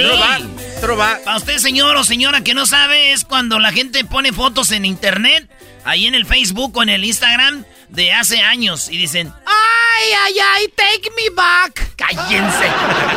Sí. 0.00 0.80
Throwback. 0.80 1.24
Para 1.24 1.36
usted, 1.36 1.58
señor 1.58 1.96
o 1.96 2.04
señora 2.04 2.42
que 2.42 2.54
no 2.54 2.66
sabe, 2.66 3.12
es 3.12 3.24
cuando 3.24 3.58
la 3.58 3.72
gente 3.72 4.04
pone 4.04 4.32
fotos 4.32 4.72
en 4.72 4.84
internet, 4.84 5.48
ahí 5.84 6.06
en 6.06 6.14
el 6.14 6.24
Facebook 6.26 6.76
o 6.76 6.82
en 6.82 6.88
el 6.88 7.04
Instagram 7.04 7.64
de 7.88 8.12
hace 8.12 8.40
años 8.42 8.88
y 8.88 8.96
dicen, 8.96 9.32
ay, 9.46 10.08
ay, 10.24 10.34
ay, 10.54 10.68
take 10.68 11.10
me 11.16 11.30
back. 11.34 11.94
Cállense, 11.96 12.66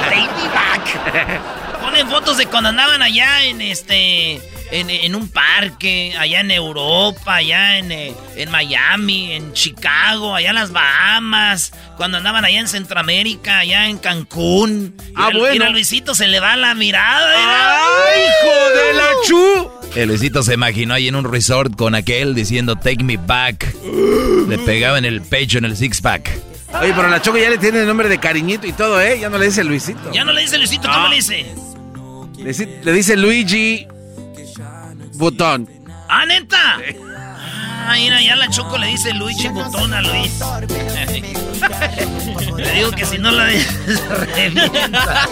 take 0.10 0.30
me 0.42 0.50
back. 0.50 1.82
Ponen 1.82 2.10
fotos 2.10 2.38
de 2.38 2.48
cuando 2.48 2.70
andaban 2.70 3.02
allá 3.02 3.46
en 3.46 3.62
este, 3.62 4.42
en, 4.74 4.90
en 4.90 5.16
un 5.16 5.30
parque, 5.30 6.14
allá 6.18 6.40
en 6.42 6.50
Europa, 6.52 7.36
allá 7.36 7.78
en, 7.78 7.92
eh, 7.92 8.14
en 8.36 8.50
Miami, 8.52 9.32
en 9.34 9.54
Chicago, 9.54 10.34
allá 10.36 10.50
en 10.50 10.56
las 10.56 10.72
Bahamas, 10.72 11.74
cuando 11.96 12.18
andaban 12.18 12.44
allá 12.44 12.60
en 12.60 12.68
Centroamérica, 12.68 13.60
allá 13.60 13.88
en 13.88 13.98
Cancún. 14.00 14.96
Ah, 15.16 15.30
Y 15.32 15.36
a- 15.36 15.40
bueno. 15.40 15.64
y 15.66 15.68
a 15.68 15.70
Luisito 15.70 16.16
se 16.16 16.28
le 16.28 16.40
va 16.40 16.56
la 16.56 16.74
mirada. 16.74 17.36
mira. 17.38 17.78
¡Ay, 17.78 18.22
hijo 18.24 18.70
de 18.78 18.94
la 18.94 19.10
chu! 19.28 19.72
El 19.96 20.08
Luisito 20.10 20.42
se 20.42 20.56
imaginó 20.56 20.96
ahí 20.96 21.08
en 21.08 21.16
un 21.16 21.32
resort 21.32 21.76
con 21.76 21.94
aquel 21.94 22.34
diciendo 22.34 22.76
Take 22.76 23.04
me 23.04 23.18
back. 23.18 23.76
Le 24.50 24.58
pegaba 24.58 24.98
en 24.98 25.06
el 25.06 25.22
pecho, 25.22 25.60
en 25.60 25.66
el 25.66 25.78
six 25.78 26.02
pack. 26.02 26.32
Oye, 26.82 26.92
pero 26.96 27.08
la 27.08 27.22
Choco 27.22 27.38
ya 27.38 27.52
le 27.52 27.60
tiene 27.60 27.82
el 27.82 27.86
nombre 27.86 28.10
de 28.10 28.18
cariñito 28.18 28.66
y 28.66 28.74
todo, 28.74 29.00
¿eh? 29.00 29.20
Ya 29.20 29.30
no 29.30 29.38
le 29.38 29.46
dice 29.46 29.64
Luisito. 29.64 30.12
Ya 30.12 30.26
no 30.26 30.34
le 30.34 30.42
dice 30.42 30.58
Luisito, 30.58 30.90
¿cómo 30.92 31.08
le 31.10 31.18
dice? 31.18 31.46
Le, 32.40 32.44
dice- 32.46 32.80
le 32.84 32.92
dice 32.92 33.16
Luigi 33.16 33.88
Butón. 35.16 35.70
¡Ah, 36.10 36.26
neta! 36.26 36.78
Ah, 37.86 37.96
mira, 37.98 38.22
ya 38.22 38.36
la 38.36 38.50
Choco 38.50 38.78
le 38.78 38.88
dice 38.88 39.14
Luigi 39.14 39.48
Botón 39.50 39.94
a 39.94 40.02
Luis. 40.02 40.40
le 42.58 42.72
digo 42.72 42.92
que 42.92 43.06
si 43.06 43.18
no 43.18 43.32
la 43.32 43.46
revienta. 44.10 45.28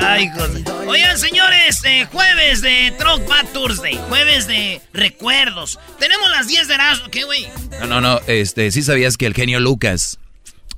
Ay, 0.00 0.28
José. 0.30 0.64
Oigan, 0.86 1.18
señores, 1.18 1.80
eh, 1.84 2.06
jueves 2.10 2.62
de 2.62 2.92
Throwback 2.98 3.52
Thursday. 3.52 3.98
Jueves 4.08 4.46
de 4.46 4.80
recuerdos. 4.92 5.78
Tenemos 5.98 6.30
las 6.30 6.48
10 6.48 6.68
de 6.68 6.74
Erasmo. 6.74 7.08
¿Qué, 7.10 7.24
güey? 7.24 7.46
No, 7.80 7.86
no, 7.86 8.00
no. 8.00 8.20
Este, 8.26 8.70
sí 8.70 8.82
sabías 8.82 9.16
que 9.16 9.26
el 9.26 9.34
genio 9.34 9.60
Lucas, 9.60 10.18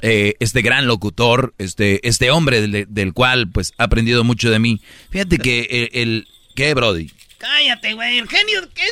eh, 0.03 0.35
este 0.41 0.63
gran 0.63 0.87
locutor, 0.87 1.55
este, 1.59 2.07
este 2.09 2.31
hombre 2.31 2.61
del, 2.61 2.87
del 2.89 3.13
cual 3.13 3.49
pues 3.51 3.73
ha 3.79 3.85
aprendido 3.85 4.25
mucho 4.25 4.51
de 4.51 4.59
mí. 4.59 4.81
Fíjate 5.11 5.39
que 5.39 5.89
el, 5.93 6.01
el- 6.01 6.29
¿qué, 6.55 6.75
Brody? 6.75 7.11
Cállate, 7.39 7.93
güey. 7.95 8.19
El 8.19 8.29
genio. 8.29 8.61
¿qué? 8.75 8.83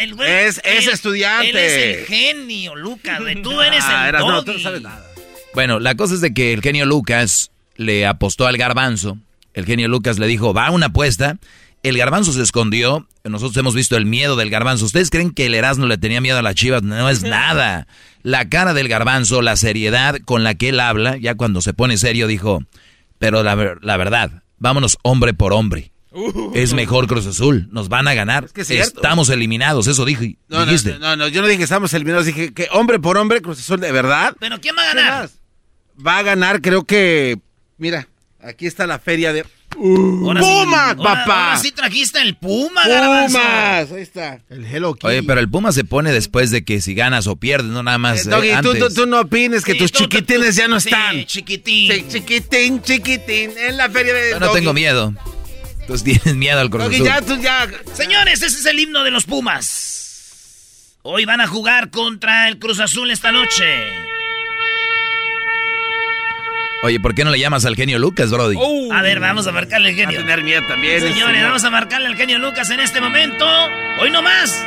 El 0.00 0.14
güey. 0.14 0.30
Es- 0.46 0.60
es 0.64 0.86
el- 0.86 0.92
estudiante. 0.92 1.50
Él 1.50 1.56
es 1.56 1.72
el 2.00 2.06
genio, 2.06 2.74
Lucas, 2.74 3.20
güey. 3.20 3.40
Tú 3.42 3.60
eres 3.60 3.84
Ah, 3.86 4.04
el 4.04 4.08
eras- 4.08 4.22
no, 4.26 4.44
tú 4.44 4.52
no 4.54 4.58
sabes 4.58 4.82
nada. 4.82 5.04
Bueno, 5.54 5.78
la 5.78 5.94
cosa 5.94 6.14
es 6.14 6.20
de 6.20 6.34
que 6.34 6.52
el 6.52 6.60
genio 6.62 6.86
Lucas 6.86 7.52
le 7.76 8.06
apostó 8.06 8.46
al 8.46 8.56
garbanzo. 8.56 9.18
El 9.52 9.66
genio 9.66 9.86
Lucas 9.88 10.18
le 10.18 10.26
dijo, 10.26 10.52
va 10.52 10.66
a 10.66 10.70
una 10.72 10.86
apuesta. 10.86 11.36
El 11.84 11.96
garbanzo 11.96 12.32
se 12.32 12.42
escondió. 12.42 13.06
Nosotros 13.22 13.56
hemos 13.58 13.74
visto 13.74 13.96
el 13.96 14.06
miedo 14.06 14.34
del 14.36 14.50
garbanzo. 14.50 14.84
¿Ustedes 14.86 15.10
creen 15.10 15.30
que 15.30 15.46
el 15.46 15.54
Erasmo 15.54 15.86
le 15.86 15.96
tenía 15.98 16.20
miedo 16.20 16.38
a 16.38 16.42
las 16.42 16.56
chivas? 16.56 16.82
No 16.82 17.08
es 17.08 17.22
nada. 17.22 17.86
La 18.22 18.48
cara 18.48 18.74
del 18.74 18.88
garbanzo, 18.88 19.42
la 19.42 19.54
seriedad 19.56 20.16
con 20.24 20.42
la 20.42 20.54
que 20.56 20.70
él 20.70 20.80
habla, 20.80 21.16
ya 21.18 21.36
cuando 21.36 21.60
se 21.60 21.74
pone 21.74 21.96
serio, 21.98 22.26
dijo, 22.26 22.64
pero 23.18 23.42
la 23.44 23.96
verdad, 23.96 24.42
vámonos 24.58 24.98
hombre 25.02 25.34
por 25.34 25.52
hombre. 25.52 25.92
Es 26.54 26.72
mejor 26.74 27.06
Cruz 27.06 27.26
Azul, 27.26 27.68
nos 27.70 27.88
van 27.88 28.06
a 28.08 28.14
ganar. 28.14 28.48
que 28.50 28.60
es 28.62 28.68
cierto. 28.68 28.96
Estamos 29.00 29.28
eliminados, 29.30 29.86
eso 29.88 30.04
dije, 30.04 30.36
No, 30.48 30.58
no, 30.60 30.66
dijiste. 30.66 30.92
no, 30.92 30.98
no, 30.98 31.16
no, 31.16 31.28
yo 31.28 31.40
no 31.40 31.46
dije 31.48 31.58
que 31.58 31.64
estamos 31.64 31.92
eliminados, 31.94 32.26
dije 32.26 32.52
que 32.54 32.68
hombre 32.72 32.98
por 33.00 33.16
hombre, 33.18 33.40
Cruz 33.42 33.58
Azul, 33.60 33.80
¿de 33.80 33.90
verdad? 33.92 34.36
¿Pero 34.38 34.60
quién 34.60 34.74
va 34.78 34.82
a 34.82 34.94
ganar? 34.94 35.30
Va 36.06 36.18
a 36.18 36.22
ganar, 36.22 36.60
creo 36.60 36.84
que. 36.84 37.38
Mira, 37.78 38.08
aquí 38.42 38.66
está 38.66 38.86
la 38.86 38.98
feria 38.98 39.32
de. 39.32 39.44
Ahora 39.76 40.40
sí- 40.40 40.46
¡Pumas, 40.48 40.96
ahora- 40.96 41.02
papá! 41.24 41.46
Ahora 41.48 41.56
sí 41.58 41.72
trajiste 41.72 42.20
el 42.20 42.36
Puma. 42.36 42.82
¡Pumas! 42.84 43.90
Ahí 43.90 44.02
está. 44.02 44.40
El 44.48 44.64
Hello 44.66 44.94
Kitty. 44.94 45.06
Oye, 45.08 45.22
pero 45.24 45.40
el 45.40 45.48
Puma 45.50 45.72
se 45.72 45.82
pone 45.82 46.12
después 46.12 46.52
de 46.52 46.64
que 46.64 46.80
si 46.80 46.94
ganas 46.94 47.26
o 47.26 47.34
pierdes, 47.34 47.70
no 47.72 47.82
nada 47.82 47.98
más 47.98 48.20
Eh, 48.24 48.28
eh, 48.28 48.30
Doggy, 48.30 48.48
tú, 48.62 48.70
antes. 48.70 48.78
tú- 48.94 48.94
tú 49.02 49.06
no 49.06 49.20
opines 49.22 49.64
que 49.64 49.72
Sí, 49.72 49.78
tus 49.78 49.90
tú- 49.90 49.98
tú- 49.98 50.04
chiquitines 50.08 50.54
ya 50.54 50.68
no 50.68 50.78
sí, 50.78 50.88
están. 50.90 51.24
chiquitín. 51.26 51.90
Sí, 51.92 52.04
chiquitín, 52.08 52.82
chiquitín, 52.82 53.50
en 53.58 53.76
la 53.76 53.90
feria 53.90 54.14
de. 54.14 54.30
Yo 54.30 54.38
no 54.40 54.46
Doggy. 54.46 54.58
tengo 54.60 54.72
miedo. 54.74 55.12
Tú 55.86 55.94
tienes 56.04 56.34
miedo 56.34 56.58
al 56.60 56.70
Cruz 56.70 56.84
Azul. 56.86 57.04
ya, 57.06 57.20
tú 57.20 57.36
ya. 57.40 57.68
Señores, 57.92 58.42
ese 58.42 58.58
es 58.58 58.66
el 58.66 58.78
himno 58.78 59.04
de 59.04 59.10
los 59.10 59.24
Pumas. 59.24 59.90
Hoy 61.02 61.24
van 61.26 61.40
a 61.40 61.46
jugar 61.46 61.90
contra 61.90 62.48
el 62.48 62.58
Cruz 62.58 62.80
Azul 62.80 63.10
esta 63.10 63.30
noche. 63.30 63.64
Oye, 66.82 67.00
¿por 67.00 67.14
qué 67.14 67.24
no 67.24 67.30
le 67.30 67.38
llamas 67.38 67.64
al 67.64 67.76
genio 67.76 67.98
Lucas, 67.98 68.30
Brody? 68.30 68.56
A 68.92 69.00
ver, 69.00 69.18
vamos 69.18 69.46
a 69.46 69.52
marcarle 69.52 69.88
al 69.90 69.94
Va 69.94 70.02
a 70.02 70.06
genio. 70.06 70.20
tener 70.20 70.42
miedo 70.42 70.62
también. 70.68 71.00
Señores, 71.00 71.36
este, 71.36 71.44
vamos 71.46 71.64
a 71.64 71.70
marcarle 71.70 72.08
al 72.08 72.16
genio 72.16 72.38
Lucas 72.38 72.68
en 72.70 72.80
este 72.80 73.00
momento. 73.00 73.46
Hoy 74.00 74.10
no 74.10 74.20
más. 74.22 74.66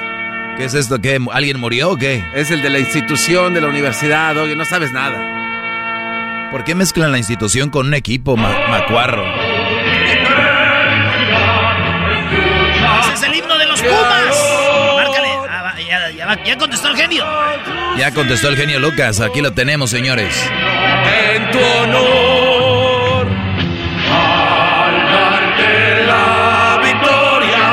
¿Qué 0.58 0.66
es 0.66 0.74
esto? 0.74 1.00
¿Qué? 1.00 1.20
¿Alguien 1.32 1.60
murió 1.60 1.92
o 1.92 1.98
qué? 1.98 2.24
Es 2.34 2.50
el 2.50 2.64
de 2.64 2.72
la 2.72 2.80
institución, 2.80 3.54
de 3.54 3.62
la 3.62 3.68
universidad, 3.68 4.34
Doggy, 4.34 4.56
no 4.56 4.66
sabes 4.66 4.92
nada. 4.92 6.50
¿Por 6.50 6.64
qué 6.64 6.74
mezclan 6.74 7.12
la 7.12 7.20
institución 7.20 7.70
con 7.70 7.86
un 7.88 7.94
equipo, 7.94 8.36
ma- 8.36 8.68
macuarro? 8.68 9.24
Va, 16.28 16.44
ya, 16.44 16.58
contestó 16.58 16.90
el 16.90 16.98
genio. 16.98 17.26
Ya 17.98 18.12
contestó 18.14 18.50
el 18.50 18.58
genio 18.58 18.80
Lucas. 18.80 19.20
Aquí 19.20 19.42
lo 19.42 19.54
tenemos, 19.54 19.90
señores. 19.90 20.36
En 21.34 21.52
tu 21.52 21.60
honor, 21.60 23.28
al 24.12 24.96
darte 25.14 26.06
la 26.06 26.80
victoria. 26.84 27.66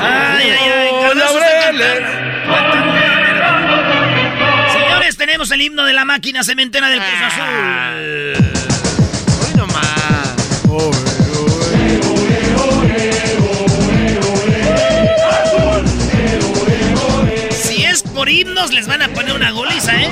Ay, 0.00 0.50
ay, 0.50 0.70
ay. 0.70 0.88
Señores, 4.72 5.16
tenemos 5.16 5.50
el 5.50 5.62
himno 5.62 5.84
de 5.84 5.92
la 5.92 6.04
máquina 6.04 6.44
cementera 6.44 6.88
del 6.88 7.00
Cruz 7.00 7.22
Azul. 7.22 8.37
Por 18.18 18.28
himnos 18.28 18.72
les 18.72 18.88
van 18.88 19.00
a 19.00 19.08
poner 19.10 19.32
una 19.32 19.52
goliza, 19.52 19.94
¿eh? 19.94 20.10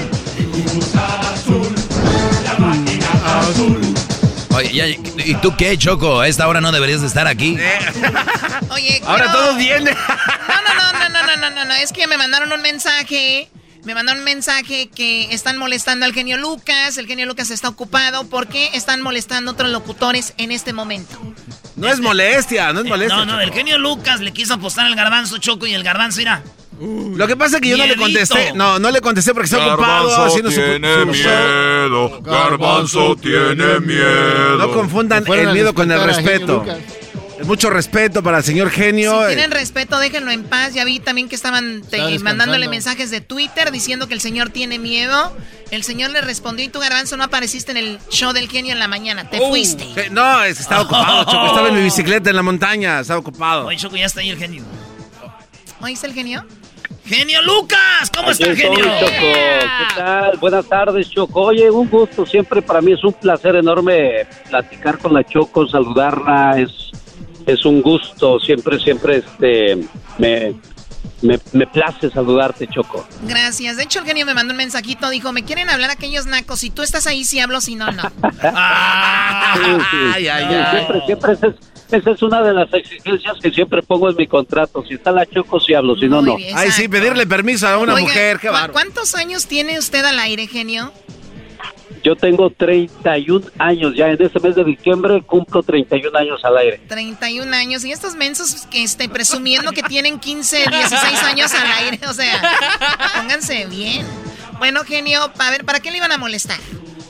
Oye, 4.54 5.00
¿y 5.24 5.34
tú 5.34 5.56
qué, 5.56 5.76
Choco? 5.76 6.20
A 6.20 6.28
esta 6.28 6.46
hora 6.46 6.60
no 6.60 6.70
deberías 6.70 7.00
de 7.00 7.08
estar 7.08 7.26
aquí. 7.26 7.56
Eh. 7.58 7.78
Oye, 8.70 9.02
Ahora 9.04 9.24
pero... 9.24 9.36
todos 9.36 9.56
vienen. 9.56 9.92
no, 9.92 10.74
no, 10.74 10.92
no, 10.92 11.08
no, 11.08 11.26
no, 11.26 11.36
no, 11.36 11.50
no, 11.50 11.64
no. 11.64 11.74
Es 11.74 11.90
que 11.90 12.06
me 12.06 12.16
mandaron 12.16 12.52
un 12.52 12.62
mensaje 12.62 13.48
me 13.82 13.94
mandaron 13.94 14.20
un 14.20 14.24
mensaje 14.24 14.88
que 14.88 15.34
están 15.34 15.58
molestando 15.58 16.06
al 16.06 16.12
genio 16.12 16.36
Lucas, 16.36 16.98
el 16.98 17.08
genio 17.08 17.26
Lucas 17.26 17.50
está 17.50 17.68
ocupado, 17.68 18.28
¿por 18.28 18.46
qué 18.46 18.70
están 18.74 19.02
molestando 19.02 19.50
a 19.50 19.54
otros 19.54 19.70
locutores 19.70 20.32
en 20.38 20.52
este 20.52 20.72
momento? 20.72 21.18
No 21.74 21.88
es 21.88 21.98
molestia, 21.98 22.72
no 22.72 22.80
es 22.80 22.86
eh, 22.86 22.88
molestia. 22.88 23.16
No, 23.16 23.24
no, 23.24 23.40
el 23.40 23.52
genio 23.52 23.78
Lucas 23.78 24.20
le 24.20 24.32
quiso 24.32 24.54
apostar 24.54 24.86
al 24.86 24.94
garbanzo 24.94 25.38
choco 25.38 25.66
y 25.66 25.74
el 25.74 25.82
garbanzo 25.82 26.20
irá. 26.20 26.42
Lo 26.80 27.26
que 27.26 27.36
pasa 27.36 27.56
es 27.56 27.62
que 27.62 27.68
yo 27.70 27.76
no 27.76 27.86
le 27.86 27.96
contesté. 27.96 28.52
No, 28.54 28.78
no 28.78 28.90
le 28.90 29.00
contesté 29.00 29.32
porque 29.32 29.46
está 29.46 29.74
ocupado 29.74 30.24
haciendo 30.24 30.50
su, 30.50 30.60
tiene 30.60 31.04
miedo. 31.06 32.20
Garbanzo 32.22 33.16
tiene 33.16 33.80
miedo. 33.80 34.58
No 34.58 34.72
confundan 34.72 35.24
el 35.26 35.52
miedo 35.52 35.74
con 35.74 35.90
el 35.90 36.02
respeto. 36.02 36.64
Mucho 37.44 37.68
respeto 37.68 38.22
para 38.22 38.38
el 38.38 38.44
señor 38.44 38.70
genio. 38.70 39.20
Si 39.20 39.34
tienen 39.34 39.50
respeto, 39.50 39.98
déjenlo 39.98 40.30
en 40.30 40.44
paz. 40.44 40.74
Ya 40.74 40.84
vi 40.84 41.00
también 41.00 41.28
que 41.28 41.34
estaban 41.34 41.82
mandándole 42.22 42.68
mensajes 42.68 43.10
de 43.10 43.20
Twitter 43.20 43.70
diciendo 43.70 44.08
que 44.08 44.14
el 44.14 44.20
señor 44.20 44.50
tiene 44.50 44.78
miedo. 44.78 45.36
El 45.70 45.82
señor 45.82 46.10
le 46.10 46.20
respondió 46.20 46.64
y 46.64 46.68
tú, 46.68 46.78
Garbanzo, 46.78 47.16
no 47.16 47.24
apareciste 47.24 47.72
en 47.72 47.76
el 47.76 47.98
show 48.10 48.32
del 48.32 48.48
genio 48.48 48.72
en 48.72 48.78
la 48.78 48.88
mañana. 48.88 49.28
Te 49.28 49.38
oh. 49.40 49.48
fuiste. 49.48 50.10
no, 50.10 50.44
estaba 50.44 50.82
ocupado, 50.82 51.24
Choco. 51.24 51.46
Estaba 51.46 51.68
en 51.68 51.74
mi 51.74 51.82
bicicleta 51.82 52.30
en 52.30 52.36
la 52.36 52.42
montaña. 52.42 53.00
Estaba 53.00 53.20
ocupado. 53.20 53.66
Oye, 53.66 53.76
Choco, 53.76 53.96
ya 53.96 54.06
está 54.06 54.20
ahí 54.20 54.30
el 54.30 54.38
genio. 54.38 54.64
¿Oíste 55.80 56.06
el 56.06 56.14
genio? 56.14 56.46
Genio 57.06 57.40
Lucas, 57.42 58.10
¿cómo 58.14 58.30
está, 58.30 58.54
genio? 58.54 58.84
Choco. 58.98 59.10
¿Qué 59.10 59.94
tal? 59.96 60.36
Buenas 60.38 60.66
tardes, 60.66 61.08
Choco. 61.08 61.42
Oye, 61.42 61.70
un 61.70 61.88
gusto. 61.88 62.26
Siempre 62.26 62.62
para 62.62 62.80
mí 62.80 62.92
es 62.92 63.04
un 63.04 63.12
placer 63.12 63.56
enorme 63.56 64.26
platicar 64.48 64.98
con 64.98 65.14
la 65.14 65.22
Choco, 65.24 65.68
saludarla. 65.68 66.58
Es 66.58 66.86
es 67.46 67.64
un 67.64 67.80
gusto, 67.80 68.38
siempre, 68.40 68.78
siempre 68.78 69.18
este, 69.18 69.78
me, 70.18 70.56
me, 71.22 71.66
place 71.66 72.10
saludarte, 72.10 72.66
Choco. 72.66 73.06
Gracias. 73.22 73.76
De 73.76 73.84
hecho, 73.84 74.00
el 74.00 74.04
genio 74.04 74.26
me 74.26 74.34
mandó 74.34 74.52
un 74.52 74.58
mensajito, 74.58 75.08
dijo, 75.10 75.32
me 75.32 75.44
quieren 75.44 75.70
hablar 75.70 75.90
aquellos 75.90 76.26
nacos, 76.26 76.58
si 76.58 76.70
tú 76.70 76.82
estás 76.82 77.06
ahí, 77.06 77.24
si 77.24 77.38
hablo, 77.38 77.60
si 77.60 77.76
no, 77.76 77.90
no. 77.92 78.02
ay, 78.42 80.26
ay, 80.26 80.28
ay. 80.28 80.70
Siempre, 80.72 81.02
siempre 81.06 81.54
esa 81.90 82.10
es 82.10 82.22
una 82.22 82.42
de 82.42 82.52
las 82.52 82.72
exigencias 82.72 83.36
que 83.40 83.50
siempre 83.50 83.82
pongo 83.82 84.10
en 84.10 84.16
mi 84.16 84.26
contrato. 84.26 84.84
Si 84.86 84.94
está 84.94 85.12
la 85.12 85.26
Choco, 85.26 85.60
si 85.60 85.74
hablo, 85.74 85.96
si 85.96 86.08
no, 86.08 86.22
no. 86.22 86.36
Ay, 86.54 86.70
sí, 86.70 86.88
pedirle 86.88 87.26
permiso 87.26 87.68
a 87.68 87.78
una 87.78 87.96
mujer, 87.96 88.38
qué 88.38 88.50
¿Cuántos 88.72 89.14
años 89.14 89.46
tiene 89.46 89.78
usted 89.78 90.04
al 90.04 90.18
aire, 90.18 90.46
genio? 90.46 90.92
Yo 92.02 92.14
tengo 92.14 92.50
31 92.50 93.48
años, 93.58 93.94
ya 93.96 94.08
en 94.08 94.22
este 94.22 94.38
mes 94.38 94.54
de 94.54 94.62
diciembre 94.62 95.22
cumplo 95.22 95.62
31 95.62 96.16
años 96.16 96.44
al 96.44 96.56
aire. 96.58 96.80
31 96.86 97.52
años, 97.52 97.84
y 97.84 97.90
estos 97.90 98.14
mensos 98.14 98.66
que 98.70 98.84
estén 98.84 99.10
presumiendo 99.10 99.72
que 99.72 99.82
tienen 99.82 100.20
15, 100.20 100.56
16 100.70 101.22
años 101.24 101.52
al 101.52 101.84
aire, 101.84 101.98
o 102.08 102.12
sea, 102.12 102.40
pónganse 103.16 103.66
bien. 103.66 104.06
Bueno, 104.58 104.84
genio, 104.84 105.32
a 105.36 105.50
ver, 105.50 105.64
¿para 105.64 105.80
qué 105.80 105.90
le 105.90 105.96
iban 105.96 106.12
a 106.12 106.18
molestar? 106.18 106.60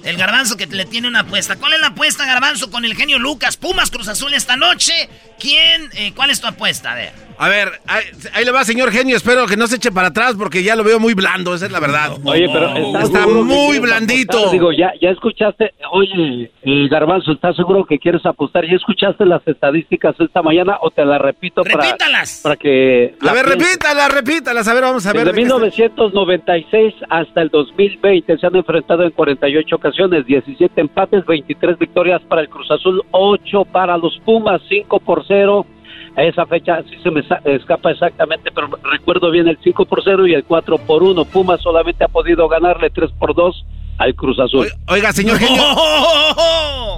El 0.06 0.16
garbanzo 0.16 0.56
que 0.56 0.66
le 0.66 0.84
tiene 0.84 1.08
una 1.08 1.20
apuesta. 1.20 1.56
¿Cuál 1.56 1.72
es 1.72 1.80
la 1.80 1.88
apuesta, 1.88 2.24
garbanzo, 2.24 2.70
con 2.70 2.84
el 2.84 2.94
genio 2.94 3.18
Lucas? 3.18 3.56
Pumas 3.56 3.90
Cruz 3.90 4.06
Azul 4.06 4.32
esta 4.34 4.56
noche. 4.56 4.92
¿Quién? 5.36 5.90
Eh, 5.94 6.12
¿Cuál 6.14 6.30
es 6.30 6.40
tu 6.40 6.46
apuesta? 6.46 6.92
A 6.92 6.94
ver. 6.94 7.25
A 7.38 7.48
ver, 7.48 7.68
ahí, 7.86 8.44
le 8.44 8.50
va, 8.50 8.64
señor 8.64 8.90
genio. 8.90 9.16
Espero 9.16 9.46
que 9.46 9.56
no 9.56 9.66
se 9.66 9.76
eche 9.76 9.92
para 9.92 10.08
atrás 10.08 10.34
porque 10.38 10.62
ya 10.62 10.74
lo 10.74 10.84
veo 10.84 10.98
muy 10.98 11.14
blando, 11.14 11.54
esa 11.54 11.66
es 11.66 11.72
la 11.72 11.80
verdad. 11.80 12.12
Oye, 12.24 12.48
pero 12.52 12.98
está 12.98 13.26
muy 13.26 13.78
blandito. 13.78 14.50
Digo, 14.50 14.72
ya, 14.72 14.92
ya 15.00 15.10
escuchaste, 15.10 15.72
oye, 15.92 16.50
el 16.62 16.88
Garbanzo, 16.88 17.32
¿estás 17.32 17.56
seguro 17.56 17.84
que 17.84 17.98
quieres 17.98 18.24
apostar? 18.24 18.64
¿Ya 18.66 18.76
escuchaste 18.76 19.26
las 19.26 19.46
estadísticas 19.46 20.14
esta 20.18 20.42
mañana 20.42 20.78
o 20.80 20.90
te 20.90 21.04
las 21.04 21.20
repito 21.20 21.62
Repítalas. 21.62 22.40
para, 22.42 22.56
que... 22.56 23.14
A 23.20 23.32
ver, 23.32 23.46
repítalas, 23.46 24.12
repítalas. 24.12 24.68
A 24.68 24.74
ver, 24.74 24.82
vamos 24.82 25.06
a 25.06 25.12
ver. 25.12 25.26
Desde 25.26 25.36
1996 25.36 26.94
hasta 27.10 27.42
el 27.42 27.50
2020 27.50 28.38
se 28.38 28.46
han 28.46 28.56
enfrentado 28.56 29.02
en 29.02 29.10
48 29.10 29.76
ocasiones, 29.76 30.26
17 30.26 30.80
empates, 30.80 31.24
23 31.26 31.78
victorias 31.78 32.22
para 32.22 32.40
el 32.42 32.48
Cruz 32.48 32.70
Azul, 32.70 33.02
8 33.10 33.64
para 33.66 33.96
los 33.98 34.18
Pumas, 34.24 34.60
5 34.68 35.00
por 35.00 35.24
0 35.26 35.66
a 36.16 36.24
esa 36.24 36.46
fecha 36.46 36.82
sí 36.84 36.96
se 37.02 37.10
me 37.10 37.22
escapa 37.44 37.90
exactamente, 37.90 38.50
pero 38.50 38.68
recuerdo 38.90 39.30
bien 39.30 39.48
el 39.48 39.58
5 39.62 39.84
por 39.84 40.02
0 40.02 40.26
y 40.26 40.32
el 40.32 40.44
4 40.44 40.78
por 40.78 41.02
1. 41.02 41.24
Pumas 41.26 41.60
solamente 41.60 42.04
ha 42.04 42.08
podido 42.08 42.48
ganarle 42.48 42.88
3 42.88 43.12
por 43.12 43.34
2 43.34 43.64
al 43.98 44.14
Cruz 44.14 44.38
Azul. 44.38 44.68
Oiga, 44.88 45.12
señor 45.12 45.38
genio. 45.38 45.62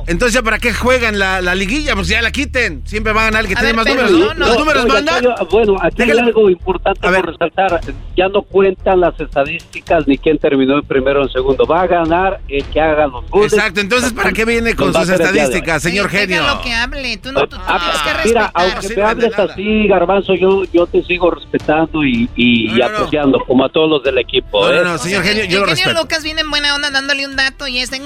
Entonces, 0.06 0.40
¿para 0.40 0.58
qué 0.58 0.72
juegan 0.72 1.18
la, 1.18 1.42
la, 1.42 1.54
liguilla? 1.54 1.94
Pues 1.94 2.08
ya 2.08 2.22
la 2.22 2.30
quiten. 2.30 2.82
Siempre 2.86 3.12
va 3.12 3.22
a 3.22 3.24
ganar 3.24 3.42
el 3.42 3.48
que 3.48 3.54
tiene 3.54 3.74
más 3.74 3.86
números. 3.86 4.10
¿Los 4.36 4.58
números 4.58 4.86
mandan? 4.86 5.24
Bueno, 5.50 5.76
aquí 5.82 6.02
hay 6.02 6.10
algo 6.10 6.48
importante 6.48 7.00
por 7.00 7.26
resaltar. 7.26 7.80
Ya 8.16 8.28
no 8.28 8.42
cuentan 8.42 9.00
las 9.00 9.20
estadísticas 9.20 10.08
ni 10.08 10.16
quién 10.16 10.38
terminó 10.38 10.76
en 10.76 10.82
primero 10.82 11.20
o 11.20 11.24
en 11.24 11.30
segundo. 11.30 11.66
Va 11.66 11.82
a 11.82 11.86
ganar 11.86 12.40
el 12.48 12.64
que 12.64 12.80
haga 12.80 13.06
los 13.06 13.28
goles. 13.28 13.52
Exacto. 13.52 13.80
Entonces, 13.80 14.12
¿para 14.12 14.32
qué 14.32 14.46
viene 14.46 14.74
con 14.74 14.94
sus 14.94 15.08
estadísticas, 15.08 15.82
señor 15.82 16.08
genio? 16.08 16.42
lo 16.42 16.62
que 16.62 16.72
hable. 16.72 17.16
Tú 17.18 17.32
no 17.32 17.46
tú, 17.46 17.56
ah, 17.58 17.78
tienes 17.78 18.00
que 18.00 18.12
respetar. 18.14 18.26
Mira, 18.26 18.50
aunque 18.54 18.88
te 18.88 19.02
hables 19.02 19.38
así, 19.38 19.88
Garbanzo, 19.88 20.34
yo, 20.34 20.64
yo 20.72 20.86
te 20.86 21.02
sigo 21.02 21.30
respetando 21.30 22.02
y, 22.04 22.30
y, 22.34 22.80
apreciando, 22.80 23.40
como 23.46 23.64
a 23.64 23.68
todos 23.68 23.90
los 23.90 24.02
del 24.02 24.18
equipo. 24.18 24.68
No, 24.70 24.84
no, 24.84 24.94
¿eh? 24.94 24.98
señor 24.98 25.22
genio, 25.22 25.44
yo 25.44 25.60
lo 25.60 25.66
respeto. 25.66 25.88
genio 25.88 26.02
Lucas 26.02 26.22
viene 26.22 26.40
en 26.40 26.50
buena 26.50 26.74
onda 26.74 26.87
dándole 26.90 27.26
un 27.26 27.36
dato 27.36 27.66
y 27.66 27.78
este, 27.78 28.00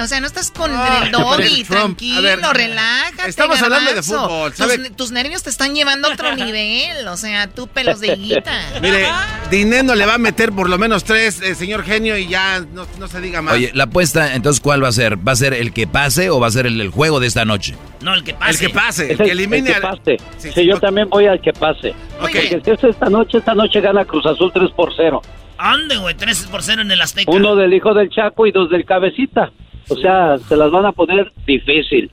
o 0.00 0.06
sea, 0.06 0.20
no 0.20 0.26
estás 0.26 0.50
con 0.50 0.70
el 0.70 1.10
doggy, 1.10 1.64
tranquilo, 1.64 2.52
relájate. 2.52 3.28
Estamos 3.28 3.60
hablando 3.62 3.94
de 3.94 4.02
fútbol. 4.02 4.52
Tus, 4.96 5.10
nervios 5.10 5.42
te 5.42 5.50
están 5.50 5.74
llevando 5.74 6.08
a 6.08 6.12
otro 6.12 6.34
nivel, 6.36 7.06
o 7.08 7.16
sea, 7.16 7.48
tú 7.48 7.66
pelos 7.66 8.00
de 8.00 8.14
higuita. 8.14 8.52
Mire, 8.82 9.06
Dineno 9.50 9.94
le 9.94 10.06
va 10.06 10.14
a 10.14 10.18
meter 10.18 10.52
por 10.52 10.68
lo 10.68 10.78
menos 10.78 11.04
tres, 11.04 11.40
eh, 11.42 11.54
señor 11.54 11.84
genio, 11.84 12.16
y 12.16 12.28
ya 12.28 12.60
no, 12.60 13.08
se 13.08 13.20
diga 13.20 13.42
más. 13.42 13.54
Oye, 13.54 13.70
la 13.74 13.84
apuesta, 13.84 14.34
entonces, 14.34 14.60
¿cuál 14.60 14.82
va 14.82 14.88
a 14.88 14.92
ser? 14.92 15.16
¿Va 15.26 15.32
a 15.32 15.36
ser 15.36 15.54
el 15.54 15.72
que 15.72 15.86
pase 15.86 16.30
o 16.30 16.40
va 16.40 16.46
a 16.46 16.50
ser 16.50 16.66
el, 16.66 16.90
juego 16.90 17.20
de 17.20 17.26
esta 17.26 17.44
noche? 17.44 17.74
No, 18.00 18.14
el 18.14 18.24
que 18.24 18.34
pase. 18.34 18.50
El 18.50 18.58
que 18.58 18.74
pase, 18.74 19.12
el, 19.12 19.18
que 19.18 19.30
elimine. 19.30 19.70
El 19.70 19.74
que 19.74 19.80
pase. 19.80 20.16
Sí, 20.38 20.66
yo 20.66 20.78
también 20.78 21.08
voy 21.08 21.26
al 21.26 21.40
que 21.40 21.52
pase. 21.52 21.94
Porque 22.20 22.60
si 22.64 22.70
es 22.70 22.84
esta 22.84 23.08
noche, 23.08 23.38
esta 23.38 23.54
noche 23.54 23.80
gana 23.80 24.04
Cruz 24.04 24.26
Azul 24.26 24.50
3 24.52 24.70
por 24.72 24.92
0. 24.94 25.22
Ande, 25.62 25.98
güey, 25.98 26.14
3 26.14 26.48
por 26.50 26.62
0 26.62 26.82
en 26.82 26.90
el 26.90 27.00
Azteca. 27.00 27.30
Uno 27.30 27.54
del 27.54 27.74
hijo 27.74 27.92
del 27.92 28.08
Chaco 28.10 28.46
y 28.46 28.52
dos 28.52 28.70
del 28.70 28.84
Cabecita. 28.84 29.52
O 29.88 29.96
sea, 29.96 30.38
se 30.38 30.56
las 30.56 30.70
van 30.70 30.86
a 30.86 30.92
poner 30.92 31.32
difícil. 31.46 32.10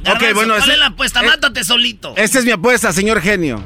ok, 0.00 0.34
bueno, 0.34 0.54
¿cuál 0.58 0.70
es 0.70 0.78
la 0.78 0.86
apuesta? 0.86 1.22
Mátate 1.22 1.64
solito. 1.64 2.14
Esta 2.16 2.38
es 2.38 2.44
mi 2.44 2.50
apuesta, 2.50 2.92
señor 2.92 3.20
genio. 3.20 3.62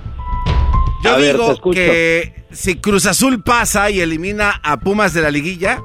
Yo 1.02 1.18
digo 1.18 1.60
que 1.72 2.46
si 2.50 2.76
Cruz 2.76 3.06
Azul 3.06 3.42
pasa 3.42 3.90
y 3.90 4.00
elimina 4.00 4.60
a 4.62 4.78
Pumas 4.78 5.12
de 5.12 5.22
la 5.22 5.30
liguilla, 5.30 5.82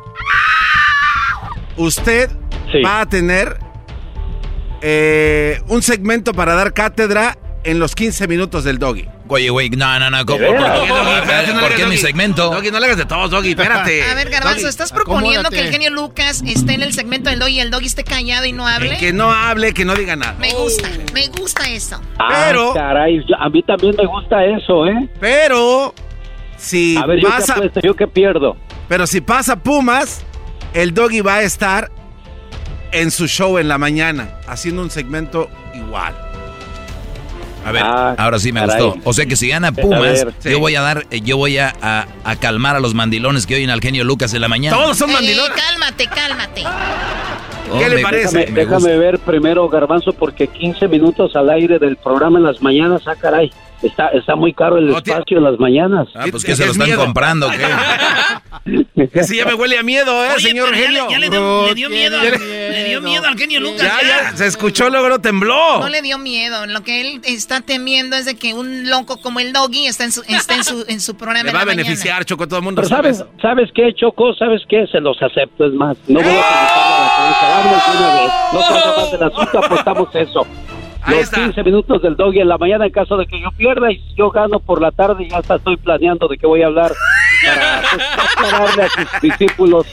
usted 1.78 2.30
va 2.84 3.02
a 3.02 3.06
tener 3.07 3.57
eh, 4.81 5.62
un 5.68 5.81
segmento 5.81 6.34
para 6.34 6.56
dar 6.56 6.74
cátedra 6.74 7.38
en 7.64 7.80
los 7.80 7.94
15 7.96 8.28
minutos 8.28 8.64
del 8.64 8.80
doggy. 8.80 9.07
Oye, 9.33 9.50
güey, 9.50 9.69
no, 9.69 9.98
no, 9.98 10.10
no. 10.10 10.25
¿Por, 10.25 10.39
qué, 10.39 10.45
¿Por 10.45 11.75
qué 11.75 11.86
mi 11.86 11.95
segmento? 11.95 12.50
Doggy, 12.50 12.69
no 12.69 12.81
le 12.81 12.86
hagas 12.88 12.98
de 12.98 13.06
todos, 13.06 13.31
Doggy, 13.31 13.50
espérate. 13.51 14.04
A 14.04 14.13
ver, 14.13 14.30
Garbanzo, 14.30 14.68
¿estás 14.68 14.92
proponiendo 14.92 15.50
que 15.50 15.62
el 15.62 15.72
genio 15.72 15.89
Lucas 15.89 16.44
esté 16.45 16.74
en 16.74 16.81
el 16.81 16.92
segmento 16.92 17.30
del 17.30 17.39
Doggy 17.39 17.54
y 17.54 17.60
el 17.62 17.72
Doggy 17.72 17.86
esté 17.86 18.04
callado 18.04 18.45
y 18.45 18.51
no 18.51 18.68
hable? 18.68 18.98
Que 18.98 19.13
no 19.13 19.31
hable, 19.31 19.73
que 19.73 19.85
no 19.85 19.95
diga 19.95 20.18
nada. 20.18 20.35
Me 20.38 20.52
gusta, 20.52 20.90
me 21.14 21.28
gusta 21.30 21.64
eso. 21.69 22.02
Ah, 22.19 22.47
pero... 22.47 22.73
caray, 22.73 23.23
a 23.40 23.47
mí 23.47 23.64
también 23.64 23.95
me 23.97 24.06
gusta 24.06 24.44
eso, 24.44 24.85
¿eh? 24.85 25.09
Pero, 25.21 25.94
si 26.57 26.97
a 26.97 27.06
ver, 27.06 27.21
yo 27.21 27.30
pasa... 27.30 27.56
yo 27.81 27.95
que 27.95 28.07
pierdo. 28.07 28.57
Pero 28.90 29.07
si 29.07 29.21
pasa 29.21 29.56
Pumas, 29.64 30.26
el 30.73 30.94
Doggy 30.94 31.21
va 31.21 31.35
a 31.35 31.44
estar 31.44 31.90
en 32.92 33.11
su 33.11 33.28
show 33.28 33.57
en 33.57 33.69
la 33.69 33.78
mañana, 33.78 34.42
haciendo 34.45 34.81
un 34.81 34.90
segmento 34.90 35.50
igual. 35.73 36.31
A 37.65 37.71
ver, 37.71 37.83
ah, 37.83 38.15
ahora 38.18 38.39
sí 38.39 38.51
me 38.51 38.65
gustó. 38.65 38.95
O 39.03 39.13
sea 39.13 39.25
que 39.25 39.35
si 39.35 39.47
gana 39.47 39.71
Pumas, 39.71 40.25
yo 40.44 40.59
voy 40.59 40.75
a 40.75 40.81
dar, 40.81 41.07
yo 41.09 41.37
voy 41.37 41.57
a, 41.57 41.73
a, 41.81 42.35
calmar 42.37 42.75
a 42.75 42.80
los 42.80 42.94
mandilones 42.94 43.45
que 43.45 43.56
oyen 43.56 43.69
al 43.69 43.81
genio 43.81 44.03
Lucas 44.03 44.33
en 44.33 44.41
la 44.41 44.47
mañana. 44.47 44.75
Todos 44.75 44.97
son 44.97 45.11
mandilones. 45.11 45.51
cálmate, 45.56 46.07
cálmate. 46.07 46.63
¿Qué 47.80 47.89
le 47.89 48.01
parece? 48.01 48.45
Déjame, 48.51 48.97
ver 48.97 49.19
primero, 49.19 49.68
Garbanzo, 49.69 50.13
porque 50.13 50.47
15 50.47 50.87
minutos 50.87 51.35
al 51.35 51.49
aire 51.49 51.80
del 51.80 51.97
programa 51.97 52.39
en 52.39 52.45
las 52.45 52.61
mañanas, 52.61 53.03
ah, 53.07 53.15
caray. 53.15 53.51
Está, 53.83 54.09
está 54.09 54.35
muy 54.35 54.54
caro 54.54 54.78
el 54.78 54.90
espacio 54.90 55.38
en 55.38 55.44
las 55.44 55.59
mañanas. 55.59 56.07
Ah, 56.14 56.26
pues 56.30 56.44
que 56.44 56.56
se 56.56 56.66
lo 56.66 56.71
están 56.71 56.95
comprando, 56.95 57.50
¿qué? 57.50 59.07
que 59.07 59.23
si 59.23 59.38
ya 59.38 59.45
me 59.45 59.56
huele 59.56 59.78
a 59.78 59.83
miedo, 59.83 60.23
¿eh, 60.23 60.40
señor 60.40 60.73
genio? 60.76 61.07
Ya, 61.09 61.18
le, 61.18 61.30
dio 61.30 61.90
miedo, 61.90 62.19
al, 62.19 62.30
le 62.30 62.85
dio 62.90 63.02
miedo 63.02 63.28
al 63.28 63.38
genio 63.38 63.59
Lucas. 63.59 63.81
Ya, 63.81 64.07
ya, 64.07 64.38
se 64.38 64.45
escuchó, 64.45 64.90
luego 64.90 65.09
no 65.09 65.19
tembló. 65.19 65.80
No 65.80 65.90
le 65.90 66.02
dio 66.02 66.19
miedo. 66.19 66.68
Lo 66.68 66.81
que 66.83 67.02
él 67.02 67.21
está 67.23 67.61
temiendo 67.61 68.16
es 68.16 68.26
de 68.26 68.35
que 68.35 68.54
un 68.54 68.90
loco 68.90 69.18
como 69.18 69.40
el 69.40 69.52
Doggy 69.52 69.88
está 69.88 70.04
en 70.04 70.11
su, 70.11 70.21
está 70.28 70.56
en 70.56 70.64
su, 70.64 70.85
en 70.88 71.02
su 71.02 71.16
programa. 71.16 71.45
Le 71.45 71.54
va 71.54 71.61
a 71.61 71.66
beneficiar, 71.66 72.23
Choco, 72.26 72.47
todo 72.47 72.59
el 72.59 72.66
mundo. 72.66 72.83
sabes, 72.83 73.26
¿sabes 73.42 73.69
qué, 73.73 73.94
Choco? 73.95 74.35
¿Sabes 74.35 74.61
qué? 74.69 74.85
Se 74.92 75.00
los 75.00 75.19
acepto, 75.21 75.66
es 75.66 75.73
más. 75.73 75.97
No 76.07 76.19
voy 76.19 76.30
a 76.30 77.16
preguntar 77.18 77.52
a 77.52 78.00
la 78.00 78.21
vez. 78.21 78.31
No 78.54 78.61
se 78.61 79.02
más 79.02 79.11
del 79.11 79.23
asunto, 79.23 79.66
apostamos 79.66 80.16
eso 80.16 80.45
los 81.08 81.30
15 81.30 81.64
minutos 81.64 82.02
del 82.02 82.16
doggy 82.16 82.40
en 82.40 82.48
la 82.48 82.58
mañana 82.58 82.86
en 82.86 82.92
caso 82.92 83.18
de 83.18 83.26
que 83.26 83.40
yo 83.42 83.52
pierda 83.52 83.92
y 83.92 84.02
yo 84.16 84.30
gano 84.30 84.60
por 84.60 84.81
la 84.81 84.92
tarde 84.92 85.28
ya 85.30 85.38
hasta 85.38 85.56
estoy 85.56 85.78
planeando 85.78 86.28
de 86.28 86.38
qué 86.38 86.46
voy 86.46 86.62
a 86.62 86.68
hablar 86.68 86.92
para 87.46 87.81
pues, 87.92 88.04
aclararle 88.38 88.84
a 88.84 88.90
sus 88.90 89.22
discípulos 89.22 89.88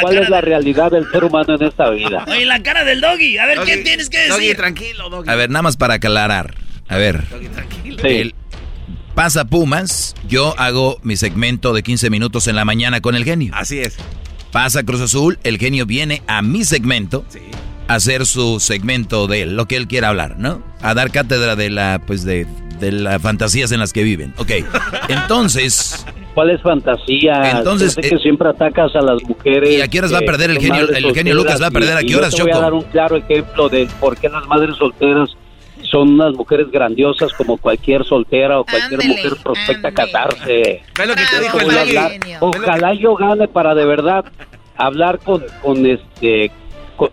cuál 0.00 0.18
es 0.18 0.28
la 0.28 0.40
realidad 0.40 0.90
del 0.90 1.10
ser 1.10 1.24
humano 1.24 1.54
en 1.54 1.62
esta 1.62 1.90
vida. 1.90 2.24
Oye, 2.28 2.44
la 2.44 2.62
cara 2.62 2.84
del 2.84 3.00
doggy, 3.00 3.38
a 3.38 3.46
ver, 3.46 3.60
¿qué 3.64 3.78
tienes 3.78 4.10
que 4.10 4.18
decir? 4.18 4.32
Doggy, 4.32 4.54
tranquilo, 4.54 5.10
doggy. 5.10 5.30
A 5.30 5.34
ver, 5.34 5.50
nada 5.50 5.62
más 5.62 5.76
para 5.76 5.94
aclarar. 5.94 6.54
A 6.88 6.96
ver. 6.96 7.28
Doggy, 7.28 7.48
tranquilo. 7.48 8.32
pasa 9.14 9.44
Pumas, 9.46 10.14
yo 10.28 10.54
hago 10.58 10.98
mi 11.02 11.16
segmento 11.16 11.72
de 11.72 11.82
15 11.82 12.10
minutos 12.10 12.46
en 12.48 12.56
la 12.56 12.64
mañana 12.64 13.00
con 13.00 13.14
el 13.14 13.24
genio. 13.24 13.52
Así 13.54 13.80
es. 13.80 13.96
Pasa 14.52 14.82
Cruz 14.82 15.00
Azul, 15.00 15.38
el 15.44 15.58
genio 15.58 15.86
viene 15.86 16.22
a 16.26 16.42
mi 16.42 16.64
segmento 16.64 17.24
a 17.28 17.69
hacer 17.94 18.24
su 18.24 18.60
segmento 18.60 19.26
de 19.26 19.46
lo 19.46 19.66
que 19.66 19.76
él 19.76 19.88
quiera 19.88 20.08
hablar, 20.08 20.38
¿no? 20.38 20.62
A 20.80 20.94
dar 20.94 21.10
cátedra 21.10 21.56
de 21.56 21.70
la, 21.70 22.00
pues 22.06 22.24
de, 22.24 22.46
de 22.78 22.92
las 22.92 23.20
fantasías 23.20 23.72
en 23.72 23.80
las 23.80 23.92
que 23.92 24.04
viven. 24.04 24.32
Ok, 24.38 24.52
entonces... 25.08 26.06
¿Cuál 26.34 26.50
es 26.50 26.62
fantasía? 26.62 27.50
Entonces, 27.50 27.96
que 27.96 28.14
eh, 28.14 28.18
siempre 28.22 28.48
atacas 28.48 28.94
a 28.94 29.00
las 29.00 29.20
mujeres. 29.24 29.70
¿Y 29.70 29.80
a 29.80 29.88
qué 29.88 29.98
horas 29.98 30.14
va 30.14 30.18
a 30.18 30.20
perder 30.20 30.50
el 30.50 30.60
genio? 30.60 30.88
El 30.88 31.12
genio 31.12 31.34
Lucas 31.34 31.60
va 31.60 31.66
a 31.66 31.70
perder 31.72 31.96
a 31.96 32.02
qué 32.02 32.14
horas, 32.14 32.32
Choco. 32.32 32.48
Voy 32.48 32.56
a 32.56 32.60
dar 32.60 32.72
un 32.72 32.82
claro 32.82 33.16
ejemplo 33.16 33.68
de 33.68 33.88
por 33.98 34.16
qué 34.16 34.28
las 34.28 34.46
madres 34.46 34.76
solteras 34.76 35.30
son 35.90 36.10
unas 36.10 36.32
mujeres 36.34 36.70
grandiosas 36.70 37.32
como 37.32 37.56
cualquier 37.56 38.04
soltera 38.04 38.60
o 38.60 38.64
cualquier 38.64 39.04
mujer 39.04 39.32
prospecta 39.42 39.88
a 39.88 39.92
casarse. 39.92 40.82
lo 40.96 41.14
que 41.14 41.22
te 41.30 41.40
dijo 41.42 41.58
el 41.58 42.28
Ojalá 42.38 42.94
yo 42.94 43.16
gane 43.16 43.48
para 43.48 43.74
de 43.74 43.84
verdad 43.84 44.24
hablar 44.76 45.18
con, 45.18 45.44
con 45.62 45.84
este 45.84 46.52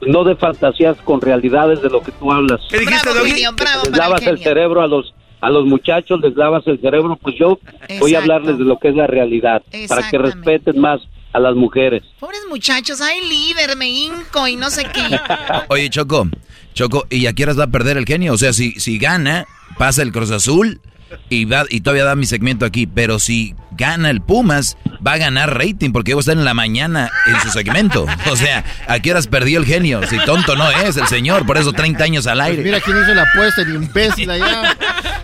no 0.08 0.24
de 0.24 0.36
fantasías, 0.36 0.98
con 1.03 1.22
realidades 1.22 1.82
de 1.82 1.89
lo 1.89 2.01
que 2.01 2.12
tú 2.12 2.32
hablas. 2.32 2.62
¿Qué 2.70 2.79
dijiste, 2.79 3.10
bravo, 3.56 3.84
les 3.86 3.98
lavas 3.98 4.22
el, 4.27 4.39
cerebro 4.39 4.82
a 4.82 4.88
los 4.88 5.13
a 5.39 5.50
los 5.50 5.65
muchachos, 5.65 6.20
les 6.22 6.36
lavas 6.36 6.65
el 6.65 6.82
cerebro, 6.82 7.17
pues 7.22 7.36
yo 7.38 7.60
voy 8.00 8.15
a 8.15 8.20
hablarles 8.20 8.58
de 8.58 8.63
lo 8.63 8.79
que 8.79 8.89
es 8.89 8.96
la 8.96 9.06
realidad, 9.06 9.62
para 9.88 10.10
que 10.10 10.17
respeten 10.17 10.79
más 10.79 11.00
a 11.34 11.39
las 11.39 11.56
mujeres. 11.56 12.03
Pobres 12.20 12.41
muchachos, 12.50 13.01
hay 13.01 13.22
líder, 13.27 13.75
me 13.77 13.88
hinco 13.88 14.48
y 14.48 14.56
no 14.56 14.70
sé 14.70 14.86
qué. 14.86 15.20
Oye, 15.70 15.89
Choco, 15.89 16.27
Choco, 16.74 17.06
¿y 17.10 17.27
a 17.27 17.34
qué 17.34 17.44
horas 17.44 17.60
va 17.60 17.65
a 17.65 17.72
perder 17.72 17.98
el 17.98 18.06
genio? 18.06 18.34
O 18.34 18.38
sea, 18.38 18.53
si, 18.53 18.72
si 18.79 18.98
gana, 18.98 19.46
pasa 19.77 20.01
el 20.01 20.12
Cruz 20.12 20.32
Azul 20.32 20.82
y, 21.29 21.46
va, 21.46 21.65
y 21.70 21.82
todavía 21.82 22.06
da 22.06 22.15
mi 22.15 22.25
segmento 22.25 22.65
aquí, 22.65 22.88
pero 22.88 23.20
si 23.20 23.53
gana 23.77 24.10
el 24.10 24.22
Pumas, 24.22 24.77
va 25.05 25.13
a 25.13 25.17
ganar 25.17 25.57
rating 25.57 25.91
porque 25.91 26.13
va 26.13 26.19
a 26.19 26.22
estar 26.22 26.36
en 26.36 26.46
la 26.46 26.53
mañana 26.53 27.10
en 27.27 27.39
su 27.41 27.50
segmento. 27.50 28.05
O 28.31 28.36
sea, 28.36 28.65
¿a 28.88 29.00
qué 29.00 29.12
horas 29.12 29.27
perdió 29.27 29.60
el 29.60 29.65
genio? 29.65 30.05
Si 30.07 30.17
tonto 30.25 30.55
no 30.55 30.69
es 30.69 30.98
el 30.98 31.07
señor, 31.07 31.46
por 31.46 31.57
eso 31.57 31.72
30 31.72 32.03
años 32.03 32.27
al 32.27 32.41
aire. 32.41 32.57
Pues 32.57 32.65
mira 32.65 32.81
quién 32.81 32.98
hizo 33.01 33.13
la 33.13 33.24
apuesta, 33.24 33.62
el 33.62 33.75
imbécil 33.75 34.29
allá. 34.29 34.77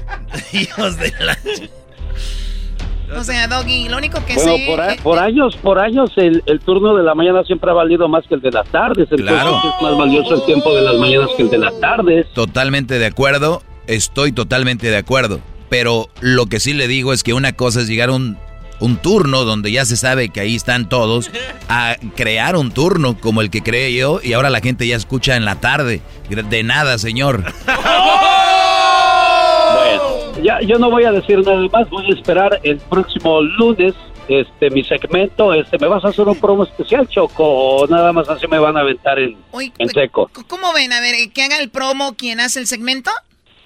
Hijos 0.54 0.98
de 0.98 1.14
la... 1.20 1.38
O 3.18 3.24
sea, 3.24 3.48
Doggy, 3.48 3.90
lo 3.90 3.98
único 3.98 4.26
que 4.26 4.36
bueno, 4.36 4.58
sé... 4.58 4.66
por, 4.68 4.82
a, 4.82 4.96
por, 4.96 5.20
años, 5.20 5.56
por 5.58 5.80
años 5.80 6.12
el, 6.16 6.42
el, 6.48 6.60
turno 6.60 6.96
de 6.96 7.04
la 7.04 7.14
mañana 7.14 7.44
siempre 7.44 7.70
ha 7.70 7.74
valido 7.74 8.08
más 8.08 8.26
que 8.28 8.36
el 8.36 8.42
de 8.42 8.52
las 8.52 8.68
tardes. 8.70 9.08
Entonces 9.12 9.28
claro. 9.28 9.58
es 9.58 9.82
más 9.82 9.98
valioso 9.98 10.36
el 10.36 10.46
tiempo 10.46 10.74
de 10.76 10.82
las 10.82 10.96
mañanas 10.96 11.30
que 11.38 11.44
el 11.44 11.50
de 11.50 11.58
las 11.60 11.80
tardes. 11.80 12.26
Totalmente 12.34 12.98
de 12.98 13.06
acuerdo, 13.06 13.62
estoy 13.88 14.32
totalmente 14.32 14.90
de 14.90 14.98
acuerdo. 14.98 15.42
Pero 15.74 16.08
lo 16.22 16.46
que 16.46 16.60
sí 16.60 16.76
le 16.76 16.88
digo 16.88 17.14
es 17.14 17.24
que 17.24 17.34
una 17.34 17.54
cosa 17.54 17.82
es 17.82 17.88
llegar 17.88 18.10
a 18.10 18.12
un, 18.12 18.38
un 18.80 18.98
turno 18.98 19.44
donde 19.44 19.72
ya 19.72 19.86
se 19.86 19.98
sabe 19.98 20.30
que 20.30 20.40
ahí 20.40 20.56
están 20.56 20.88
todos, 20.88 21.32
a 21.68 21.96
crear 22.16 22.56
un 22.56 22.72
turno 22.72 23.20
como 23.20 23.42
el 23.42 23.50
que 23.50 23.64
creé 23.64 23.92
yo 23.92 24.20
y 24.22 24.34
ahora 24.34 24.52
la 24.52 24.60
gente 24.60 24.86
ya 24.86 24.96
escucha 24.96 25.36
en 25.36 25.46
la 25.46 25.60
tarde. 25.60 26.02
De 26.30 26.62
nada, 26.62 27.00
señor. 27.00 27.46
Bueno, 29.76 30.44
ya, 30.44 30.62
yo 30.62 30.78
no 30.78 30.92
voy 30.92 31.06
a 31.06 31.12
decir 31.12 31.40
nada 31.40 31.68
más, 31.72 31.90
voy 31.90 32.06
a 32.06 32.14
esperar 32.14 32.60
el 32.62 32.78
próximo 32.78 33.42
lunes 33.42 33.96
este 34.28 34.70
mi 34.70 34.84
segmento, 34.84 35.54
este 35.54 35.80
me 35.80 35.88
vas 35.88 36.06
a 36.06 36.10
hacer 36.10 36.28
un 36.28 36.40
promo 36.40 36.64
especial, 36.64 37.08
Choco, 37.08 37.44
o 37.44 37.88
nada 37.88 38.14
más 38.14 38.30
así 38.30 38.48
me 38.48 38.60
van 38.60 38.78
a 38.78 38.82
aventar 38.82 39.18
en, 39.18 39.36
en 39.80 39.90
seco. 39.90 40.30
¿Cómo 40.48 40.72
ven? 40.74 40.94
A 40.94 41.02
ver, 41.02 41.16
que 41.34 41.42
haga 41.42 41.58
el 41.58 41.70
promo 41.72 42.14
quien 42.14 42.40
hace 42.40 42.60
el 42.60 42.68
segmento. 42.68 43.10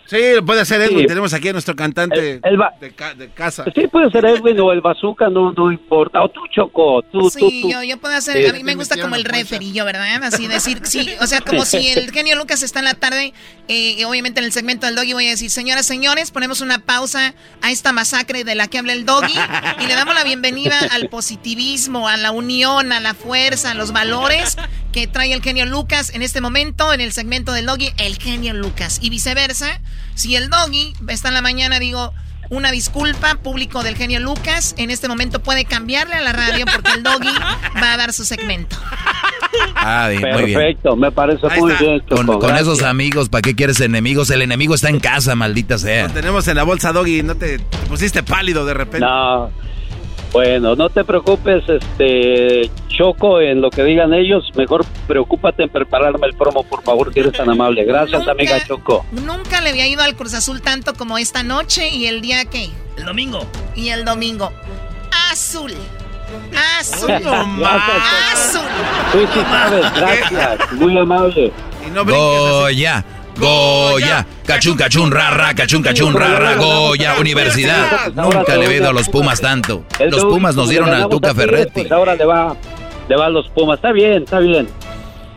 Sí, 0.07 0.17
puede 0.45 0.65
ser 0.65 0.81
Edwin. 0.81 1.01
Sí. 1.01 1.07
Tenemos 1.07 1.33
aquí 1.33 1.49
a 1.49 1.51
nuestro 1.53 1.75
cantante 1.75 2.35
el, 2.35 2.41
el 2.43 2.59
de, 2.79 2.91
ca 2.91 3.13
de, 3.13 3.29
casa. 3.29 3.65
Sí, 3.75 3.87
puede 3.87 4.09
ser 4.09 4.25
Edwin 4.25 4.59
o 4.59 4.71
el 4.71 4.81
Bazooka, 4.81 5.29
no, 5.29 5.51
no 5.51 5.71
importa. 5.71 6.23
O 6.23 6.29
tú, 6.29 6.41
Choco. 6.53 7.03
Tú, 7.11 7.29
sí, 7.29 7.39
tú, 7.39 7.49
tú. 7.61 7.69
Yo, 7.69 7.83
yo 7.83 7.97
puedo 7.97 8.15
hacer. 8.15 8.37
Sí. 8.37 8.45
A 8.49 8.53
mí 8.53 8.63
me 8.63 8.75
gusta 8.75 8.99
como 8.99 9.15
el 9.15 9.25
referillo, 9.25 9.83
¿verdad? 9.83 10.23
Así 10.23 10.47
decir, 10.47 10.79
sí. 10.83 11.09
O 11.21 11.27
sea, 11.27 11.41
como 11.41 11.65
si 11.65 11.89
el 11.89 12.11
genio 12.13 12.35
Lucas 12.35 12.63
está 12.63 12.79
en 12.79 12.85
la 12.85 12.93
tarde. 12.93 13.33
Eh, 13.67 14.05
obviamente 14.05 14.39
en 14.39 14.45
el 14.45 14.53
segmento 14.53 14.85
del 14.85 14.95
doggy 14.95 15.11
voy 15.11 15.27
a 15.27 15.31
decir, 15.31 15.49
señoras, 15.49 15.85
señores, 15.85 16.31
ponemos 16.31 16.61
una 16.61 16.79
pausa 16.79 17.33
a 17.61 17.71
esta 17.71 17.91
masacre 17.91 18.45
de 18.45 18.55
la 18.55 18.67
que 18.67 18.77
habla 18.77 18.93
el 18.93 19.05
doggy 19.05 19.37
y 19.81 19.87
le 19.87 19.93
damos 19.93 20.15
la 20.15 20.23
bienvenida 20.23 20.79
al 20.91 21.09
positivismo, 21.09 22.07
a 22.07 22.15
la 22.15 22.31
unión, 22.31 22.93
a 22.93 23.01
la 23.01 23.13
fuerza, 23.13 23.71
a 23.71 23.73
los 23.73 23.91
valores 23.91 24.57
que 24.93 25.05
trae 25.05 25.33
el 25.33 25.41
genio 25.41 25.65
Lucas 25.65 26.11
en 26.13 26.21
este 26.21 26.39
momento 26.39 26.93
en 26.93 27.01
el 27.01 27.11
segmento 27.11 27.51
del 27.51 27.65
doggy, 27.65 27.91
el 27.97 28.17
genio 28.17 28.53
Lucas. 28.53 28.99
Y 29.01 29.09
viceversa, 29.09 29.81
si 30.17 30.35
el 30.35 30.49
doggy 30.49 30.93
está 31.07 31.29
en 31.29 31.35
la 31.35 31.41
mañana, 31.41 31.79
digo, 31.79 32.13
una 32.49 32.71
disculpa, 32.71 33.35
público 33.35 33.83
del 33.83 33.95
genio 33.95 34.19
Lucas, 34.19 34.73
en 34.77 34.89
este 34.89 35.07
momento 35.07 35.41
puede 35.41 35.65
cambiarle 35.65 36.15
a 36.15 36.21
la 36.21 36.33
radio 36.33 36.65
porque 36.65 36.91
el 36.93 37.03
doggy 37.03 37.33
va 37.81 37.93
a 37.93 37.97
dar 37.97 38.13
su 38.13 38.25
segmento. 38.25 38.75
Ah, 39.75 40.07
bien, 40.09 40.21
muy 40.33 40.43
bien. 40.45 40.59
Perfecto, 40.59 40.95
me 40.95 41.11
parece 41.11 41.45
Ahí 41.49 41.59
muy 41.59 41.71
está. 41.71 41.83
bien. 41.83 41.99
Con, 42.09 42.25
con 42.39 42.55
esos 42.55 42.83
amigos, 42.83 43.29
¿para 43.29 43.41
qué 43.41 43.55
quieres 43.55 43.79
enemigos? 43.79 44.29
El 44.29 44.41
enemigo 44.41 44.75
está 44.75 44.89
en 44.89 44.99
casa, 44.99 45.35
maldita 45.35 45.77
sea. 45.77 46.07
Lo 46.07 46.13
tenemos 46.13 46.47
en 46.47 46.55
la 46.57 46.63
bolsa, 46.63 46.91
Doggy. 46.91 47.23
No 47.23 47.35
te, 47.35 47.59
te 47.59 47.77
pusiste 47.87 48.23
pálido 48.23 48.65
de 48.65 48.73
repente. 48.73 49.05
No. 49.05 49.49
Bueno, 50.31 50.75
no 50.75 50.89
te 50.89 51.03
preocupes, 51.05 51.63
este 51.67 52.69
Choco, 52.89 53.39
en 53.39 53.61
lo 53.61 53.69
que 53.69 53.83
digan 53.83 54.13
ellos, 54.13 54.43
mejor 54.55 54.85
preocúpate 55.07 55.63
en 55.63 55.69
prepararme 55.69 56.27
el 56.27 56.33
promo, 56.35 56.63
por 56.63 56.83
favor, 56.83 57.13
si 57.13 57.19
eres 57.21 57.33
tan 57.33 57.49
amable. 57.49 57.85
Gracias, 57.85 58.19
Nunca- 58.19 58.31
amiga 58.31 58.59
Choco. 58.65 59.05
Nunca 59.11 59.61
le 59.61 59.69
había 59.69 59.87
ido 59.87 60.01
al 60.03 60.15
Cruz 60.15 60.33
Azul 60.33 60.61
tanto 60.61 60.93
como 60.95 61.17
esta 61.17 61.43
noche 61.43 61.89
y 61.89 62.07
el 62.07 62.21
día 62.21 62.45
que. 62.45 62.69
El 62.97 63.05
domingo. 63.05 63.45
Y 63.75 63.89
el 63.89 64.03
domingo. 64.05 64.51
Azul. 65.31 65.73
Azul. 66.79 67.09
Azul. 68.33 68.61
Tú 69.13 69.19
sí 69.33 69.39
sabes, 69.49 69.93
gracias, 69.93 70.71
muy 70.73 70.97
amable. 70.97 71.53
Y 71.85 71.89
no 71.91 72.03
brinques 72.03 72.25
así. 72.27 72.49
Goya, 72.49 73.05
Goya, 73.37 74.25
cachun, 74.45 74.75
cachun, 74.77 75.11
ra, 75.11 75.29
ra, 75.31 75.53
cachun, 75.53 75.81
cachun, 75.83 76.13
ra, 76.13 76.39
ra, 76.39 76.55
Goya, 76.55 77.15
universidad. 77.19 78.11
Nunca 78.13 78.55
le 78.57 78.65
he 78.65 78.77
ido 78.77 78.89
a 78.89 78.93
los 78.93 79.09
Pumas 79.09 79.39
tanto. 79.41 79.83
Los 79.99 80.25
Pumas 80.25 80.55
nos 80.55 80.69
dieron 80.69 80.89
al 80.93 81.07
Tuca 81.09 81.33
Ferretti. 81.35 81.81
Pues 81.81 81.91
ahora 81.91 82.15
le 82.15 82.25
va, 82.25 82.55
le 83.07 83.15
va 83.15 83.25
a 83.27 83.29
los 83.29 83.47
Pumas. 83.49 83.77
Está 83.77 83.91
bien, 83.91 84.23
está 84.23 84.39
bien. 84.39 84.67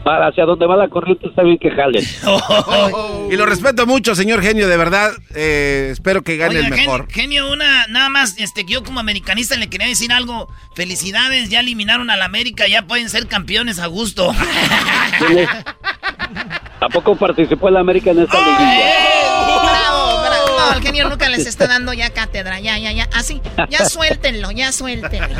Para 0.04 0.28
hacia 0.28 0.46
donde 0.46 0.64
va 0.66 0.76
la 0.76 0.88
corriente 0.88 1.28
está 1.28 1.42
bien 1.42 1.58
que 1.58 1.70
jalen. 1.70 2.02
Y 3.30 3.36
lo 3.36 3.44
respeto 3.46 3.86
mucho, 3.86 4.14
señor 4.14 4.42
genio, 4.42 4.66
de 4.66 4.76
verdad. 4.76 5.12
eh, 5.34 5.90
espero 5.92 6.22
que 6.22 6.36
gane 6.36 6.58
el 6.58 6.70
mejor. 6.70 7.06
Genio, 7.10 7.44
genio, 7.44 7.52
una, 7.52 7.86
nada 7.88 8.08
más, 8.08 8.34
este, 8.38 8.64
yo 8.64 8.82
como 8.82 8.98
americanista 8.98 9.56
le 9.56 9.68
quería 9.68 9.86
decir 9.86 10.10
algo. 10.10 10.48
Felicidades, 10.74 11.50
ya 11.50 11.60
eliminaron 11.60 12.10
al 12.10 12.22
América, 12.22 12.66
ya 12.66 12.82
pueden 12.86 13.08
ser 13.10 13.26
campeones 13.28 13.78
a 13.78 13.86
gusto. 13.86 14.34
¿A 16.80 16.88
poco 16.88 17.14
participó 17.14 17.68
el 17.68 17.76
América 17.76 18.10
en 18.10 18.20
esta 18.20 18.38
liguilla? 18.38 18.94
Bravo, 19.62 20.22
bravo. 20.22 20.46
No, 20.58 20.76
el 20.76 20.82
genio 20.82 21.08
Lucas 21.08 21.30
les 21.30 21.46
está 21.46 21.66
dando 21.66 21.92
ya 21.92 22.10
cátedra. 22.10 22.58
Ya, 22.60 22.78
ya, 22.78 22.92
ya. 22.92 23.08
Así. 23.14 23.42
Ya 23.68 23.84
suéltenlo, 23.88 24.50
ya 24.50 24.72
suéltenlo. 24.72 25.38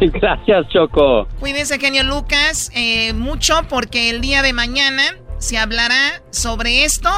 Gracias, 0.00 0.68
Choco. 0.68 1.26
Cuídense, 1.40 1.78
genio 1.78 2.04
Lucas, 2.04 2.70
eh, 2.74 3.14
mucho 3.14 3.62
porque 3.68 4.10
el 4.10 4.20
día 4.20 4.42
de 4.42 4.52
mañana 4.52 5.02
se 5.38 5.58
hablará 5.58 6.22
sobre 6.30 6.84
esto, 6.84 7.10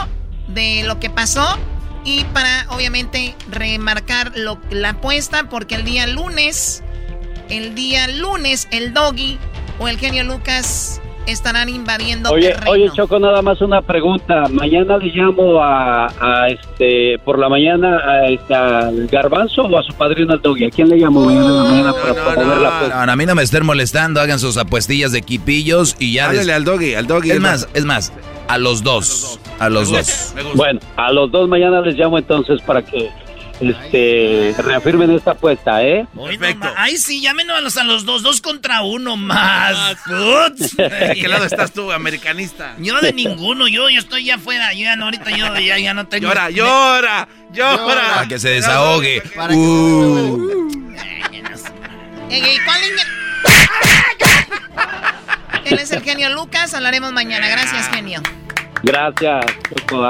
de 0.49 0.85
lo 0.85 1.01
que 1.01 1.11
pasó 1.11 1.59
y 2.05 2.25
para 2.27 2.67
obviamente 2.71 3.35
remarcar 3.51 4.33
lo, 4.37 4.61
la 4.71 4.91
apuesta 4.91 5.49
porque 5.49 5.75
el 5.75 5.85
día 5.85 6.07
lunes, 6.07 6.85
el 7.51 7.75
día 7.75 8.07
lunes, 8.07 8.69
el 8.71 8.95
doggy 8.95 9.39
o 9.79 9.89
el 9.89 9.99
genio 9.99 10.23
Lucas 10.25 11.01
estarán 11.27 11.69
invadiendo 11.69 12.31
Oye, 12.31 12.49
terreno. 12.49 12.71
oye, 12.71 12.91
Choco, 12.95 13.19
nada 13.19 13.43
más 13.43 13.61
una 13.61 13.83
pregunta. 13.83 14.45
Mañana 14.51 14.99
le 14.99 15.13
llamo 15.13 15.63
a, 15.63 16.07
a 16.21 16.49
este, 16.49 17.19
por 17.25 17.39
la 17.39 17.49
mañana 17.49 17.99
a 17.99 18.29
este, 18.29 18.55
al 18.55 19.07
Garbanzo 19.09 19.63
o 19.63 19.79
a 19.79 19.83
su 19.83 19.93
padrino 19.95 20.33
al 20.33 20.41
Doggy. 20.43 20.65
¿A 20.67 20.71
quién 20.71 20.89
le 20.89 20.97
llamo 20.97 21.25
mañana 21.25 21.47
en 21.47 21.57
la 21.57 21.65
mañana 21.65 21.93
para 21.93 22.35
no, 22.43 22.55
no, 22.55 22.61
la 22.61 22.69
apuesta? 22.77 23.07
No, 23.07 23.13
a 23.13 23.17
mí 23.17 23.27
no 23.27 23.35
me 23.35 23.43
estén 23.43 23.67
molestando, 23.67 24.21
hagan 24.21 24.39
sus 24.39 24.57
apuestillas 24.57 25.13
de 25.13 25.23
quipillos 25.23 25.97
y 25.99 26.15
ya. 26.15 26.27
Háblale 26.27 26.53
al 26.53 26.65
Doggy, 26.65 26.95
al 26.95 27.07
Doggy. 27.07 27.31
Es 27.31 27.41
más, 27.41 27.69
es 27.75 27.85
más, 27.85 28.13
a 28.49 28.59
los 28.59 28.83
dos. 28.83 29.41
A 29.59 29.69
los 29.69 29.91
dos. 29.91 30.35
Bueno, 30.55 30.81
a 30.97 31.13
los 31.13 31.31
dos 31.31 31.49
mañana 31.49 31.81
les 31.81 31.97
llamo 31.97 32.19
entonces 32.19 32.61
para 32.63 32.83
que 32.83 33.11
este, 33.61 34.55
reafirmen 34.59 35.11
esta 35.13 35.33
apuesta, 35.33 35.83
¿eh? 35.83 36.07
Hoy 36.17 36.39
no 36.39 36.55
ma- 36.57 36.75
Ay, 36.77 36.97
sí, 36.97 37.21
llámenos 37.21 37.57
a 37.57 37.61
los, 37.61 37.77
a 37.77 37.85
los 37.85 38.05
dos, 38.05 38.23
dos 38.23 38.41
contra 38.41 38.83
uno 38.83 39.17
más. 39.17 39.77
¿De 40.07 41.15
qué 41.21 41.29
lado 41.29 41.45
estás 41.45 41.73
tú, 41.73 41.93
americanista? 41.93 42.75
Yo 42.79 43.01
de 43.01 43.13
ninguno, 43.13 43.69
yo, 43.69 43.89
yo 43.89 43.99
estoy 43.99 44.25
ya 44.27 44.37
afuera, 44.37 44.73
yo 44.73 44.81
ya 44.81 44.97
no, 44.97 45.05
ahorita 45.07 45.31
yo 45.31 45.57
ya, 45.59 45.79
ya 45.79 45.95
no 45.95 46.07
tengo... 46.07 46.29
Llora, 46.29 46.51
llora, 46.51 47.29
llora. 47.53 48.15
Para 48.15 48.29
que 48.29 48.39
se 48.39 48.51
desahogue. 48.51 49.23
Para 49.35 49.49
que 49.55 49.59
Uh. 49.59 50.71
¿cuál 52.65 52.81
niña? 52.81 53.07
Él 55.65 55.79
es 55.79 55.91
el 55.91 56.03
genio 56.03 56.31
Lucas, 56.31 56.75
hablaremos 56.75 57.13
mañana. 57.13 57.49
Gracias, 57.49 57.89
genio. 57.89 58.23
Gracias. 58.87 59.45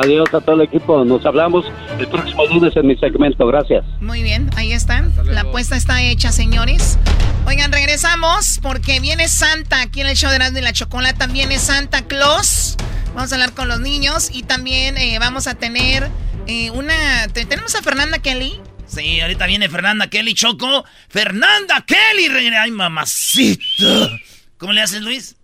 Adiós 0.03 0.29
a 0.35 0.41
todo 0.41 0.57
el 0.57 0.61
equipo. 0.61 1.03
Nos 1.05 1.25
hablamos 1.25 1.65
el 1.99 2.07
próximo 2.09 2.45
lunes 2.47 2.77
en 2.77 2.87
mi 2.87 2.97
segmento. 2.97 3.47
Gracias. 3.47 3.85
Muy 4.03 4.23
bien, 4.23 4.51
ahí 4.57 4.73
están. 4.73 5.15
La 5.25 5.41
apuesta 5.41 5.77
está 5.77 6.03
hecha, 6.03 6.31
señores. 6.31 6.99
Oigan, 7.47 7.73
regresamos 7.73 8.61
porque 8.63 9.01
viene 9.01 9.29
Santa 9.29 9.81
aquí 9.81 10.03
en 10.03 10.09
el 10.09 10.17
show 10.17 10.29
de 10.29 10.37
Erasmo 10.37 10.59
y 10.59 10.63
la 10.63 10.75
Chocolata. 10.75 11.27
Viene 11.27 11.59
Santa 11.59 12.03
Claus. 12.03 12.77
Vamos 13.15 13.33
a 13.33 13.37
hablar 13.37 13.53
con 13.53 13.67
los 13.67 13.81
niños 13.81 14.29
y 14.31 14.43
también 14.43 14.99
eh, 14.99 15.19
vamos 15.19 15.47
a 15.47 15.55
tener 15.55 16.11
eh, 16.47 16.71
una... 16.73 17.29
Tenemos 17.33 17.75
a 17.77 17.83
Fernanda 17.83 18.19
Kelly. 18.19 18.61
Sí, 18.87 19.23
ahorita 19.23 19.47
viene 19.47 19.71
Fernanda 19.71 20.09
Kelly, 20.09 20.35
Choco. 20.35 20.85
Fernanda 21.09 21.83
Kelly. 21.87 22.27
Ay, 22.55 22.71
mamacita. 22.73 24.11
¿Cómo 24.59 24.75
le 24.75 24.83
haces, 24.83 25.01
Luis? 25.01 25.37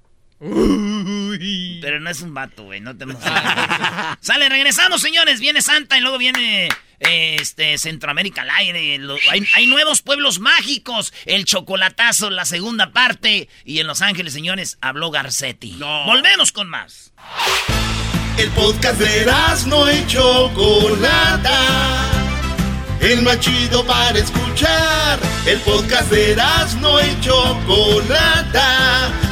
Pero 1.80 2.00
no 2.00 2.10
es 2.10 2.20
un 2.20 2.34
vato, 2.34 2.64
güey, 2.64 2.80
no 2.80 2.96
te 2.96 3.06
Sale, 4.20 4.48
regresamos, 4.48 5.02
señores. 5.02 5.40
Viene 5.40 5.62
Santa 5.62 5.98
y 5.98 6.00
luego 6.00 6.18
viene 6.18 6.68
este 7.02 7.78
Centroamérica 7.78 8.42
al 8.42 8.50
aire. 8.50 9.00
hay, 9.30 9.46
hay, 9.54 9.66
nuevos 9.66 10.02
pueblos 10.02 10.38
mágicos. 10.38 11.12
El 11.26 11.44
chocolatazo, 11.44 12.30
la 12.30 12.44
segunda 12.44 12.92
parte. 12.92 13.48
Y 13.64 13.80
en 13.80 13.86
Los 13.86 14.02
Ángeles, 14.02 14.32
señores, 14.32 14.78
habló 14.80 15.10
Garcetti. 15.10 15.76
Volvemos 15.78 16.52
con 16.52 16.68
más. 16.68 17.12
El 18.38 18.48
podcast 18.50 19.00
de 19.00 19.26
no 19.66 19.92
y 19.92 20.06
Chocolata. 20.06 22.08
El 23.00 23.22
más 23.22 23.40
chido 23.40 23.84
para 23.84 24.18
escuchar. 24.18 25.18
El 25.46 25.58
podcast 25.60 26.10
de 26.10 26.36
no 26.80 27.00
y 27.00 27.20
Chocolata 27.20 29.31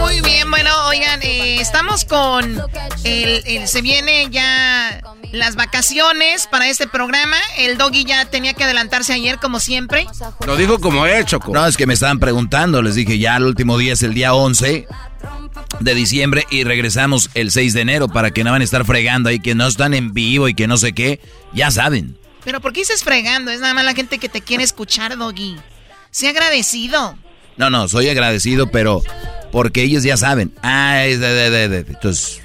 Muy 0.00 0.20
bien, 0.22 0.50
bueno, 0.50 0.70
oigan, 0.86 1.20
eh, 1.22 1.60
estamos 1.60 2.04
con 2.04 2.60
el, 3.04 3.68
se 3.68 3.82
viene 3.82 4.28
ya 4.30 5.02
las 5.32 5.54
vacaciones 5.56 6.46
para 6.46 6.68
este 6.68 6.86
programa. 6.86 7.36
El 7.58 7.76
doggy 7.76 8.04
ya 8.04 8.24
tenía 8.24 8.54
que 8.54 8.64
adelantarse 8.64 9.12
ayer 9.12 9.38
como 9.38 9.60
siempre. 9.60 10.06
Lo 10.46 10.56
dijo 10.56 10.78
como 10.78 11.06
hecho. 11.06 11.40
No, 11.48 11.66
es 11.66 11.76
que 11.76 11.86
me 11.86 11.94
estaban 11.94 12.18
preguntando, 12.20 12.80
les 12.80 12.94
dije 12.94 13.18
ya 13.18 13.36
el 13.36 13.44
último 13.44 13.76
día 13.76 13.92
es 13.92 14.02
el 14.02 14.14
día 14.14 14.34
11 14.34 14.86
de 15.80 15.94
diciembre 15.94 16.46
y 16.50 16.64
regresamos 16.64 17.30
el 17.34 17.50
6 17.50 17.74
de 17.74 17.80
enero 17.80 18.08
para 18.08 18.30
que 18.30 18.44
no 18.44 18.50
van 18.52 18.62
a 18.62 18.64
estar 18.64 18.84
fregando 18.84 19.28
ahí 19.28 19.40
que 19.40 19.54
no 19.54 19.66
están 19.66 19.94
en 19.94 20.12
vivo 20.12 20.48
y 20.48 20.54
que 20.54 20.66
no 20.66 20.76
sé 20.76 20.92
qué, 20.92 21.20
ya 21.52 21.70
saben. 21.70 22.16
Pero 22.44 22.60
¿por 22.60 22.72
qué 22.72 22.80
dices 22.80 23.04
fregando? 23.04 23.50
Es 23.50 23.60
nada 23.60 23.74
más 23.74 23.84
la 23.84 23.94
gente 23.94 24.18
que 24.18 24.28
te 24.28 24.40
quiere 24.40 24.64
escuchar, 24.64 25.16
doggy. 25.16 25.56
Sea 26.10 26.30
agradecido. 26.30 27.16
No, 27.56 27.70
no, 27.70 27.88
soy 27.88 28.08
agradecido, 28.08 28.70
pero 28.70 29.02
porque 29.50 29.82
ellos 29.82 30.02
ya 30.02 30.16
saben. 30.16 30.52
Ah, 30.62 31.04
es 31.04 31.20
de, 31.20 31.28
de, 31.28 31.50
de, 31.50 31.68
de. 31.68 31.78
Entonces. 31.78 32.40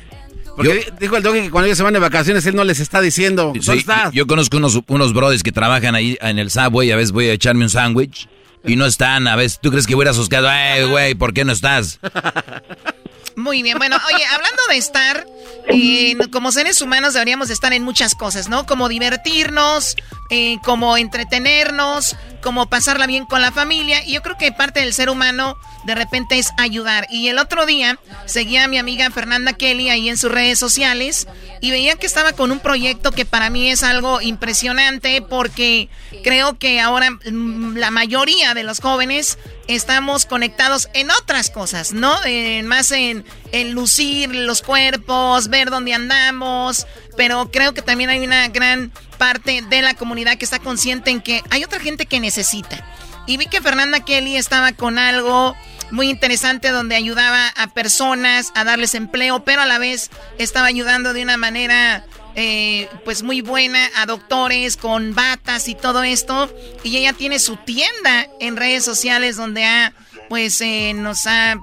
Porque 0.56 0.92
dijo 1.00 1.16
el 1.18 1.24
doggy 1.24 1.42
que 1.42 1.52
cuando 1.52 1.68
ellos 1.68 1.78
se 1.78 1.84
van 1.84 1.94
de 1.94 2.00
vacaciones, 2.00 2.46
él 2.48 2.56
no 2.56 2.64
les 2.64 2.80
está 2.80 3.00
diciendo. 3.00 3.54
¿Dónde 3.54 3.80
estás? 3.80 4.12
Yo 4.12 4.26
conozco 4.26 4.58
unos, 4.58 4.80
unos 4.88 5.14
brothers 5.14 5.44
que 5.44 5.52
trabajan 5.52 5.94
ahí 5.94 6.18
en 6.20 6.40
el 6.40 6.50
subway. 6.50 6.92
A 6.92 6.96
veces 6.96 7.12
voy 7.12 7.28
a 7.30 7.34
echarme 7.34 7.64
un 7.64 7.70
sándwich 7.70 8.28
y 8.66 8.76
no 8.76 8.86
están. 8.86 9.28
A 9.28 9.36
veces, 9.36 9.60
¿tú 9.62 9.70
crees 9.70 9.86
que 9.86 9.94
voy 9.94 10.08
a 10.08 10.14
suscado? 10.14 10.50
Ay, 10.50 10.86
güey, 10.86 11.14
¿por 11.14 11.34
qué 11.34 11.46
no 11.46 11.52
estás? 11.52 12.00
Muy 13.38 13.62
bien, 13.62 13.78
bueno, 13.78 13.98
oye, 14.12 14.26
hablando 14.26 14.64
de 14.68 14.78
estar, 14.78 15.28
eh, 15.68 16.18
como 16.32 16.52
seres 16.52 16.82
humanos 16.82 17.14
deberíamos 17.14 17.50
de 17.50 17.54
estar 17.54 17.72
en 17.72 17.84
muchas 17.84 18.16
cosas, 18.16 18.50
¿no? 18.50 18.66
Como 18.66 18.90
divertirnos, 18.90 19.96
eh, 20.32 20.58
como 20.64 20.98
entretenernos, 20.98 22.16
como 22.42 22.68
pasarla 22.68 23.06
bien 23.06 23.28
con 23.28 23.44
la 23.44 23.52
familia. 23.52 24.04
Y 24.04 24.14
yo 24.14 24.24
creo 24.24 24.40
que 24.40 24.52
parte 24.52 24.80
del 24.80 24.92
ser 24.92 25.12
humano 25.12 25.56
de 25.86 25.94
repente 25.94 26.40
es 26.40 26.50
ayudar. 26.58 27.06
Y 27.12 27.28
el 27.28 27.38
otro 27.38 27.68
día 27.68 28.00
seguía 28.26 28.64
a 28.64 28.68
mi 28.68 28.80
amiga 28.80 29.12
Fernanda 29.12 29.54
Kelly 29.54 29.90
ahí 29.90 30.10
en 30.10 30.18
sus 30.18 30.32
redes 30.32 30.58
sociales 30.58 31.28
y 31.62 31.70
veía 31.70 31.96
que 31.96 32.08
estaba 32.08 32.34
con 32.34 32.52
un 32.52 32.60
proyecto 32.60 33.12
que 33.12 33.26
para 33.26 33.52
mí 33.52 33.70
es 33.70 33.84
algo 33.84 34.20
impresionante 34.20 35.22
porque 35.22 35.90
creo 36.24 36.58
que 36.58 36.82
ahora 36.82 37.12
mm, 37.12 37.78
la 37.78 37.92
mayoría 37.92 38.56
de 38.56 38.64
los 38.64 38.80
jóvenes 38.80 39.38
estamos 39.68 40.26
conectados 40.26 40.90
en 40.94 41.12
otras 41.12 41.50
cosas, 41.50 41.94
¿no? 41.94 42.16
más 42.64 42.92
en, 42.92 43.26
en, 43.52 43.74
lucir 43.74 44.34
los 44.34 44.62
cuerpos, 44.62 45.50
ver 45.50 45.70
dónde 45.70 45.94
andamos, 45.94 46.88
pero 47.16 47.52
creo 47.52 47.74
que 47.74 47.82
también 47.82 48.10
hay 48.10 48.26
una 48.26 48.48
gran 48.48 48.92
parte 49.18 49.62
de 49.62 49.82
la 49.82 49.94
comunidad 49.94 50.38
que 50.38 50.46
está 50.46 50.60
consciente 50.60 51.12
en 51.12 51.22
que 51.22 51.44
hay 51.50 51.64
otra 51.64 51.80
gente 51.80 52.06
que 52.06 52.20
necesita. 52.20 52.86
Y 53.26 53.38
vi 53.38 53.48
que 53.48 53.62
Fernanda 53.62 54.00
Kelly 54.00 54.38
estaba 54.38 54.72
con 54.72 54.98
algo 54.98 55.56
muy 55.92 56.10
interesante 56.10 56.70
donde 56.70 56.96
ayudaba 56.96 57.50
a 57.50 57.68
personas 57.68 58.52
a 58.56 58.64
darles 58.64 58.96
empleo, 58.96 59.44
pero 59.44 59.62
a 59.62 59.66
la 59.66 59.80
vez 59.80 60.10
estaba 60.38 60.68
ayudando 60.68 61.14
de 61.14 61.24
una 61.24 61.38
manera 61.38 62.06
eh, 62.40 62.88
pues 63.04 63.24
muy 63.24 63.42
buena 63.42 63.90
a 63.98 64.06
doctores 64.06 64.78
con 64.78 65.16
batas 65.16 65.68
y 65.68 65.74
todo 65.74 66.04
esto. 66.04 66.54
Y 66.84 66.96
ella 66.98 67.14
tiene 67.14 67.40
su 67.40 67.58
tienda 67.58 68.28
en 68.40 68.56
redes 68.56 68.86
sociales 68.86 69.38
donde 69.38 69.66
ha, 69.66 69.92
pues 70.30 70.62
eh, 70.62 70.94
nos 70.94 71.26
ha 71.26 71.54
eh, 71.54 71.58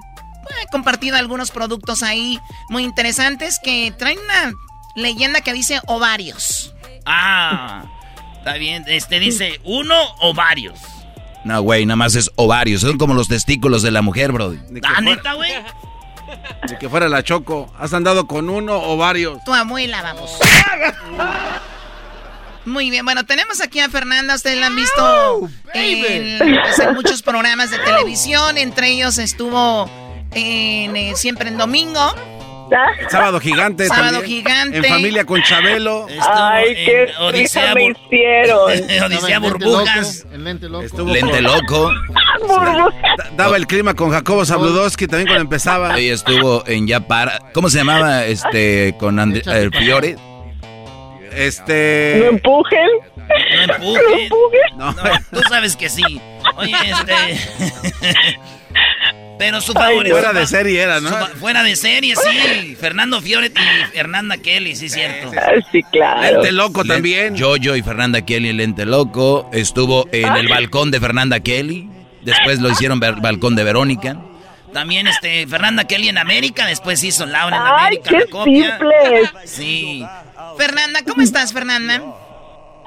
compartido 0.73 1.15
algunos 1.15 1.49
productos 1.49 2.03
ahí 2.03 2.41
muy 2.67 2.83
interesantes 2.83 3.57
que 3.63 3.93
traen 3.97 4.19
una 4.19 4.53
leyenda 4.97 5.39
que 5.39 5.53
dice 5.53 5.79
ovarios. 5.87 6.73
Ah, 7.05 7.85
está 8.37 8.55
bien. 8.55 8.83
Este 8.87 9.21
dice 9.21 9.61
uno 9.63 9.95
o 10.19 10.33
varios. 10.33 10.77
No, 11.45 11.61
güey, 11.61 11.85
nada 11.85 11.95
más 11.95 12.15
es 12.15 12.29
ovarios. 12.35 12.81
Son 12.81 12.97
como 12.97 13.13
los 13.13 13.29
testículos 13.29 13.81
de 13.81 13.91
la 13.91 14.01
mujer, 14.01 14.33
bro. 14.33 14.53
Ah, 14.83 14.99
neta, 14.99 15.35
güey. 15.35 15.53
Ni 16.69 16.77
que 16.77 16.89
fuera 16.89 17.07
la 17.09 17.23
Choco. 17.23 17.71
¿Has 17.77 17.93
andado 17.93 18.27
con 18.27 18.49
uno 18.49 18.81
o 18.81 18.97
varios? 18.97 19.43
Tu 19.43 19.53
abuela, 19.53 20.01
vamos. 20.01 20.31
Muy 22.65 22.89
bien, 22.89 23.05
bueno, 23.05 23.25
tenemos 23.25 23.61
aquí 23.61 23.79
a 23.79 23.89
Fernanda, 23.89 24.33
ustedes 24.33 24.59
la 24.59 24.67
han 24.67 24.75
visto 24.75 25.49
pues, 25.71 26.79
en, 26.79 26.95
muchos 26.95 27.21
programas 27.23 27.69
de 27.69 27.77
televisión, 27.77 28.57
entre 28.57 28.89
ellos 28.89 29.19
estuvo 29.19 29.87
en, 30.31 30.95
eh, 30.95 31.13
siempre 31.15 31.49
en 31.49 31.59
domingo. 31.59 32.15
Sábado 33.09 33.39
gigante. 33.39 33.87
Sábado 33.87 34.21
gigante. 34.21 34.77
En 34.77 34.83
familia 34.83 35.25
con 35.25 35.41
Chabelo. 35.41 36.07
Ay, 36.21 36.75
qué 36.85 37.07
Odisea 37.19 37.73
me 37.75 37.85
hicieron. 37.87 38.71
Odisea 39.05 39.39
Burbujas. 39.39 40.25
lente 40.31 40.69
loco. 40.69 41.03
lente 41.05 41.41
loco. 41.41 41.91
Daba 43.35 43.57
el 43.57 43.67
clima 43.67 43.93
con 43.93 44.11
Jacobo 44.11 44.45
Zabludowski 44.45 45.07
también 45.07 45.27
cuando 45.27 45.43
empezaba. 45.43 45.99
Y 45.99 46.09
estuvo 46.09 46.63
en 46.67 46.87
ya 46.87 47.01
para. 47.01 47.39
¿Cómo 47.53 47.69
se 47.69 47.79
llamaba 47.79 48.25
este 48.25 48.95
con 48.99 49.19
el 49.19 49.71
Fiore? 49.73 50.15
Este. 51.33 52.17
No 52.19 52.25
empujen. 52.29 52.89
No 53.67 53.73
empujen. 53.73 54.77
No, 54.77 54.91
no, 54.91 55.03
tú 55.31 55.41
sabes 55.49 55.75
que 55.75 55.89
sí. 55.89 56.21
Oye, 56.55 56.75
este. 56.85 58.39
Pero 59.37 59.61
su 59.61 59.73
favorito. 59.73 60.15
Fuera 60.15 60.33
de 60.33 60.47
serie 60.47 60.81
era, 60.81 61.01
¿no? 61.01 61.09
fuera 61.39 61.63
de 61.63 61.75
serie, 61.75 62.15
sí. 62.15 62.75
Fernando 62.75 63.21
Fiore 63.21 63.47
y 63.47 63.95
Fernanda 63.95 64.37
Kelly, 64.37 64.75
sí, 64.75 64.89
cierto. 64.89 65.31
Sí, 65.71 65.83
claro. 65.91 66.37
Lente 66.41 66.51
Loco 66.51 66.83
también. 66.83 67.35
Yo-Yo 67.35 67.75
y 67.75 67.81
Fernanda 67.81 68.21
Kelly, 68.21 68.53
Lente 68.53 68.85
Loco. 68.85 69.49
Estuvo 69.51 70.07
en 70.11 70.35
el 70.35 70.47
balcón 70.47 70.91
de 70.91 70.99
Fernanda 70.99 71.39
Kelly. 71.39 71.89
Después 72.21 72.59
lo 72.59 72.69
hicieron 72.69 72.99
balcón 72.99 73.55
de 73.55 73.63
Verónica. 73.63 74.17
También 74.73 75.07
este 75.07 75.47
Fernanda 75.47 75.85
Kelly 75.85 76.09
en 76.09 76.17
América, 76.17 76.65
después 76.65 77.01
hizo 77.01 77.25
Laura 77.25 77.55
en 77.55 77.61
América. 77.61 78.09
Ay, 78.11 78.25
qué 78.29 78.43
simple. 78.43 79.31
Sí. 79.45 80.05
Fernanda, 80.57 80.99
¿cómo 81.07 81.21
estás, 81.21 81.53
Fernanda? 81.53 82.01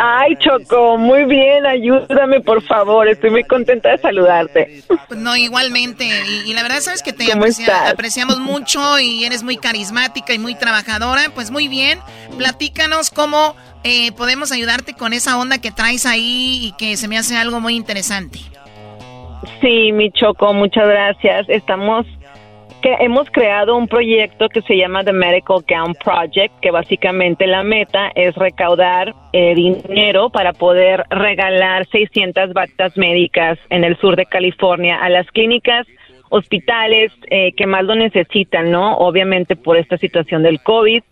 Ay, 0.01 0.37
Choco, 0.37 0.97
muy 0.97 1.25
bien, 1.25 1.67
ayúdame 1.67 2.41
por 2.41 2.63
favor, 2.63 3.09
estoy 3.09 3.31
muy 3.31 3.43
contenta 3.43 3.91
de 3.91 3.99
saludarte. 3.99 4.83
Pues 5.09 5.19
no, 5.19 5.37
igualmente, 5.37 6.09
y, 6.47 6.53
la 6.55 6.63
verdad 6.63 6.79
sabes 6.79 7.03
que 7.03 7.13
te 7.13 7.25
apreciamos 7.33 8.39
mucho 8.39 9.01
y 9.01 9.25
eres 9.25 9.43
muy 9.43 9.57
carismática 9.57 10.33
y 10.33 10.39
muy 10.39 10.55
trabajadora, 10.55 11.23
pues 11.35 11.51
muy 11.51 11.67
bien, 11.67 11.99
platícanos 12.37 13.11
cómo 13.11 13.57
eh, 13.83 14.13
podemos 14.13 14.53
ayudarte 14.53 14.95
con 14.95 15.13
esa 15.13 15.37
onda 15.37 15.61
que 15.61 15.73
traes 15.73 16.07
ahí 16.07 16.61
y 16.63 16.73
que 16.79 16.97
se 16.97 17.09
me 17.09 17.19
hace 17.19 17.37
algo 17.37 17.59
muy 17.59 17.75
interesante. 17.75 18.39
Sí, 19.61 19.91
mi 19.91 20.13
Choco, 20.13 20.55
muchas 20.55 20.87
gracias, 20.87 21.49
estamos 21.49 22.07
que 22.83 22.95
hemos 23.01 23.31
creado 23.31 23.77
un 23.77 23.89
proyecto 23.89 24.49
que 24.49 24.63
se 24.63 24.77
llama 24.77 25.05
The 25.05 25.13
Medical 25.13 25.65
Gown 25.69 25.95
Project, 25.95 26.61
que 26.61 26.71
básicamente 26.71 27.47
la 27.47 27.63
meta 27.63 28.11
es 28.15 28.35
recaudar 28.35 29.15
eh, 29.33 29.55
dinero 29.55 30.31
para 30.31 30.53
poder 30.53 31.05
regalar 31.11 31.87
600 31.87 32.53
batas 32.53 32.97
médicas 32.97 33.59
en 33.71 33.85
el 33.85 33.97
sur 33.99 34.17
de 34.17 34.27
California 34.27 34.97
a 34.97 35.09
las 35.09 35.27
clínicas, 35.31 35.87
hospitales 36.31 37.13
eh, 37.31 37.53
que 37.57 37.67
más 37.67 37.85
lo 37.85 37.95
necesitan, 37.95 38.71
¿no? 38.71 38.97
Obviamente 38.99 39.57
por 39.57 39.77
esta 39.77 39.99
situación 39.99 40.43
del 40.43 40.61
COVID. 40.63 41.03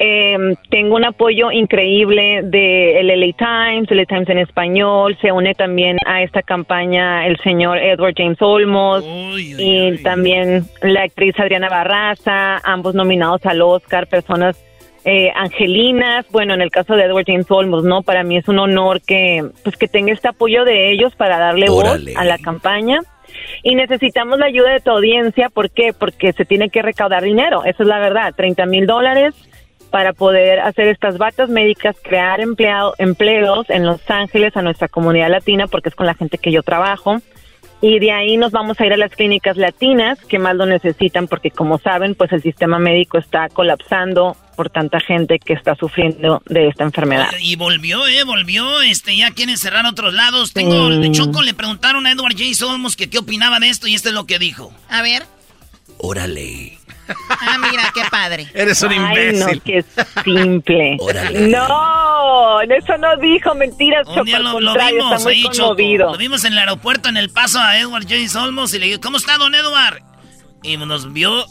Eh, 0.00 0.54
tengo 0.70 0.94
un 0.94 1.04
apoyo 1.04 1.50
increíble 1.50 2.42
de 2.44 3.00
el 3.00 3.08
LA 3.08 3.32
Times, 3.36 3.90
el 3.90 3.96
LA 3.98 4.04
Times 4.04 4.28
en 4.28 4.38
español, 4.38 5.18
se 5.20 5.32
une 5.32 5.54
también 5.54 5.96
a 6.06 6.22
esta 6.22 6.42
campaña 6.42 7.26
el 7.26 7.36
señor 7.38 7.78
Edward 7.78 8.14
James 8.16 8.40
Olmos 8.40 9.02
y 9.04 9.98
también 10.04 10.66
la 10.82 11.02
actriz 11.02 11.34
Adriana 11.40 11.68
Barraza, 11.68 12.58
ambos 12.58 12.94
nominados 12.94 13.44
al 13.44 13.60
Oscar, 13.60 14.06
personas 14.06 14.64
eh, 15.04 15.32
angelinas, 15.34 16.26
bueno, 16.30 16.54
en 16.54 16.60
el 16.60 16.70
caso 16.70 16.94
de 16.94 17.02
Edward 17.02 17.24
James 17.26 17.50
Olmos, 17.50 17.82
¿no? 17.82 18.02
Para 18.02 18.22
mí 18.22 18.36
es 18.36 18.46
un 18.46 18.60
honor 18.60 19.00
que, 19.00 19.44
pues, 19.64 19.76
que 19.76 19.88
tenga 19.88 20.12
este 20.12 20.28
apoyo 20.28 20.64
de 20.64 20.92
ellos 20.92 21.16
para 21.16 21.38
darle 21.38 21.70
voz 21.70 22.04
a 22.14 22.24
la 22.24 22.38
campaña. 22.38 23.00
Y 23.62 23.74
necesitamos 23.74 24.38
la 24.38 24.46
ayuda 24.46 24.72
de 24.72 24.80
tu 24.80 24.90
audiencia, 24.90 25.48
¿por 25.48 25.70
qué? 25.70 25.92
Porque 25.92 26.32
se 26.32 26.44
tiene 26.44 26.70
que 26.70 26.82
recaudar 26.82 27.22
dinero, 27.22 27.64
esa 27.64 27.82
es 27.82 27.88
la 27.88 27.98
verdad, 27.98 28.32
30 28.36 28.66
mil 28.66 28.86
dólares 28.86 29.34
para 29.90 30.12
poder 30.12 30.60
hacer 30.60 30.88
estas 30.88 31.18
batas 31.18 31.48
médicas, 31.48 31.96
crear 32.02 32.40
empleado, 32.40 32.94
empleos 32.98 33.68
en 33.70 33.86
Los 33.86 34.00
Ángeles 34.10 34.56
a 34.56 34.62
nuestra 34.62 34.88
comunidad 34.88 35.30
latina, 35.30 35.66
porque 35.66 35.88
es 35.88 35.94
con 35.94 36.06
la 36.06 36.14
gente 36.14 36.38
que 36.38 36.52
yo 36.52 36.62
trabajo. 36.62 37.20
Y 37.80 38.00
de 38.00 38.10
ahí 38.10 38.36
nos 38.36 38.50
vamos 38.50 38.80
a 38.80 38.86
ir 38.86 38.92
a 38.92 38.96
las 38.96 39.12
clínicas 39.12 39.56
latinas 39.56 40.18
que 40.24 40.40
más 40.40 40.56
lo 40.56 40.66
necesitan, 40.66 41.28
porque 41.28 41.52
como 41.52 41.78
saben, 41.78 42.16
pues 42.16 42.32
el 42.32 42.42
sistema 42.42 42.80
médico 42.80 43.18
está 43.18 43.48
colapsando 43.48 44.36
por 44.56 44.68
tanta 44.68 44.98
gente 44.98 45.38
que 45.38 45.52
está 45.52 45.76
sufriendo 45.76 46.42
de 46.46 46.66
esta 46.66 46.82
enfermedad. 46.82 47.28
Y 47.40 47.54
volvió, 47.54 48.04
eh, 48.08 48.24
volvió, 48.24 48.80
este, 48.82 49.16
ya 49.16 49.30
quieren 49.30 49.56
cerrar 49.56 49.86
otros 49.86 50.12
lados. 50.12 50.52
Tengo, 50.52 50.88
Mm. 50.90 51.12
Choco, 51.12 51.40
le 51.42 51.54
preguntaron 51.54 52.04
a 52.08 52.10
Edward 52.10 52.32
J. 52.32 52.52
Solmos 52.54 52.96
que 52.96 53.08
qué 53.08 53.18
opinaba 53.18 53.60
de 53.60 53.68
esto 53.68 53.86
y 53.86 53.94
esto 53.94 54.08
es 54.08 54.14
lo 54.16 54.26
que 54.26 54.40
dijo. 54.40 54.72
A 54.90 55.00
ver. 55.02 55.22
Órale. 55.98 56.78
Ah, 57.28 57.58
mira, 57.58 57.90
qué 57.94 58.02
padre. 58.10 58.48
Eres 58.54 58.82
un 58.82 58.92
Ay, 58.92 58.98
imbécil. 58.98 59.56
no, 59.56 59.62
qué 59.64 59.84
simple. 60.24 60.96
Órale. 61.00 61.48
No, 61.48 62.60
eso 62.62 62.98
no 62.98 63.16
dijo 63.18 63.54
mentiras, 63.54 64.06
Un 64.06 64.24
día 64.24 64.38
lo, 64.38 64.60
lo 64.60 64.74
vimos 64.74 65.26
ahí. 65.26 65.44
Lo 65.98 66.16
vimos 66.16 66.44
en 66.44 66.52
el 66.52 66.58
aeropuerto 66.58 67.08
en 67.08 67.16
El 67.16 67.30
Paso 67.30 67.60
a 67.60 67.78
Edward 67.78 68.02
J. 68.04 68.28
Solmos 68.28 68.74
y 68.74 68.78
le 68.78 68.86
dijo, 68.86 69.00
¿cómo 69.00 69.16
está, 69.16 69.38
don 69.38 69.54
Edward? 69.54 70.02
Y 70.62 70.76
nos 70.76 71.12
vio, 71.12 71.46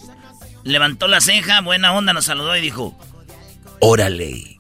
levantó 0.64 1.08
la 1.08 1.22
ceja, 1.22 1.62
buena 1.62 1.94
onda, 1.94 2.14
nos 2.14 2.26
saludó 2.26 2.56
y 2.56 2.62
dijo, 2.62 2.96
Órale. 3.80 4.57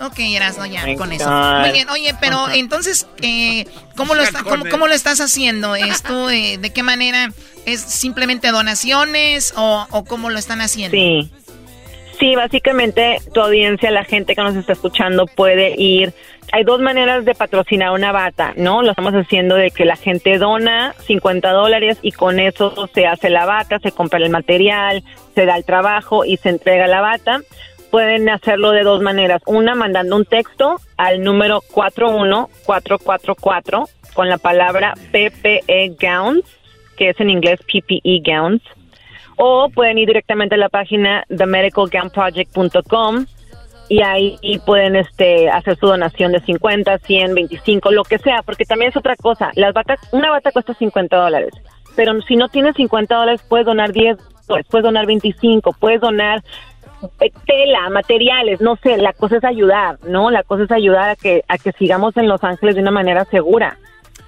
Ok, 0.00 0.18
Erasno, 0.18 0.66
ya, 0.66 0.82
con 0.96 1.12
eso. 1.12 1.30
Muy 1.30 1.70
bien, 1.72 1.88
oye, 1.90 2.14
pero 2.20 2.48
entonces, 2.54 3.06
eh, 3.22 3.66
¿cómo, 3.96 4.14
lo 4.14 4.22
está- 4.22 4.42
cómo, 4.42 4.64
cómo 4.70 4.86
lo 4.88 4.94
estás 4.94 5.20
haciendo? 5.20 5.74
¿Esto, 5.74 6.30
eh, 6.30 6.58
¿De 6.58 6.70
qué 6.70 6.82
manera? 6.82 7.30
¿Es 7.64 7.80
simplemente 7.80 8.50
donaciones 8.52 9.54
o, 9.56 9.86
o 9.90 10.04
cómo 10.04 10.30
lo 10.30 10.38
están 10.38 10.60
haciendo? 10.60 10.96
Sí. 10.96 11.30
Sí, 12.18 12.34
básicamente 12.34 13.18
tu 13.34 13.40
audiencia, 13.42 13.90
la 13.90 14.04
gente 14.04 14.34
que 14.34 14.42
nos 14.42 14.56
está 14.56 14.72
escuchando 14.72 15.26
puede 15.26 15.74
ir. 15.80 16.14
Hay 16.52 16.64
dos 16.64 16.80
maneras 16.80 17.24
de 17.26 17.34
patrocinar 17.34 17.90
una 17.90 18.10
bata, 18.12 18.54
¿no? 18.56 18.80
Lo 18.82 18.90
estamos 18.90 19.12
haciendo 19.12 19.54
de 19.56 19.70
que 19.70 19.84
la 19.84 19.96
gente 19.96 20.38
dona 20.38 20.94
50 21.06 21.50
dólares 21.50 21.98
y 22.00 22.12
con 22.12 22.40
eso 22.40 22.88
se 22.94 23.06
hace 23.06 23.28
la 23.28 23.44
bata, 23.44 23.80
se 23.80 23.92
compra 23.92 24.18
el 24.18 24.30
material, 24.30 25.02
se 25.34 25.44
da 25.44 25.56
el 25.56 25.64
trabajo 25.66 26.24
y 26.24 26.38
se 26.38 26.48
entrega 26.50 26.86
la 26.86 27.00
bata. 27.02 27.40
Pueden 27.96 28.28
hacerlo 28.28 28.72
de 28.72 28.82
dos 28.82 29.00
maneras. 29.00 29.40
Una, 29.46 29.74
mandando 29.74 30.16
un 30.16 30.26
texto 30.26 30.76
al 30.98 31.24
número 31.24 31.62
41444 31.72 33.88
con 34.12 34.28
la 34.28 34.36
palabra 34.36 34.92
PPE 35.12 35.96
Gowns, 35.98 36.44
que 36.98 37.08
es 37.08 37.18
en 37.20 37.30
inglés 37.30 37.58
PPE 37.60 38.20
Gowns 38.22 38.60
o 39.36 39.70
pueden 39.70 39.96
ir 39.96 40.08
directamente 40.08 40.56
a 40.56 40.58
la 40.58 40.68
página 40.68 41.24
themedicalgownproject.com 41.34 43.24
y 43.88 44.02
ahí 44.02 44.60
pueden 44.66 44.96
este 44.96 45.48
hacer 45.48 45.78
su 45.78 45.86
donación 45.86 46.32
de 46.32 46.40
50, 46.40 46.98
100, 46.98 47.34
25, 47.34 47.92
lo 47.92 48.04
que 48.04 48.18
sea, 48.18 48.42
porque 48.42 48.66
también 48.66 48.90
es 48.90 48.96
otra 48.98 49.16
cosa. 49.16 49.52
Las 49.54 49.72
batas, 49.72 50.00
una 50.12 50.30
bata 50.30 50.52
cuesta 50.52 50.74
50 50.74 51.16
dólares, 51.16 51.54
pero 51.96 52.12
si 52.28 52.36
no 52.36 52.50
tienes 52.50 52.76
50 52.76 53.16
dólares 53.16 53.42
puedes 53.48 53.64
donar 53.64 53.92
10 53.92 54.18
dólares, 54.46 54.66
puedes 54.70 54.84
donar 54.84 55.06
25, 55.06 55.72
puedes 55.80 56.02
donar 56.02 56.42
tela, 57.46 57.90
materiales, 57.90 58.60
no 58.60 58.76
sé, 58.76 58.96
la 58.98 59.12
cosa 59.12 59.36
es 59.36 59.44
ayudar, 59.44 59.98
¿no? 60.06 60.30
La 60.30 60.42
cosa 60.42 60.64
es 60.64 60.70
ayudar 60.70 61.10
a 61.10 61.16
que 61.16 61.44
a 61.48 61.58
que 61.58 61.72
sigamos 61.72 62.16
en 62.16 62.28
Los 62.28 62.42
Ángeles 62.44 62.74
de 62.74 62.82
una 62.82 62.90
manera 62.90 63.24
segura 63.24 63.78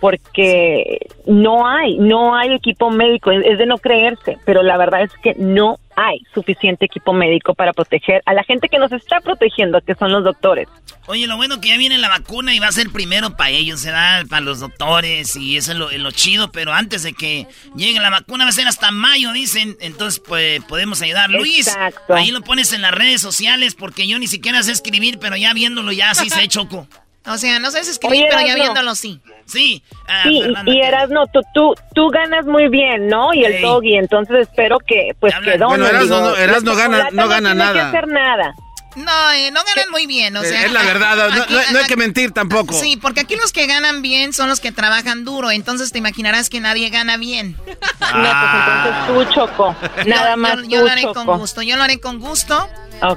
porque 0.00 1.06
no 1.26 1.66
hay, 1.66 1.98
no 1.98 2.36
hay 2.36 2.52
equipo 2.54 2.90
médico, 2.90 3.30
es 3.30 3.58
de 3.58 3.66
no 3.66 3.78
creerse, 3.78 4.38
pero 4.44 4.62
la 4.62 4.76
verdad 4.76 5.02
es 5.02 5.12
que 5.22 5.34
no 5.36 5.78
hay 5.96 6.20
suficiente 6.32 6.84
equipo 6.84 7.12
médico 7.12 7.54
para 7.54 7.72
proteger 7.72 8.22
a 8.24 8.32
la 8.32 8.44
gente 8.44 8.68
que 8.68 8.78
nos 8.78 8.92
está 8.92 9.20
protegiendo, 9.20 9.80
que 9.80 9.96
son 9.96 10.12
los 10.12 10.22
doctores. 10.22 10.68
Oye, 11.06 11.26
lo 11.26 11.36
bueno 11.36 11.60
que 11.60 11.68
ya 11.68 11.76
viene 11.76 11.98
la 11.98 12.08
vacuna 12.08 12.54
y 12.54 12.60
va 12.60 12.68
a 12.68 12.72
ser 12.72 12.90
primero 12.90 13.36
para 13.36 13.50
ellos, 13.50 13.80
será 13.80 14.22
para 14.28 14.42
los 14.42 14.60
doctores 14.60 15.34
y 15.34 15.56
eso 15.56 15.72
es 15.72 15.78
lo, 15.78 15.90
es 15.90 15.98
lo 15.98 16.12
chido, 16.12 16.52
pero 16.52 16.72
antes 16.72 17.02
de 17.02 17.14
que 17.14 17.48
llegue 17.74 17.98
la 17.98 18.10
vacuna 18.10 18.44
va 18.44 18.50
a 18.50 18.52
ser 18.52 18.68
hasta 18.68 18.92
mayo, 18.92 19.32
dicen, 19.32 19.76
entonces 19.80 20.22
pues 20.24 20.62
podemos 20.64 21.02
ayudar. 21.02 21.30
Luis, 21.30 21.66
Exacto. 21.66 22.14
ahí 22.14 22.30
lo 22.30 22.42
pones 22.42 22.72
en 22.72 22.82
las 22.82 22.92
redes 22.92 23.20
sociales 23.20 23.74
porque 23.74 24.06
yo 24.06 24.18
ni 24.20 24.28
siquiera 24.28 24.62
sé 24.62 24.70
escribir, 24.70 25.18
pero 25.18 25.36
ya 25.36 25.52
viéndolo 25.52 25.90
ya 25.90 26.14
sí 26.14 26.30
sé, 26.30 26.46
Choco. 26.48 26.86
O 27.30 27.38
sea, 27.38 27.58
no 27.58 27.70
sabes 27.70 27.88
escribir, 27.88 28.22
Oye, 28.22 28.28
pero 28.30 28.46
ya 28.46 28.54
viéndolo 28.54 28.94
sí. 28.94 29.20
Sí, 29.46 29.82
ah, 30.08 30.22
Sí, 30.24 30.42
Fernanda, 30.42 30.72
y. 30.72 30.80
Erasno, 30.80 31.26
tú, 31.32 31.40
tú, 31.54 31.74
tú 31.94 32.08
ganas 32.10 32.44
muy 32.46 32.68
bien, 32.68 33.06
¿no? 33.08 33.32
Y 33.32 33.44
el 33.44 33.62
doggy, 33.62 33.94
entonces 33.96 34.48
espero 34.48 34.78
que, 34.78 35.12
pues, 35.18 35.34
que. 35.42 35.56
Bueno, 35.58 35.86
Erasno 35.86 36.02
digo, 36.16 36.20
no- 36.30 36.36
Erasno 36.36 36.74
gana- 36.74 37.08
no 37.12 37.28
gana 37.28 37.50
que 37.50 37.54
nada. 37.54 37.88
hacer 37.88 38.08
nada. 38.08 38.54
No, 38.96 39.30
eh, 39.30 39.50
no 39.52 39.60
ganan 39.64 39.90
muy 39.92 40.06
bien, 40.06 40.36
o 40.36 40.42
sea. 40.42 40.64
es 40.64 40.72
la 40.72 40.82
verdad, 40.82 41.16
no, 41.16 41.42
aquí- 41.44 41.54
no- 41.54 41.60
no 41.72 41.78
hay 41.78 41.84
que 41.86 41.96
mentir 41.96 42.32
tampoco. 42.32 42.74
Sí, 42.74 42.96
porque 43.00 43.20
aquí 43.20 43.36
los 43.36 43.52
que 43.52 43.66
ganan 43.66 44.02
bien 44.02 44.32
son 44.32 44.48
los 44.48 44.58
que 44.60 44.72
trabajan 44.72 45.24
duro, 45.24 45.50
entonces 45.52 45.92
te 45.92 45.98
imaginarás 45.98 46.50
que 46.50 46.58
nadie 46.60 46.90
gana 46.90 47.16
bien. 47.16 47.56
No, 47.58 47.64
pues 47.64 47.76
entonces 48.08 49.06
tú, 49.06 49.34
Choco. 49.34 49.76
Nada 50.06 50.36
más 50.36 50.56
yo, 50.62 50.62
yo 50.68 50.78
tú, 50.80 50.84
lo 50.86 50.90
haré 50.90 51.02
Choco. 51.02 51.24
con 51.26 51.38
gusto, 51.38 51.62
yo 51.62 51.76
lo 51.76 51.82
haré 51.84 52.00
con 52.00 52.18
gusto. 52.18 52.68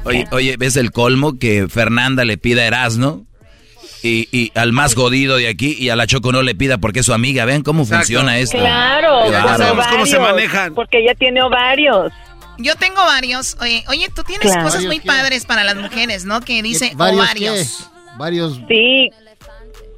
Oye, 0.03 0.27
oye, 0.31 0.55
¿ves 0.57 0.75
el 0.77 0.91
colmo 0.91 1.39
que 1.39 1.67
Fernanda 1.67 2.25
le 2.25 2.37
pida 2.37 2.61
a 2.61 2.65
Erasno? 2.65 3.25
Y, 4.03 4.27
y 4.31 4.51
al 4.55 4.71
más 4.73 4.95
godido 4.95 5.37
de 5.37 5.47
aquí 5.47 5.75
y 5.77 5.89
a 5.89 5.95
la 5.95 6.07
Choco 6.07 6.31
no 6.31 6.41
le 6.41 6.55
pida 6.55 6.77
porque 6.79 7.01
es 7.01 7.05
su 7.05 7.13
amiga. 7.13 7.45
¿Ven 7.45 7.61
cómo 7.61 7.83
Exacto. 7.83 7.99
funciona 8.05 8.37
esto? 8.39 8.57
Claro, 8.57 9.21
con 9.23 9.31
bárbaro. 9.31 9.57
sabemos 9.57 9.87
cómo 9.87 10.05
se 10.07 10.19
manejan. 10.19 10.73
Porque 10.73 10.99
ella 10.99 11.13
tiene 11.15 11.41
ovarios. 11.43 12.11
Yo 12.57 12.75
tengo 12.75 12.97
varios. 13.05 13.57
Oye, 13.61 13.83
oye 13.87 14.07
tú 14.13 14.23
tienes 14.23 14.47
Claro. 14.47 14.63
cosas 14.63 14.85
muy 14.85 14.99
padres 14.99 15.45
para 15.45 15.63
las 15.63 15.75
mujeres, 15.75 16.25
¿no? 16.25 16.41
Que 16.41 16.61
dice 16.63 16.91
¿Varios 16.95 17.21
ovarios. 17.25 17.89
qué? 17.93 18.17
Varios, 18.17 18.59
Sí, 18.67 19.09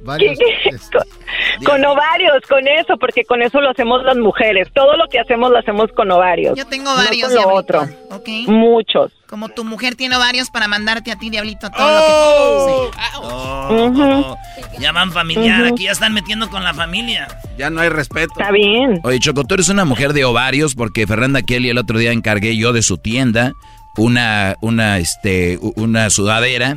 varios. 0.04 0.38
este, 0.38 0.70
con, 0.96 1.64
con 1.64 1.84
ovarios, 1.84 2.40
con 2.48 2.66
eso, 2.68 2.96
porque 2.98 3.24
con 3.24 3.42
eso 3.42 3.60
lo 3.60 3.70
hacemos 3.70 4.02
las 4.04 4.16
mujeres. 4.16 4.68
Todo 4.72 4.96
lo 4.96 5.08
que 5.08 5.18
hacemos 5.18 5.50
lo 5.50 5.58
hacemos 5.58 5.90
con 5.92 6.10
ovarios. 6.10 6.56
Yo 6.56 6.66
tengo 6.66 6.90
no 6.90 6.96
varios, 6.96 7.32
con 7.32 7.42
lo 7.42 7.54
otro. 7.54 7.88
¿ok? 8.10 8.28
Muchos. 8.46 9.12
Como 9.28 9.48
tu 9.48 9.64
mujer 9.64 9.96
tiene 9.96 10.16
ovarios 10.16 10.50
para 10.50 10.68
mandarte 10.68 11.10
a 11.10 11.16
ti, 11.16 11.28
Diablito, 11.30 11.68
todo 11.70 11.90
lo 11.90 12.00
que... 12.00 12.96
Sí. 12.96 13.00
Oh, 13.20 13.86
Ujú. 13.86 14.36
Ya 14.78 14.92
van 14.92 15.10
familiar, 15.12 15.64
aquí 15.64 15.84
ya 15.84 15.92
están 15.92 16.12
metiendo 16.12 16.48
con 16.50 16.62
la 16.62 16.74
familia. 16.74 17.26
Ya 17.56 17.70
no 17.70 17.80
hay 17.80 17.88
respeto. 17.88 18.32
Está 18.38 18.52
bien. 18.52 19.00
Oye, 19.02 19.18
Choco, 19.18 19.44
tú 19.44 19.54
eres 19.54 19.68
una 19.68 19.84
mujer 19.84 20.12
de 20.12 20.24
ovarios 20.24 20.74
porque 20.74 21.06
Fernanda 21.06 21.42
Kelly 21.42 21.70
el 21.70 21.78
otro 21.78 21.98
día 21.98 22.12
encargué 22.12 22.56
yo 22.56 22.72
de 22.72 22.82
su 22.82 22.98
tienda 22.98 23.54
una, 23.96 24.56
una, 24.60 24.98
este, 24.98 25.58
una 25.76 26.10
sudadera 26.10 26.76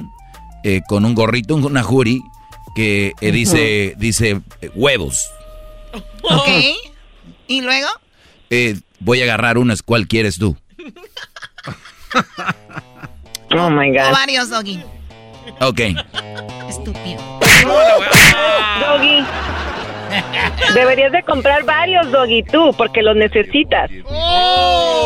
eh, 0.63 0.82
con 0.88 1.06
un 1.06 1.16
gorrito, 1.16 1.56
una 1.56 1.84
jury 1.84 2.22
que 2.78 3.13
eh, 3.22 3.32
dice, 3.32 3.96
dice 3.98 4.40
eh, 4.62 4.70
huevos. 4.76 5.32
Ok. 6.22 6.48
¿Y 7.48 7.62
luego? 7.62 7.88
Eh, 8.52 8.80
voy 9.00 9.20
a 9.22 9.24
agarrar 9.24 9.58
unas, 9.58 9.82
¿cuál 9.82 10.08
quieres 10.08 10.38
tú? 10.38 10.56
Oh 13.50 13.70
my 13.70 13.90
God. 13.92 14.10
Ovarios, 14.10 14.50
Doggy. 14.50 14.84
Ok. 15.62 15.80
Estúpido. 16.68 17.40
Doggy. 18.82 19.26
Deberías 20.74 21.12
de 21.12 21.24
comprar 21.24 21.63
varios, 21.63 22.12
Doggy, 22.12 22.43
tú, 22.43 22.74
porque 22.78 23.02
los 23.02 23.15
necesitas. 23.15 23.89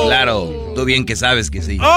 Claro, 0.05 0.73
tú 0.75 0.85
bien 0.85 1.05
que 1.05 1.15
sabes 1.15 1.49
que 1.49 1.61
sí. 1.61 1.77
¡Oh! 1.81 1.87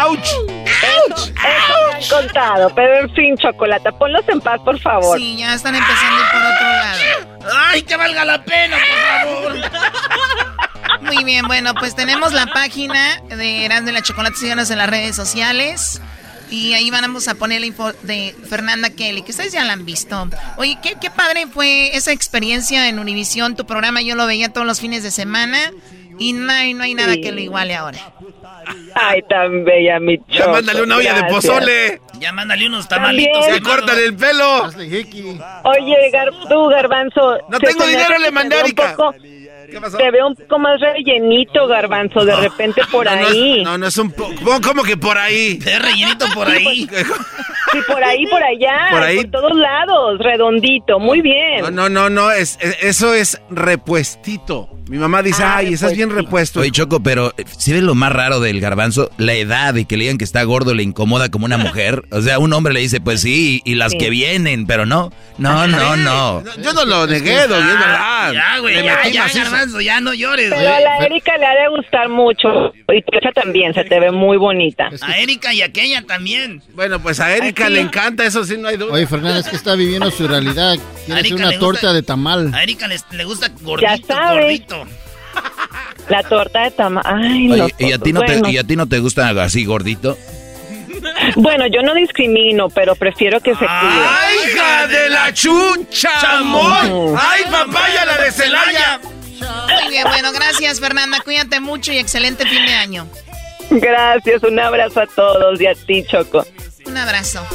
¡Auch! 0.00 0.18
Eso 0.18 1.74
me 1.86 1.94
han 1.94 2.08
contado, 2.08 2.74
pero 2.74 3.00
en 3.00 3.14
fin, 3.14 3.36
Chocolata, 3.36 3.92
ponlos 3.92 4.28
en 4.28 4.40
paz, 4.40 4.60
por 4.64 4.78
favor. 4.78 5.18
Sí, 5.18 5.36
ya 5.38 5.54
están 5.54 5.74
empezando 5.74 6.22
por 6.32 6.40
otro 6.40 6.68
lado. 6.68 6.98
¡Ay, 7.68 7.82
que 7.82 7.96
valga 7.96 8.24
la 8.24 8.42
pena, 8.42 8.76
por 8.76 9.60
favor! 9.60 9.70
Muy 11.02 11.24
bien, 11.24 11.46
bueno, 11.46 11.74
pues 11.74 11.94
tenemos 11.94 12.32
la 12.32 12.46
página 12.46 13.20
de 13.28 13.64
Eran 13.64 13.84
de 13.84 13.92
la 13.92 14.02
Chocolate, 14.02 14.36
síganos 14.36 14.70
en 14.70 14.78
las 14.78 14.90
redes 14.90 15.14
sociales. 15.16 16.00
Y 16.50 16.72
ahí 16.74 16.90
vamos 16.90 17.28
a 17.28 17.34
poner 17.34 17.60
la 17.60 17.66
info 17.66 17.92
de 18.02 18.34
Fernanda 18.48 18.90
Kelly, 18.90 19.22
que 19.22 19.32
ustedes 19.32 19.52
ya 19.52 19.64
la 19.64 19.74
han 19.74 19.84
visto. 19.84 20.28
Oye, 20.56 20.78
qué, 20.82 20.94
qué 21.00 21.10
padre 21.10 21.46
fue 21.46 21.96
esa 21.96 22.12
experiencia 22.12 22.88
en 22.88 22.98
Univisión, 22.98 23.56
tu 23.56 23.66
programa. 23.66 24.02
Yo 24.02 24.14
lo 24.14 24.26
veía 24.26 24.52
todos 24.52 24.66
los 24.66 24.80
fines 24.80 25.02
de 25.02 25.10
semana. 25.10 25.72
Y 26.18 26.32
no 26.32 26.52
hay, 26.52 26.74
no 26.74 26.82
hay 26.82 26.94
nada 26.94 27.14
que 27.14 27.30
lo 27.30 27.40
iguale 27.40 27.76
ahora. 27.76 27.98
Ay, 28.94 29.22
tan 29.28 29.64
bella 29.64 30.00
mi 30.00 30.18
choco. 30.18 30.30
Ya 30.30 30.48
mándale 30.48 30.82
una 30.82 30.96
olla 30.96 31.14
de 31.14 31.24
pozole. 31.24 32.00
Ya 32.18 32.32
mándale 32.32 32.66
unos 32.66 32.88
tamalitos. 32.88 33.46
Ya 33.46 33.60
córtale 33.60 34.04
el 34.04 34.16
pelo. 34.16 34.64
Oye, 34.64 36.10
Gar 36.12 36.28
tú, 36.48 36.66
Garbanzo. 36.68 37.38
No 37.48 37.60
tengo 37.60 37.86
dinero, 37.86 38.18
le 38.18 38.30
mandé 38.32 38.56
a 38.56 38.64
Erika. 39.68 39.90
Te 39.96 40.10
veo 40.10 40.28
un 40.28 40.34
poco 40.34 40.58
más 40.58 40.80
rellenito, 40.80 41.66
garbanzo, 41.66 42.24
de 42.24 42.36
repente 42.36 42.82
por 42.90 43.08
ahí. 43.08 43.62
No, 43.64 43.78
no 43.78 43.86
es 43.86 43.98
un 43.98 44.10
poco. 44.10 44.34
¿Cómo 44.62 44.82
que 44.82 44.96
por 44.96 45.18
ahí? 45.18 45.58
Es 45.64 45.82
rellenito 45.82 46.26
por 46.34 46.48
ahí. 46.48 46.88
Sí, 47.70 47.78
por 47.86 48.02
ahí, 48.02 48.26
por 48.26 48.42
allá. 48.42 48.88
Por 48.90 49.02
ahí. 49.02 49.16
Por 49.16 49.30
todos 49.30 49.54
lados, 49.54 50.18
redondito. 50.20 50.98
Muy 50.98 51.20
bien. 51.20 51.60
No, 51.60 51.70
no, 51.70 51.88
no, 51.90 52.08
no. 52.08 52.30
Es, 52.30 52.58
eso 52.80 53.12
es 53.12 53.42
repuestito. 53.50 54.70
Mi 54.88 54.96
mamá 54.96 55.22
dice, 55.22 55.42
ah, 55.42 55.56
ay, 55.58 55.74
estás 55.74 55.94
bien 55.94 56.08
repuesto. 56.08 56.60
Oye, 56.60 56.70
Choco, 56.70 57.00
pero 57.02 57.34
eh, 57.36 57.44
si 57.58 57.74
ves 57.74 57.82
lo 57.82 57.94
más 57.94 58.10
raro 58.10 58.40
del 58.40 58.58
garbanzo? 58.58 59.10
La 59.18 59.34
edad 59.34 59.74
de 59.74 59.84
que 59.84 59.98
le 59.98 60.04
digan 60.04 60.16
que 60.16 60.24
está 60.24 60.42
gordo 60.44 60.72
le 60.72 60.82
incomoda 60.82 61.28
como 61.28 61.44
una 61.44 61.58
mujer. 61.58 62.04
O 62.18 62.22
sea, 62.22 62.38
un 62.38 62.52
hombre 62.52 62.72
le 62.72 62.80
dice, 62.80 63.00
pues 63.00 63.20
sí, 63.20 63.60
y 63.64 63.74
las 63.74 63.92
que 63.92 64.10
vienen, 64.10 64.66
pero 64.66 64.86
no. 64.86 65.12
No, 65.36 65.66
no, 65.68 65.96
no. 65.96 66.42
Yo 66.62 66.72
no 66.72 66.84
lo 66.84 67.06
negué, 67.06 67.46
don, 67.46 67.60
es 67.60 67.78
verdad. 67.78 68.32
Ya, 68.32 68.58
güey, 68.58 68.82
ya, 68.82 69.08
ya, 69.08 69.28
garbanzo, 69.28 69.57
ya 69.80 70.00
no 70.00 70.14
llores, 70.14 70.50
Pero 70.50 70.74
a 70.74 70.80
la 70.80 70.98
Erika 70.98 71.36
le 71.36 71.46
ha 71.46 71.54
de 71.54 71.68
gustar 71.68 72.08
mucho. 72.08 72.72
Y 72.92 73.04
ella 73.12 73.32
también, 73.34 73.74
se 73.74 73.84
te 73.84 74.00
ve 74.00 74.10
muy 74.10 74.36
bonita. 74.36 74.90
A 75.02 75.18
Erika 75.18 75.52
y 75.52 75.62
a 75.62 75.66
aquella 75.66 76.02
también. 76.02 76.62
Bueno, 76.74 77.00
pues 77.00 77.20
a 77.20 77.34
Erika 77.34 77.68
le 77.68 77.80
encanta, 77.80 78.24
eso 78.24 78.44
sí, 78.44 78.56
no 78.56 78.68
hay 78.68 78.76
duda. 78.76 78.92
Oye, 78.92 79.06
Fernanda, 79.06 79.40
es 79.40 79.48
que 79.48 79.56
está 79.56 79.74
viviendo 79.74 80.10
su 80.10 80.26
realidad. 80.26 80.76
Quiere 81.06 81.34
una 81.34 81.58
torta 81.58 81.92
de 81.92 82.02
tamal. 82.02 82.54
A 82.54 82.62
Erika 82.62 82.86
le, 82.88 83.24
gusta 83.24 83.48
gordito, 83.60 84.14
gordito. 84.32 84.86
La 86.08 86.22
torta 86.22 86.64
de 86.64 86.70
tamal. 86.70 87.04
Ay, 87.06 87.50
Oye, 87.50 87.74
¿y, 87.78 87.92
a 87.92 87.98
ti 87.98 88.12
no 88.12 88.22
te, 88.22 88.50
¿Y 88.50 88.58
a 88.58 88.64
ti 88.64 88.76
no 88.76 88.86
te 88.86 88.98
gusta 88.98 89.30
así 89.42 89.64
gordito? 89.64 90.16
Bueno, 91.36 91.66
yo 91.66 91.82
no 91.82 91.94
discrimino, 91.94 92.68
pero 92.70 92.94
prefiero 92.96 93.40
que 93.40 93.52
se 93.52 93.58
cuide. 93.58 93.68
¡Ay, 93.70 94.36
hija 94.46 94.86
de 94.86 95.08
la 95.10 95.32
chucha! 95.32 96.10
¡Chamón! 96.20 97.16
¡Ay, 97.18 97.42
papaya, 97.50 98.04
la 98.04 98.18
de 98.18 98.32
Celaya! 98.32 99.00
Muy 99.40 99.88
bien, 99.90 100.04
bueno, 100.04 100.32
gracias, 100.32 100.80
Fernanda. 100.80 101.18
Cuídate 101.24 101.60
mucho 101.60 101.92
y 101.92 101.98
excelente 101.98 102.46
fin 102.46 102.64
de 102.66 102.74
año. 102.74 103.08
Gracias, 103.70 104.42
un 104.42 104.58
abrazo 104.58 105.00
a 105.00 105.06
todos 105.06 105.60
y 105.60 105.66
a 105.66 105.74
ti, 105.74 106.04
Choco. 106.04 106.46
Un 106.86 106.96
abrazo. 106.96 107.46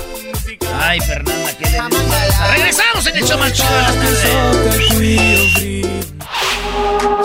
Ay, 0.79 0.99
Fernanda, 1.01 1.51
¿qué 1.57 1.65
le 1.69 1.79
Regresamos 2.51 3.07
en 3.07 3.17
el 3.17 3.23
show 3.23 3.39
más 3.39 3.53
chido 3.53 3.69
de 3.69 3.81
las 3.81 3.93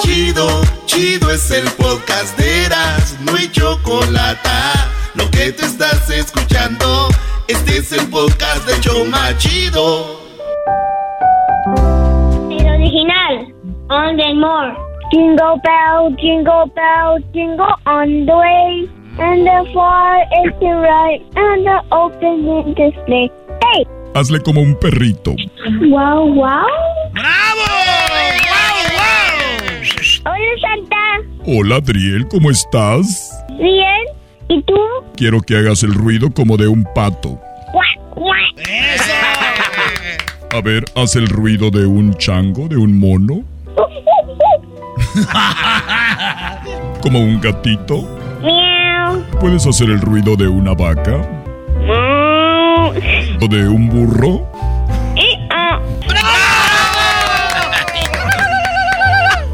Chido, 0.01 0.63
chido 0.87 1.31
es 1.31 1.51
el 1.51 1.65
podcast 1.73 2.39
de 2.39 2.65
Eras, 2.65 3.17
no 3.21 3.35
hay 3.35 3.51
chocolate. 3.51 4.49
Lo 5.15 5.31
que 5.31 5.53
te 5.53 5.67
estás 5.67 6.09
escuchando, 6.11 7.09
este 7.49 7.79
es 7.79 7.93
el 7.93 8.07
podcast 8.09 8.67
de 8.67 8.81
Choma 8.81 9.37
Chido. 9.39 10.21
El 12.51 12.67
original, 12.67 13.55
on 13.91 14.17
the 14.17 14.35
more. 14.35 14.77
Jingle 15.13 15.59
bell, 15.65 16.11
jingle 16.21 16.67
bell, 16.75 17.19
jingle 17.33 17.75
on 17.87 18.27
the 18.27 18.37
way. 18.37 18.89
And 19.19 19.47
the 19.47 19.69
far 19.75 20.23
is 20.45 20.53
the 20.61 20.75
right, 20.77 21.21
and 21.35 21.67
the 21.67 21.83
open 21.91 22.75
display. 22.75 23.31
¡Hey! 23.61 23.87
Hazle 24.15 24.41
como 24.41 24.61
un 24.61 24.77
perrito. 24.77 25.35
¡Wow, 25.91 26.35
wow! 26.35 26.67
¡Bravo! 27.13 27.67
¡Wow, 28.47 28.77
wow! 28.95 29.09
Hola, 30.25 30.55
Santa. 30.61 31.05
Hola, 31.47 31.77
Adriel, 31.77 32.29
¿cómo 32.29 32.51
estás? 32.51 33.45
Bien. 33.59 34.07
¿Y 34.49 34.63
tú? 34.63 34.79
Quiero 35.17 35.41
que 35.41 35.57
hagas 35.57 35.83
el 35.83 35.95
ruido 35.95 36.31
como 36.33 36.57
de 36.57 36.69
un 36.69 36.85
pato. 36.95 37.41
¡Eso! 38.69 39.13
A 40.51 40.61
ver, 40.61 40.85
haz 40.95 41.17
el 41.17 41.29
ruido 41.29 41.71
de 41.71 41.87
un 41.87 42.15
chango, 42.15 42.69
de 42.69 42.77
un 42.77 42.99
mono. 42.99 43.45
como 47.03 47.21
un 47.21 47.41
gatito. 47.41 48.03
Miau. 48.43 49.23
¿Puedes 49.41 49.67
hacer 49.67 49.91
el 49.91 50.01
ruido 50.01 50.37
de 50.37 50.49
una 50.49 50.75
vaca? 50.75 51.21
¿O 53.41 53.47
de 53.49 53.69
un 53.69 53.89
burro? 53.89 54.47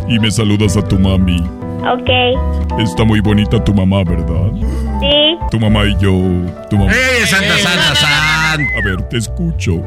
Y 0.09 0.18
me 0.18 0.31
saludas 0.31 0.77
a 0.77 0.83
tu 0.87 0.98
mami. 0.98 1.40
Ok. 1.87 2.11
Está 2.79 3.05
muy 3.05 3.20
bonita 3.20 3.62
tu 3.62 3.74
mamá, 3.74 4.05
¿verdad? 4.05 4.50
Sí. 5.00 5.38
Tu 5.50 5.59
mamá 5.59 5.85
y 5.85 5.96
yo. 5.98 6.12
Tu 6.70 6.79
mamá. 6.79 6.90
¡Eh, 6.92 7.27
Santa, 7.27 7.57
Santa, 7.59 7.94
Santa! 7.94 8.53
A 8.53 8.85
ver, 8.85 9.03
te 9.09 9.18
escucho. 9.18 9.83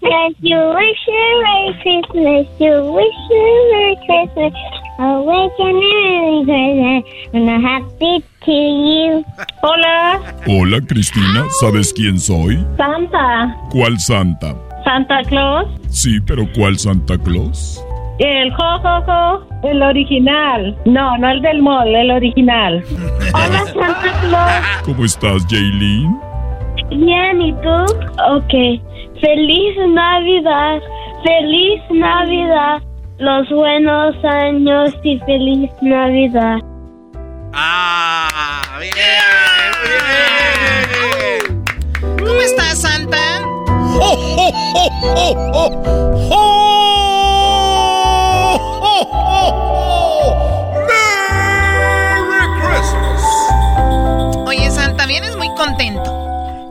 Christmas. 0.00 0.34
You 0.40 0.58
wish 0.74 1.00
you 1.06 1.42
Merry 1.42 1.72
Christmas. 1.82 2.46
You 2.58 2.92
wish 2.92 3.18
you 3.30 3.44
Merry 3.72 3.96
Christmas. 4.06 4.52
A 4.98 5.22
wish 5.22 5.52
you 5.58 5.72
Merry 5.80 6.44
Christmas. 6.44 7.02
And 7.34 7.48
a 7.48 7.58
happy 7.60 8.24
to 8.44 8.52
you. 8.52 9.24
Hola. 9.62 10.20
Hola, 10.46 10.80
Cristina. 10.86 11.44
¿Sabes 11.60 11.92
quién 11.92 12.18
soy? 12.18 12.56
Santa. 12.76 13.56
¿Cuál 13.70 13.98
Santa? 13.98 14.54
Santa 14.84 15.22
Claus. 15.28 15.68
Sí, 15.90 16.20
pero 16.20 16.44
¿cuál 16.54 16.78
Santa 16.78 17.18
Claus? 17.18 17.84
El 18.18 18.52
jojojo. 18.54 19.46
El 19.62 19.82
original. 19.82 20.76
No, 20.84 21.18
no 21.18 21.30
el 21.30 21.42
del 21.42 21.62
mall, 21.62 21.94
el 21.94 22.10
original. 22.10 22.84
Hola, 23.34 23.64
Santa 23.66 24.20
Claus. 24.20 24.84
¿Cómo 24.84 25.04
estás, 25.04 25.46
Jaylin? 25.48 26.18
Bien, 26.90 27.42
¿y 27.42 27.52
tú? 27.52 27.84
Ok. 28.30 28.80
Feliz 29.20 29.76
Navidad. 29.88 30.80
Feliz 31.24 31.80
Navidad. 31.90 32.82
Los 33.18 33.48
buenos 33.50 34.14
años 34.24 34.94
y 35.02 35.18
feliz 35.20 35.70
Navidad. 35.82 36.58
¡Ah! 37.52 38.78
¡Bien! 38.78 38.92
bien. 41.40 41.64
¿Cómo 42.18 42.40
estás, 42.42 42.80
Santa? 42.82 43.18
¡Oh, 44.00 44.14
oh, 44.38 44.52
oh, 44.76 44.92
oh, 45.54 45.72
oh! 46.30 46.38
¡Oh, 48.80 48.84
oh, 48.84 49.06
oh! 50.22 50.30
¡Merry 50.86 52.46
Christmas! 52.60 53.22
Oye, 54.46 54.70
Santa, 54.70 55.06
vienes 55.06 55.36
muy 55.36 55.48
contento. 55.56 56.28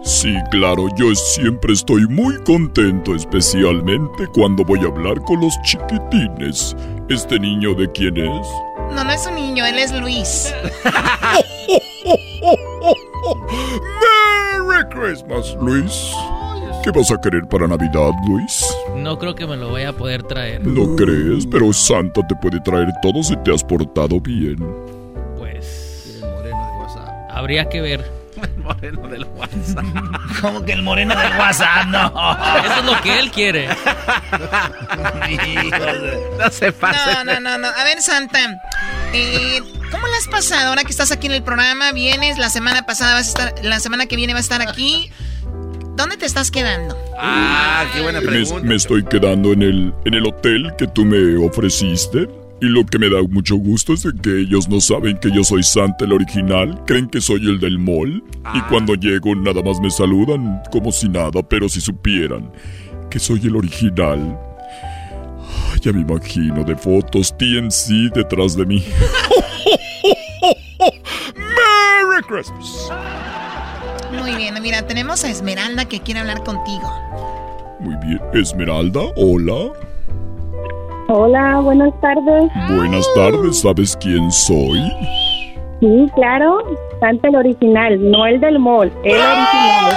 Sí, 0.07 0.33
claro, 0.51 0.87
yo 0.95 1.13
siempre 1.13 1.73
estoy 1.73 2.07
muy 2.07 2.41
contento, 2.45 3.13
especialmente 3.13 4.25
cuando 4.33 4.63
voy 4.63 4.79
a 4.79 4.85
hablar 4.85 5.21
con 5.23 5.41
los 5.41 5.53
chiquitines. 5.63 6.73
¿Este 7.09 7.37
niño 7.37 7.73
de 7.73 7.91
quién 7.91 8.15
es? 8.15 8.47
No, 8.95 9.03
no 9.03 9.11
es 9.11 9.27
un 9.27 9.35
niño, 9.35 9.65
él 9.65 9.77
es 9.77 9.91
Luis. 9.99 10.53
¡Merry 14.55 14.87
Christmas, 14.91 15.57
Luis! 15.59 16.13
¿Qué 16.85 16.91
vas 16.91 17.11
a 17.11 17.19
querer 17.19 17.45
para 17.49 17.67
Navidad, 17.67 18.11
Luis? 18.29 18.65
No 18.95 19.19
creo 19.19 19.35
que 19.35 19.45
me 19.45 19.57
lo 19.57 19.73
vaya 19.73 19.89
a 19.89 19.93
poder 19.93 20.23
traer. 20.23 20.65
¿No 20.65 20.95
crees? 20.95 21.45
Pero 21.45 21.73
Santa 21.73 22.25
te 22.25 22.35
puede 22.35 22.61
traer 22.61 22.87
todo 23.01 23.21
si 23.23 23.35
te 23.43 23.53
has 23.53 23.61
portado 23.61 24.21
bien. 24.21 24.55
Pues. 25.37 26.21
Habría 27.29 27.67
que 27.67 27.81
ver. 27.81 28.16
El 28.43 28.57
moreno 28.63 29.07
del 29.07 29.23
WhatsApp. 29.25 29.85
¿Cómo 30.41 30.63
que 30.65 30.73
el 30.73 30.83
moreno 30.83 31.15
del 31.15 31.31
WhatsApp? 31.37 31.87
No. 31.87 32.07
Eso 32.63 32.79
es 32.79 32.85
lo 32.85 33.01
que 33.01 33.19
él 33.19 33.31
quiere. 33.31 33.67
no 36.39 36.51
se 36.51 36.71
pase. 36.71 36.99
No, 37.13 37.23
no, 37.23 37.39
no, 37.39 37.57
no. 37.57 37.67
A 37.67 37.83
ver, 37.83 38.01
Santa. 38.01 38.39
Eh, 39.13 39.61
¿Cómo 39.91 40.05
la 40.07 40.17
has 40.17 40.27
pasado 40.27 40.69
ahora 40.69 40.83
que 40.83 40.91
estás 40.91 41.11
aquí 41.11 41.27
en 41.27 41.33
el 41.33 41.43
programa? 41.43 41.91
Vienes, 41.91 42.37
la 42.37 42.49
semana 42.49 42.85
pasada 42.85 43.13
vas 43.15 43.27
a 43.27 43.29
estar, 43.29 43.65
la 43.65 43.79
semana 43.79 44.05
que 44.05 44.15
viene 44.15 44.33
vas 44.33 44.49
a 44.51 44.55
estar 44.55 44.67
aquí. 44.67 45.11
¿Dónde 45.95 46.17
te 46.17 46.25
estás 46.27 46.51
quedando? 46.51 46.95
Ah, 47.17 47.85
qué 47.93 48.01
buena 48.01 48.21
Me, 48.21 48.27
pregunta. 48.27 48.67
me 48.67 48.75
estoy 48.75 49.03
quedando 49.05 49.53
en 49.53 49.63
el, 49.63 49.93
en 50.05 50.13
el 50.13 50.27
hotel 50.27 50.73
que 50.77 50.85
tú 50.87 51.05
me 51.05 51.37
ofreciste. 51.43 52.27
Y 52.59 52.65
lo 52.65 52.83
que 52.85 52.97
me 52.97 53.09
da 53.09 53.21
mucho 53.21 53.55
gusto 53.55 53.93
es 53.93 54.01
de 54.03 54.13
que 54.19 54.39
ellos 54.41 54.67
no 54.67 54.81
saben 54.81 55.17
que 55.19 55.29
yo 55.31 55.43
soy 55.43 55.61
Santa 55.61 56.05
el 56.05 56.13
original. 56.13 56.81
Creen 56.87 57.07
que 57.07 57.21
soy 57.21 57.47
el 57.47 57.59
del 57.59 57.77
mall. 57.77 58.23
Y 58.53 58.61
cuando 58.61 58.95
llego 58.95 59.35
nada 59.35 59.61
más 59.61 59.79
me 59.79 59.91
saludan 59.91 60.61
como 60.71 60.91
si 60.91 61.07
nada. 61.07 61.43
Pero 61.47 61.69
si 61.69 61.79
supieran 61.81 62.51
que 63.11 63.19
soy 63.19 63.41
el 63.43 63.55
original. 63.55 64.39
ya 65.81 65.93
me 65.93 66.01
imagino 66.01 66.63
de 66.63 66.75
fotos 66.75 67.37
TNC 67.37 68.13
detrás 68.15 68.55
de 68.55 68.65
mí. 68.65 68.83
¡Merry 71.35 72.23
Christmas! 72.27 72.89
Muy 74.11 74.35
bien, 74.35 74.55
mira, 74.61 74.87
tenemos 74.87 75.23
a 75.23 75.29
Esmeralda 75.29 75.85
que 75.85 75.99
quiere 75.99 76.21
hablar 76.21 76.43
contigo. 76.43 76.91
Muy 77.79 77.95
bien, 77.97 78.19
Esmeralda, 78.33 79.01
hola. 79.15 79.73
Hola, 81.09 81.61
buenas 81.61 81.93
tardes. 82.01 82.51
Buenas 82.75 83.07
tardes, 83.15 83.61
¿sabes 83.61 83.95
quién 83.95 84.29
soy? 84.29 84.77
Sí, 85.79 86.05
claro, 86.15 86.57
Santa 86.99 87.29
el 87.29 87.35
original, 87.37 88.11
no 88.11 88.25
el 88.25 88.41
del 88.41 88.59
mall, 88.59 88.91
el 89.05 89.13
original. 89.13 89.93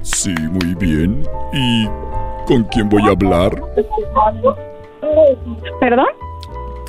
Sí, 0.00 0.34
muy 0.50 0.74
bien. 0.76 1.28
¿Y 1.52 1.86
con 2.46 2.64
quién 2.64 2.88
voy 2.88 3.02
a 3.02 3.10
hablar? 3.10 3.52
¿Perdón? 5.80 6.06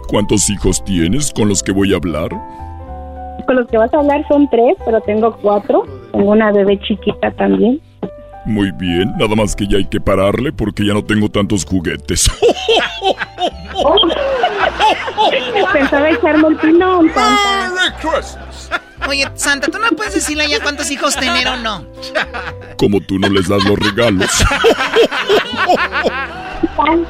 ¿Cuántos 0.07 0.49
hijos 0.49 0.81
tienes 0.85 1.29
con 1.33 1.49
los 1.49 1.61
que 1.61 1.73
voy 1.73 1.91
a 1.91 1.97
hablar? 1.97 2.29
Con 3.47 3.57
los 3.57 3.67
que 3.67 3.77
vas 3.77 3.93
a 3.93 3.97
hablar 3.97 4.25
son 4.29 4.47
tres, 4.49 4.77
pero 4.85 5.01
tengo 5.01 5.35
cuatro. 5.41 5.83
Tengo 6.13 6.31
una 6.31 6.53
bebé 6.53 6.79
chiquita 6.79 7.31
también. 7.31 7.81
Muy 8.45 8.71
bien, 8.71 9.13
nada 9.17 9.35
más 9.35 9.55
que 9.55 9.67
ya 9.67 9.77
hay 9.77 9.85
que 9.85 9.99
pararle 9.99 10.51
porque 10.51 10.85
ya 10.85 10.93
no 10.93 11.03
tengo 11.03 11.29
tantos 11.29 11.65
juguetes. 11.65 12.29
Pensaba 15.73 16.09
echarme 16.09 16.49
el 16.49 16.55
pinón, 16.57 17.11
Santa. 17.13 17.95
Oye, 19.07 19.27
Santa, 19.35 19.67
¿tú 19.67 19.79
no 19.79 19.89
puedes 19.89 20.13
decirle 20.13 20.47
ya 20.49 20.59
cuántos 20.61 20.89
hijos 20.91 21.15
tener 21.15 21.47
o 21.47 21.57
no? 21.57 21.85
Como 22.77 23.01
tú 23.01 23.19
no 23.19 23.29
les 23.29 23.47
das 23.47 23.63
los 23.65 23.77
regalos. 23.77 24.29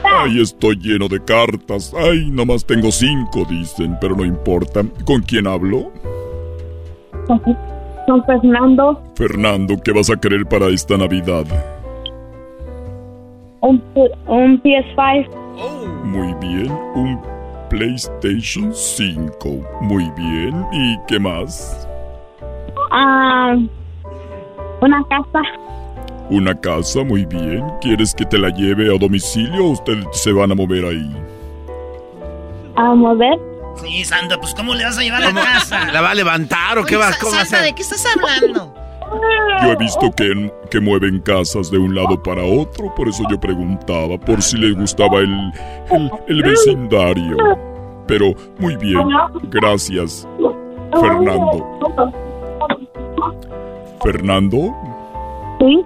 Ay, 0.04 0.42
estoy 0.42 0.78
lleno 0.78 1.08
de 1.08 1.24
cartas. 1.24 1.94
Ay, 1.98 2.30
nomás 2.32 2.66
tengo 2.66 2.92
cinco, 2.92 3.46
dicen, 3.50 3.98
pero 4.00 4.16
no 4.16 4.26
importa. 4.26 4.82
¿Con 5.06 5.22
quién 5.22 5.48
hablo? 5.48 5.92
Con 8.06 8.24
Fernando. 8.26 9.02
Fernando, 9.16 9.76
¿qué 9.84 9.92
vas 9.92 10.10
a 10.12 10.16
querer 10.16 10.46
para 10.46 10.68
esta 10.68 10.98
Navidad? 10.98 11.46
Un, 13.62 13.82
un 14.28 14.62
PS5. 14.62 15.28
Muy 16.04 16.34
bien, 16.36 16.72
un 16.96 17.20
PlayStation 17.70 18.72
5. 18.74 19.50
Muy 19.82 20.04
bien, 20.16 20.66
¿y 20.72 20.98
qué 21.08 21.20
más? 21.20 21.88
Ah, 22.92 23.56
una 24.82 25.04
casa. 25.10 25.42
Una 26.30 26.60
casa, 26.60 27.04
muy 27.04 27.26
bien. 27.26 27.64
¿Quieres 27.82 28.14
que 28.14 28.26
te 28.26 28.38
la 28.38 28.50
lleve 28.50 28.94
a 28.94 28.98
domicilio 28.98 29.66
o 29.66 29.72
ustedes 29.72 30.06
se 30.12 30.32
van 30.32 30.52
a 30.52 30.56
mover 30.56 30.86
ahí? 30.86 31.12
A 32.76 32.94
mover. 32.94 33.55
Sí, 33.82 34.06
Santa, 34.06 34.38
pues 34.40 34.54
¿cómo 34.54 34.74
le 34.74 34.84
vas 34.86 34.98
a 34.98 35.02
llevar 35.02 35.24
a 35.24 35.32
la 35.32 35.42
casa? 35.42 35.92
¿La 35.92 36.02
va 36.02 36.12
a 36.12 36.16
levantar 36.16 36.78
o 36.78 36.86
qué 36.86 36.96
va, 36.98 37.12
cómo 37.20 37.34
va 37.34 37.42
a 37.42 37.46
Santa, 37.46 37.58
hacer? 37.58 37.70
¿de 37.70 37.76
qué 37.76 37.82
estás 37.82 38.06
hablando? 38.16 38.74
Yo 39.62 39.72
he 39.72 39.76
visto 39.76 40.12
que, 40.12 40.52
que 40.72 40.80
mueven 40.80 41.20
casas 41.22 41.70
de 41.72 41.78
un 41.78 41.94
lado 41.96 42.22
para 42.22 42.44
otro, 42.44 42.94
por 42.96 43.08
eso 43.08 43.24
yo 43.30 43.40
preguntaba 43.40 44.18
por 44.18 44.42
si 44.42 44.58
les 44.58 44.76
gustaba 44.76 45.20
el, 45.20 45.52
el, 45.92 46.12
el 46.28 46.42
vecindario. 46.44 47.38
Pero 48.08 48.34
muy 48.60 48.76
bien, 48.78 49.08
gracias, 49.44 50.28
Fernando. 51.00 52.14
Fernando, 54.04 54.76
Sí. 55.60 55.86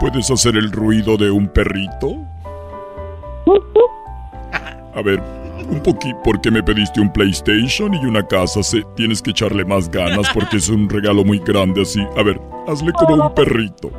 ¿puedes 0.00 0.30
hacer 0.30 0.56
el 0.56 0.70
ruido 0.72 1.16
de 1.16 1.30
un 1.30 1.48
perrito? 1.48 2.16
A 4.94 5.02
ver, 5.02 5.22
un 5.68 5.82
poquito, 5.82 6.18
porque 6.24 6.50
me 6.50 6.62
pediste 6.62 7.00
un 7.00 7.12
PlayStation 7.12 7.94
y 7.94 8.04
una 8.04 8.26
casa? 8.26 8.62
Se, 8.62 8.82
tienes 8.96 9.22
que 9.22 9.30
echarle 9.30 9.64
más 9.64 9.90
ganas 9.90 10.28
porque 10.32 10.56
es 10.56 10.68
un 10.68 10.88
regalo 10.88 11.24
muy 11.24 11.38
grande 11.38 11.82
así. 11.82 12.00
A 12.16 12.22
ver, 12.22 12.40
hazle 12.68 12.92
como 12.92 13.26
un 13.26 13.34
perrito. 13.34 13.90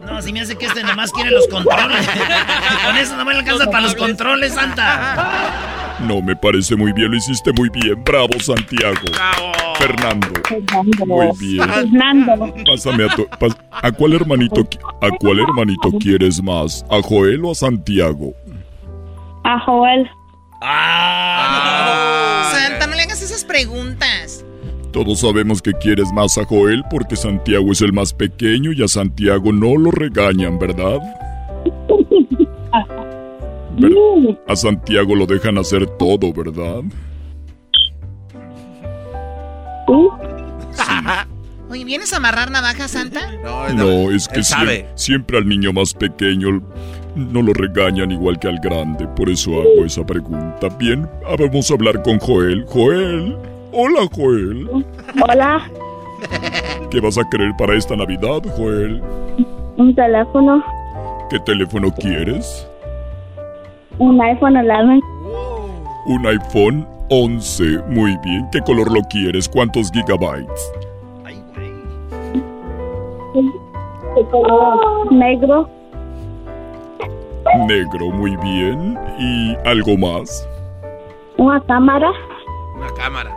No, 0.00 0.20
si 0.20 0.32
me 0.32 0.40
hace 0.40 0.56
que 0.56 0.66
este 0.66 0.82
nomás 0.82 1.12
quiere 1.12 1.30
los 1.30 1.46
controles. 1.48 2.08
Con 2.84 2.96
eso 2.96 3.16
no 3.16 3.24
me 3.24 3.32
alcanza 3.34 3.66
para 3.66 3.82
los 3.82 3.94
controles, 3.94 4.54
Santa. 4.54 5.71
No, 6.06 6.20
me 6.20 6.34
parece 6.36 6.74
muy 6.76 6.92
bien, 6.92 7.10
lo 7.10 7.16
hiciste 7.16 7.52
muy 7.52 7.68
bien. 7.70 8.02
Bravo, 8.04 8.38
Santiago. 8.40 8.98
Fernando. 9.78 10.28
Muy 11.06 11.26
bien. 11.38 11.68
Fernando. 11.68 12.54
Pásame 12.66 13.04
a 13.04 13.08
tu... 13.14 13.22
pas- 13.38 13.56
¿A 13.70 13.90
cuál 13.92 14.12
hermanito 14.14 14.66
a 15.00 15.08
cuál 15.18 15.40
hermanito 15.40 15.90
quieres 15.98 16.42
más? 16.42 16.84
¿A 16.90 17.00
Joel 17.02 17.44
o 17.44 17.52
a 17.52 17.54
Santiago? 17.54 18.32
A 19.44 19.58
Joel. 19.60 20.08
Santa, 22.52 22.86
no 22.86 22.94
le 22.94 23.02
hagas 23.02 23.22
esas 23.22 23.44
preguntas. 23.44 24.44
Todos 24.92 25.20
sabemos 25.20 25.62
que 25.62 25.72
quieres 25.72 26.12
más 26.12 26.36
a 26.38 26.44
Joel 26.44 26.84
porque 26.90 27.16
Santiago 27.16 27.72
es 27.72 27.80
el 27.80 27.92
más 27.92 28.12
pequeño 28.12 28.72
y 28.72 28.82
a 28.82 28.88
Santiago 28.88 29.50
no 29.52 29.76
lo 29.76 29.90
regañan, 29.90 30.58
¿verdad? 30.58 30.98
Ver- 33.78 34.38
a 34.46 34.56
Santiago 34.56 35.14
lo 35.14 35.26
dejan 35.26 35.58
hacer 35.58 35.86
todo, 35.98 36.32
¿verdad? 36.32 36.82
Oye, 41.70 41.84
¿vienes 41.84 42.12
a 42.12 42.16
amarrar 42.18 42.50
navaja, 42.50 42.86
Santa? 42.88 43.20
No, 43.74 44.10
es 44.10 44.28
que 44.28 44.38
él 44.38 44.44
sabe. 44.44 44.84
siem- 44.84 44.86
siempre 44.96 45.38
al 45.38 45.48
niño 45.48 45.72
más 45.72 45.94
pequeño 45.94 46.62
no 47.16 47.42
lo 47.42 47.52
regañan 47.54 48.10
igual 48.10 48.38
que 48.38 48.48
al 48.48 48.58
grande, 48.60 49.06
por 49.16 49.28
eso 49.30 49.50
hago 49.60 49.84
esa 49.84 50.04
pregunta. 50.04 50.68
Bien, 50.78 51.08
ah, 51.26 51.34
vamos 51.38 51.70
a 51.70 51.74
hablar 51.74 52.02
con 52.02 52.18
Joel. 52.18 52.64
Joel. 52.68 53.36
Hola, 53.72 54.06
Joel. 54.14 54.68
Hola. 55.28 55.70
¿Qué 56.90 57.00
vas 57.00 57.16
a 57.18 57.22
querer 57.30 57.52
para 57.58 57.74
esta 57.76 57.96
Navidad, 57.96 58.40
Joel? 58.56 59.02
Un 59.76 59.94
teléfono. 59.94 60.62
¿Qué 61.30 61.38
teléfono 61.40 61.90
quieres? 61.94 62.66
Un 63.98 64.20
iPhone 64.20 64.56
11. 64.56 65.00
Un 66.06 66.26
iPhone 66.26 66.86
11. 67.10 67.64
Muy 67.88 68.16
bien. 68.24 68.48
¿Qué 68.50 68.60
color 68.60 68.90
lo 68.90 69.02
quieres? 69.02 69.48
¿Cuántos 69.48 69.90
gigabytes? 69.92 70.72
de 74.14 74.24
color 74.30 75.10
negro. 75.12 75.68
Negro, 77.66 78.10
muy 78.10 78.36
bien. 78.36 78.98
¿Y 79.18 79.56
algo 79.66 79.96
más? 79.96 80.46
Una 81.38 81.60
cámara. 81.62 82.10
Una 82.76 82.88
cámara. 82.94 83.36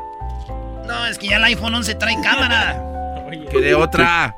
No, 0.86 1.06
es 1.06 1.18
que 1.18 1.28
ya 1.30 1.38
el 1.38 1.44
iPhone 1.46 1.74
11 1.76 1.96
trae 1.96 2.16
cámara. 2.22 2.82
¿Quiere 3.50 3.74
otra? 3.74 4.36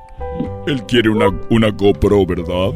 Él 0.66 0.84
quiere 0.84 1.10
una, 1.10 1.28
una 1.50 1.70
GoPro, 1.70 2.26
¿verdad? 2.26 2.74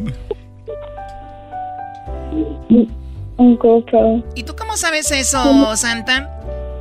Un 3.41 3.57
GoPro. 3.57 4.23
¿Y 4.35 4.43
tú 4.43 4.55
cómo 4.55 4.77
sabes 4.77 5.09
eso, 5.09 5.75
Santa? 5.75 6.29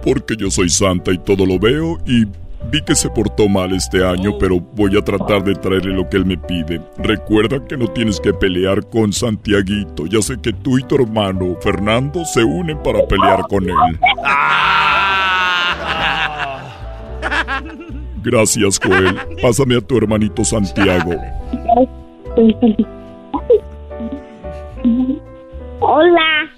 Porque 0.05 0.37
yo 0.37 0.51
soy 0.51 0.68
santa 0.68 1.11
y 1.11 1.16
todo 1.16 1.46
lo 1.46 1.59
veo 1.59 1.96
y 2.07 2.27
vi 2.70 2.83
que 2.83 2.94
se 2.94 3.09
portó 3.09 3.49
mal 3.49 3.73
este 3.73 4.07
año, 4.07 4.37
pero 4.38 4.61
voy 4.61 4.94
a 4.99 5.03
tratar 5.03 5.42
de 5.42 5.55
traerle 5.55 5.94
lo 5.94 6.07
que 6.07 6.18
él 6.18 6.27
me 6.27 6.37
pide. 6.37 6.83
Recuerda 6.99 7.64
que 7.64 7.79
no 7.79 7.87
tienes 7.87 8.20
que 8.20 8.35
pelear 8.35 8.87
con 8.90 9.11
Santiaguito. 9.11 10.05
Ya 10.05 10.20
sé 10.20 10.38
que 10.38 10.53
tú 10.53 10.79
y 10.79 10.83
tu 10.83 10.96
hermano 10.96 11.57
Fernando 11.62 12.27
se 12.27 12.44
unen 12.44 12.79
para 12.83 13.07
pelear 13.07 13.40
con 13.49 13.64
él. 13.64 13.99
Gracias, 18.23 18.79
Joel. 18.85 19.16
Pásame 19.40 19.79
a 19.79 19.81
tu 19.81 19.96
hermanito 19.96 20.44
Santiago. 20.44 21.12
Hola. 25.81 26.51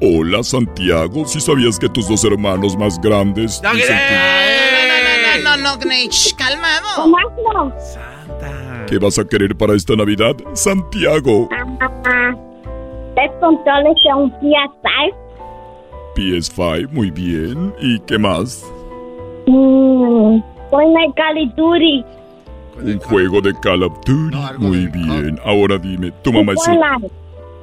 Hola, 0.00 0.42
Santiago. 0.42 1.24
Si 1.26 1.40
sabías 1.40 1.78
que 1.78 1.88
tus 1.88 2.08
dos 2.08 2.24
hermanos 2.24 2.76
más 2.76 3.00
grandes 3.00 3.60
No, 3.62 3.72
dicen 3.72 3.96
que- 3.96 5.42
no, 5.44 5.56
no, 5.56 5.74
no, 5.76 5.78
calmado. 6.36 6.86
Tomás, 6.96 7.24
¿Qué 8.88 8.98
vas 8.98 9.18
a 9.18 9.24
querer 9.24 9.56
para 9.56 9.74
esta 9.74 9.96
Navidad? 9.96 10.34
Santiago. 10.52 11.48
¿Tres 13.14 13.30
controles 13.40 13.94
de 14.04 14.14
un 14.14 14.30
PS5? 14.40 15.14
PS5, 16.16 16.88
muy 16.92 17.10
bien. 17.10 17.72
¿Y 17.80 17.98
qué 18.00 18.18
más? 18.18 18.64
Mm, 19.46 20.40
Fortnite 20.70 21.14
Call 21.16 21.38
of 21.48 21.54
Duty. 21.56 22.04
Un 22.82 22.98
juego 23.00 23.40
de 23.40 23.54
Call 23.60 23.82
of 23.84 23.94
Duty. 24.04 24.36
Muy 24.58 24.86
bien. 24.88 25.38
Ahora 25.44 25.78
dime, 25.78 26.10
tu 26.22 26.32
mamá 26.32 26.52
es. 26.52 26.58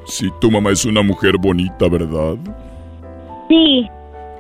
Sí, 0.05 0.29
tu 0.39 0.49
mamá 0.51 0.71
es 0.71 0.83
una 0.85 1.01
mujer 1.01 1.37
bonita, 1.37 1.87
¿verdad? 1.89 2.35
Sí. 3.47 3.87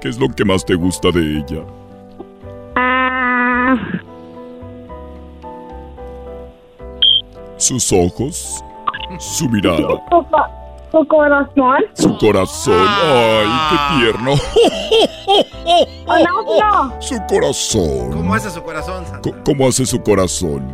¿Qué 0.01 0.09
es 0.09 0.17
lo 0.19 0.27
que 0.29 0.43
más 0.43 0.65
te 0.65 0.75
gusta 0.75 1.09
de 1.11 1.37
ella? 1.37 1.63
Ah, 2.75 3.75
sus 7.57 7.91
ojos, 7.93 8.63
su 9.19 9.47
mirada, 9.49 10.01
¿Su 10.91 11.07
corazón? 11.07 11.83
su 11.93 12.17
corazón. 12.17 12.85
¡Ay, 12.87 13.47
qué 13.69 13.77
tierno! 14.11 14.33
Hola, 16.07 16.91
Su 16.99 17.15
corazón. 17.29 18.11
¿Cómo 18.11 18.33
hace 18.33 18.49
su 18.49 18.61
corazón? 18.63 19.03
Co- 19.21 19.33
¿Cómo 19.45 19.67
hace 19.67 19.85
su 19.85 20.01
corazón? 20.01 20.65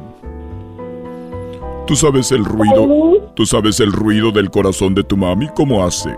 ¿Tú 1.87 1.95
sabes 1.95 2.33
el 2.33 2.43
ruido? 2.43 3.31
¿Tú 3.33 3.45
sabes 3.45 3.79
el 3.79 3.93
ruido 3.93 4.31
del 4.31 4.51
corazón 4.51 4.93
de 4.93 5.05
tu 5.05 5.15
mami? 5.15 5.47
¿Cómo 5.55 5.85
hace? 5.85 6.13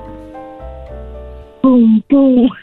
Pum, 1.62 2.02
pum. 2.10 2.50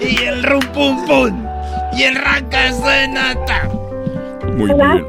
Y 0.00 0.16
el 0.24 0.42
rum 0.42 0.62
pum 0.72 1.06
pum. 1.06 1.46
Y 1.92 2.02
el 2.02 2.16
rancas 2.16 2.82
de 2.82 3.08
nata. 3.08 3.68
Muy 4.56 4.72
bien. 4.72 5.06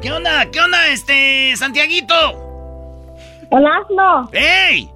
¿Qué 0.00 0.10
onda? 0.10 0.46
¿Qué 0.50 0.60
onda, 0.60 0.88
este, 0.88 1.54
Santiaguito? 1.56 2.14
Hola, 3.50 3.82
¡Ey! 4.32 4.90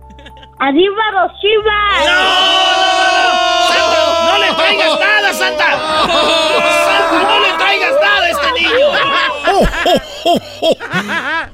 Arriba 0.59 1.03
los 1.13 1.33
chivas. 1.41 2.05
¡Santa, 3.69 4.33
no 4.33 4.39
le 4.39 4.55
traigas 4.55 4.99
nada, 4.99 5.33
Santa! 5.35 5.71
¡Santa, 6.87 7.23
no 7.29 7.41
le 7.41 7.46
a 7.83 8.31
este 8.31 8.53
niño! 8.53 8.87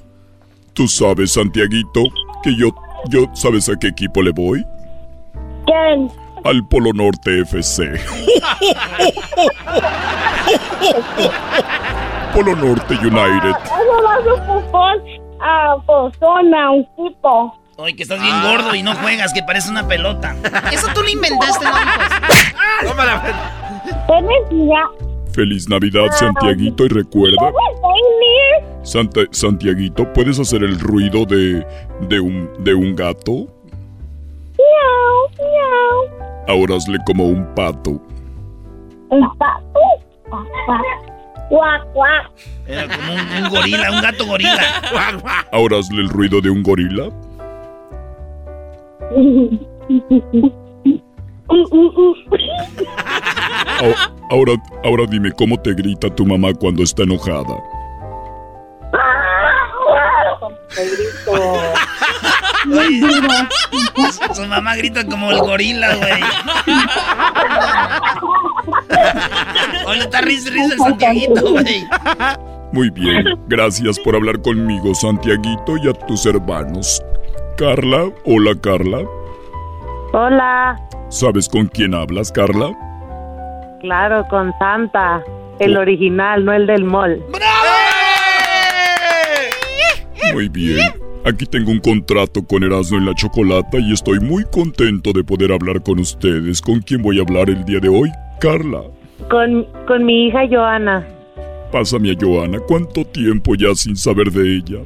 ¿Tú 0.74 0.88
sabes, 0.88 1.32
Santiaguito, 1.32 2.02
que 2.42 2.56
yo, 2.56 2.68
yo, 3.08 3.26
¿sabes 3.34 3.68
a 3.68 3.76
qué 3.78 3.88
equipo 3.88 4.22
le 4.22 4.30
voy? 4.32 4.64
¿Quién? 5.66 6.10
Al 6.44 6.66
Polo 6.68 6.92
Norte 6.92 7.40
FC. 7.42 7.84
Polo 12.34 12.56
Norte 12.56 12.94
United. 12.94 13.54
Eso 13.64 14.02
va 14.02 14.14
a 14.90 14.94
a 15.42 15.76
persona, 15.86 16.70
un 16.70 16.86
tipo. 16.96 17.58
Oye, 17.76 17.94
que 17.96 18.04
estás 18.04 18.20
bien 18.20 18.42
gordo 18.42 18.74
y 18.74 18.82
no 18.82 18.94
juegas, 18.94 19.32
que 19.32 19.42
parece 19.42 19.70
una 19.70 19.86
pelota. 19.86 20.36
Eso 20.72 20.88
tú 20.94 21.02
lo 21.02 21.08
inventaste, 21.08 21.64
¿no? 21.64 21.72
¿Tienes 24.06 24.68
ya? 24.68 24.84
Feliz 25.32 25.68
Navidad, 25.68 26.06
Santiaguito, 26.12 26.84
y 26.84 26.88
recuerda, 26.88 27.36
¿Tienes 27.38 28.90
Santa, 28.90 29.20
Santiaguito, 29.30 30.12
¿puedes 30.12 30.38
hacer 30.38 30.62
el 30.62 30.78
ruido 30.78 31.24
de, 31.24 31.64
de, 32.08 32.20
un, 32.20 32.50
de 32.58 32.74
un 32.74 32.94
gato? 32.94 33.46
Miau, 34.58 35.28
miau. 35.38 36.08
Ahora 36.48 36.76
hazle 36.76 36.98
como 37.06 37.24
un 37.26 37.46
pato. 37.54 38.00
Un 39.10 39.38
pato. 39.38 39.80
Guac. 41.50 42.32
Era 42.66 42.88
como 42.88 43.12
un, 43.12 43.44
un 43.44 43.50
gorila, 43.50 43.90
un 43.90 44.00
gato 44.00 44.26
gorila. 44.26 44.62
Ahora 45.52 45.78
hazle 45.78 46.02
el 46.02 46.08
ruido 46.08 46.40
de 46.40 46.50
un 46.50 46.62
gorila. 46.62 47.10
Ahora, 53.80 54.12
ahora, 54.30 54.52
ahora 54.84 55.06
dime 55.08 55.32
cómo 55.32 55.60
te 55.60 55.74
grita 55.74 56.08
tu 56.14 56.24
mamá 56.24 56.52
cuando 56.54 56.82
está 56.82 57.02
enojada. 57.02 57.56
Su 64.34 64.46
mamá 64.46 64.76
grita 64.76 65.04
como 65.06 65.30
el 65.30 65.38
gorila, 65.40 65.94
güey. 65.96 66.22
Oye, 69.86 70.00
está 70.00 70.20
risa, 70.20 70.50
risa 70.50 70.74
el 70.74 70.78
Santiaguito, 70.78 71.50
güey. 71.52 71.84
Muy 72.72 72.90
bien, 72.90 73.24
gracias 73.48 73.98
por 73.98 74.14
hablar 74.14 74.40
conmigo, 74.40 74.94
Santiaguito, 74.94 75.76
y 75.82 75.88
a 75.88 75.92
tus 75.92 76.24
hermanos. 76.24 77.02
Carla, 77.58 78.10
hola 78.24 78.52
Carla. 78.62 79.02
Hola, 80.14 80.80
¿Sabes 81.12 81.46
con 81.46 81.66
quién 81.66 81.94
hablas, 81.94 82.32
Carla? 82.32 82.72
claro, 83.82 84.24
con 84.30 84.50
Santa, 84.58 85.22
el 85.58 85.76
original, 85.76 86.42
no 86.42 86.54
el 86.54 86.66
del 86.66 86.84
mall. 86.84 87.22
Muy 90.32 90.48
bien. 90.48 90.78
Aquí 91.26 91.44
tengo 91.44 91.70
un 91.70 91.80
contrato 91.80 92.42
con 92.46 92.64
Erasmo 92.64 92.96
en 92.96 93.04
la 93.04 93.14
Chocolata 93.14 93.78
y 93.78 93.92
estoy 93.92 94.20
muy 94.20 94.44
contento 94.50 95.12
de 95.12 95.22
poder 95.22 95.52
hablar 95.52 95.82
con 95.82 95.98
ustedes. 95.98 96.62
¿Con 96.62 96.80
quién 96.80 97.02
voy 97.02 97.18
a 97.18 97.22
hablar 97.22 97.50
el 97.50 97.62
día 97.66 97.80
de 97.80 97.90
hoy? 97.90 98.10
Carla. 98.40 98.80
Con, 99.28 99.66
con 99.86 100.06
mi 100.06 100.28
hija 100.28 100.48
Joana. 100.50 101.06
Pásame 101.70 102.12
a 102.12 102.14
Joana. 102.18 102.58
¿Cuánto 102.60 103.04
tiempo 103.04 103.54
ya 103.54 103.74
sin 103.74 103.96
saber 103.96 104.30
de 104.30 104.56
ella? 104.56 104.78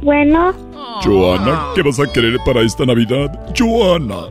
Bueno, 0.00 0.52
Joana, 1.00 1.68
¿qué 1.74 1.82
vas 1.82 1.98
a 2.00 2.12
querer 2.12 2.38
para 2.44 2.60
esta 2.60 2.84
Navidad? 2.84 3.30
Joana. 3.58 4.28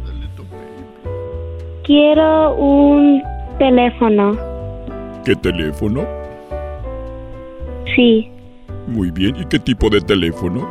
quiero 1.84 2.55
un 2.55 3.22
teléfono. 3.57 4.36
¿Qué 5.26 5.36
teléfono? 5.36 6.03
Sí, 7.95 8.30
Muy 8.88 9.12
bien. 9.12 9.36
¿Y 9.36 9.45
qué 9.45 9.59
tipo 9.59 9.89
de 9.89 10.01
teléfono? 10.01 10.68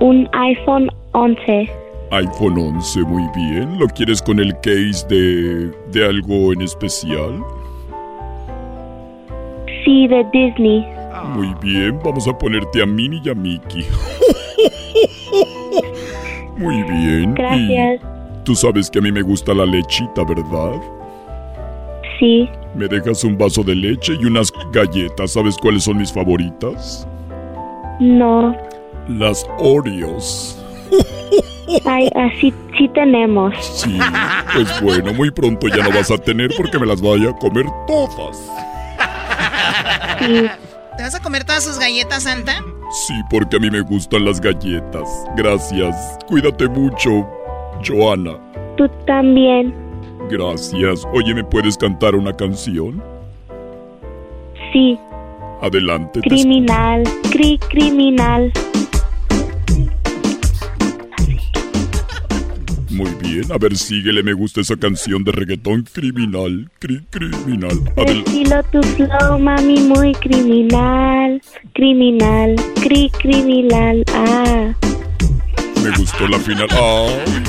un 0.00 0.28
iPhone 0.32 0.88
11. 1.12 1.68
iPhone 2.10 2.58
11, 2.58 3.00
muy 3.02 3.22
bien. 3.36 3.78
¿Lo 3.78 3.86
quieres 3.86 4.20
con 4.20 4.40
el 4.40 4.52
case 4.56 5.06
de, 5.08 5.70
de 5.92 6.04
algo 6.08 6.52
en 6.52 6.62
especial? 6.62 7.40
Sí, 9.84 10.08
de 10.08 10.24
Disney. 10.32 10.84
Muy 11.24 11.54
bien, 11.60 11.98
vamos 12.04 12.26
a 12.28 12.36
ponerte 12.36 12.82
a 12.82 12.86
Minnie 12.86 13.20
y 13.24 13.30
a 13.30 13.34
Mickey. 13.34 13.86
Muy 16.56 16.82
bien. 16.84 17.34
Gracias. 17.34 18.00
Y 18.00 18.44
tú 18.44 18.54
sabes 18.54 18.90
que 18.90 18.98
a 18.98 19.02
mí 19.02 19.10
me 19.12 19.22
gusta 19.22 19.54
la 19.54 19.64
lechita, 19.66 20.24
¿verdad? 20.24 20.80
Sí, 22.18 22.48
Me 22.74 22.86
dejas 22.88 23.24
un 23.24 23.36
vaso 23.36 23.62
de 23.64 23.74
leche 23.74 24.14
y 24.20 24.24
unas 24.26 24.52
galletas. 24.72 25.32
¿Sabes 25.32 25.56
cuáles 25.58 25.84
son 25.84 25.98
mis 25.98 26.12
favoritas? 26.12 27.06
no. 28.00 28.54
Las 29.08 29.44
Oreos. 29.58 30.56
Ay, 31.84 32.08
así 32.14 32.54
sí 32.78 32.88
tenemos. 32.94 33.52
Sí, 33.60 33.98
pues 34.54 34.80
bueno, 34.80 35.12
muy 35.12 35.28
pronto 35.32 35.66
ya 35.66 35.82
no 35.82 35.90
vas 35.90 36.08
a 36.12 36.18
tener 36.18 36.52
porque 36.56 36.78
me 36.78 36.86
las 36.86 37.02
vaya 37.02 37.30
a 37.30 37.36
comer 37.36 37.66
todas. 37.88 38.48
Sí, 40.20 40.46
¿Te 41.02 41.06
vas 41.06 41.16
a 41.16 41.20
comer 41.20 41.42
todas 41.42 41.64
sus 41.64 41.80
galletas, 41.80 42.22
Santa? 42.22 42.64
Sí, 42.92 43.14
porque 43.28 43.56
a 43.56 43.58
mí 43.58 43.68
me 43.72 43.80
gustan 43.80 44.24
las 44.24 44.40
galletas. 44.40 45.08
Gracias. 45.36 46.16
Cuídate 46.28 46.68
mucho, 46.68 47.28
Joana. 47.84 48.38
tú 48.76 48.88
también. 49.04 49.74
Gracias. 50.30 51.04
Oye, 51.12 51.34
¿me 51.34 51.42
puedes 51.42 51.76
cantar 51.76 52.14
una 52.14 52.32
canción? 52.32 53.02
Sí, 54.72 54.96
Adelante. 55.60 56.20
te 56.20 56.28
criminal, 56.28 57.02
cri 57.32 57.58
criminal. 57.58 58.52
Muy 63.02 63.14
bien. 63.20 63.50
A 63.50 63.58
ver, 63.58 63.76
síguele. 63.76 64.22
Me 64.22 64.32
gusta 64.32 64.60
esa 64.60 64.76
canción 64.76 65.24
de 65.24 65.32
reggaetón 65.32 65.82
criminal. 65.92 66.70
Cri 66.78 67.00
criminal. 67.10 67.72
Adel- 67.96 68.18
Estilo 68.26 68.62
tu 68.70 68.80
flow, 68.82 69.38
mami, 69.40 69.80
muy 69.80 70.12
criminal. 70.14 71.42
Criminal, 71.74 72.54
cri 72.80 73.10
criminal. 73.20 74.04
Ah, 74.14 74.72
me 75.82 75.90
gustó 75.96 76.28
la 76.28 76.38
final. 76.38 76.68
¡Ay, 76.70 77.42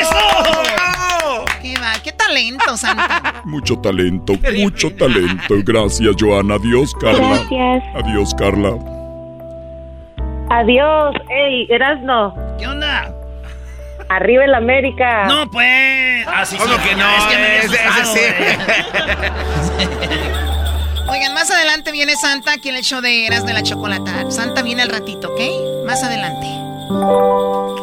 ¡Eso! 0.00 1.44
¿Qué 1.62 1.74
va? 1.78 1.92
¿Qué 2.02 2.10
talento, 2.12 2.76
Santa? 2.76 3.42
mucho 3.44 3.76
talento, 3.78 4.32
mucho 4.56 4.90
talento. 4.94 5.54
Gracias, 5.64 6.16
Joana. 6.18 6.54
Adiós, 6.56 6.92
Carla. 7.00 7.20
gracias. 7.48 7.84
Adiós, 7.94 8.34
Carla. 8.34 8.70
Adiós, 10.50 11.14
ey, 11.30 11.66
Erasno, 11.70 12.34
¿Qué 12.58 12.66
onda? 12.66 13.14
Arriba 14.08 14.44
el 14.44 14.54
América. 14.54 15.26
No, 15.26 15.50
pues. 15.50 16.26
Así 16.28 16.56
¿Cómo 16.56 16.76
que 16.82 16.94
no? 16.94 17.16
Es 17.16 17.24
que 17.24 17.36
me 17.36 17.58
ese 17.58 17.76
sí. 18.04 18.20
güey. 19.76 19.88
Oigan, 21.08 21.32
más 21.32 21.50
adelante 21.50 21.90
viene 21.90 22.16
Santa 22.16 22.52
aquí 22.52 22.68
en 22.68 22.76
el 22.76 22.82
show 22.82 23.00
de 23.00 23.26
Eras 23.26 23.46
de 23.46 23.54
la 23.54 23.62
Chocolata. 23.62 24.30
Santa 24.30 24.60
viene 24.62 24.82
al 24.82 24.90
ratito, 24.90 25.28
¿ok? 25.32 25.86
Más 25.86 26.02
adelante. 26.04 26.46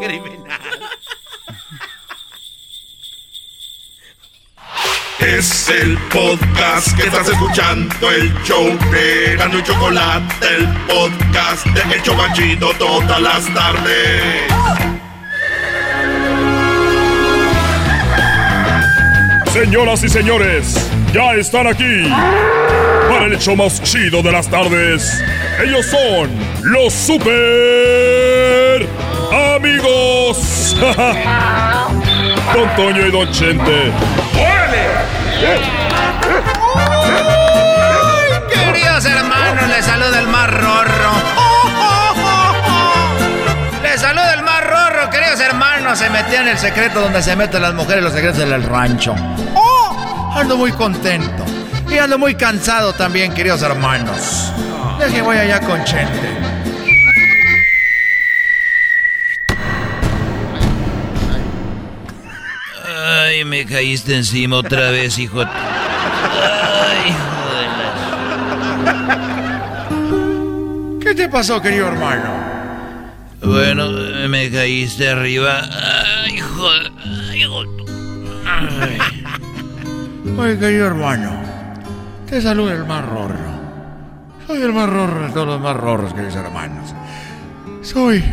Criminal. 0.06 0.60
Es 5.20 5.70
el 5.70 5.98
podcast 6.10 6.96
que 6.96 7.08
estás 7.08 7.28
escuchando, 7.30 8.12
el 8.12 8.32
show 8.44 8.78
de 8.92 9.36
Gano 9.38 9.58
y 9.58 9.64
Chocolate, 9.64 10.48
el 10.56 10.68
podcast 10.86 11.66
de 11.66 11.96
El 11.96 12.04
Chobachito 12.04 12.72
todas 12.78 13.20
las 13.22 13.52
tardes. 13.54 15.05
Señoras 19.56 20.04
y 20.04 20.10
señores, 20.10 20.76
ya 21.14 21.34
están 21.36 21.66
aquí 21.66 22.04
para 23.10 23.28
el 23.28 23.32
hecho 23.32 23.56
más 23.56 23.82
chido 23.82 24.22
de 24.22 24.30
las 24.30 24.50
tardes. 24.50 25.24
Ellos 25.64 25.86
son 25.86 26.30
los 26.62 26.92
super 26.92 28.86
amigos. 29.56 30.76
Don 32.54 32.76
Toño 32.76 33.08
y 33.08 33.12
Don 33.12 33.32
Chente. 33.32 33.94
Queridos 38.54 39.06
hermanos, 39.06 39.70
les 39.70 39.86
saluda 39.86 40.20
el 40.20 40.28
más 40.28 40.52
rorro. 40.52 41.15
Hermanos. 45.86 46.00
Se 46.00 46.10
metía 46.10 46.42
en 46.42 46.48
el 46.50 46.58
secreto 46.58 47.02
donde 47.02 47.22
se 47.22 47.36
meten 47.36 47.62
las 47.62 47.74
mujeres, 47.74 48.04
los 48.04 48.14
secretos 48.14 48.40
del 48.40 48.64
rancho. 48.64 49.14
¡Oh! 49.54 50.34
Ando 50.36 50.58
muy 50.58 50.72
contento. 50.72 51.46
Y 51.90 51.98
ando 51.98 52.18
muy 52.18 52.36
cansado 52.36 52.94
también, 52.94 53.34
queridos 53.34 53.62
hermanos. 53.62 54.52
que 55.14 55.22
voy 55.22 55.38
allá 55.38 55.60
con 55.62 55.84
Chente. 55.84 56.30
Ay, 63.08 63.46
me 63.46 63.66
caíste 63.66 64.16
encima 64.16 64.58
otra 64.58 64.90
vez, 64.92 65.18
hijo. 65.20 65.42
Ay, 65.42 67.10
hijo 67.10 67.36
¿Qué 71.02 71.14
te 71.14 71.30
pasó, 71.30 71.62
querido 71.62 71.88
hermano? 71.88 72.55
Bueno, 73.46 73.90
me 74.28 74.50
caíste 74.50 75.10
arriba. 75.10 75.62
Ay, 75.72 76.36
hijo. 76.36 76.68
Ay, 77.30 77.44
Ay, 80.40 80.58
querido 80.60 80.88
hermano. 80.88 81.32
Te 82.28 82.42
saluda 82.42 82.74
el 82.74 82.86
más 82.86 83.06
rorro. 83.06 83.56
Soy 84.48 84.62
el 84.62 84.74
más 84.74 84.90
rorro 84.90 85.28
de 85.28 85.34
todos 85.34 85.48
los 85.48 85.62
más 85.62 85.78
rorros, 85.78 86.14
queridos 86.14 86.36
hermanos. 86.36 86.94
Soy. 87.82 88.24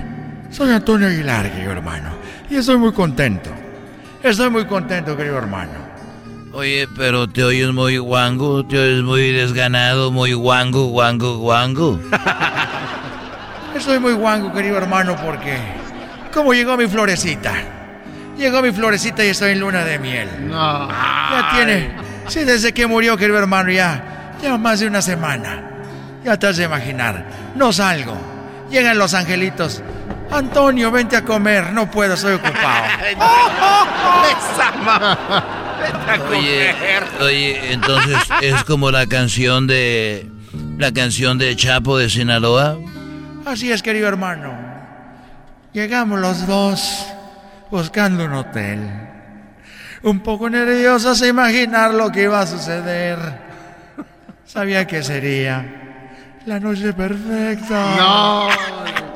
Soy 0.51 0.71
Antonio 0.71 1.09
Aguilar, 1.09 1.51
querido 1.53 1.73
hermano. 1.73 2.11
Y 2.51 2.57
estoy 2.57 2.77
muy 2.77 2.93
contento. 2.93 3.51
Estoy 4.23 4.51
muy 4.51 4.65
contento, 4.67 5.17
querido 5.17 5.39
hermano. 5.39 5.73
Oye, 6.53 6.87
pero 6.97 7.29
te 7.29 7.43
oyes 7.45 7.73
muy 7.73 7.97
guango, 7.97 8.65
te 8.67 8.79
oyes 8.79 9.03
muy 9.03 9.33
desganado, 9.33 10.11
muy 10.11 10.35
guango, 10.35 10.87
guango, 10.87 11.39
guango. 11.39 11.99
Estoy 13.75 13.99
muy 13.99 14.13
guango, 14.13 14.53
querido 14.53 14.77
hermano, 14.77 15.17
porque... 15.17 15.57
¿Cómo 16.33 16.55
llegó 16.55 16.77
mi 16.77 16.87
florecita? 16.87 17.53
Llegó 18.37 18.63
mi 18.63 18.73
florecita 18.73 19.25
y 19.25 19.29
estoy 19.29 19.53
en 19.53 19.61
luna 19.61 19.85
de 19.85 19.99
miel. 19.99 20.29
No. 20.49 20.89
Ya 20.89 21.51
tiene... 21.55 21.91
Sí, 22.29 22.45
desde 22.45 22.73
que 22.73 22.87
murió, 22.87 23.17
querido 23.17 23.39
hermano, 23.39 23.71
ya... 23.71 24.35
Ya 24.43 24.59
más 24.59 24.81
de 24.81 24.89
una 24.89 25.03
semana. 25.03 25.63
Ya 26.25 26.37
te 26.37 26.49
has 26.49 26.57
de 26.57 26.65
imaginar. 26.65 27.25
No 27.55 27.73
salgo. 27.73 28.17
Llegan 28.71 28.99
los 28.99 29.15
angelitos. 29.15 29.83
Antonio, 30.31 30.91
vente 30.91 31.17
a 31.17 31.23
comer. 31.23 31.73
No 31.73 31.91
puedo, 31.91 32.15
estoy 32.15 32.35
ocupado. 32.35 32.85
oye, 36.31 36.75
oye, 37.21 37.73
entonces 37.73 38.17
es 38.41 38.65
como 38.65 38.91
la 38.91 39.07
canción 39.07 39.67
de 39.67 40.31
la 40.79 40.93
canción 40.93 41.39
de 41.39 41.55
Chapo 41.55 41.99
de 41.99 42.11
Sinaloa. 42.11 42.79
Así 43.45 43.73
es, 43.73 43.83
querido 43.83 44.09
hermano. 44.09 44.53
Llegamos 45.73 46.21
los 46.21 46.47
dos 46.47 47.07
buscando 47.71 48.25
un 48.25 48.33
hotel. 48.35 48.89
Un 50.03 50.21
poco 50.21 50.49
nerviosos 50.51 51.23
a 51.23 51.29
imaginar 51.29 51.95
lo 51.95 52.11
que 52.11 52.25
iba 52.25 52.41
a 52.41 52.47
suceder. 52.47 53.19
Sabía 54.45 54.87
que 54.87 55.03
sería 55.03 55.65
la 56.47 56.61
noche 56.61 56.93
perfecta. 56.93 57.97
No. 57.97 58.49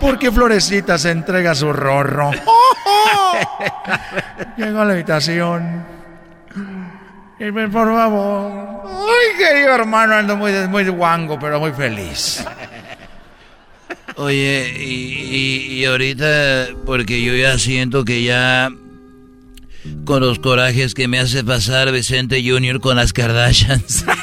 Porque 0.01 0.33
Florecita 0.33 0.99
se 0.99 1.11
entrega 1.11 1.55
su 1.55 1.73
rorro. 1.73 2.31
Llego 4.57 4.81
a 4.81 4.85
la 4.85 4.93
habitación. 4.93 5.85
Y 7.39 7.53
por 7.53 7.95
favor. 7.95 8.83
Ay, 8.87 9.39
querido 9.39 9.75
hermano, 9.75 10.15
ando 10.15 10.37
muy, 10.37 10.53
muy 10.69 10.89
guango, 10.89 11.39
pero 11.39 11.61
muy 11.61 11.73
feliz. 11.73 12.45
Oye, 14.17 14.75
y, 14.83 15.85
ahorita, 15.85 16.69
porque 16.85 17.23
yo 17.23 17.35
ya 17.35 17.59
siento 17.59 18.05
que 18.05 18.23
ya 18.23 18.71
con 20.05 20.21
los 20.21 20.39
corajes 20.39 20.95
que 20.95 21.07
me 21.07 21.19
hace 21.19 21.45
pasar 21.45 21.93
Vicente 21.93 22.43
Junior 22.43 22.81
con 22.81 22.97
las 22.97 23.13
Kardashians. 23.13 24.05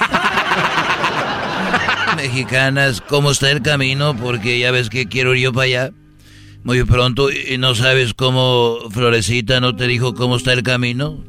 mexicanas, 2.16 3.02
¿cómo 3.02 3.32
está 3.32 3.52
el 3.52 3.62
camino? 3.62 4.16
Porque 4.16 4.60
ya 4.60 4.72
ves 4.72 4.90
que 4.90 5.08
quiero 5.08 5.36
ir 5.36 5.44
yo 5.44 5.54
para 5.54 5.66
allá 5.66 5.92
muy 6.64 6.84
pronto 6.84 7.30
y 7.30 7.58
no 7.58 7.76
sabes 7.76 8.14
cómo 8.14 8.78
Florecita 8.90 9.60
no 9.60 9.76
te 9.76 9.86
dijo 9.88 10.14
cómo 10.14 10.38
está 10.38 10.54
el 10.54 10.64
camino. 10.64 11.24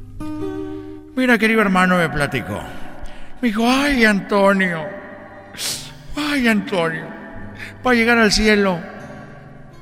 Mira, 1.16 1.38
querido 1.38 1.60
hermano, 1.60 1.98
me 1.98 2.08
platicó. 2.08 2.60
Me 3.40 3.48
dijo, 3.48 3.68
ay, 3.68 4.04
Antonio, 4.04 4.84
ay, 6.16 6.46
Antonio, 6.48 7.06
para 7.84 7.94
llegar 7.94 8.18
al 8.18 8.32
cielo 8.32 8.80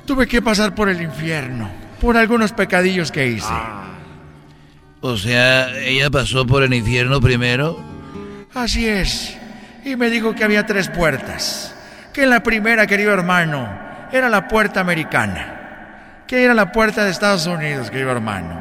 tuve 0.04 0.26
que 0.26 0.42
pasar 0.42 0.74
por 0.74 0.90
el 0.90 1.00
infierno, 1.00 1.70
por 2.02 2.18
algunos 2.18 2.52
pecadillos 2.52 3.10
que 3.10 3.28
hice. 3.28 3.54
O 5.00 5.16
sea, 5.16 5.70
ella 5.78 6.10
pasó 6.10 6.46
por 6.46 6.62
el 6.62 6.74
infierno 6.74 7.18
primero. 7.22 7.82
Así 8.52 8.86
es 8.86 9.38
y 9.84 9.96
me 9.96 10.10
dijo 10.10 10.34
que 10.34 10.44
había 10.44 10.66
tres 10.66 10.88
puertas. 10.88 11.74
Que 12.12 12.26
la 12.26 12.42
primera, 12.42 12.86
querido 12.86 13.12
hermano, 13.12 13.68
era 14.12 14.28
la 14.28 14.48
puerta 14.48 14.80
americana. 14.80 16.24
Que 16.26 16.44
era 16.44 16.54
la 16.54 16.72
puerta 16.72 17.04
de 17.04 17.10
Estados 17.10 17.46
Unidos, 17.46 17.90
querido 17.90 18.10
hermano. 18.10 18.60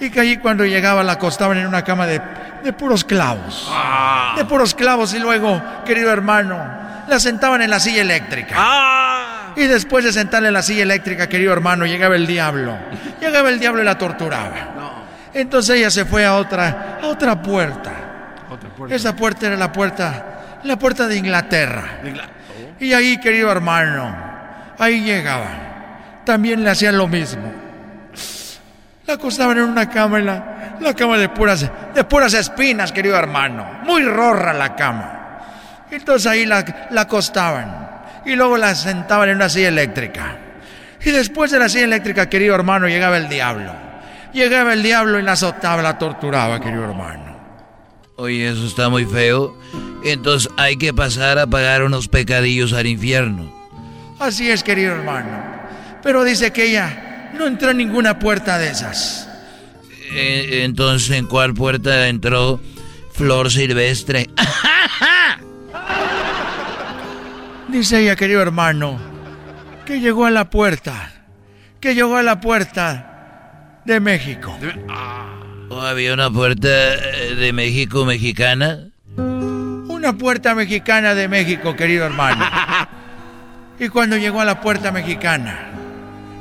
Y 0.00 0.10
que 0.10 0.20
allí 0.20 0.36
cuando 0.38 0.64
llegaba 0.64 1.02
la 1.02 1.12
acostaban 1.12 1.58
en 1.58 1.66
una 1.66 1.84
cama 1.84 2.06
de, 2.06 2.20
de 2.64 2.72
puros 2.72 3.04
clavos. 3.04 3.68
Ah. 3.70 4.34
De 4.36 4.44
puros 4.44 4.74
clavos 4.74 5.14
y 5.14 5.18
luego, 5.18 5.60
querido 5.84 6.10
hermano, 6.10 6.58
la 7.08 7.20
sentaban 7.20 7.62
en 7.62 7.70
la 7.70 7.80
silla 7.80 8.02
eléctrica. 8.02 8.54
Ah. 8.56 9.52
Y 9.56 9.66
después 9.66 10.04
de 10.04 10.12
sentarle 10.12 10.48
en 10.48 10.54
la 10.54 10.62
silla 10.62 10.82
eléctrica, 10.82 11.28
querido 11.28 11.52
hermano, 11.52 11.84
llegaba 11.86 12.16
el 12.16 12.26
diablo. 12.26 12.76
Llegaba 13.20 13.48
el 13.50 13.58
diablo 13.58 13.82
y 13.82 13.84
la 13.84 13.98
torturaba. 13.98 15.04
Entonces 15.34 15.76
ella 15.78 15.90
se 15.90 16.04
fue 16.04 16.24
a 16.24 16.36
otra, 16.36 16.98
a 17.02 17.06
otra 17.06 17.40
puerta. 17.40 17.92
Esa 18.88 19.14
puerta 19.14 19.46
era 19.46 19.56
la 19.56 19.72
puerta 19.72 20.32
la 20.64 20.78
puerta 20.78 21.06
de 21.08 21.16
Inglaterra. 21.16 22.00
Y 22.78 22.92
ahí, 22.92 23.18
querido 23.18 23.50
hermano, 23.50 24.14
ahí 24.78 25.00
llegaba. 25.02 26.20
También 26.24 26.62
le 26.62 26.70
hacían 26.70 26.96
lo 26.96 27.08
mismo. 27.08 27.52
La 29.06 29.14
acostaban 29.14 29.58
en 29.58 29.64
una 29.64 29.88
cama, 29.88 30.18
en 30.18 30.26
la, 30.26 30.94
cama 30.96 31.18
de 31.18 31.28
puras, 31.28 31.68
de 31.94 32.04
puras 32.04 32.34
espinas, 32.34 32.92
querido 32.92 33.16
hermano. 33.16 33.80
Muy 33.84 34.02
rorra 34.04 34.52
la 34.52 34.74
cama. 34.76 35.21
Entonces 35.92 36.26
ahí 36.26 36.46
la, 36.46 36.88
la 36.90 37.02
acostaban. 37.02 37.90
Y 38.24 38.34
luego 38.34 38.56
la 38.56 38.74
sentaban 38.74 39.28
en 39.28 39.36
una 39.36 39.48
silla 39.48 39.68
eléctrica. 39.68 40.38
Y 41.04 41.10
después 41.10 41.50
de 41.50 41.58
la 41.58 41.68
silla 41.68 41.84
eléctrica, 41.84 42.28
querido 42.28 42.54
hermano, 42.54 42.88
llegaba 42.88 43.18
el 43.18 43.28
diablo. 43.28 43.72
Llegaba 44.32 44.72
el 44.72 44.82
diablo 44.82 45.18
y 45.18 45.22
la 45.22 45.32
azotaba, 45.32 45.82
la 45.82 45.98
torturaba, 45.98 46.60
querido 46.60 46.84
hermano. 46.84 47.36
Oye, 48.16 48.48
eso 48.48 48.66
está 48.66 48.88
muy 48.88 49.04
feo. 49.04 49.58
Entonces 50.04 50.50
hay 50.56 50.76
que 50.76 50.94
pasar 50.94 51.38
a 51.38 51.46
pagar 51.46 51.82
unos 51.82 52.08
pecadillos 52.08 52.72
al 52.72 52.86
infierno. 52.86 53.52
Así 54.18 54.50
es, 54.50 54.62
querido 54.62 54.94
hermano. 54.94 55.44
Pero 56.02 56.24
dice 56.24 56.52
que 56.52 56.70
ella 56.70 57.30
no 57.34 57.46
entró 57.46 57.70
en 57.70 57.76
ninguna 57.78 58.18
puerta 58.18 58.58
de 58.58 58.70
esas. 58.70 59.28
Eh, 60.14 60.62
entonces, 60.64 61.10
¿en 61.16 61.26
cuál 61.26 61.52
puerta 61.52 62.08
entró 62.08 62.60
Flor 63.12 63.50
Silvestre? 63.50 64.30
dice 67.72 68.00
ella, 68.00 68.14
querido 68.14 68.42
hermano, 68.42 68.98
que 69.84 70.00
llegó 70.00 70.26
a 70.26 70.30
la 70.30 70.50
puerta. 70.50 71.10
Que 71.80 71.94
llegó 71.96 72.16
a 72.16 72.22
la 72.22 72.40
puerta 72.40 73.80
de 73.84 73.98
México. 73.98 74.56
¿O 75.68 75.80
había 75.80 76.14
una 76.14 76.30
puerta 76.30 76.68
eh, 76.68 77.34
de 77.34 77.52
México 77.52 78.04
mexicana? 78.04 78.92
una 80.02 80.18
puerta 80.18 80.56
mexicana 80.56 81.14
de 81.14 81.28
México, 81.28 81.76
querido 81.76 82.04
hermano. 82.04 82.44
Y 83.78 83.88
cuando 83.88 84.16
llegó 84.16 84.40
a 84.40 84.44
la 84.44 84.60
puerta 84.60 84.92
mexicana, 84.92 85.70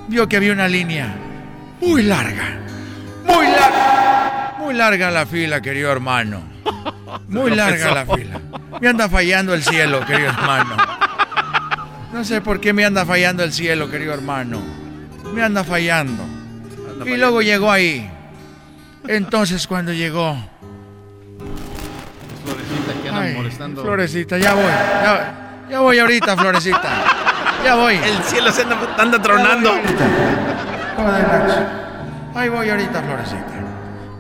vio 0.08 0.30
que 0.30 0.38
había 0.38 0.52
una 0.52 0.68
línea 0.68 1.16
muy 1.80 2.04
larga, 2.04 2.60
muy 3.26 3.46
larga, 3.48 4.56
muy 4.60 4.74
larga 4.76 5.10
la 5.10 5.26
fila, 5.26 5.60
querido 5.60 5.92
hermano. 5.92 6.44
Muy 7.28 7.56
larga 7.56 7.94
la 7.94 8.06
fila. 8.06 8.40
Me 8.80 8.88
anda 8.88 9.10
fallando 9.10 9.54
el 9.54 9.64
cielo, 9.64 10.06
querido 10.06 10.30
hermano. 10.30 10.76
No 12.14 12.24
sé 12.24 12.42
por 12.42 12.60
qué 12.60 12.74
me 12.74 12.86
anda 12.86 13.06
fallando 13.06 13.44
el 13.44 13.54
cielo, 13.54 13.90
querido 13.90 14.14
hermano. 14.14 14.62
Me 15.34 15.42
anda 15.44 15.64
fallando. 15.64 16.24
Y 17.06 17.18
luego 17.18 17.42
llegó 17.42 17.72
ahí. 17.72 18.10
Entonces 19.08 19.66
cuando 19.66 19.94
llegó, 19.94 20.38
andan 23.08 23.34
molestando. 23.36 23.82
Florecita, 23.82 24.38
ya 24.38 24.54
voy. 24.54 24.64
Ya, 25.70 25.80
voy 25.80 26.00
ahorita, 26.00 26.38
Florecita. 26.38 26.90
Ya 27.64 27.76
voy. 27.76 27.96
El 27.96 28.24
cielo 28.24 28.52
se 28.52 28.64
anda, 28.64 29.22
tronando. 29.22 29.72
Ahí 32.36 32.50
voy 32.50 32.70
ahorita, 32.70 33.02
Florecita. 33.02 33.46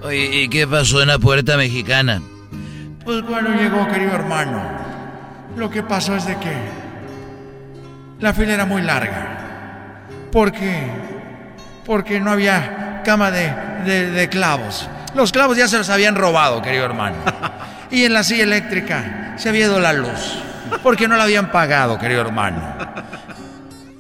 Oye, 0.04 0.42
¿y 0.42 0.50
qué 0.50 0.66
pasó 0.66 1.02
en 1.02 1.10
la 1.10 1.20
puerta 1.20 1.58
mexicana? 1.58 2.22
Pues 3.04 3.22
bueno, 3.24 3.50
llegó, 3.56 3.88
querido 3.88 4.14
hermano. 4.14 4.64
Lo 5.58 5.70
que 5.70 5.84
pasó 5.84 6.16
es 6.16 6.26
de 6.26 6.38
que 6.38 6.81
la 8.22 8.34
fila 8.34 8.53
era 8.53 8.65
muy 8.65 8.82
larga. 8.82 9.97
¿Por 10.32 10.51
qué? 10.51 10.88
Porque 11.86 12.19
no 12.19 12.32
había 12.32 13.01
cama 13.03 13.32
de, 13.32 14.30
clavos. 14.30 14.88
Los 15.13 15.32
clavos 15.32 15.57
ya 15.57 15.67
se 15.67 15.78
los 15.78 15.89
habían 15.89 16.15
robado, 16.15 16.61
querido 16.61 16.86
hermano. 16.86 17.17
Y 17.91 18.05
en 18.05 18.13
la 18.13 18.24
silla 18.24 18.43
eléctrica 18.43 19.34
se 19.36 19.49
había 19.49 19.65
ido 19.65 19.78
la 19.78 19.91
luz. 19.91 20.38
Porque 20.82 21.09
no 21.09 21.17
la 21.17 21.24
habían 21.26 21.51
pagado, 21.51 21.99
querido 21.99 22.22
hermano. 22.22 22.61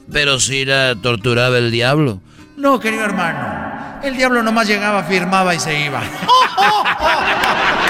Pero 0.09 0.39
si 0.39 0.63
la 0.63 0.95
torturaba 0.95 1.57
el 1.57 1.71
diablo. 1.71 2.21
No, 2.55 2.79
querido 2.79 3.03
hermano. 3.03 3.99
El 4.01 4.15
diablo 4.15 4.43
nomás 4.43 4.65
llegaba, 4.65 5.03
firmaba 5.03 5.53
y 5.53 5.59
se 5.59 5.77
iba. 5.77 5.99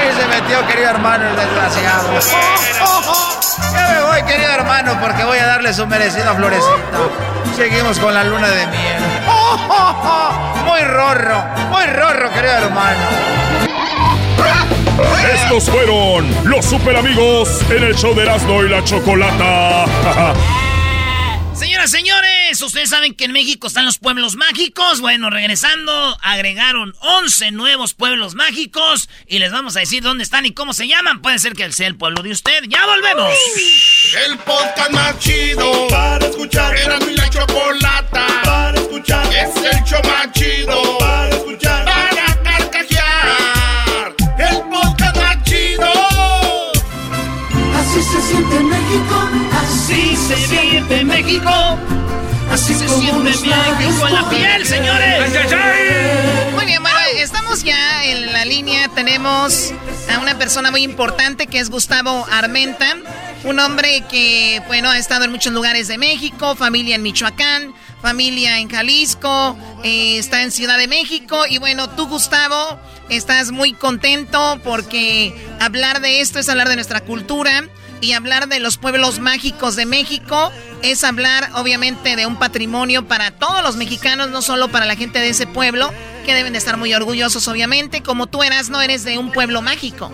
se 0.00 0.26
metió, 0.26 0.66
querido 0.66 0.90
hermano, 0.90 1.28
el 1.28 1.36
desgraciado. 1.36 2.08
Ya 3.72 3.88
me 3.88 4.00
voy, 4.02 4.22
querido 4.22 4.50
hermano, 4.52 4.98
porque 5.00 5.24
voy 5.24 5.38
a 5.38 5.46
darle 5.46 5.72
su 5.72 5.86
merecida 5.86 6.34
florecita. 6.34 6.98
Seguimos 7.56 7.98
con 7.98 8.14
la 8.14 8.24
luna 8.24 8.48
de 8.48 8.66
miel. 8.68 9.02
Muy 10.64 10.80
rorro, 10.82 11.44
muy 11.70 11.84
rorro, 11.86 12.30
querido 12.32 12.54
hermano. 12.54 13.00
Estos 15.34 15.70
fueron 15.70 16.28
los 16.44 16.64
super 16.64 16.96
amigos 16.96 17.60
en 17.70 17.84
el 17.84 17.94
show 17.94 18.14
de 18.14 18.22
Erasmo 18.22 18.62
y 18.62 18.68
la 18.68 18.82
Chocolata. 18.84 19.84
Señoras, 21.54 21.90
señores, 21.90 22.39
ustedes 22.66 22.90
saben 22.90 23.14
que 23.14 23.24
en 23.24 23.32
México 23.32 23.66
están 23.66 23.84
los 23.84 23.98
pueblos 23.98 24.36
mágicos. 24.36 25.00
Bueno, 25.00 25.30
regresando, 25.30 26.18
agregaron 26.22 26.94
11 27.00 27.52
nuevos 27.52 27.94
pueblos 27.94 28.34
mágicos 28.34 29.08
y 29.26 29.38
les 29.38 29.52
vamos 29.52 29.76
a 29.76 29.80
decir 29.80 30.02
dónde 30.02 30.24
están 30.24 30.46
y 30.46 30.52
cómo 30.52 30.72
se 30.72 30.88
llaman. 30.88 31.22
Puede 31.22 31.38
ser 31.38 31.54
que 31.54 31.70
sea 31.72 31.86
el 31.86 31.96
pueblo 31.96 32.22
de 32.22 32.30
usted. 32.30 32.64
¡Ya 32.68 32.86
volvemos! 32.86 33.32
El 34.26 34.38
podcast 34.38 34.90
más 34.90 35.18
chido 35.18 35.88
para 35.88 36.26
escuchar. 36.26 36.76
Era 36.76 36.98
mi 37.00 37.14
la 37.14 37.30
chocolata 37.30 38.26
para 38.44 38.78
escuchar. 38.78 39.26
Es 39.32 39.56
el 39.56 39.84
show 39.84 40.00
más 40.04 40.32
chido 40.32 40.98
para 40.98 41.28
escuchar. 41.28 41.84
Para 41.84 42.42
carcajear. 42.42 44.14
El 44.38 44.60
podcast 44.68 45.16
más 45.16 45.42
chido. 45.44 45.92
Así 47.74 48.02
se 48.02 48.22
siente 48.28 48.60
México. 48.60 49.30
Así 49.52 50.16
se 50.16 50.36
siente 50.48 51.04
México. 51.04 51.78
Así 52.50 52.74
se 52.74 52.88
siente 52.88 53.22
México 53.22 54.08
en 54.08 54.14
la 54.14 54.28
piel, 54.28 54.66
señores. 54.66 55.30
Muy 56.52 56.64
bien, 56.64 56.82
bueno, 56.82 56.98
estamos 57.16 57.62
ya 57.62 58.04
en 58.04 58.32
la 58.32 58.44
línea. 58.44 58.88
Tenemos 58.88 59.72
a 60.12 60.18
una 60.18 60.36
persona 60.36 60.70
muy 60.70 60.82
importante 60.82 61.46
que 61.46 61.60
es 61.60 61.70
Gustavo 61.70 62.26
Armenta. 62.30 62.96
Un 63.44 63.60
hombre 63.60 64.02
que, 64.10 64.60
bueno, 64.66 64.90
ha 64.90 64.98
estado 64.98 65.24
en 65.24 65.30
muchos 65.30 65.52
lugares 65.52 65.86
de 65.88 65.96
México, 65.96 66.56
familia 66.56 66.96
en 66.96 67.02
Michoacán, 67.02 67.72
familia 68.02 68.58
en 68.58 68.68
Jalisco, 68.68 69.56
eh, 69.84 70.18
está 70.18 70.42
en 70.42 70.50
Ciudad 70.50 70.76
de 70.76 70.88
México. 70.88 71.46
Y 71.48 71.58
bueno, 71.58 71.88
tú, 71.90 72.08
Gustavo, 72.08 72.78
estás 73.08 73.52
muy 73.52 73.72
contento 73.72 74.60
porque 74.64 75.34
hablar 75.60 76.00
de 76.00 76.20
esto 76.20 76.38
es 76.40 76.48
hablar 76.48 76.68
de 76.68 76.74
nuestra 76.74 77.00
cultura 77.00 77.68
y 78.00 78.12
hablar 78.12 78.48
de 78.48 78.60
los 78.60 78.78
pueblos 78.78 79.18
mágicos 79.18 79.76
de 79.76 79.86
México 79.86 80.52
es 80.82 81.04
hablar 81.04 81.50
obviamente 81.54 82.16
de 82.16 82.26
un 82.26 82.38
patrimonio 82.38 83.06
para 83.06 83.30
todos 83.32 83.62
los 83.62 83.76
mexicanos, 83.76 84.30
no 84.30 84.42
solo 84.42 84.68
para 84.68 84.86
la 84.86 84.96
gente 84.96 85.18
de 85.18 85.28
ese 85.28 85.46
pueblo, 85.46 85.92
que 86.24 86.34
deben 86.34 86.52
de 86.52 86.58
estar 86.58 86.76
muy 86.76 86.94
orgullosos 86.94 87.46
obviamente, 87.48 88.02
como 88.02 88.26
tú 88.26 88.42
eras, 88.42 88.70
no 88.70 88.80
eres 88.80 89.04
de 89.04 89.18
un 89.18 89.32
pueblo 89.32 89.62
mágico. 89.62 90.12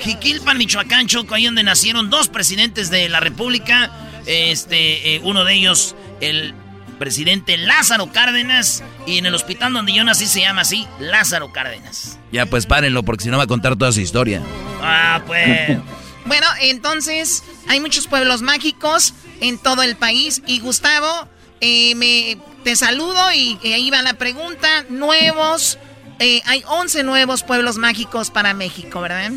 Jiquilpan, 0.00 0.58
Michoacán, 0.58 1.06
Choco, 1.06 1.34
ahí 1.34 1.44
donde 1.44 1.62
nacieron 1.62 2.10
dos 2.10 2.28
presidentes 2.28 2.90
de 2.90 3.08
la 3.08 3.20
República, 3.20 3.90
este, 4.26 5.14
eh, 5.14 5.20
uno 5.22 5.44
de 5.44 5.54
ellos, 5.54 5.94
el 6.20 6.54
presidente 6.98 7.56
Lázaro 7.56 8.10
Cárdenas, 8.12 8.82
y 9.06 9.18
en 9.18 9.26
el 9.26 9.34
hospital 9.34 9.72
donde 9.72 9.92
yo 9.92 10.04
nací 10.04 10.26
se 10.26 10.40
llama 10.40 10.62
así, 10.62 10.86
Lázaro 10.98 11.52
Cárdenas. 11.52 12.18
Ya 12.32 12.46
pues 12.46 12.66
párenlo, 12.66 13.02
porque 13.02 13.24
si 13.24 13.30
no 13.30 13.38
va 13.38 13.44
a 13.44 13.48
contar 13.48 13.76
toda 13.76 13.92
su 13.92 14.00
historia. 14.00 14.42
Ah, 14.82 15.22
pues... 15.26 15.78
Bueno, 16.26 16.46
entonces 16.62 17.44
hay 17.68 17.80
muchos 17.80 18.06
pueblos 18.06 18.42
mágicos 18.42 19.14
en 19.40 19.58
todo 19.58 19.82
el 19.82 19.96
país. 19.96 20.42
Y 20.46 20.60
Gustavo, 20.60 21.28
eh, 21.60 21.94
me, 21.94 22.38
te 22.62 22.76
saludo 22.76 23.32
y 23.34 23.58
ahí 23.72 23.90
va 23.90 24.02
la 24.02 24.14
pregunta. 24.14 24.84
Nuevos, 24.88 25.78
eh, 26.18 26.40
hay 26.46 26.62
11 26.66 27.02
nuevos 27.02 27.42
pueblos 27.42 27.76
mágicos 27.76 28.30
para 28.30 28.54
México, 28.54 29.00
¿verdad? 29.00 29.32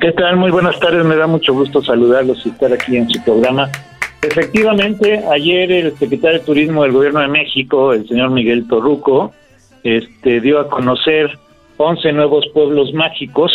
¿Qué 0.00 0.12
tal? 0.12 0.36
Muy 0.36 0.50
buenas 0.50 0.78
tardes, 0.80 1.04
me 1.04 1.14
da 1.14 1.26
mucho 1.26 1.52
gusto 1.52 1.82
saludarlos 1.82 2.44
y 2.44 2.48
estar 2.48 2.72
aquí 2.72 2.96
en 2.96 3.08
su 3.08 3.22
programa. 3.22 3.70
Efectivamente, 4.22 5.22
ayer 5.30 5.70
el 5.70 5.98
secretario 5.98 6.40
de 6.40 6.44
Turismo 6.44 6.82
del 6.82 6.92
Gobierno 6.92 7.20
de 7.20 7.28
México, 7.28 7.92
el 7.92 8.06
señor 8.08 8.30
Miguel 8.30 8.66
Torruco, 8.66 9.32
este, 9.84 10.40
dio 10.40 10.58
a 10.58 10.68
conocer 10.68 11.38
11 11.76 12.12
nuevos 12.12 12.46
pueblos 12.52 12.92
mágicos 12.92 13.52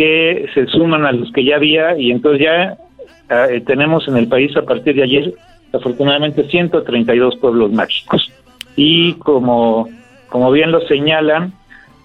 que 0.00 0.46
se 0.54 0.64
suman 0.68 1.04
a 1.04 1.12
los 1.12 1.30
que 1.30 1.44
ya 1.44 1.56
había 1.56 1.94
y 1.98 2.10
entonces 2.10 2.40
ya 2.42 2.78
eh, 3.28 3.60
tenemos 3.66 4.08
en 4.08 4.16
el 4.16 4.28
país 4.28 4.56
a 4.56 4.62
partir 4.62 4.94
de 4.94 5.02
ayer 5.02 5.34
afortunadamente 5.74 6.48
132 6.48 7.36
pueblos 7.36 7.70
mágicos. 7.70 8.32
Y 8.76 9.12
como, 9.16 9.90
como 10.30 10.50
bien 10.52 10.72
lo 10.72 10.80
señalan, 10.86 11.52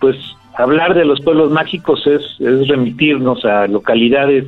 pues 0.02 0.18
hablar 0.58 0.94
de 0.94 1.06
los 1.06 1.22
pueblos 1.22 1.52
mágicos 1.52 2.06
es, 2.06 2.22
es 2.42 2.68
remitirnos 2.68 3.46
a 3.46 3.66
localidades 3.68 4.44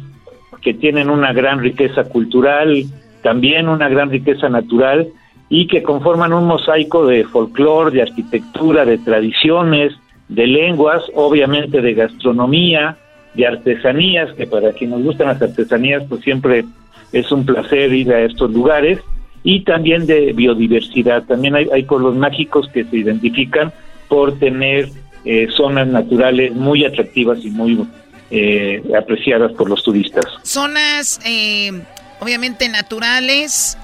que 0.62 0.74
tienen 0.74 1.10
una 1.10 1.32
gran 1.32 1.60
riqueza 1.60 2.04
cultural, 2.04 2.84
también 3.24 3.70
una 3.70 3.88
gran 3.88 4.10
riqueza 4.10 4.50
natural 4.50 5.08
y 5.48 5.68
que 5.68 5.84
conforman 5.84 6.34
un 6.34 6.48
mosaico 6.48 7.06
de 7.06 7.24
folclore, 7.24 7.92
de 7.92 8.02
arquitectura, 8.02 8.84
de 8.84 8.98
tradiciones, 8.98 9.94
de 10.28 10.48
lenguas, 10.48 11.02
obviamente 11.16 11.80
de 11.80 11.94
gastronomía, 11.94 12.98
de 13.38 13.48
artesanías, 13.48 14.34
que 14.34 14.48
para 14.48 14.74
quien 14.74 14.90
nos 14.90 15.04
gustan 15.04 15.28
las 15.28 15.42
artesanías, 15.42 16.04
pues 16.10 16.22
siempre 16.22 16.66
es 17.14 17.32
un 17.32 17.46
placer 17.46 17.94
ir 17.94 18.12
a 18.12 18.22
estos 18.22 18.52
lugares, 18.52 19.00
y 19.44 19.64
también 19.64 20.06
de 20.06 20.34
biodiversidad. 20.34 21.24
También 21.24 21.56
hay, 21.56 21.70
hay 21.72 21.84
pueblos 21.84 22.16
mágicos 22.16 22.68
que 22.74 22.84
se 22.84 22.98
identifican 22.98 23.72
por 24.10 24.38
tener 24.40 24.90
eh, 25.24 25.48
zonas 25.56 25.88
naturales 25.88 26.54
muy 26.54 26.86
atractivas 26.86 27.40
y 27.44 27.50
muy 27.50 27.86
eh, 28.32 28.82
apreciadas 28.98 29.52
por 29.54 29.70
los 29.70 29.84
turistas. 29.84 30.26
Zonas, 30.44 31.20
eh, 31.26 31.72
obviamente, 32.20 32.68
naturales, 32.70 33.78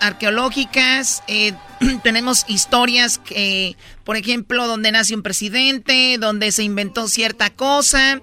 arqueológicas. 0.00 1.22
tenemos 2.02 2.44
historias 2.48 3.18
que, 3.18 3.76
por 4.04 4.16
ejemplo, 4.16 4.66
donde 4.66 4.92
nace 4.92 5.14
un 5.14 5.22
presidente, 5.22 6.16
donde 6.18 6.52
se 6.52 6.62
inventó 6.62 7.08
cierta 7.08 7.50
cosa. 7.50 8.20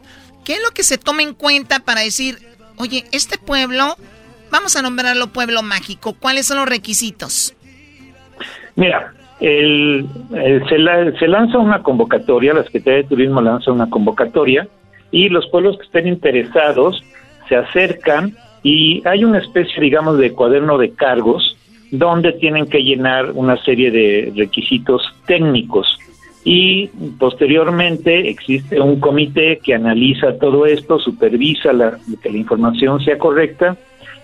¿Qué 0.49 0.55
es 0.55 0.63
lo 0.63 0.71
que 0.71 0.81
se 0.81 0.97
toma 0.97 1.21
en 1.21 1.35
cuenta 1.35 1.77
para 1.85 2.01
decir, 2.01 2.39
oye, 2.77 3.03
este 3.11 3.37
pueblo, 3.37 3.95
vamos 4.49 4.75
a 4.75 4.81
nombrarlo 4.81 5.27
pueblo 5.27 5.61
mágico? 5.61 6.15
¿Cuáles 6.19 6.47
son 6.47 6.57
los 6.57 6.67
requisitos? 6.67 7.53
Mira, 8.75 9.13
el, 9.41 10.07
se, 10.67 11.27
lanza 11.27 11.59
una 11.59 11.83
convocatoria, 11.83 12.55
la 12.55 12.63
Secretaría 12.63 13.03
de 13.03 13.09
Turismo 13.09 13.41
lanza 13.41 13.71
una 13.71 13.91
convocatoria 13.91 14.67
y 15.11 15.29
los 15.29 15.45
pueblos 15.51 15.77
que 15.77 15.85
estén 15.85 16.07
interesados 16.07 16.99
se 17.47 17.55
acercan 17.55 18.35
y 18.63 19.07
hay 19.07 19.23
una 19.25 19.37
especie, 19.37 19.79
digamos, 19.79 20.17
de 20.17 20.31
cuaderno 20.31 20.79
de 20.79 20.95
cargos 20.95 21.59
donde 21.91 22.31
tienen 22.31 22.65
que 22.65 22.79
llenar 22.79 23.33
una 23.35 23.55
serie 23.63 23.91
de 23.91 24.33
requisitos 24.35 25.13
técnicos 25.27 25.99
y 26.43 26.87
posteriormente 27.19 28.29
existe 28.29 28.79
un 28.79 28.99
comité 28.99 29.59
que 29.63 29.73
analiza 29.73 30.37
todo 30.37 30.65
esto, 30.65 30.99
supervisa 30.99 31.73
la, 31.73 31.97
que 32.21 32.29
la 32.29 32.37
información 32.37 32.99
sea 33.01 33.17
correcta 33.17 33.75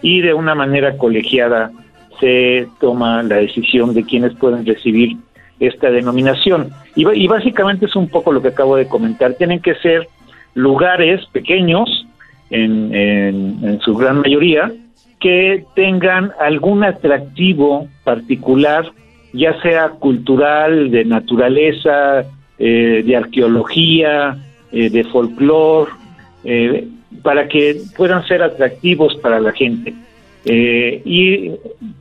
y 0.01 0.21
de 0.21 0.33
una 0.33 0.55
manera 0.55 0.97
colegiada 0.97 1.71
se 2.19 2.67
toma 2.79 3.21
la 3.23 3.37
decisión 3.37 3.93
de 3.93 4.03
quienes 4.03 4.33
pueden 4.35 4.65
recibir 4.65 5.17
esta 5.59 5.89
denominación. 5.89 6.69
Y, 6.95 7.27
básicamente 7.27 7.85
es 7.87 7.95
un 7.95 8.07
poco 8.07 8.31
lo 8.31 8.41
que 8.41 8.49
acabo 8.49 8.77
de 8.77 8.87
comentar. 8.87 9.33
Tienen 9.33 9.59
que 9.59 9.75
ser 9.75 10.07
lugares 10.53 11.25
pequeños, 11.33 12.07
en, 12.49 12.93
en 12.93 13.79
su 13.81 13.95
gran 13.95 14.21
mayoría, 14.21 14.71
que 15.19 15.65
tengan 15.75 16.31
algún 16.39 16.83
atractivo 16.83 17.87
particular 18.03 18.91
ya 19.35 19.59
sea 19.61 19.89
cultural, 19.89 20.91
de 20.91 21.05
naturaleza, 21.05 22.25
eh, 22.57 23.03
de 23.05 23.15
arqueología, 23.15 24.37
eh, 24.71 24.89
de 24.89 25.03
folclore, 25.05 25.91
eh, 26.43 26.87
para 27.21 27.47
que 27.47 27.81
puedan 27.95 28.25
ser 28.27 28.41
atractivos 28.43 29.15
para 29.17 29.39
la 29.39 29.51
gente. 29.51 29.93
Y 30.47 31.51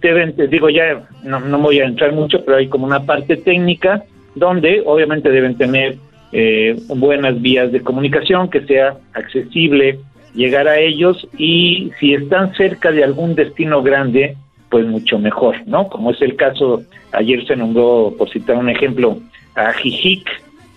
deben, 0.02 0.36
te 0.36 0.48
digo 0.48 0.68
ya, 0.68 1.08
no, 1.22 1.40
no 1.40 1.58
voy 1.60 1.80
a 1.80 1.86
entrar 1.86 2.12
mucho, 2.12 2.44
pero 2.44 2.58
hay 2.58 2.68
como 2.68 2.84
una 2.86 3.06
parte 3.06 3.36
técnica 3.36 4.04
donde 4.34 4.82
obviamente 4.84 5.30
deben 5.30 5.56
tener 5.56 5.96
eh, 6.36 6.76
buenas 6.88 7.40
vías 7.40 7.70
de 7.70 7.80
comunicación, 7.80 8.50
que 8.50 8.66
sea 8.66 8.96
accesible 9.12 10.00
llegar 10.34 10.66
a 10.66 10.80
ellos 10.80 11.28
y 11.38 11.92
si 12.00 12.12
están 12.12 12.52
cerca 12.56 12.90
de 12.90 13.04
algún 13.04 13.36
destino 13.36 13.84
grande, 13.84 14.36
pues 14.74 14.88
mucho 14.88 15.20
mejor, 15.20 15.54
¿no? 15.66 15.88
Como 15.88 16.10
es 16.10 16.20
el 16.20 16.34
caso, 16.34 16.82
ayer 17.12 17.46
se 17.46 17.54
nombró, 17.54 18.12
por 18.18 18.28
citar 18.28 18.56
un 18.56 18.68
ejemplo, 18.68 19.20
a 19.54 19.72
Jijic, 19.72 20.28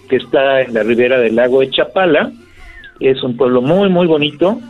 que 0.08 0.18
está 0.18 0.62
en 0.62 0.76
la 0.76 0.84
ribera 0.84 1.18
del 1.18 1.36
lago 1.36 1.62
de 1.62 1.72
Chapala, 1.72 2.32
es 3.00 3.24
un 3.24 3.36
pueblo 3.36 3.64
muy, 3.64 3.90
muy 3.90 4.06
bonito, 4.06 4.62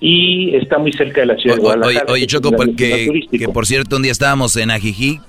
y 0.00 0.54
está 0.54 0.76
muy 0.76 0.92
cerca 0.92 1.22
de 1.22 1.28
la 1.28 1.36
ciudad 1.36 1.56
de 1.56 1.62
Guadalajara. 1.62 2.12
Oye, 2.12 2.26
Choco, 2.26 2.50
que, 2.76 3.22
que, 3.30 3.48
por 3.48 3.64
cierto, 3.64 3.96
un 3.96 4.02
día 4.02 4.12
estábamos 4.12 4.54
en 4.56 4.70
Ajijic, 4.70 5.22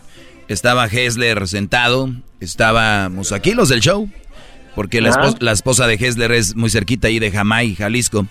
estaba 0.50 0.86
Hessler 0.88 1.48
sentado, 1.48 2.10
estábamos 2.42 3.32
aquí 3.32 3.54
los 3.54 3.70
del 3.70 3.80
show, 3.80 4.10
porque 4.76 5.00
la, 5.00 5.12
esposa, 5.54 5.88
de 5.88 5.94
Hessler 5.94 6.34
es 6.34 6.58
muy 6.58 6.70
cerquita 6.70 7.08
ahí 7.08 7.20
de 7.20 7.32
Jamay, 7.32 7.74
Jalisco. 7.76 8.28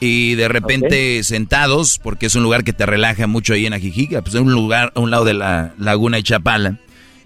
Y 0.00 0.36
de 0.36 0.48
repente 0.48 1.22
sentados, 1.24 1.98
porque 1.98 2.26
es 2.26 2.34
un 2.36 2.44
lugar 2.44 2.62
que 2.62 2.72
te 2.72 2.86
relaja 2.86 3.26
mucho 3.26 3.52
ahí 3.52 3.66
en 3.66 3.72
Ajijic, 3.72 4.20
pues 4.22 4.34
es 4.34 4.40
un 4.40 4.52
lugar 4.52 4.92
a 4.94 5.00
un 5.00 5.10
lado 5.10 5.24
de 5.24 5.34
la 5.34 5.74
laguna 5.76 6.18
de 6.18 6.22
Chapala. 6.22 6.78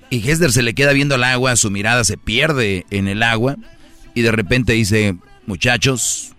Y 0.08 0.28
Hessler 0.28 0.52
se 0.52 0.62
le 0.62 0.74
queda 0.74 0.92
viendo 0.92 1.14
el 1.14 1.24
agua, 1.24 1.56
su 1.56 1.70
mirada 1.70 2.04
se 2.04 2.16
pierde 2.16 2.86
en 2.90 3.08
el 3.08 3.22
agua, 3.22 3.56
y 4.14 4.22
de 4.22 4.32
repente 4.32 4.72
dice, 4.74 5.16
muchachos, 5.46 6.32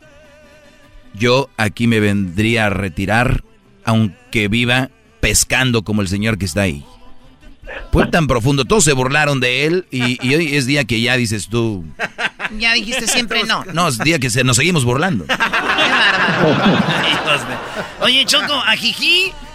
yo 1.14 1.50
aquí 1.58 1.88
me 1.88 2.00
vendría 2.00 2.68
a 2.68 2.70
retirar, 2.70 3.44
aunque 3.84 4.48
viva 4.48 4.90
pescando 5.20 5.84
como 5.84 6.02
el 6.02 6.08
señor 6.08 6.38
que 6.38 6.46
está 6.46 6.62
ahí. 6.62 6.84
Fue 7.92 8.08
tan 8.08 8.28
profundo, 8.28 8.66
todos 8.66 8.84
se 8.84 8.94
burlaron 8.94 9.40
de 9.40 9.66
él 9.66 9.86
y, 9.92 10.18
hoy 10.34 10.56
es 10.56 10.66
día 10.66 10.86
que 10.86 11.02
ya 11.02 11.16
dices 11.16 11.48
tú. 11.48 11.86
Ya 12.58 12.74
dijiste 12.74 13.08
siempre 13.08 13.44
no. 13.44 13.64
No, 13.74 13.88
es 13.88 14.00
día 14.00 14.20
que 14.20 14.30
se, 14.30 14.44
nos 14.44 14.58
seguimos 14.58 14.86
burlando. 14.86 15.26
Oye, 18.02 18.26
Choco, 18.26 18.54
a 18.54 18.76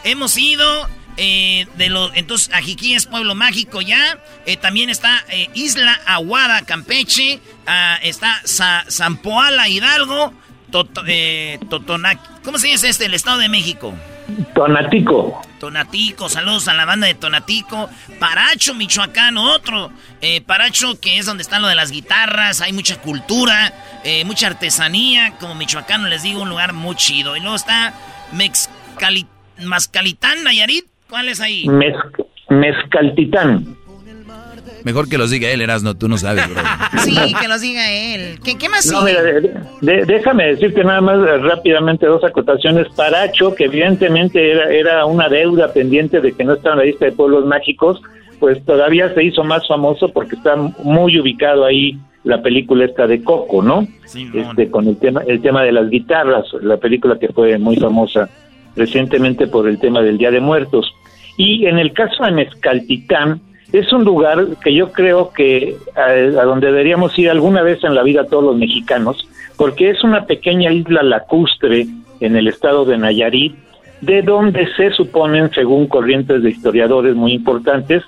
hemos 0.05 0.39
ido. 0.39 0.89
Eh, 1.21 1.66
de 1.77 1.89
los, 1.89 2.12
entonces, 2.14 2.49
Ajiquí 2.55 2.95
es 2.95 3.07
pueblo 3.07 3.35
mágico 3.35 3.81
ya. 3.81 4.21
Eh, 4.47 4.57
también 4.57 4.89
está 4.89 5.25
eh, 5.31 5.49
Isla 5.53 6.01
Aguada, 6.07 6.62
Campeche. 6.62 7.41
Ah, 7.66 7.99
está 8.03 8.41
Zampoala, 8.89 9.69
Hidalgo. 9.69 10.33
Eh, 11.07 11.59
¿Cómo 12.45 12.59
se 12.59 12.69
dice 12.69 12.89
este? 12.89 13.07
El 13.07 13.14
Estado 13.14 13.39
de 13.39 13.49
México. 13.49 13.95
Tonatico. 14.55 15.41
Tonatico, 15.59 16.29
saludos 16.29 16.68
a 16.68 16.74
la 16.74 16.85
banda 16.85 17.07
de 17.07 17.14
Tonatico. 17.14 17.89
Paracho, 18.18 18.74
Michoacán, 18.74 19.39
otro. 19.39 19.91
Eh, 20.20 20.41
Paracho, 20.43 21.01
que 21.01 21.18
es 21.18 21.26
donde 21.26 21.43
están 21.43 21.62
lo 21.62 21.68
de 21.68 21.74
las 21.74 21.91
guitarras, 21.91 22.61
hay 22.61 22.72
mucha 22.72 23.01
cultura, 23.01 23.72
eh, 24.05 24.24
mucha 24.24 24.49
artesanía. 24.49 25.35
Como 25.41 25.55
michoacano 25.55 26.09
les 26.09 26.22
digo, 26.22 26.43
un 26.43 26.51
lugar 26.51 26.72
muy 26.72 26.95
chido. 26.97 27.37
Y 27.37 27.41
luego 27.41 27.57
está 27.57 27.95
Mezcali, 28.33 29.26
Mascalitán, 29.64 30.45
Nayarit. 30.45 30.85
¿Cuál 31.09 31.29
es 31.29 31.41
ahí? 31.41 31.66
Mezcaltitán. 32.51 33.78
Mejor 34.89 35.07
que 35.07 35.18
los 35.18 35.30
diga 35.30 35.51
él, 35.51 35.61
Erasno, 35.61 35.99
tú 35.99 36.09
no 36.09 36.16
sabes, 36.16 36.49
bro. 36.49 36.62
Sí, 37.05 37.14
que 37.39 37.47
los 37.47 37.61
diga 37.61 37.93
él. 37.93 38.41
¿Qué, 38.43 38.68
más 38.70 38.91
no, 38.91 39.03
mira, 39.03 39.20
déjame 39.82 40.47
decirte 40.47 40.82
nada 40.82 41.03
más 41.03 41.18
eh, 41.18 41.36
rápidamente 41.36 42.07
dos 42.07 42.24
acotaciones. 42.24 42.86
Paracho, 42.97 43.55
que 43.55 43.64
evidentemente 43.64 44.51
era, 44.51 44.72
era 44.72 45.05
una 45.05 45.28
deuda 45.28 45.70
pendiente 45.74 46.22
de 46.22 46.32
que 46.32 46.43
no 46.43 46.55
estaba 46.55 46.76
en 46.76 46.78
la 46.78 46.84
lista 46.86 47.05
de 47.05 47.12
pueblos 47.12 47.45
mágicos, 47.45 48.01
pues 48.41 48.64
todavía 48.64 49.12
se 49.12 49.24
hizo 49.24 49.45
más 49.45 49.68
famoso 49.68 50.09
porque 50.11 50.36
está 50.36 50.57
muy 50.57 51.20
ubicado 51.20 51.66
ahí 51.66 51.99
la 52.24 52.41
película 52.41 52.86
esta 52.86 53.07
de 53.07 53.22
Coco, 53.22 53.61
¿no? 53.61 53.86
este, 54.07 54.70
con 54.70 54.89
el 54.89 54.97
tema, 54.97 55.20
el 55.26 55.43
tema 55.43 55.64
de 55.64 55.72
las 55.72 55.91
guitarras, 55.91 56.47
la 56.62 56.78
película 56.78 57.18
que 57.18 57.28
fue 57.28 57.59
muy 57.59 57.76
famosa 57.76 58.30
recientemente 58.74 59.49
por 59.49 59.68
el 59.68 59.78
tema 59.78 60.01
del 60.01 60.16
Día 60.16 60.30
de 60.30 60.41
Muertos. 60.41 60.91
Y 61.36 61.66
en 61.66 61.78
el 61.78 61.93
caso 61.93 62.24
de 62.24 62.32
Mezcaltitán, 62.32 63.43
es 63.73 63.93
un 63.93 64.05
lugar 64.05 64.47
que 64.62 64.75
yo 64.75 64.93
creo 64.93 65.31
que 65.31 65.77
a, 65.95 66.43
donde 66.45 66.69
deberíamos 66.69 67.19
ir 67.19 67.31
alguna 67.31 67.62
vez 67.62 67.83
en 67.85 67.95
la 67.95 68.03
vida 68.03 68.25
todos 68.25 68.45
los 68.45 68.57
mexicanos, 68.57 69.29
porque 69.57 69.91
es 69.91 70.03
una 70.05 70.25
pequeña 70.25 70.73
isla 70.73 71.03
lacustre 71.03 71.87
en 72.21 72.37
el 72.37 72.49
estado 72.49 72.85
de 72.85 72.99
Nayarit, 72.99 73.55
de 74.01 74.23
donde 74.23 74.69
se 74.77 74.91
suponen, 74.91 75.51
según 75.53 75.87
corrientes 75.87 76.43
de 76.43 76.51
historiadores 76.51 77.14
muy 77.14 77.33
importantes, 77.33 78.03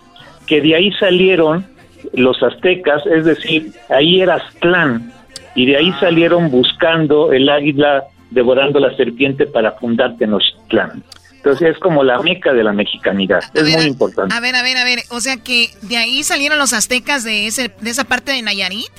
que 0.47 0.61
de 0.61 0.77
ahí 0.77 0.93
salieron 0.93 1.67
los 2.15 2.43
aztecas, 2.43 3.05
es 3.07 3.25
decir, 3.25 3.73
ahí 3.89 4.21
era 4.21 4.37
Aztlán, 4.37 5.13
y 5.55 5.67
de 5.67 5.77
ahí 5.77 5.93
salieron 6.01 6.51
buscando 6.51 7.33
el 7.33 7.49
águila 7.49 8.05
devorando 8.31 8.79
la 8.79 8.97
serpiente 8.97 9.47
para 9.47 9.73
fundar 9.73 10.17
Tenochtitlán. 10.17 11.03
Entonces 11.41 11.71
es 11.71 11.79
como 11.79 12.05
la 12.05 12.21
meca 12.21 12.53
de 12.53 12.63
la 12.63 12.75
mexicanidad. 12.75 13.41
es 13.55 13.75
muy 13.75 13.87
importante. 13.87 14.35
A 14.35 14.41
ver, 14.41 14.55
a 14.55 14.63
ver, 14.63 14.77
a 14.77 14.85
ver. 14.85 14.99
O 15.11 15.21
sea 15.21 15.39
que 15.39 15.71
de 15.81 15.97
ahí 15.97 16.23
salieron 16.23 16.59
los 16.59 16.75
aztecas 16.75 17.25
de, 17.25 17.47
ese, 17.47 17.73
de 17.81 17.91
esa 17.91 18.05
parte 18.05 18.33
de 18.33 18.43
Nayarit. 18.43 18.91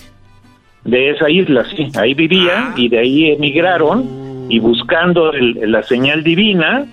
De 0.83 1.11
esa 1.11 1.29
isla, 1.29 1.63
sí. 1.75 1.91
Ahí 1.95 2.15
vivían 2.15 2.71
ah. 2.71 2.73
y 2.75 2.89
de 2.89 2.97
ahí 2.97 3.31
emigraron 3.31 4.47
y 4.49 4.59
buscando 4.59 5.31
la 5.31 5.83
señal 5.83 6.23
divina, 6.23 6.87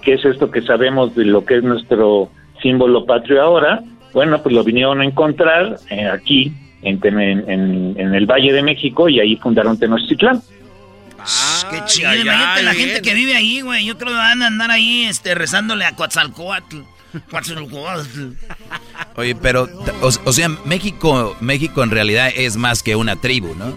que 0.00 0.14
es 0.14 0.24
esto 0.24 0.50
que 0.50 0.62
sabemos 0.62 1.14
de 1.14 1.26
lo 1.26 1.44
que 1.44 1.58
es 1.58 1.62
nuestro 1.62 2.30
símbolo 2.62 3.04
patrio 3.04 3.42
ahora, 3.42 3.82
bueno, 4.14 4.42
pues 4.42 4.54
lo 4.54 4.64
vinieron 4.64 5.00
a 5.00 5.04
encontrar 5.04 5.76
eh, 5.90 6.06
aquí 6.06 6.52
en, 6.82 7.00
en, 7.04 7.96
en, 7.98 8.14
el 8.14 8.26
Valle 8.26 8.52
de 8.52 8.62
México 8.62 9.08
y 9.08 9.20
ahí 9.20 9.36
fundaron 9.36 9.78
Tenochtitlán. 9.78 10.40
Qué 11.70 11.82
chido. 11.86 12.14
Imagínate 12.14 12.62
la 12.62 12.74
gente 12.74 13.02
que 13.02 13.14
vive 13.14 13.36
ahí, 13.36 13.60
güey. 13.60 13.84
Yo 13.84 13.96
creo 13.96 14.12
que 14.12 14.16
van 14.16 14.42
a 14.42 14.46
andar 14.46 14.70
ahí 14.70 15.04
este, 15.04 15.34
rezándole 15.34 15.84
a 15.84 15.92
Coatzalcoatl. 15.92 16.80
Oye, 19.16 19.34
pero, 19.34 19.68
o, 20.00 20.32
sea, 20.32 20.48
México, 20.64 21.36
México 21.40 21.82
en 21.82 21.90
realidad 21.90 22.30
es 22.34 22.56
más 22.56 22.82
que 22.82 22.96
una 22.96 23.16
tribu, 23.16 23.54
¿no? 23.54 23.76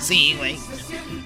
Sí, 0.00 0.34
güey. 0.38 0.56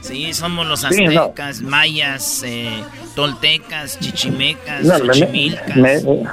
Sí, 0.01 0.35
somos 0.35 0.67
los 0.67 0.85
aztecas, 0.85 1.63
mayas, 1.63 2.43
eh, 2.47 2.69
toltecas, 3.15 3.99
chichimecas, 4.01 4.85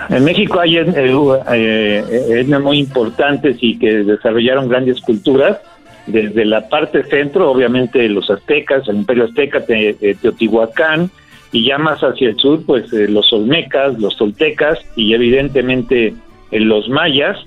en 0.09 0.23
México 0.25 0.59
hay 0.59 0.77
eh, 0.77 0.83
eh, 0.87 2.39
etnias 2.41 2.61
muy 2.61 2.79
importantes 2.79 3.55
y 3.61 3.79
que 3.79 4.03
desarrollaron 4.03 4.67
grandes 4.67 4.99
culturas 4.99 5.59
desde 6.07 6.45
la 6.45 6.67
parte 6.69 7.03
centro, 7.03 7.51
obviamente 7.51 8.07
los 8.09 8.29
aztecas, 8.29 8.87
el 8.87 8.97
imperio 8.97 9.25
azteca, 9.25 9.63
Teotihuacán, 9.65 11.11
y 11.51 11.65
ya 11.65 11.77
más 11.77 11.99
hacia 11.99 12.29
el 12.29 12.37
sur, 12.37 12.63
pues 12.65 12.91
eh, 12.93 13.07
los 13.07 13.31
olmecas, 13.33 13.99
los 13.99 14.15
toltecas 14.17 14.79
y 14.95 15.13
evidentemente 15.13 16.13
eh, 16.51 16.59
los 16.59 16.87
mayas, 16.89 17.37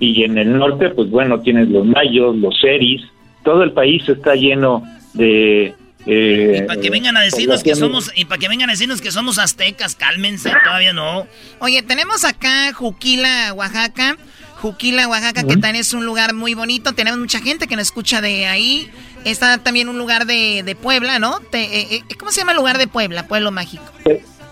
y 0.00 0.24
en 0.24 0.36
el 0.36 0.58
norte, 0.58 0.90
pues 0.90 1.10
bueno, 1.10 1.40
tienes 1.40 1.68
los 1.68 1.86
mayos, 1.86 2.36
los 2.36 2.58
seris, 2.60 3.02
todo 3.44 3.62
el 3.62 3.72
país 3.72 4.08
está 4.08 4.34
lleno 4.34 4.82
de... 5.14 5.74
Eh, 6.04 6.58
y 6.58 6.66
para 6.66 6.80
que 6.80 6.90
vengan 6.90 7.16
a 7.16 7.20
decirnos 7.20 7.62
que 7.62 7.76
somos 7.76 8.10
y 8.16 8.24
para 8.24 8.40
que 8.40 8.48
vengan 8.48 8.68
a 8.68 8.72
decirnos 8.72 9.00
que 9.00 9.12
somos 9.12 9.38
aztecas, 9.38 9.94
cálmense, 9.94 10.50
todavía 10.64 10.92
no. 10.92 11.28
Oye, 11.60 11.80
tenemos 11.84 12.24
acá 12.24 12.72
Juquila, 12.72 13.52
Oaxaca, 13.54 14.16
Juquila, 14.62 15.08
Oaxaca, 15.08 15.42
que 15.42 15.56
también 15.56 15.74
es 15.74 15.92
un 15.92 16.06
lugar 16.06 16.34
muy 16.34 16.54
bonito. 16.54 16.92
Tenemos 16.92 17.18
mucha 17.18 17.40
gente 17.40 17.66
que 17.66 17.74
nos 17.74 17.86
escucha 17.86 18.20
de 18.20 18.46
ahí. 18.46 18.88
Está 19.24 19.58
también 19.58 19.88
un 19.88 19.98
lugar 19.98 20.24
de, 20.24 20.76
Puebla, 20.80 21.18
¿no? 21.18 21.40
Eh, 21.52 21.88
eh, 21.90 22.02
¿Cómo 22.16 22.30
se 22.30 22.42
llama 22.42 22.52
el 22.52 22.58
lugar 22.58 22.78
de 22.78 22.86
Puebla, 22.86 23.26
Pueblo 23.26 23.50
Mágico? 23.50 23.82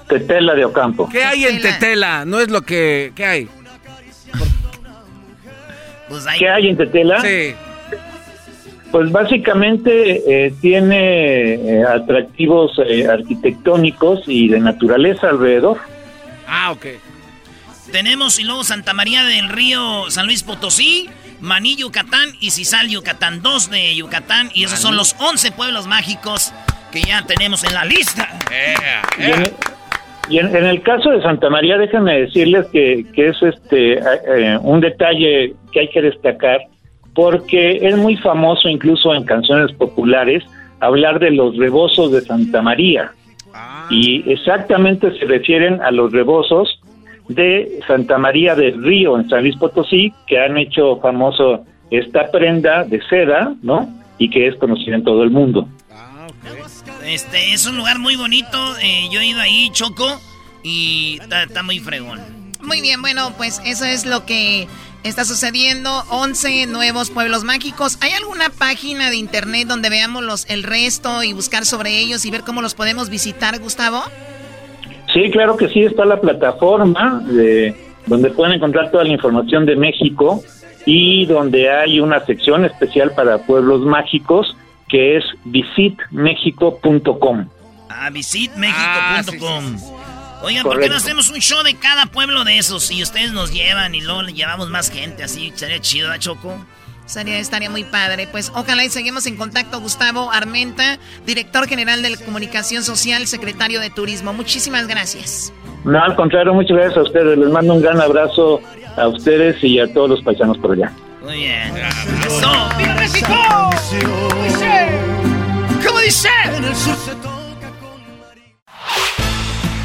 Tetela 0.08 0.56
de 0.56 0.64
Ocampo. 0.64 1.08
¿Qué 1.08 1.22
hay 1.22 1.44
en 1.44 1.62
Tetela? 1.62 2.24
No 2.24 2.40
es 2.40 2.50
lo 2.50 2.62
que... 2.62 3.12
¿Qué 3.14 3.24
hay? 3.24 3.48
Pues 6.08 6.26
¿Qué 6.36 6.48
hay 6.48 6.66
en 6.66 6.76
Tetela? 6.76 7.20
Sí. 7.20 7.54
Pues 8.90 9.12
básicamente 9.12 10.46
eh, 10.46 10.52
tiene 10.61 11.84
atractivos 11.84 12.72
arquitectónicos 13.08 14.24
y 14.26 14.48
de 14.48 14.58
naturaleza 14.58 15.28
alrededor. 15.28 15.78
Ah, 16.48 16.72
ok. 16.72 16.86
Tenemos 17.91 18.38
y 18.38 18.45
luego 18.45 18.62
Santa 18.62 18.95
María 18.95 19.24
del 19.24 19.49
Río, 19.49 20.11
San 20.11 20.26
Luis 20.26 20.43
Potosí, 20.43 21.09
Maní, 21.41 21.76
Yucatán 21.76 22.30
y 22.41 22.51
Cisal, 22.51 22.88
Yucatán. 22.88 23.43
Dos 23.43 23.70
de 23.70 23.95
Yucatán 23.97 24.51
y 24.55 24.64
esos 24.64 24.78
son 24.78 24.97
los 24.97 25.16
11 25.18 25.53
pueblos 25.53 25.86
mágicos 25.86 26.53
que 26.93 27.03
ya 27.03 27.24
tenemos 27.26 27.64
en 27.64 27.74
la 27.74 27.84
lista. 27.84 28.28
Y, 30.28 30.38
en, 30.38 30.55
el 30.55 30.82
caso 30.82 31.11
de 31.11 31.20
Santa 31.22 31.51
María, 31.51 31.76
déjenme 31.78 32.20
decirles 32.20 32.66
que, 32.72 33.05
es 33.16 33.43
este 33.43 33.99
eh, 33.99 34.59
un 34.62 34.80
detalle 34.80 35.55
que 35.72 35.80
hay 35.80 35.88
que 35.88 36.03
destacar 36.03 36.61
porque 37.14 37.78
es 37.82 37.97
muy 37.97 38.16
famoso 38.16 38.68
incluso 38.68 39.12
en 39.14 39.24
canciones 39.24 39.72
populares 39.72 40.45
hablar 40.78 41.18
de 41.18 41.32
los 41.32 41.57
rebosos 41.57 42.12
de 42.12 42.20
Santa 42.20 42.62
María. 42.62 43.12
Y 43.91 44.30
exactamente 44.30 45.11
se 45.18 45.24
refieren 45.26 45.82
a 45.82 45.91
los 45.91 46.12
rebosos 46.12 46.80
de 47.35 47.81
Santa 47.87 48.18
María 48.18 48.55
del 48.55 48.83
Río 48.83 49.18
en 49.18 49.28
San 49.28 49.43
Luis 49.43 49.57
Potosí, 49.57 50.12
que 50.26 50.39
han 50.39 50.57
hecho 50.57 50.99
famoso 51.01 51.64
esta 51.91 52.31
prenda 52.31 52.85
de 52.85 53.01
seda, 53.09 53.55
¿no? 53.62 53.89
Y 54.18 54.31
que 54.31 54.49
es 54.49 54.57
conocida 54.57 54.97
en 54.97 55.05
todo 55.05 55.22
el 55.22 55.31
mundo. 55.31 55.66
Este 57.05 57.53
es 57.53 57.66
un 57.66 57.76
lugar 57.76 57.99
muy 57.99 58.16
bonito. 58.16 58.59
Eh, 58.83 59.09
yo 59.11 59.20
he 59.20 59.26
ido 59.26 59.41
ahí, 59.41 59.70
Choco, 59.72 60.20
y 60.62 61.18
está 61.22 61.62
muy 61.62 61.78
fregón. 61.78 62.20
Muy 62.62 62.81
bien, 62.81 63.01
bueno, 63.01 63.33
pues 63.37 63.61
eso 63.64 63.85
es 63.85 64.05
lo 64.05 64.26
que 64.26 64.68
está 65.03 65.24
sucediendo. 65.24 66.05
11 66.11 66.66
nuevos 66.66 67.11
pueblos 67.11 67.45
mágicos. 67.45 67.99
¿Hay 68.01 68.12
alguna 68.12 68.51
página 68.51 69.11
de 69.11 69.16
internet 69.16 69.66
donde 69.66 69.89
veamos 69.89 70.22
los, 70.22 70.49
el 70.51 70.62
resto 70.62 71.22
y 71.22 71.33
buscar 71.33 71.64
sobre 71.64 71.99
ellos 71.99 72.24
y 72.24 72.31
ver 72.31 72.43
cómo 72.43 72.62
los 72.62 72.74
podemos 72.74 73.09
visitar, 73.09 73.59
Gustavo? 73.61 74.03
Sí, 75.12 75.30
claro 75.30 75.56
que 75.56 75.68
sí, 75.68 75.82
está 75.82 76.04
la 76.04 76.20
plataforma 76.20 77.20
de, 77.24 77.74
donde 78.06 78.30
pueden 78.30 78.54
encontrar 78.54 78.90
toda 78.90 79.04
la 79.04 79.12
información 79.12 79.64
de 79.66 79.76
México 79.76 80.42
y 80.86 81.26
donde 81.26 81.70
hay 81.70 82.00
una 82.00 82.24
sección 82.24 82.64
especial 82.64 83.12
para 83.12 83.38
pueblos 83.38 83.82
mágicos 83.82 84.56
que 84.88 85.16
es 85.16 85.24
visitmexico.com. 85.44 87.46
Ah, 87.88 88.11
visitmexico.com. 88.11 89.76
Oigan, 90.42 90.64
¿por 90.64 90.80
qué 90.80 90.88
no 90.88 90.96
hacemos 90.96 91.30
un 91.30 91.38
show 91.38 91.62
de 91.62 91.74
cada 91.74 92.06
pueblo 92.06 92.44
de 92.44 92.58
esos? 92.58 92.90
Y 92.90 93.02
ustedes 93.02 93.32
nos 93.32 93.52
llevan 93.52 93.94
y 93.94 94.00
luego 94.00 94.22
le 94.22 94.32
llevamos 94.32 94.70
más 94.70 94.90
gente, 94.90 95.22
así 95.22 95.52
sería 95.54 95.80
chido, 95.80 96.11
¿a 96.11 96.18
Choco? 96.18 96.58
Estaría, 97.11 97.40
estaría 97.40 97.68
muy 97.68 97.82
padre. 97.82 98.28
Pues 98.30 98.52
ojalá 98.54 98.84
y 98.84 98.88
seguimos 98.88 99.26
en 99.26 99.36
contacto. 99.36 99.80
Gustavo 99.80 100.30
Armenta, 100.30 101.00
director 101.26 101.66
general 101.66 102.02
de 102.02 102.16
Comunicación 102.18 102.84
Social, 102.84 103.26
secretario 103.26 103.80
de 103.80 103.90
Turismo. 103.90 104.32
Muchísimas 104.32 104.86
gracias. 104.86 105.52
No, 105.82 106.00
al 106.00 106.14
contrario, 106.14 106.54
muchas 106.54 106.76
gracias 106.76 106.98
a 106.98 107.02
ustedes. 107.02 107.36
Les 107.36 107.48
mando 107.48 107.74
un 107.74 107.82
gran 107.82 108.00
abrazo 108.00 108.61
a 108.96 109.08
ustedes 109.08 109.56
y 109.64 109.80
a 109.80 109.92
todos 109.92 110.11
los 110.11 110.22
paisanos 110.22 110.56
por 110.58 110.70
allá. 110.70 110.92
Muy 111.20 111.34
bien. 111.34 111.72
¡Eso! 112.28 112.52
¡Viva 112.78 112.94
México! 112.94 113.34
Dice, 114.44 114.88
¿Cómo 115.84 115.98
dice? 115.98 116.28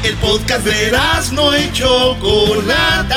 El 0.04 0.14
podcast 0.18 0.64
de 0.64 0.96
no 1.32 1.58
y 1.58 1.72
Chocolata. 1.72 3.16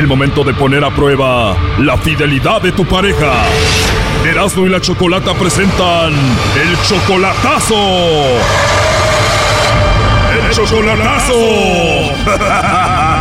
el 0.00 0.06
momento 0.06 0.42
de 0.44 0.54
poner 0.54 0.82
a 0.82 0.88
prueba 0.88 1.54
la 1.78 1.98
fidelidad 1.98 2.62
de 2.62 2.72
tu 2.72 2.86
pareja. 2.86 3.44
Erasmo 4.24 4.64
y 4.64 4.70
la 4.70 4.80
Chocolata 4.80 5.34
presentan 5.34 6.14
el 6.58 6.82
chocolatazo. 6.88 7.74
El 10.32 10.50
chocolatazo. 10.52 11.34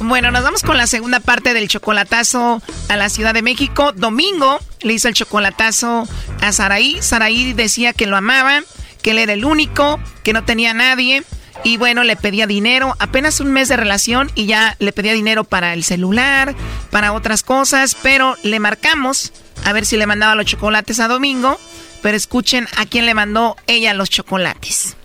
Bueno, 0.00 0.30
nos 0.30 0.42
vamos 0.42 0.62
con 0.62 0.78
la 0.78 0.86
segunda 0.86 1.20
parte 1.20 1.52
del 1.52 1.68
chocolatazo 1.68 2.62
a 2.88 2.96
la 2.96 3.10
Ciudad 3.10 3.34
de 3.34 3.42
México. 3.42 3.92
Domingo 3.92 4.58
le 4.80 4.94
hizo 4.94 5.06
el 5.06 5.12
chocolatazo 5.12 6.08
a 6.40 6.52
Saraí. 6.52 6.96
Saraí 7.02 7.52
decía 7.52 7.92
que 7.92 8.06
lo 8.06 8.16
amaba, 8.16 8.62
que 9.02 9.10
él 9.10 9.18
era 9.18 9.34
el 9.34 9.44
único, 9.44 10.00
que 10.22 10.32
no 10.32 10.44
tenía 10.44 10.72
nadie. 10.72 11.24
Y 11.64 11.76
bueno, 11.76 12.04
le 12.04 12.16
pedía 12.16 12.46
dinero, 12.46 12.94
apenas 12.98 13.40
un 13.40 13.52
mes 13.52 13.68
de 13.68 13.76
relación 13.76 14.30
y 14.34 14.46
ya 14.46 14.76
le 14.78 14.92
pedía 14.92 15.12
dinero 15.12 15.44
para 15.44 15.74
el 15.74 15.84
celular, 15.84 16.54
para 16.90 17.12
otras 17.12 17.42
cosas, 17.42 17.96
pero 18.02 18.36
le 18.42 18.60
marcamos 18.60 19.32
a 19.64 19.72
ver 19.72 19.84
si 19.84 19.96
le 19.96 20.06
mandaba 20.06 20.34
los 20.34 20.46
chocolates 20.46 21.00
a 21.00 21.08
Domingo, 21.08 21.58
pero 22.02 22.16
escuchen 22.16 22.66
a 22.76 22.86
quién 22.86 23.06
le 23.06 23.14
mandó 23.14 23.56
ella 23.66 23.92
los 23.92 24.08
chocolates. 24.08 24.96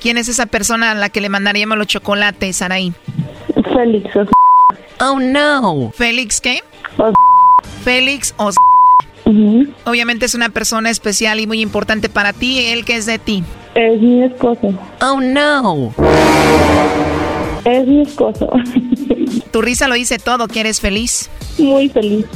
¿Quién 0.00 0.18
es 0.18 0.28
esa 0.28 0.46
persona 0.46 0.90
a 0.90 0.94
la 0.94 1.08
que 1.08 1.22
le 1.22 1.30
mandaríamos 1.30 1.78
los 1.78 1.86
chocolates, 1.86 2.56
Saraí? 2.56 2.92
Félix. 3.72 4.10
Oh 5.00 5.18
no. 5.18 5.90
¿Félix 5.96 6.40
qué? 6.40 6.62
Félix 7.82 8.34
o 8.36 8.50
Obviamente 9.84 10.26
es 10.26 10.34
una 10.34 10.50
persona 10.50 10.90
especial 10.90 11.40
y 11.40 11.46
muy 11.46 11.62
importante 11.62 12.08
para 12.08 12.32
ti, 12.32 12.66
él 12.66 12.84
que 12.84 12.96
es 12.96 13.06
de 13.06 13.18
ti. 13.18 13.42
Es 13.74 14.00
mi 14.00 14.22
esposo. 14.22 14.72
Oh, 15.00 15.20
no. 15.20 15.92
Es 17.64 17.86
mi 17.86 18.02
esposo. 18.02 18.48
Tu 19.50 19.62
risa 19.62 19.86
lo 19.88 19.94
dice 19.94 20.18
todo, 20.18 20.48
que 20.48 20.60
eres 20.60 20.80
feliz. 20.80 21.30
Muy 21.58 21.88
feliz. 21.88 22.26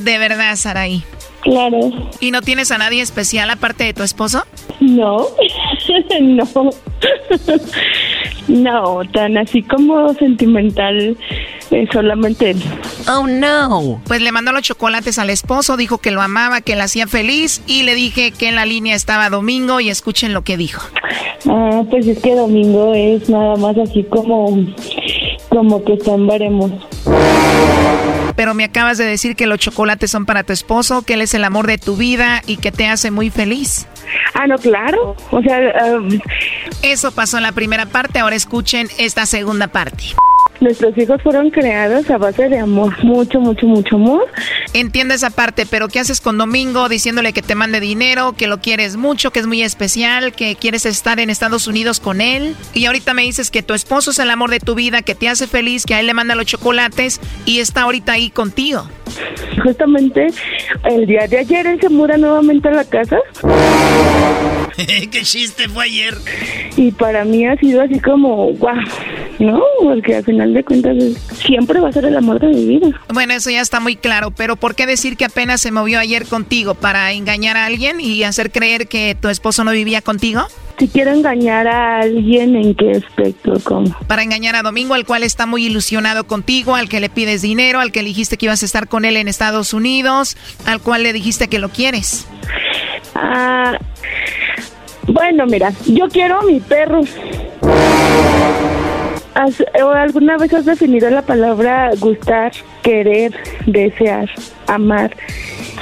De 0.00 0.18
verdad, 0.18 0.54
Saraí. 0.54 1.02
Claro. 1.42 1.78
¿Y 2.20 2.30
no 2.30 2.42
tienes 2.42 2.70
a 2.72 2.78
nadie 2.78 3.02
especial 3.02 3.50
aparte 3.50 3.84
de 3.84 3.94
tu 3.94 4.02
esposo? 4.02 4.44
No, 4.80 5.26
no. 6.20 6.44
No, 8.48 9.00
tan 9.12 9.36
así 9.38 9.62
como 9.62 10.14
sentimental 10.14 11.16
es 11.70 11.88
solamente 11.92 12.50
él. 12.50 12.62
Oh 13.08 13.26
no. 13.26 14.00
Pues 14.06 14.20
le 14.20 14.30
mandó 14.30 14.52
los 14.52 14.62
chocolates 14.62 15.18
al 15.18 15.30
esposo, 15.30 15.76
dijo 15.76 15.98
que 15.98 16.12
lo 16.12 16.22
amaba, 16.22 16.60
que 16.60 16.76
le 16.76 16.82
hacía 16.82 17.08
feliz 17.08 17.62
y 17.66 17.82
le 17.82 17.94
dije 17.94 18.30
que 18.30 18.48
en 18.48 18.54
la 18.54 18.64
línea 18.64 18.94
estaba 18.94 19.30
Domingo 19.30 19.80
y 19.80 19.88
escuchen 19.88 20.32
lo 20.32 20.42
que 20.42 20.56
dijo. 20.56 20.86
Ah, 21.48 21.82
pues 21.90 22.06
es 22.06 22.18
que 22.20 22.34
Domingo 22.36 22.94
es 22.94 23.28
nada 23.28 23.56
más 23.56 23.76
así 23.78 24.04
como 24.04 24.64
como 25.48 25.82
que 25.84 25.94
están 25.94 26.26
veremos. 26.26 26.70
Pero 28.36 28.52
me 28.52 28.64
acabas 28.64 28.98
de 28.98 29.04
decir 29.04 29.34
que 29.34 29.46
los 29.46 29.58
chocolates 29.58 30.10
son 30.10 30.26
para 30.26 30.44
tu 30.44 30.52
esposo, 30.52 31.02
que 31.02 31.14
él 31.14 31.22
es 31.22 31.32
el 31.32 31.42
amor 31.42 31.66
de 31.66 31.78
tu 31.78 31.96
vida 31.96 32.42
y 32.46 32.58
que 32.58 32.70
te 32.70 32.86
hace 32.86 33.10
muy 33.10 33.30
feliz. 33.30 33.86
Ah, 34.34 34.46
no, 34.46 34.56
claro. 34.56 35.16
O 35.30 35.42
sea, 35.42 35.58
um, 35.96 36.20
eso 36.82 37.12
pasó 37.12 37.38
en 37.38 37.44
la 37.44 37.52
primera 37.52 37.86
parte, 37.86 38.18
ahora 38.18 38.36
escuchen 38.36 38.88
esta 38.98 39.24
segunda 39.24 39.68
parte. 39.68 40.04
Nuestros 40.60 40.96
hijos 40.96 41.20
fueron 41.22 41.50
creados 41.50 42.08
a 42.10 42.18
base 42.18 42.48
de 42.48 42.58
amor, 42.58 42.92
mucho, 43.04 43.40
mucho, 43.40 43.66
mucho 43.66 43.96
amor. 43.96 44.26
Entiendo 44.72 45.14
esa 45.14 45.30
parte, 45.30 45.66
pero 45.66 45.88
¿qué 45.88 46.00
haces 46.00 46.20
con 46.20 46.38
Domingo 46.38 46.88
diciéndole 46.88 47.32
que 47.32 47.42
te 47.42 47.54
mande 47.54 47.80
dinero, 47.80 48.32
que 48.32 48.46
lo 48.46 48.60
quieres 48.60 48.96
mucho, 48.96 49.30
que 49.30 49.40
es 49.40 49.46
muy 49.46 49.62
especial, 49.62 50.32
que 50.32 50.56
quieres 50.56 50.86
estar 50.86 51.20
en 51.20 51.30
Estados 51.30 51.66
Unidos 51.66 52.00
con 52.00 52.20
él? 52.20 52.54
Y 52.72 52.86
ahorita 52.86 53.14
me 53.14 53.22
dices 53.22 53.50
que 53.50 53.62
tu 53.62 53.74
esposo 53.74 54.10
es 54.10 54.18
el 54.18 54.30
amor 54.30 54.50
de 54.50 54.60
tu 54.60 54.74
vida, 54.74 55.02
que 55.02 55.14
te 55.14 55.28
hace 55.28 55.46
feliz, 55.46 55.84
que 55.84 55.94
a 55.94 56.00
él 56.00 56.06
le 56.06 56.14
manda 56.14 56.34
los 56.34 56.46
chocolates 56.46 57.20
y 57.44 57.60
está 57.60 57.82
ahorita 57.82 58.12
ahí 58.12 58.30
contigo. 58.30 58.88
Justamente 59.62 60.26
el 60.84 61.06
día 61.06 61.26
de 61.26 61.38
ayer 61.38 61.66
él 61.66 61.80
se 61.80 61.88
muda 61.88 62.16
nuevamente 62.16 62.68
a 62.68 62.72
la 62.72 62.84
casa. 62.84 63.18
¿Qué 64.76 65.22
chiste 65.22 65.68
fue 65.68 65.84
ayer? 65.84 66.14
Y 66.76 66.92
para 66.92 67.24
mí 67.24 67.46
ha 67.46 67.56
sido 67.56 67.80
así 67.80 67.98
como, 68.00 68.52
guau, 68.52 68.76
¿no? 69.38 69.62
Porque 69.82 70.16
al 70.16 70.24
final 70.24 70.45
de 70.54 70.64
cuentas 70.64 70.96
siempre 71.34 71.80
va 71.80 71.88
a 71.88 71.92
ser 71.92 72.04
el 72.04 72.16
amor 72.16 72.40
de 72.40 72.48
mi 72.48 72.64
vida. 72.64 72.88
Bueno, 73.12 73.34
eso 73.34 73.50
ya 73.50 73.60
está 73.60 73.80
muy 73.80 73.96
claro, 73.96 74.30
pero 74.30 74.56
¿por 74.56 74.74
qué 74.74 74.86
decir 74.86 75.16
que 75.16 75.24
apenas 75.24 75.60
se 75.60 75.70
movió 75.70 75.98
ayer 75.98 76.26
contigo? 76.26 76.74
¿Para 76.74 77.12
engañar 77.12 77.56
a 77.56 77.66
alguien 77.66 78.00
y 78.00 78.22
hacer 78.22 78.50
creer 78.50 78.88
que 78.88 79.16
tu 79.20 79.28
esposo 79.28 79.64
no 79.64 79.72
vivía 79.72 80.02
contigo? 80.02 80.42
Si 80.78 80.88
quiero 80.88 81.12
engañar 81.12 81.66
a 81.66 82.00
alguien, 82.00 82.54
¿en 82.54 82.74
qué 82.74 82.92
aspecto? 82.92 83.54
¿Cómo? 83.64 83.96
Para 84.06 84.22
engañar 84.22 84.56
a 84.56 84.62
Domingo, 84.62 84.92
al 84.92 85.06
cual 85.06 85.22
está 85.22 85.46
muy 85.46 85.64
ilusionado 85.66 86.26
contigo, 86.26 86.74
al 86.74 86.90
que 86.90 87.00
le 87.00 87.08
pides 87.08 87.40
dinero, 87.40 87.80
al 87.80 87.92
que 87.92 88.02
le 88.02 88.08
dijiste 88.08 88.36
que 88.36 88.46
ibas 88.46 88.62
a 88.62 88.66
estar 88.66 88.86
con 88.86 89.06
él 89.06 89.16
en 89.16 89.26
Estados 89.26 89.72
Unidos, 89.72 90.36
al 90.66 90.80
cual 90.80 91.02
le 91.02 91.14
dijiste 91.14 91.48
que 91.48 91.58
lo 91.58 91.70
quieres. 91.70 92.26
Ah, 93.14 93.78
bueno, 95.06 95.46
mira, 95.46 95.72
yo 95.86 96.08
quiero 96.08 96.40
a 96.40 96.42
mi 96.42 96.60
perro. 96.60 97.00
¿Alguna 99.36 100.38
vez 100.38 100.54
has 100.54 100.64
definido 100.64 101.10
la 101.10 101.20
palabra 101.20 101.90
gustar, 101.98 102.52
querer, 102.82 103.34
desear, 103.66 104.30
amar? 104.66 105.14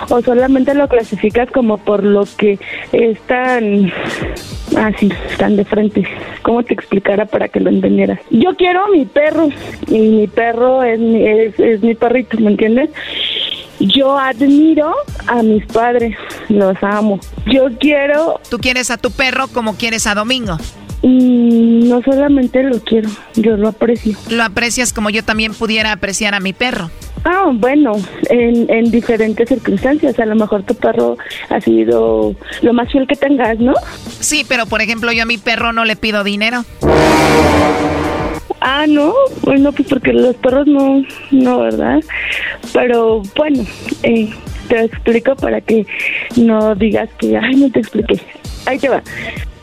¿O 0.09 0.21
solamente 0.23 0.75
lo 0.75 0.89
clasificas 0.89 1.49
como 1.53 1.79
por 1.79 2.03
lo 2.03 2.25
que 2.37 2.59
están 2.91 3.93
así, 4.77 5.13
están 5.31 5.55
de 5.55 5.65
frente? 5.65 6.05
¿Cómo 6.43 6.65
te 6.65 6.75
explicara 6.75 7.27
para 7.27 7.47
que 7.47 7.61
lo 7.61 7.71
entendieras? 7.71 8.19
Yo 8.31 8.57
quiero 8.57 8.87
a 8.87 8.89
mi 8.89 9.05
perro 9.05 9.49
y 9.87 9.99
mi 10.01 10.27
perro 10.27 10.83
es 10.83 10.99
es, 11.01 11.61
es 11.61 11.83
mi 11.83 11.95
perrito, 11.95 12.37
¿me 12.41 12.51
entiendes? 12.51 12.91
Yo 13.79 14.19
admiro 14.19 14.95
a 15.29 15.43
mis 15.43 15.65
padres, 15.67 16.17
los 16.49 16.77
amo. 16.83 17.21
Yo 17.47 17.67
quiero... 17.79 18.41
Tú 18.51 18.59
quieres 18.59 18.91
a 18.91 18.97
tu 18.97 19.13
perro 19.13 19.47
como 19.49 19.77
quieres 19.77 20.07
a 20.09 20.15
Domingo. 20.15 20.57
Mm, 21.05 21.87
no 21.87 22.03
solamente 22.03 22.63
lo 22.63 22.81
quiero, 22.81 23.11
yo 23.37 23.59
lo 23.59 23.69
aprecio. 23.69 24.17
Lo 24.31 24.43
aprecias 24.43 24.95
como 24.95 25.11
yo 25.11 25.23
también 25.23 25.53
pudiera 25.53 25.93
apreciar 25.93 26.35
a 26.35 26.41
mi 26.41 26.55
perro. 26.55 26.91
Ah, 27.25 27.51
bueno, 27.53 27.93
en, 28.31 28.71
en 28.71 28.91
diferentes 28.91 29.47
circunstancias. 29.47 30.19
A 30.19 30.25
lo 30.25 30.35
mejor 30.35 30.63
tu 30.63 30.75
perro 30.75 31.19
ha 31.51 31.61
sido 31.61 32.35
lo 32.63 32.73
más 32.73 32.91
fiel 32.91 33.07
que 33.07 33.17
tengas, 33.17 33.59
¿no? 33.59 33.75
Sí, 34.21 34.47
pero 34.49 34.65
por 34.65 34.81
ejemplo 34.81 35.13
yo 35.13 35.25
a 35.25 35.27
mi 35.27 35.37
perro 35.37 35.75
no 35.75 35.85
le 35.85 35.97
pido 35.97 36.25
dinero. 36.25 36.65
Ah, 38.63 38.87
no, 38.89 39.13
bueno, 39.43 39.73
pues 39.73 39.87
porque 39.87 40.15
los 40.15 40.37
perros 40.37 40.67
no, 40.67 41.03
no, 41.31 41.61
¿verdad? 41.61 42.01
Pero 42.73 43.21
bueno, 43.37 43.63
eh, 44.03 44.31
te 44.69 44.85
explico 44.85 45.37
para 45.37 45.61
que 45.61 45.87
no 46.37 46.75
digas 46.75 47.11
que, 47.19 47.37
ay, 47.37 47.57
no 47.57 47.71
te 47.71 47.81
expliqué. 47.81 48.19
Ahí 48.65 48.79
te 48.79 48.89
va. 48.89 49.03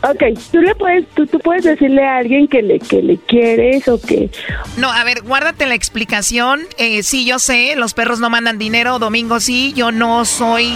Ok, 0.04 0.38
tú 0.50 0.60
le 0.60 0.74
puedes, 0.74 1.06
tú, 1.10 1.26
tú 1.26 1.38
puedes 1.38 1.62
decirle 1.62 2.04
a 2.04 2.18
alguien 2.18 2.48
que 2.48 2.60
le, 2.60 2.80
que 2.80 3.02
le 3.02 3.18
quieres 3.18 3.86
o 3.86 4.00
que... 4.00 4.30
No, 4.76 4.90
a 4.90 5.04
ver, 5.04 5.22
guárdate 5.22 5.66
la 5.66 5.74
explicación. 5.74 6.60
Eh, 6.76 7.04
sí, 7.04 7.24
yo 7.24 7.38
sé, 7.38 7.74
los 7.76 7.94
perros 7.94 8.18
no 8.18 8.28
mandan 8.28 8.58
dinero, 8.58 8.98
Domingo 8.98 9.38
sí, 9.38 9.72
yo 9.74 9.92
no 9.92 10.24
soy, 10.24 10.72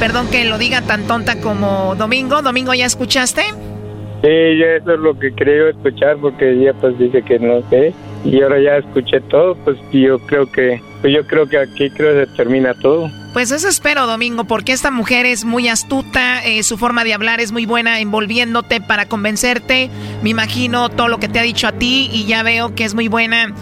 perdón 0.00 0.28
que 0.30 0.46
lo 0.46 0.56
diga 0.56 0.80
tan 0.80 1.06
tonta 1.06 1.38
como 1.40 1.94
Domingo. 1.96 2.40
Domingo, 2.40 2.72
¿ya 2.72 2.86
escuchaste? 2.86 3.42
Sí, 3.42 4.28
yo 4.58 4.66
eso 4.66 4.92
es 4.94 5.00
lo 5.00 5.18
que 5.18 5.32
creo 5.32 5.68
escuchar 5.68 6.16
porque 6.18 6.52
ella 6.52 6.72
pues 6.74 6.96
dice 6.98 7.22
que 7.22 7.38
no 7.40 7.60
sé 7.68 7.92
y 8.24 8.40
ahora 8.40 8.60
ya 8.60 8.76
escuché 8.76 9.20
todo, 9.22 9.56
pues 9.64 9.76
yo 9.92 10.18
creo 10.20 10.50
que 10.50 10.80
pues 11.00 11.12
yo 11.12 11.26
creo 11.26 11.46
que 11.46 11.58
aquí 11.58 11.90
creo 11.90 12.14
que 12.14 12.30
se 12.30 12.36
termina 12.36 12.72
todo. 12.74 13.10
Pues 13.32 13.50
eso 13.50 13.66
espero, 13.66 14.06
Domingo, 14.06 14.44
porque 14.44 14.72
esta 14.72 14.90
mujer 14.90 15.24
es 15.24 15.46
muy 15.46 15.66
astuta, 15.66 16.44
eh, 16.44 16.62
su 16.62 16.76
forma 16.76 17.02
de 17.02 17.14
hablar 17.14 17.40
es 17.40 17.50
muy 17.50 17.64
buena, 17.64 17.98
envolviéndote 17.98 18.82
para 18.82 19.06
convencerte. 19.06 19.88
Me 20.22 20.30
imagino 20.30 20.90
todo 20.90 21.08
lo 21.08 21.18
que 21.18 21.28
te 21.28 21.38
ha 21.38 21.42
dicho 21.42 21.66
a 21.66 21.72
ti 21.72 22.10
y 22.12 22.26
ya 22.26 22.42
veo 22.42 22.74
que 22.74 22.84
es 22.84 22.94
muy 22.94 23.08
buena 23.08 23.54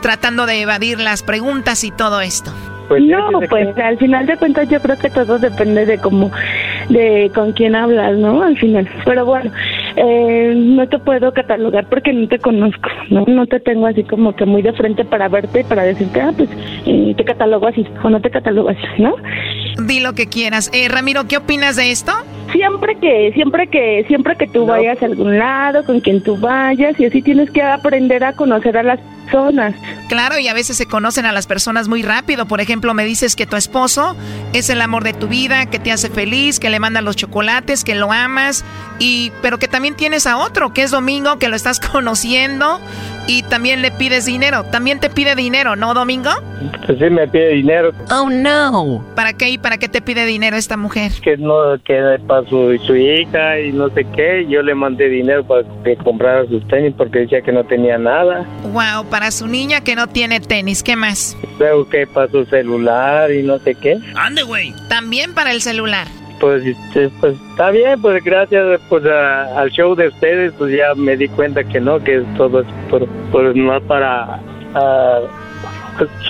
tratando 0.00 0.46
de 0.46 0.60
evadir 0.60 1.00
las 1.00 1.24
preguntas 1.24 1.82
y 1.82 1.90
todo 1.90 2.20
esto. 2.20 2.52
Pues 2.88 3.02
no, 3.02 3.40
pues 3.50 3.76
al 3.78 3.98
final 3.98 4.26
de 4.26 4.36
cuentas 4.36 4.68
yo 4.68 4.80
creo 4.80 4.96
que 4.96 5.10
todo 5.10 5.40
depende 5.40 5.86
de 5.86 5.98
cómo, 5.98 6.30
de 6.88 7.30
con 7.34 7.52
quién 7.52 7.74
hablas, 7.74 8.16
¿no? 8.16 8.42
Al 8.42 8.56
final. 8.56 8.88
Pero 9.04 9.24
bueno, 9.24 9.50
eh, 9.96 10.54
no 10.56 10.88
te 10.88 10.98
puedo 10.98 11.32
catalogar 11.32 11.86
porque 11.88 12.12
no 12.12 12.28
te 12.28 12.38
conozco, 12.38 12.88
¿no? 13.10 13.24
No 13.26 13.46
te 13.46 13.60
tengo 13.60 13.86
así 13.86 14.04
como 14.04 14.34
que 14.34 14.46
muy 14.46 14.62
de 14.62 14.72
frente 14.72 15.04
para 15.04 15.28
verte 15.28 15.60
y 15.60 15.64
para 15.64 15.82
decirte, 15.82 16.20
ah, 16.20 16.32
pues 16.36 16.48
eh, 16.86 17.14
te 17.16 17.24
catalogo 17.24 17.66
así 17.66 17.86
o 18.02 18.10
no 18.10 18.20
te 18.20 18.30
catalogo 18.30 18.68
así, 18.68 18.86
¿no? 18.98 19.14
Di 19.78 20.00
lo 20.00 20.14
que 20.14 20.26
quieras. 20.26 20.70
Eh, 20.72 20.88
Ramiro, 20.88 21.26
¿qué 21.28 21.36
opinas 21.36 21.76
de 21.76 21.90
esto? 21.90 22.12
Siempre 22.52 22.96
que, 23.00 23.32
siempre 23.34 23.66
que, 23.66 24.04
siempre 24.06 24.36
que 24.36 24.46
tú 24.46 24.66
vayas 24.66 25.02
a 25.02 25.06
algún 25.06 25.38
lado, 25.38 25.84
con 25.84 26.00
quien 26.00 26.22
tú 26.22 26.38
vayas, 26.38 26.98
y 26.98 27.06
así 27.06 27.20
tienes 27.20 27.50
que 27.50 27.62
aprender 27.62 28.24
a 28.24 28.32
conocer 28.32 28.78
a 28.78 28.82
las 28.82 29.00
personas. 29.26 29.74
Claro, 30.08 30.38
y 30.38 30.48
a 30.48 30.54
veces 30.54 30.76
se 30.76 30.86
conocen 30.86 31.26
a 31.26 31.32
las 31.32 31.46
personas 31.46 31.88
muy 31.88 32.02
rápido. 32.02 32.46
Por 32.46 32.60
ejemplo, 32.60 32.94
me 32.94 33.04
dices 33.04 33.36
que 33.36 33.46
tu 33.46 33.56
esposo 33.56 34.16
es 34.52 34.70
el 34.70 34.80
amor 34.80 35.04
de 35.04 35.12
tu 35.12 35.26
vida, 35.26 35.66
que 35.66 35.78
te 35.78 35.92
hace 35.92 36.08
feliz, 36.08 36.60
que 36.60 36.70
le 36.70 36.78
mandan 36.78 37.04
los 37.04 37.16
chocolates, 37.16 37.84
que 37.84 37.94
lo 37.94 38.12
amas, 38.12 38.64
y 38.98 39.32
pero 39.42 39.58
que 39.58 39.68
también 39.68 39.94
tienes 39.94 40.26
a 40.26 40.38
otro, 40.38 40.72
que 40.72 40.82
es 40.82 40.92
Domingo, 40.92 41.38
que 41.38 41.48
lo 41.48 41.56
estás 41.56 41.80
conociendo 41.92 42.80
y 43.26 43.42
también 43.44 43.82
le 43.82 43.90
pides 43.90 44.26
dinero. 44.26 44.64
También 44.64 45.00
te 45.00 45.10
pide 45.10 45.34
dinero, 45.34 45.76
¿no, 45.76 45.94
Domingo? 45.94 46.30
Pues 46.86 46.98
sí, 46.98 47.10
me 47.10 47.26
pide 47.28 47.50
dinero. 47.50 47.92
Oh, 48.10 48.28
no. 48.30 49.04
¿Para 49.14 49.32
qué 49.32 49.50
y 49.50 49.58
para 49.58 49.78
qué 49.78 49.88
te 49.88 50.00
pide 50.00 50.26
dinero 50.26 50.56
esta 50.56 50.76
mujer? 50.76 51.12
Que 51.22 51.36
no, 51.36 51.78
que 51.84 52.18
para 52.26 52.48
su, 52.48 52.78
su 52.86 52.96
hija 52.96 53.60
y 53.60 53.72
no 53.72 53.88
sé 53.90 54.06
qué. 54.14 54.46
Yo 54.48 54.62
le 54.62 54.74
mandé 54.74 55.08
dinero 55.08 55.44
para 55.44 55.62
que 55.84 55.96
comprara 55.96 56.46
sus 56.46 56.66
tenis 56.68 56.94
porque 56.96 57.20
decía 57.20 57.42
que 57.42 57.52
no 57.52 57.64
tenía 57.64 57.98
nada. 57.98 58.44
Wow, 58.72 59.06
para 59.10 59.30
su 59.30 59.46
niña 59.46 59.82
que 59.82 59.96
no 59.96 60.06
tiene 60.06 60.40
tenis, 60.40 60.82
¿qué 60.82 60.96
más? 60.96 61.36
Luego 61.58 61.88
que 61.88 62.06
para 62.06 62.30
su 62.30 62.44
celular 62.46 63.32
y 63.32 63.42
no 63.42 63.58
sé 63.58 63.74
qué. 63.74 63.98
Ande, 64.14 64.42
güey. 64.42 64.74
También 64.88 65.34
para 65.34 65.52
el 65.52 65.62
celular 65.62 66.06
pues, 66.40 66.64
este, 66.64 67.08
pues 67.20 67.36
está 67.50 67.70
bien, 67.70 68.00
pues 68.00 68.22
gracias 68.24 68.80
pues 68.88 69.04
al 69.04 69.70
show 69.70 69.94
de 69.94 70.08
ustedes, 70.08 70.52
pues 70.58 70.76
ya 70.76 70.94
me 70.94 71.16
di 71.16 71.28
cuenta 71.28 71.64
que 71.64 71.80
no, 71.80 71.98
que 71.98 72.24
todo 72.36 72.60
es 72.60 72.66
por, 72.90 73.06
por 73.30 73.56
no 73.56 73.80
para 73.82 74.40
a, 74.74 75.20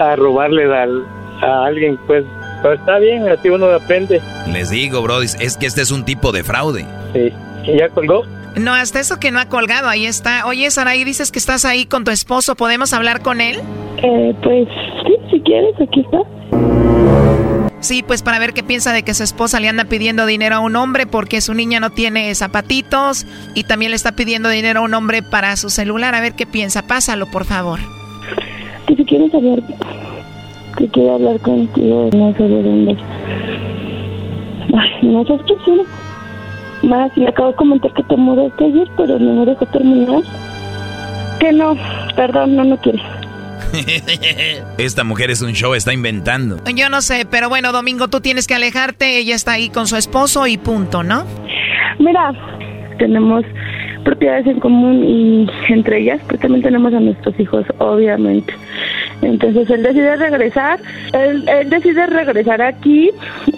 a 0.00 0.16
robarle 0.16 0.64
a 0.74 1.64
alguien, 1.64 1.98
pues, 2.06 2.24
pues 2.62 2.78
está 2.78 2.98
bien, 2.98 3.28
así 3.28 3.48
uno 3.48 3.66
aprende. 3.66 4.20
Les 4.52 4.70
digo, 4.70 5.02
bro, 5.02 5.22
es 5.22 5.56
que 5.56 5.66
este 5.66 5.82
es 5.82 5.90
un 5.90 6.04
tipo 6.04 6.32
de 6.32 6.42
fraude. 6.44 6.86
Sí, 7.12 7.32
¿y 7.64 7.78
ya 7.78 7.88
colgó? 7.88 8.24
No, 8.56 8.72
hasta 8.72 9.00
eso 9.00 9.20
que 9.20 9.30
no 9.30 9.38
ha 9.38 9.48
colgado, 9.50 9.88
ahí 9.88 10.06
está. 10.06 10.46
Oye, 10.46 10.70
Saraí, 10.70 11.04
dices 11.04 11.30
que 11.30 11.38
estás 11.38 11.66
ahí 11.66 11.84
con 11.84 12.04
tu 12.04 12.10
esposo, 12.10 12.56
¿podemos 12.56 12.94
hablar 12.94 13.20
con 13.20 13.42
él? 13.42 13.60
Eh, 13.98 14.34
pues 14.42 14.66
sí, 15.06 15.14
si 15.30 15.40
quieres, 15.40 15.74
aquí 15.80 16.00
está. 16.00 16.18
Sí, 17.80 18.02
pues 18.02 18.22
para 18.22 18.38
ver 18.38 18.52
qué 18.52 18.62
piensa 18.62 18.92
de 18.92 19.02
que 19.02 19.14
su 19.14 19.22
esposa 19.22 19.60
le 19.60 19.68
anda 19.68 19.84
pidiendo 19.84 20.26
dinero 20.26 20.56
a 20.56 20.60
un 20.60 20.76
hombre 20.76 21.06
porque 21.06 21.40
su 21.40 21.54
niña 21.54 21.78
no 21.78 21.90
tiene 21.90 22.34
zapatitos 22.34 23.26
y 23.54 23.64
también 23.64 23.90
le 23.90 23.96
está 23.96 24.12
pidiendo 24.12 24.48
dinero 24.48 24.80
a 24.80 24.82
un 24.82 24.94
hombre 24.94 25.22
para 25.22 25.56
su 25.56 25.68
celular. 25.68 26.14
A 26.14 26.20
ver 26.20 26.32
qué 26.32 26.46
piensa. 26.46 26.82
Pásalo, 26.82 27.26
por 27.26 27.44
favor. 27.44 27.78
Que 28.86 28.96
si 28.96 29.04
quieres 29.04 29.32
hablar, 29.34 29.62
que 30.78 30.88
quiero 30.88 31.14
hablar 31.14 31.38
contigo, 31.40 32.10
no 32.12 32.34
sé 32.34 32.42
de 32.44 32.62
dónde. 32.62 32.96
Ay, 34.74 35.08
no 35.08 35.24
sé 35.24 35.34
qué 35.46 35.54
quiero. 35.64 35.84
Más, 36.82 37.16
le 37.16 37.28
acabo 37.28 37.50
de 37.50 37.56
comentar 37.56 37.92
que 37.92 38.02
te 38.02 38.16
mudaste 38.16 38.64
ayer, 38.64 38.88
pero 38.96 39.18
no 39.18 39.32
me 39.34 39.46
dejó 39.46 39.66
terminar. 39.66 40.22
Que 41.40 41.52
no, 41.52 41.76
perdón, 42.14 42.56
no, 42.56 42.64
no 42.64 42.76
quiero. 42.78 43.02
Esta 44.78 45.04
mujer 45.04 45.30
es 45.30 45.42
un 45.42 45.52
show, 45.52 45.74
está 45.74 45.92
inventando. 45.92 46.60
Yo 46.74 46.88
no 46.88 47.00
sé, 47.00 47.26
pero 47.30 47.48
bueno, 47.48 47.72
Domingo, 47.72 48.08
tú 48.08 48.20
tienes 48.20 48.46
que 48.46 48.54
alejarte. 48.54 49.18
Ella 49.18 49.34
está 49.34 49.52
ahí 49.52 49.68
con 49.68 49.86
su 49.86 49.96
esposo 49.96 50.46
y 50.46 50.56
punto, 50.58 51.02
¿no? 51.02 51.24
Mira, 51.98 52.32
tenemos 52.98 53.44
propiedades 54.04 54.46
en 54.46 54.60
común 54.60 55.02
y 55.04 55.46
entre 55.72 56.00
ellas 56.00 56.20
pues 56.28 56.40
también 56.40 56.62
tenemos 56.62 56.94
a 56.94 57.00
nuestros 57.00 57.38
hijos, 57.40 57.66
obviamente. 57.78 58.54
Entonces 59.22 59.68
él 59.70 59.82
decide 59.82 60.16
regresar, 60.16 60.80
él, 61.12 61.44
decide 61.68 62.06
regresar 62.06 62.60
aquí 62.62 63.10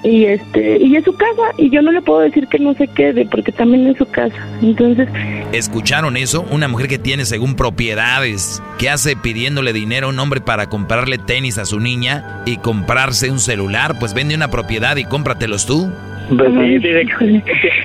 y 0.02 0.24
este 0.24 0.78
y 0.78 0.96
es 0.96 1.04
su 1.04 1.12
casa 1.14 1.52
y 1.56 1.70
yo 1.70 1.82
no 1.82 1.90
le 1.90 2.00
puedo 2.00 2.20
decir 2.20 2.46
que 2.46 2.58
no 2.58 2.74
se 2.74 2.86
quede 2.88 3.26
porque 3.26 3.52
también 3.52 3.86
es 3.88 3.98
su 3.98 4.06
casa. 4.06 4.36
Entonces, 4.62 5.08
¿escucharon 5.52 6.16
eso? 6.16 6.46
Una 6.50 6.68
mujer 6.68 6.88
que 6.88 6.98
tiene 6.98 7.24
según 7.24 7.56
propiedades, 7.56 8.62
que 8.78 8.90
hace 8.90 9.16
pidiéndole 9.16 9.72
dinero 9.72 10.06
a 10.06 10.10
un 10.10 10.18
hombre 10.18 10.40
para 10.40 10.68
comprarle 10.68 11.18
tenis 11.18 11.58
a 11.58 11.64
su 11.64 11.80
niña 11.80 12.42
y 12.46 12.58
comprarse 12.58 13.30
un 13.30 13.40
celular, 13.40 13.98
pues 13.98 14.14
vende 14.14 14.34
una 14.34 14.50
propiedad 14.50 14.96
y 14.96 15.04
cómpratelos 15.04 15.66
tú. 15.66 15.90
Pues 16.36 16.50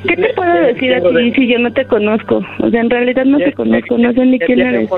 ¿Qué 0.08 0.16
te 0.16 0.34
puedo 0.34 0.54
decir 0.54 0.94
a 0.94 1.02
ti 1.02 1.32
si 1.34 1.48
yo 1.48 1.60
no 1.60 1.72
te 1.72 1.86
conozco? 1.86 2.42
O 2.60 2.70
sea, 2.70 2.82
en 2.82 2.90
realidad 2.90 3.24
no 3.26 3.38
te 3.38 3.54
conozco, 3.54 3.98
no 3.98 4.12
sé 4.12 4.26
ni 4.26 4.40
quién 4.40 4.60
eres. 4.60 4.90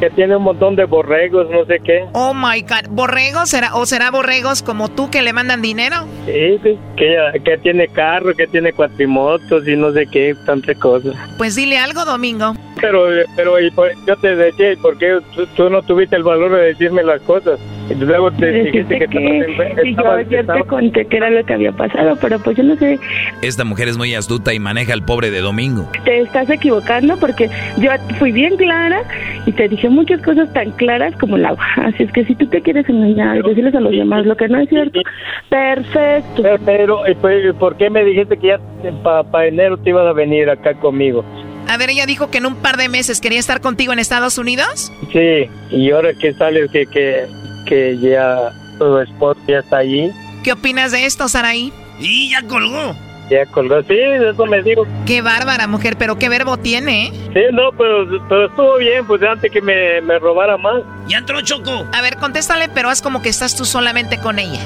que 0.00 0.10
tiene 0.10 0.36
un 0.36 0.44
montón 0.44 0.76
de 0.76 0.84
borregos, 0.84 1.50
no 1.50 1.64
sé 1.64 1.80
qué. 1.84 2.04
Oh 2.12 2.32
my 2.34 2.60
god, 2.62 2.88
¿borregos? 2.90 3.48
¿Será, 3.50 3.74
¿O 3.74 3.84
será 3.86 4.10
borregos 4.10 4.62
como 4.62 4.88
tú 4.88 5.10
que 5.10 5.22
le 5.22 5.32
mandan 5.32 5.60
dinero? 5.60 5.96
Sí, 6.26 6.58
que, 6.96 7.16
que 7.44 7.58
tiene 7.58 7.88
carro, 7.88 8.32
que 8.34 8.46
tiene 8.46 8.72
cuatrimotos 8.72 9.66
y 9.66 9.76
no 9.76 9.92
sé 9.92 10.06
qué, 10.06 10.34
tantas 10.46 10.76
cosas. 10.78 11.14
Pues 11.36 11.56
dile 11.56 11.78
algo, 11.78 12.04
Domingo. 12.04 12.54
Pero, 12.80 13.06
pero 13.36 13.58
yo 13.60 14.16
te 14.16 14.36
decía, 14.36 14.74
¿por 14.80 14.98
qué 14.98 15.18
tú, 15.56 15.70
no 15.70 15.82
tuviste 15.82 16.16
el 16.16 16.22
valor 16.22 16.52
de 16.52 16.66
decirme 16.66 17.02
las 17.02 17.20
cosas? 17.22 17.58
Y 17.90 17.94
luego 17.94 18.30
te 18.32 18.50
dijiste 18.50 18.98
que, 18.98 19.06
que 19.08 19.94
yo, 19.94 20.20
yo 20.22 20.46
te 20.46 20.64
conté 20.64 21.06
que 21.06 21.16
era 21.16 21.30
lo 21.30 21.44
que 21.44 21.54
había 21.54 21.72
pasado, 21.72 22.16
pero 22.20 22.38
pues 22.38 22.56
yo 22.56 22.62
no 22.62 22.76
sé. 22.76 22.98
Esta 23.42 23.64
mujer 23.64 23.88
es 23.88 23.98
muy 23.98 24.14
astuta 24.14 24.54
y 24.54 24.58
maneja 24.58 24.92
al 24.92 25.04
pobre 25.04 25.30
de 25.30 25.40
Domingo. 25.40 25.88
Te 26.04 26.20
estás 26.20 26.48
equivocando 26.50 27.18
porque 27.18 27.50
yo 27.78 27.90
fui 28.18 28.32
bien 28.32 28.56
clara 28.56 29.02
y 29.46 29.52
te 29.52 29.68
dije 29.68 29.88
muchas 29.88 30.22
cosas 30.22 30.52
tan 30.52 30.70
claras 30.72 31.14
como 31.16 31.36
el 31.36 31.44
agua. 31.44 31.64
Así 31.76 32.04
es 32.04 32.12
que 32.12 32.24
si 32.24 32.34
tú 32.34 32.46
te 32.46 32.62
quieres 32.62 32.88
engañar 32.88 33.38
y 33.38 33.42
decirles 33.42 33.74
a 33.74 33.80
los 33.80 33.92
demás 33.92 34.24
lo 34.26 34.36
que 34.36 34.48
no 34.48 34.60
es 34.60 34.68
cierto, 34.68 35.00
perfecto. 35.48 36.42
Pero, 36.64 37.02
pero 37.20 37.54
¿por 37.54 37.76
qué 37.76 37.90
me 37.90 38.04
dijiste 38.04 38.38
que 38.38 38.48
ya 38.48 38.60
para 39.02 39.46
enero 39.46 39.76
te 39.76 39.90
ibas 39.90 40.06
a 40.06 40.12
venir 40.12 40.48
acá 40.48 40.74
conmigo? 40.74 41.24
A 41.68 41.76
ver, 41.76 41.90
ella 41.90 42.06
dijo 42.06 42.30
que 42.30 42.38
en 42.38 42.46
un 42.46 42.56
par 42.56 42.76
de 42.76 42.88
meses 42.88 43.20
quería 43.20 43.38
estar 43.38 43.60
contigo 43.60 43.92
en 43.92 43.98
Estados 43.98 44.38
Unidos. 44.38 44.92
Sí, 45.12 45.48
y 45.70 45.90
ahora 45.90 46.12
que 46.14 46.32
sale 46.34 46.68
que, 46.68 46.86
que, 46.86 47.26
que 47.64 47.98
ya 47.98 48.52
tu 48.78 48.98
esposo 48.98 49.40
ya 49.46 49.58
está 49.58 49.78
allí. 49.78 50.10
¿Qué 50.42 50.52
opinas 50.52 50.92
de 50.92 51.06
esto, 51.06 51.28
Saraí? 51.28 51.72
Y 51.98 52.30
ya 52.30 52.42
colgó. 52.42 52.94
Ya 53.30 53.46
colgó, 53.46 53.82
sí, 53.84 53.96
eso 53.98 54.44
me 54.46 54.62
digo. 54.62 54.86
Qué 55.06 55.22
bárbara 55.22 55.66
mujer, 55.66 55.96
pero 55.98 56.18
qué 56.18 56.28
verbo 56.28 56.58
tiene, 56.58 57.06
¿eh? 57.06 57.12
Sí, 57.32 57.40
no, 57.52 57.70
pero, 57.72 58.06
pero 58.28 58.46
estuvo 58.46 58.76
bien, 58.76 59.06
pues 59.06 59.22
antes 59.22 59.50
que 59.50 59.62
me, 59.62 60.00
me 60.02 60.18
robara 60.18 60.58
más. 60.58 60.82
Ya 61.08 61.18
entró 61.18 61.40
Choco. 61.40 61.86
A 61.92 62.02
ver, 62.02 62.16
contéstale, 62.16 62.68
pero 62.68 62.90
haz 62.90 63.00
como 63.00 63.22
que 63.22 63.30
estás 63.30 63.56
tú 63.56 63.64
solamente 63.64 64.18
con 64.18 64.38
ella. 64.38 64.60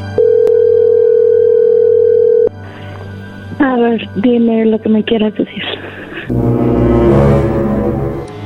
A 3.61 3.77
ver, 3.77 4.09
dime 4.17 4.67
lo 4.67 4.81
que 4.81 4.89
me 4.89 5.05
quieras 5.05 5.35
decir. 5.35 5.63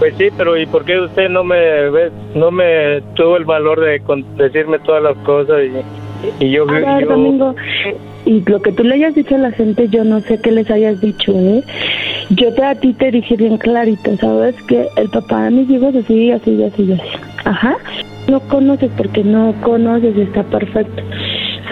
Pues 0.03 0.16
sí, 0.18 0.30
pero 0.36 0.59
¿y 0.59 0.66
por 0.66 0.84
qué 0.84 0.98
usted 0.98 1.28
no 1.28 1.44
me 1.44 1.88
ve, 1.88 2.11
no 2.34 2.50
me 2.50 3.00
tuvo 3.14 3.36
el 3.36 3.44
valor 3.44 3.78
de 3.78 4.03
decirme 4.36 4.80
todas 4.80 5.00
las 5.00 5.16
cosas 5.18 5.61
y, 5.62 6.44
y 6.44 6.50
yo, 6.50 6.66
yo... 6.66 7.07
Domingo, 7.07 7.55
y 8.24 8.40
lo 8.40 8.61
que 8.61 8.72
tú 8.72 8.82
le 8.82 8.96
hayas 8.96 9.14
dicho 9.14 9.36
a 9.36 9.38
la 9.38 9.53
gente, 9.53 9.86
yo 9.90 10.03
no 10.03 10.18
sé 10.18 10.40
qué 10.40 10.50
les 10.50 10.68
hayas 10.72 11.00
dicho, 11.00 11.30
¿eh? 11.36 11.62
Yo 12.30 12.53
te, 12.53 12.64
a 12.64 12.74
ti 12.74 12.94
te 12.94 13.12
dije 13.12 13.36
bien 13.36 13.59
clarito, 13.59 14.16
¿sabes? 14.16 14.61
Que 14.64 14.88
el 14.96 15.09
papá 15.09 15.44
de 15.44 15.50
mis 15.53 15.70
hijos 15.70 15.94
así, 15.94 16.32
así, 16.32 16.61
así, 16.64 16.92
así. 16.94 17.03
Ajá. 17.44 17.76
No 18.26 18.40
conoces 18.40 18.90
porque 18.96 19.22
no 19.22 19.55
conoces 19.62 20.16
y 20.16 20.22
está 20.22 20.42
perfecto. 20.42 21.00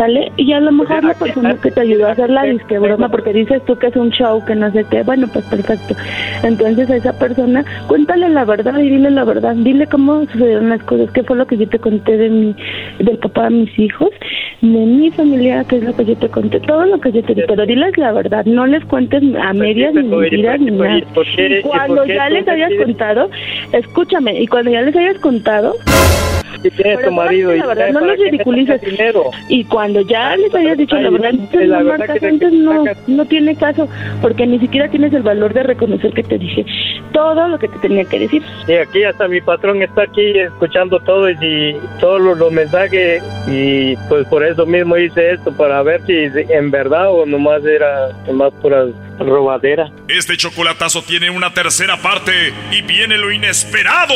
¿Sale? 0.01 0.33
Y 0.39 0.51
a 0.55 0.61
lo 0.61 0.73
mejor 0.73 1.05
la 1.05 1.13
persona 1.13 1.55
que 1.61 1.71
te 1.71 1.83
ayudó 1.83 2.07
a 2.07 2.13
hacer 2.13 2.31
la 2.31 2.45
disque 2.45 2.79
broma, 2.79 3.11
porque 3.11 3.35
dices 3.35 3.63
tú 3.67 3.77
que 3.77 3.89
es 3.89 3.97
un 3.97 4.09
show, 4.09 4.43
que 4.47 4.55
no 4.55 4.73
sé 4.73 4.87
qué, 4.91 5.03
bueno, 5.03 5.29
pues 5.31 5.45
perfecto. 5.45 5.95
Entonces 6.43 6.89
a 6.89 6.97
esa 6.97 7.19
persona, 7.19 7.63
cuéntale 7.87 8.31
la 8.31 8.47
verdad 8.47 8.79
y 8.79 8.89
dile 8.89 9.11
la 9.11 9.25
verdad, 9.25 9.55
dile 9.57 9.87
cómo 9.87 10.25
sucedieron 10.25 10.71
las 10.71 10.83
cosas, 10.85 11.11
qué 11.11 11.23
fue 11.23 11.37
lo 11.37 11.47
que 11.47 11.59
yo 11.59 11.69
te 11.69 11.79
conté 11.79 12.17
de 12.17 12.31
mi, 12.31 12.57
del 12.99 13.19
papá 13.19 13.51
de 13.51 13.57
mis 13.57 13.79
hijos, 13.79 14.09
de 14.63 14.69
mi 14.69 15.11
familia, 15.11 15.65
qué 15.69 15.77
es 15.77 15.85
lo 15.85 15.95
que 15.95 16.07
yo 16.07 16.17
te 16.17 16.31
conté, 16.31 16.61
todo 16.61 16.87
lo 16.87 16.99
que 16.99 17.13
yo 17.13 17.23
te 17.23 17.35
dije, 17.35 17.47
pero 17.47 17.67
diles 17.67 17.99
la 17.99 18.13
verdad, 18.13 18.47
no 18.47 18.67
les 18.67 18.83
cuentes 18.87 19.23
a 19.39 19.53
medias 19.53 19.93
ni 19.93 20.05
mentiras 20.05 20.61
ni 20.61 20.71
nada. 20.71 20.99
Cuando 21.63 22.07
ya 22.07 22.31
les 22.31 22.49
hayas 22.49 22.73
contado, 22.83 23.29
escúchame, 23.75 24.41
y 24.41 24.47
cuando 24.47 24.71
ya 24.71 24.81
les 24.81 24.97
hayas 24.97 25.19
contado 25.19 25.75
si 26.63 26.71
tienes 26.71 27.03
tu 27.03 27.11
marido 27.11 27.55
la 27.55 27.67
verdad, 27.67 27.91
no 27.93 28.01
los 28.01 28.19
ridiculices. 28.19 28.81
y 29.49 29.65
cuando 29.65 29.90
ya 30.03 30.37
les 30.37 30.55
hayas 30.55 30.79
dicho 30.79 30.97
la 30.97 31.11
verdad, 31.11 31.33
la 31.53 31.83
no 31.83 31.93
antes 31.93 32.53
no, 32.53 32.85
no 33.07 33.25
tiene 33.27 33.57
caso 33.57 33.89
porque 34.21 34.47
ni 34.47 34.59
siquiera 34.59 34.89
tienes 34.89 35.13
el 35.13 35.23
valor 35.23 35.53
de 35.53 35.63
reconocer 35.63 36.13
que 36.13 36.23
te 36.23 36.39
dije 36.39 36.65
todo 37.13 37.49
lo 37.49 37.59
que 37.59 37.69
te 37.69 37.79
tenía 37.79 38.05
que 38.05 38.21
decir. 38.21 38.43
Y 38.67 38.73
aquí 38.75 39.05
hasta 39.05 39.29
mi 39.29 39.41
patrón 39.41 39.83
está 39.83 40.03
aquí 40.03 40.39
escuchando 40.39 41.01
todo 41.01 41.31
y 41.31 41.77
todos 42.01 42.21
los, 42.21 42.51
mensajes 42.51 43.23
y 43.47 43.97
pues 44.09 44.27
por 44.27 44.45
eso 44.45 44.67
mismo 44.67 44.97
hice 44.97 45.33
esto 45.33 45.53
para 45.57 45.83
ver 45.83 46.01
si 46.07 46.13
en 46.53 46.71
verdad 46.71 47.11
o 47.11 47.25
nomás 47.27 47.65
era 47.65 48.11
más 48.33 48.53
pura 48.55 48.87
robadera. 49.19 49.91
Este 50.09 50.37
chocolatazo 50.37 51.03
tiene 51.03 51.31
una 51.31 51.53
tercera 51.53 51.97
parte 51.97 52.33
y 52.73 52.83
viene 52.83 53.19
lo 53.19 53.31
inesperado. 53.31 54.15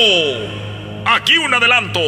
Aquí 1.07 1.39
un 1.39 1.55
adelanto. 1.55 2.01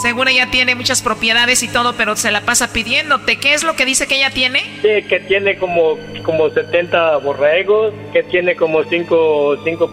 Seguro 0.00 0.30
ella 0.30 0.48
tiene 0.50 0.74
muchas 0.74 1.02
propiedades 1.02 1.62
y 1.62 1.68
todo, 1.68 1.94
pero 1.94 2.16
se 2.16 2.30
la 2.30 2.40
pasa 2.40 2.72
pidiéndote. 2.72 3.36
¿Qué 3.36 3.52
es 3.52 3.62
lo 3.62 3.76
que 3.76 3.84
dice 3.84 4.06
que 4.06 4.16
ella 4.16 4.30
tiene? 4.30 4.62
Que 4.82 5.20
tiene 5.28 5.58
como, 5.58 5.98
como 6.22 6.48
70 6.48 7.18
borregos, 7.18 7.92
que 8.12 8.22
tiene 8.22 8.56
como 8.56 8.82
5 8.82 9.58
cinco, 9.64 9.90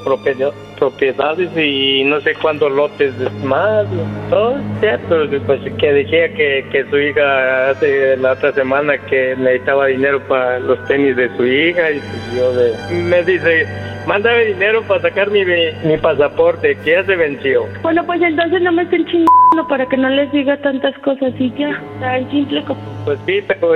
propiedades 0.78 1.50
y 1.58 2.04
no 2.06 2.22
sé 2.22 2.36
cuántos 2.36 2.72
lotes 2.72 3.14
más. 3.44 3.86
Todo, 4.30 4.58
pero 4.80 5.30
pues 5.46 5.62
que 5.78 5.92
decía 5.92 6.34
que, 6.34 6.66
que 6.72 6.86
su 6.90 6.98
hija 6.98 7.72
hace 7.72 8.16
la 8.18 8.34
otra 8.34 8.54
semana 8.54 8.98
que 8.98 9.36
necesitaba 9.38 9.88
dinero 9.88 10.26
para 10.28 10.60
los 10.60 10.84
tenis 10.88 11.16
de 11.16 11.36
su 11.36 11.46
hija 11.46 11.92
y 11.92 12.00
pues 12.00 12.36
yo 12.36 12.54
de, 12.54 12.74
me 13.04 13.24
dice 13.24 13.66
Mándame 14.08 14.46
dinero 14.46 14.82
para 14.84 15.02
sacar 15.02 15.30
mi, 15.30 15.44
mi 15.44 15.98
pasaporte, 15.98 16.78
que 16.78 16.92
ya 16.92 17.04
se 17.04 17.18
venció. 17.18 17.66
Bueno, 17.82 18.06
pues 18.06 18.22
entonces 18.22 18.62
no 18.62 18.72
me 18.72 18.84
estén 18.84 19.06
chingando 19.06 19.68
para 19.68 19.86
que 19.86 19.98
no 19.98 20.08
les 20.08 20.32
diga 20.32 20.56
tantas 20.62 20.98
cosas 21.00 21.34
y 21.38 21.52
ya, 21.60 21.84
tan 22.00 22.32
simple 22.32 22.64
como... 22.64 22.80
Pues 23.04 23.20
sí, 23.26 23.44
pero... 23.46 23.76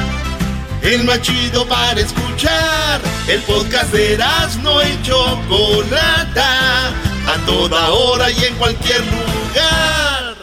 el 0.81 1.03
más 1.03 1.21
chido 1.21 1.67
para 1.67 1.99
escuchar. 1.99 3.01
El 3.27 3.41
podcast 3.43 3.91
de 3.91 4.17
no 4.63 4.81
y 4.81 5.01
Chocolata, 5.03 6.87
a 6.89 7.45
toda 7.45 7.89
hora 7.89 8.31
y 8.31 8.45
en 8.45 8.55
cualquier 8.55 9.01
lugar. 9.05 10.35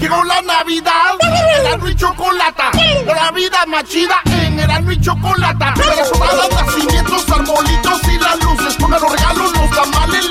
Llegó 0.00 0.22
la 0.24 0.40
Navidad, 0.42 1.16
Erasmo 1.60 1.88
y 1.88 1.96
Chocolata, 1.96 2.70
la 3.06 3.30
vida 3.32 3.66
más 3.66 3.84
chida 3.84 4.20
en 4.26 4.60
Erasmo 4.60 4.92
y 4.92 5.00
Chocolata. 5.00 5.74
Las 5.76 6.12
hogadas, 6.12 6.48
nacimientos, 6.50 7.28
arbolitos 7.30 8.00
y 8.04 8.18
las 8.18 8.42
luces, 8.42 8.76
con 8.76 8.90
los 8.90 9.02
regalos, 9.02 9.52
los 9.52 9.70
tamales, 9.70 10.30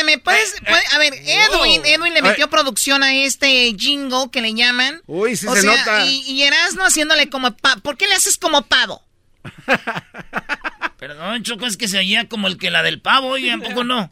permíteme, 0.00 0.18
¿puedes, 0.18 0.54
a 0.92 0.98
ver, 0.98 1.14
Edwin, 1.14 1.82
Edwin 1.84 2.14
le 2.14 2.22
metió 2.22 2.48
producción 2.48 3.02
a 3.02 3.14
este 3.14 3.74
jingle 3.78 4.30
que 4.30 4.40
le 4.40 4.54
llaman. 4.54 5.02
Uy, 5.06 5.36
sí 5.36 5.46
se 5.46 5.62
nota. 5.66 6.04
Y, 6.06 6.22
y 6.26 6.42
Erasmo 6.42 6.84
haciéndole 6.84 7.28
como 7.28 7.54
¿Por 7.82 7.96
qué 7.96 8.06
le 8.06 8.14
haces 8.14 8.36
como 8.38 8.62
pavo? 8.62 9.02
Perdón, 10.98 11.42
Choco, 11.42 11.66
es 11.66 11.76
que 11.76 11.88
se 11.88 11.98
oía 11.98 12.28
como 12.28 12.46
el 12.46 12.58
que 12.58 12.70
la 12.70 12.82
del 12.82 13.00
pavo, 13.00 13.38
y 13.38 13.48
tampoco 13.48 13.84
no. 13.84 14.10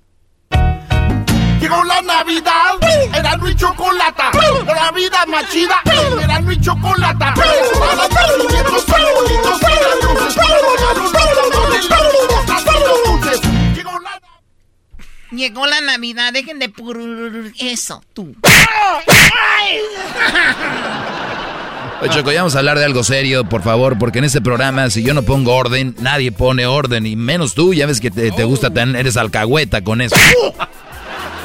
Llegó 1.60 1.84
la 1.84 2.00
Navidad, 2.02 2.76
era 3.14 3.38
y 3.46 3.54
Chocolata. 3.56 4.30
La 4.66 4.92
vida 4.92 5.26
más 5.26 5.50
chida, 5.50 5.82
era 6.22 6.40
y 6.52 6.60
Chocolata. 6.60 7.34
Llegó 15.30 15.66
la 15.66 15.80
Navidad, 15.80 16.32
dejen 16.32 16.58
de 16.58 16.68
pur... 16.68 16.98
Eso, 17.58 18.02
tú. 18.14 18.34
Oye, 22.00 22.10
Choco, 22.10 22.30
ya 22.30 22.40
vamos 22.40 22.54
a 22.54 22.60
hablar 22.60 22.78
de 22.78 22.84
algo 22.84 23.02
serio, 23.02 23.48
por 23.48 23.62
favor, 23.62 23.98
porque 23.98 24.18
en 24.20 24.24
este 24.24 24.40
programa, 24.40 24.88
si 24.88 25.02
yo 25.02 25.14
no 25.14 25.24
pongo 25.24 25.54
orden, 25.54 25.96
nadie 25.98 26.30
pone 26.30 26.64
orden, 26.64 27.06
y 27.06 27.16
menos 27.16 27.54
tú, 27.54 27.74
ya 27.74 27.86
ves 27.86 28.00
que 28.00 28.12
te, 28.12 28.30
gusta, 28.44 28.70
tener, 28.70 28.96
eres 28.96 29.16
alcahueta 29.16 29.82
con 29.82 30.00
eso. 30.00 30.14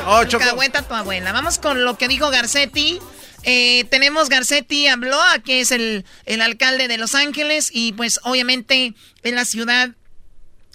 Oh, 0.05 0.17
alcahueta 0.17 0.83
tu 0.83 0.93
abuela. 0.93 1.31
Vamos 1.31 1.57
con 1.57 1.83
lo 1.83 1.97
que 1.97 2.07
dijo 2.07 2.29
Garcetti. 2.29 2.99
Eh, 3.43 3.85
tenemos 3.89 4.29
Garcetti 4.29 4.87
habló, 4.87 5.17
que 5.43 5.61
es 5.61 5.71
el, 5.71 6.05
el 6.25 6.41
alcalde 6.41 6.87
de 6.87 6.97
Los 6.97 7.15
Ángeles, 7.15 7.69
y 7.73 7.93
pues 7.93 8.19
obviamente 8.23 8.93
en 9.23 9.35
la 9.35 9.45
ciudad 9.45 9.91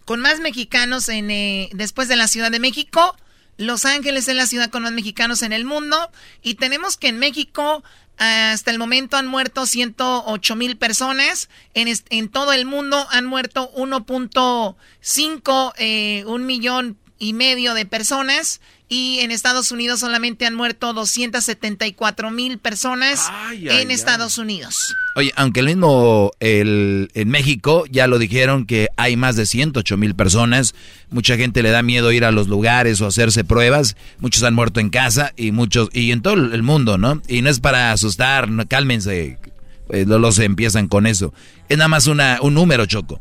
con 0.09 0.21
más 0.21 0.41
mexicanos 0.41 1.11
en, 1.11 1.31
eh, 1.31 1.69
después 1.75 2.09
de 2.09 2.17
la 2.17 2.29
Ciudad 2.29 2.51
de 2.51 2.61
México. 2.61 3.15
Los 3.59 3.85
Ángeles 3.85 4.27
es 4.27 4.35
la 4.35 4.47
ciudad 4.47 4.71
con 4.71 4.83
más 4.85 4.93
mexicanos 4.93 5.43
en 5.43 5.53
el 5.53 5.67
mundo. 5.67 6.11
Y 6.43 6.55
tenemos 6.55 6.97
que 6.97 7.09
en 7.09 7.19
México 7.19 7.85
hasta 8.17 8.71
el 8.71 8.79
momento 8.79 9.19
han 9.19 9.27
muerto 9.27 9.67
108 9.67 10.57
mil 10.57 10.79
personas. 10.79 11.51
En, 11.75 11.89
en, 12.09 12.29
todo 12.31 12.55
el 12.55 12.65
mundo 12.65 13.07
han 13.11 13.27
muerto 13.27 13.71
1.5, 13.77 15.75
eh, 15.77 16.25
un 16.27 16.47
millón 16.47 16.97
y 17.19 17.35
medio 17.35 17.75
de 17.75 17.85
personas 17.85 18.63
y 18.89 19.19
en 19.21 19.31
Estados 19.31 19.71
Unidos 19.71 20.01
solamente 20.01 20.47
han 20.47 20.55
muerto 20.55 20.95
274 20.95 22.31
mil 22.31 22.59
personas 22.59 23.31
en 23.53 23.91
Estados 23.91 24.39
Unidos. 24.39 24.95
Oye, 25.15 25.33
aunque 25.37 25.61
el 25.61 25.67
mismo 25.67 26.33
el, 26.41 27.11
en 27.15 27.29
México 27.29 27.85
ya 27.91 28.07
lo 28.07 28.19
dijeron 28.19 28.67
que 28.67 28.89
hay 28.97 29.17
más 29.17 29.37
de 29.37 29.45
108 29.45 29.97
mil 29.97 30.15
personas, 30.15 30.75
mucha 31.11 31.37
gente 31.37 31.63
le 31.63 31.71
da 31.71 31.83
miedo 31.83 32.13
ir 32.13 32.25
a 32.25 32.31
los 32.31 32.49
lugares 32.49 33.01
o 33.01 33.07
hacerse 33.07 33.45
pruebas, 33.45 33.97
muchos 34.21 34.43
han 34.43 34.55
muerto 34.55 34.81
en 34.81 34.89
casa 34.89 35.33
y 35.37 35.53
muchos 35.53 35.91
y 35.93 36.13
en 36.13 36.23
todo 36.23 36.35
el 36.35 36.63
mundo, 36.63 36.97
¿no? 36.97 37.21
Y 37.29 37.43
no 37.43 37.51
es 37.51 37.61
para 37.61 37.93
asustar, 37.93 38.49
no, 38.49 38.67
cálmense, 38.67 39.39
pues, 39.87 40.07
los 40.07 40.39
empiezan 40.39 40.89
con 40.89 41.07
eso. 41.07 41.35
Es 41.69 41.77
nada 41.77 41.89
más 41.89 42.07
una, 42.07 42.39
un 42.41 42.55
número, 42.55 42.87
Choco. 42.87 43.21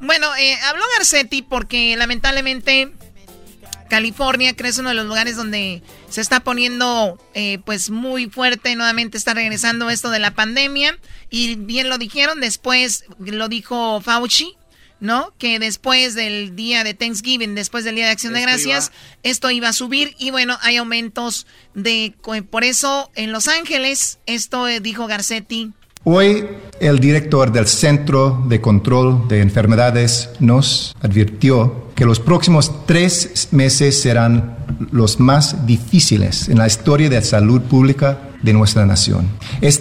Bueno, 0.00 0.34
eh, 0.36 0.56
habló 0.64 0.82
Garcetti 0.96 1.42
porque 1.42 1.96
lamentablemente 1.96 2.90
California, 3.92 4.56
creo 4.56 4.70
es 4.70 4.78
uno 4.78 4.88
de 4.88 4.94
los 4.94 5.04
lugares 5.04 5.36
donde 5.36 5.82
se 6.08 6.22
está 6.22 6.40
poniendo 6.40 7.22
eh, 7.34 7.58
pues 7.66 7.90
muy 7.90 8.30
fuerte, 8.30 8.74
nuevamente 8.74 9.18
está 9.18 9.34
regresando 9.34 9.90
esto 9.90 10.08
de 10.08 10.18
la 10.18 10.34
pandemia 10.34 10.98
y 11.28 11.56
bien 11.56 11.90
lo 11.90 11.98
dijeron, 11.98 12.40
después 12.40 13.04
lo 13.18 13.48
dijo 13.48 14.00
Fauci, 14.00 14.56
¿no? 14.98 15.34
Que 15.36 15.58
después 15.58 16.14
del 16.14 16.56
día 16.56 16.84
de 16.84 16.94
Thanksgiving, 16.94 17.54
después 17.54 17.84
del 17.84 17.96
día 17.96 18.06
de 18.06 18.12
Acción 18.12 18.32
de 18.32 18.40
Gracias, 18.40 18.92
esto 19.24 19.50
iba 19.50 19.68
a 19.68 19.74
subir 19.74 20.14
y 20.18 20.30
bueno, 20.30 20.56
hay 20.62 20.78
aumentos 20.78 21.46
de 21.74 22.14
por 22.50 22.64
eso 22.64 23.10
en 23.14 23.30
Los 23.30 23.46
Ángeles, 23.46 24.20
esto 24.24 24.68
eh, 24.68 24.80
dijo 24.80 25.06
Garcetti 25.06 25.74
Hoy 26.04 26.48
el 26.80 26.98
director 26.98 27.52
del 27.52 27.68
Centro 27.68 28.42
de 28.48 28.60
Control 28.60 29.28
de 29.28 29.40
Enfermedades 29.40 30.30
nos 30.40 30.96
advirtió 31.00 31.92
que 31.94 32.04
los 32.04 32.18
próximos 32.18 32.86
tres 32.86 33.48
meses 33.52 34.02
serán 34.02 34.56
los 34.90 35.20
más 35.20 35.64
difíciles 35.64 36.48
en 36.48 36.58
la 36.58 36.66
historia 36.66 37.08
de 37.08 37.22
salud 37.22 37.60
pública 37.62 38.18
de 38.42 38.52
nuestra 38.52 38.84
nación. 38.84 39.28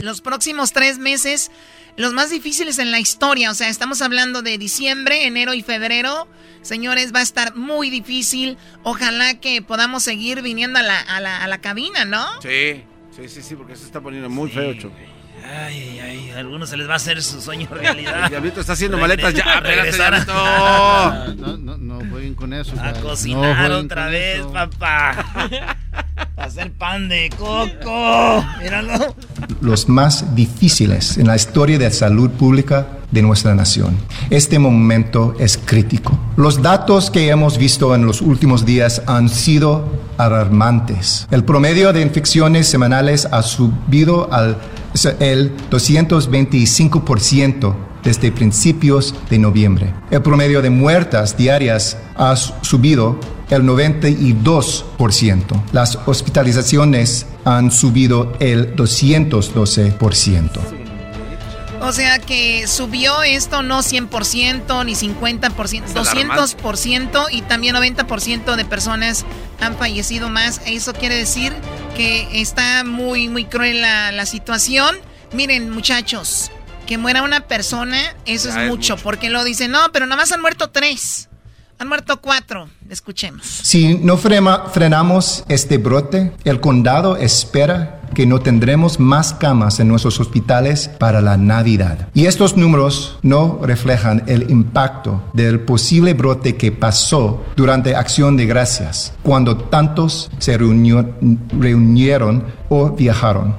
Los 0.03 0.21
próximos 0.21 0.73
tres 0.73 0.99
meses, 0.99 1.49
los 1.97 2.13
más 2.13 2.29
difíciles 2.29 2.77
en 2.77 2.91
la 2.91 2.99
historia, 2.99 3.49
o 3.49 3.55
sea, 3.55 3.69
estamos 3.69 4.03
hablando 4.03 4.43
de 4.43 4.59
diciembre, 4.59 5.25
enero 5.25 5.55
y 5.55 5.63
febrero. 5.63 6.27
Señores, 6.61 7.15
va 7.15 7.21
a 7.21 7.23
estar 7.23 7.55
muy 7.55 7.89
difícil. 7.89 8.59
Ojalá 8.83 9.39
que 9.39 9.63
podamos 9.63 10.03
seguir 10.03 10.43
viniendo 10.43 10.77
a 10.77 10.83
la, 10.83 10.99
a 10.99 11.19
la, 11.19 11.43
a 11.43 11.47
la 11.47 11.57
cabina, 11.61 12.05
¿no? 12.05 12.23
Sí, 12.43 12.83
sí, 13.15 13.27
sí, 13.27 13.41
sí, 13.41 13.55
porque 13.55 13.75
se 13.75 13.85
está 13.85 14.01
poniendo 14.01 14.29
muy 14.29 14.51
feo, 14.51 14.75
Choco. 14.75 14.93
Ay, 15.51 15.99
ay, 15.99 16.31
a 16.31 16.39
algunos 16.39 16.69
se 16.69 16.77
les 16.77 16.87
va 16.87 16.93
a 16.93 16.95
hacer 16.95 17.21
su 17.21 17.41
sueño 17.41 17.67
realidad. 17.69 18.29
Diablito 18.29 18.61
está 18.61 18.71
haciendo 18.73 18.97
maletas 18.97 19.33
ya. 19.33 19.59
Regresar 19.59 20.13
a... 20.15 21.27
No, 21.37 21.57
no, 21.57 21.77
no 21.77 22.09
jueguen 22.09 22.35
con 22.35 22.53
eso. 22.53 22.73
A 22.81 22.93
cocinar 22.93 23.71
otra 23.71 24.07
vez, 24.07 24.45
papá. 24.45 25.25
hacer 26.37 26.71
pan 26.71 27.09
de 27.09 27.29
coco. 27.37 28.43
Míralo. 28.61 29.15
Los 29.61 29.89
más 29.89 30.35
difíciles 30.35 31.17
en 31.17 31.27
la 31.27 31.35
historia 31.35 31.77
de 31.77 31.91
salud 31.91 32.29
pública 32.31 32.87
de 33.11 33.21
nuestra 33.21 33.53
nación. 33.53 33.97
Este 34.29 34.59
momento 34.59 35.35
es 35.39 35.57
crítico. 35.57 36.17
Los 36.37 36.61
datos 36.61 37.11
que 37.11 37.27
hemos 37.29 37.57
visto 37.57 37.93
en 37.93 38.05
los 38.05 38.21
últimos 38.21 38.65
días 38.65 39.01
han 39.05 39.27
sido 39.29 39.85
alarmantes. 40.17 41.27
El 41.31 41.43
promedio 41.43 41.91
de 41.93 42.01
infecciones 42.01 42.67
semanales 42.67 43.27
ha 43.31 43.43
subido 43.43 44.33
al 44.33 44.57
el 45.19 45.55
225% 45.69 47.90
desde 48.03 48.31
principios 48.31 49.15
de 49.29 49.39
noviembre. 49.39 49.93
El 50.09 50.21
promedio 50.21 50.61
de 50.61 50.69
muertas 50.69 51.37
diarias 51.37 51.97
ha 52.15 52.35
subido 52.35 53.19
el 53.49 53.63
92%. 53.63 55.63
Las 55.71 55.97
hospitalizaciones 56.05 57.25
han 57.45 57.71
subido 57.71 58.33
el 58.39 58.75
212%. 58.75 60.81
O 61.81 61.91
sea 61.91 62.19
que 62.19 62.67
subió 62.67 63.23
esto 63.23 63.63
no 63.63 63.79
100% 63.79 64.85
ni 64.85 64.93
50%, 64.93 65.93
200% 65.93 67.27
y 67.31 67.41
también 67.41 67.75
90% 67.75 68.55
de 68.55 68.65
personas 68.65 69.25
han 69.59 69.75
fallecido 69.75 70.29
más. 70.29 70.61
Eso 70.67 70.93
quiere 70.93 71.15
decir 71.15 71.53
que 71.97 72.39
está 72.39 72.83
muy, 72.83 73.29
muy 73.29 73.45
cruel 73.45 73.81
la, 73.81 74.25
situación. 74.27 74.95
Miren, 75.33 75.71
muchachos, 75.71 76.51
que 76.85 76.97
muera 76.97 77.23
una 77.23 77.41
persona, 77.41 77.97
eso 78.25 78.49
es, 78.49 78.57
mucho, 78.67 78.97
porque 78.97 79.29
lo 79.29 79.43
dicen, 79.43 79.71
no, 79.71 79.79
pero 79.91 80.05
nada 80.05 80.17
más 80.17 80.31
han 80.31 80.41
muerto 80.41 80.69
tres. 80.69 81.29
Han 81.79 81.87
muerto 81.87 82.21
cuatro. 82.21 82.69
Escuchemos. 82.89 83.43
Si 83.43 83.95
no 83.95 84.15
frenamos 84.17 85.43
este 85.47 85.79
brote, 85.79 86.31
el 86.43 86.59
condado 86.59 87.17
espera 87.17 88.01
que 88.13 88.25
no 88.25 88.39
tendremos 88.39 88.99
más 88.99 89.33
camas 89.33 89.79
en 89.79 89.87
nuestros 89.87 90.19
hospitales 90.19 90.89
para 90.89 91.21
la 91.21 91.37
Navidad. 91.37 92.09
Y 92.13 92.25
estos 92.25 92.57
números 92.57 93.17
no 93.21 93.59
reflejan 93.63 94.23
el 94.27 94.51
impacto 94.51 95.23
del 95.33 95.61
posible 95.61 96.13
brote 96.13 96.55
que 96.55 96.71
pasó 96.71 97.43
durante 97.55 97.95
Acción 97.95 98.37
de 98.37 98.45
Gracias, 98.45 99.13
cuando 99.23 99.57
tantos 99.57 100.29
se 100.37 100.57
reunieron 100.57 102.45
o 102.69 102.91
viajaron. 102.91 103.55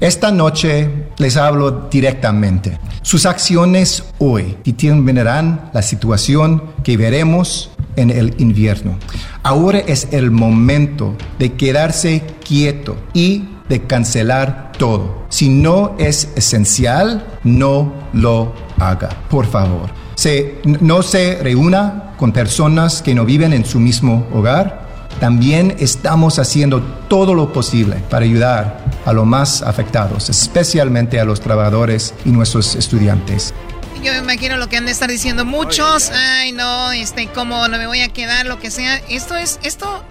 Esta 0.00 0.32
noche 0.32 0.88
les 1.18 1.36
hablo 1.36 1.88
directamente. 1.90 2.78
Sus 3.02 3.26
acciones 3.26 4.02
hoy 4.18 4.56
determinarán 4.64 5.68
la 5.74 5.82
situación 5.82 6.62
que 6.82 6.96
veremos 6.96 7.70
en 7.96 8.08
el 8.08 8.34
invierno. 8.38 8.96
Ahora 9.42 9.80
es 9.80 10.08
el 10.12 10.30
momento 10.30 11.14
de 11.38 11.52
quedarse 11.52 12.22
quieto 12.42 12.96
y 13.12 13.44
de 13.68 13.82
cancelar 13.82 14.72
todo. 14.78 15.26
Si 15.28 15.50
no 15.50 15.94
es 15.98 16.30
esencial, 16.34 17.26
no 17.44 17.92
lo 18.14 18.54
haga, 18.78 19.10
por 19.28 19.44
favor. 19.44 19.90
Se, 20.14 20.62
no 20.64 21.02
se 21.02 21.42
reúna 21.42 22.14
con 22.16 22.32
personas 22.32 23.02
que 23.02 23.14
no 23.14 23.26
viven 23.26 23.52
en 23.52 23.66
su 23.66 23.78
mismo 23.78 24.26
hogar 24.32 24.88
también 25.20 25.76
estamos 25.78 26.38
haciendo 26.38 26.80
todo 27.08 27.34
lo 27.34 27.52
posible 27.52 27.96
para 28.08 28.24
ayudar 28.24 28.89
a 29.04 29.12
los 29.12 29.26
más 29.26 29.62
afectados, 29.62 30.28
especialmente 30.30 31.20
a 31.20 31.24
los 31.24 31.40
trabajadores 31.40 32.14
y 32.24 32.30
nuestros 32.30 32.74
estudiantes. 32.74 33.54
Yo 34.02 34.12
me 34.12 34.18
imagino 34.18 34.56
lo 34.56 34.68
que 34.68 34.78
han 34.78 34.86
de 34.86 34.92
estar 34.92 35.10
diciendo 35.10 35.44
muchos. 35.44 36.10
Ay, 36.10 36.52
no, 36.52 36.90
este, 36.92 37.28
cómo 37.28 37.68
no 37.68 37.76
me 37.76 37.86
voy 37.86 38.00
a 38.00 38.08
quedar, 38.08 38.46
lo 38.46 38.58
que 38.58 38.70
sea. 38.70 38.96
Esto 39.08 39.36
es, 39.36 39.60
esto, 39.62 40.02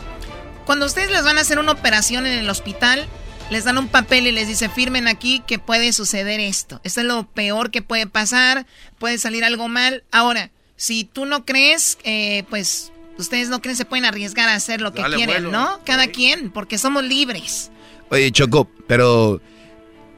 cuando 0.65 0.85
ustedes 0.85 1.09
les 1.09 1.23
van 1.23 1.39
a 1.39 1.41
hacer 1.41 1.57
una 1.57 1.71
operación 1.71 2.27
en 2.27 2.37
el 2.37 2.49
hospital, 2.49 3.07
les 3.49 3.63
dan 3.63 3.79
un 3.79 3.87
papel 3.87 4.27
y 4.27 4.31
les 4.31 4.47
dice, 4.47 4.69
firmen 4.69 5.07
aquí 5.07 5.41
que 5.47 5.57
puede 5.57 5.91
suceder 5.91 6.39
esto. 6.39 6.79
Esto 6.83 7.01
es 7.01 7.07
lo 7.07 7.25
peor 7.25 7.71
que 7.71 7.81
puede 7.81 8.05
pasar, 8.05 8.67
puede 8.99 9.17
salir 9.17 9.43
algo 9.43 9.67
mal. 9.67 10.03
Ahora, 10.11 10.51
si 10.75 11.03
tú 11.03 11.25
no 11.25 11.45
crees, 11.45 11.97
eh, 12.03 12.43
pues 12.49 12.91
ustedes 13.17 13.49
no 13.49 13.59
creen 13.61 13.75
se 13.75 13.85
pueden 13.85 14.05
arriesgar 14.05 14.49
a 14.49 14.55
hacer 14.55 14.81
lo 14.81 14.93
que 14.93 15.03
quieren, 15.03 15.49
¿no? 15.51 15.79
Cada 15.83 16.07
quien, 16.07 16.51
porque 16.51 16.77
somos 16.77 17.03
libres. 17.03 17.71
Oye, 18.11 18.31
Choco, 18.31 18.69
pero 18.87 19.41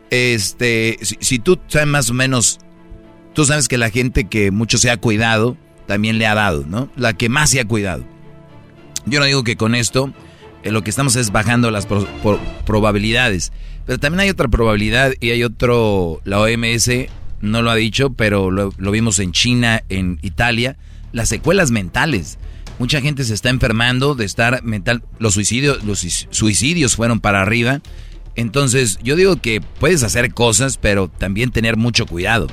este, 0.09 0.97
si, 1.01 1.39
tú 1.39 1.59
sabes 1.67 1.87
más 1.87 2.09
o 2.09 2.13
menos, 2.13 2.59
tú 3.33 3.45
sabes 3.45 3.67
que 3.67 3.77
la 3.77 3.89
gente 3.89 4.25
que 4.25 4.51
mucho 4.51 4.77
se 4.77 4.91
ha 4.91 4.97
cuidado, 4.97 5.57
también 5.87 6.17
le 6.17 6.25
ha 6.25 6.35
dado, 6.35 6.65
¿no? 6.67 6.89
La 6.95 7.13
que 7.13 7.29
más 7.29 7.49
se 7.49 7.59
ha 7.59 7.67
cuidado. 7.67 8.03
Yo 9.05 9.19
no 9.19 9.25
digo 9.25 9.43
que 9.43 9.57
con 9.57 9.75
esto 9.75 10.13
eh, 10.63 10.71
lo 10.71 10.83
que 10.83 10.89
estamos 10.89 11.15
es 11.15 11.31
bajando 11.31 11.71
las 11.71 11.87
probabilidades, 12.65 13.51
pero 13.85 13.99
también 13.99 14.21
hay 14.21 14.29
otra 14.29 14.47
probabilidad 14.47 15.13
y 15.19 15.31
hay 15.31 15.43
otro, 15.43 16.21
la 16.23 16.39
OMS 16.39 16.89
no 17.41 17.61
lo 17.61 17.71
ha 17.71 17.75
dicho, 17.75 18.11
pero 18.13 18.51
lo 18.51 18.91
vimos 18.91 19.19
en 19.19 19.31
China, 19.31 19.81
en 19.89 20.19
Italia, 20.21 20.77
las 21.11 21.29
secuelas 21.29 21.71
mentales. 21.71 22.37
Mucha 22.81 22.99
gente 22.99 23.23
se 23.25 23.35
está 23.35 23.49
enfermando 23.49 24.15
de 24.15 24.25
estar 24.25 24.63
mental. 24.63 25.03
Los 25.19 25.35
suicidios, 25.35 25.83
los 25.83 25.99
suicidios 26.31 26.95
fueron 26.95 27.19
para 27.19 27.39
arriba. 27.39 27.79
Entonces, 28.35 28.97
yo 29.03 29.15
digo 29.15 29.35
que 29.35 29.61
puedes 29.61 30.01
hacer 30.01 30.33
cosas, 30.33 30.77
pero 30.77 31.07
también 31.07 31.51
tener 31.51 31.77
mucho 31.77 32.07
cuidado. 32.07 32.47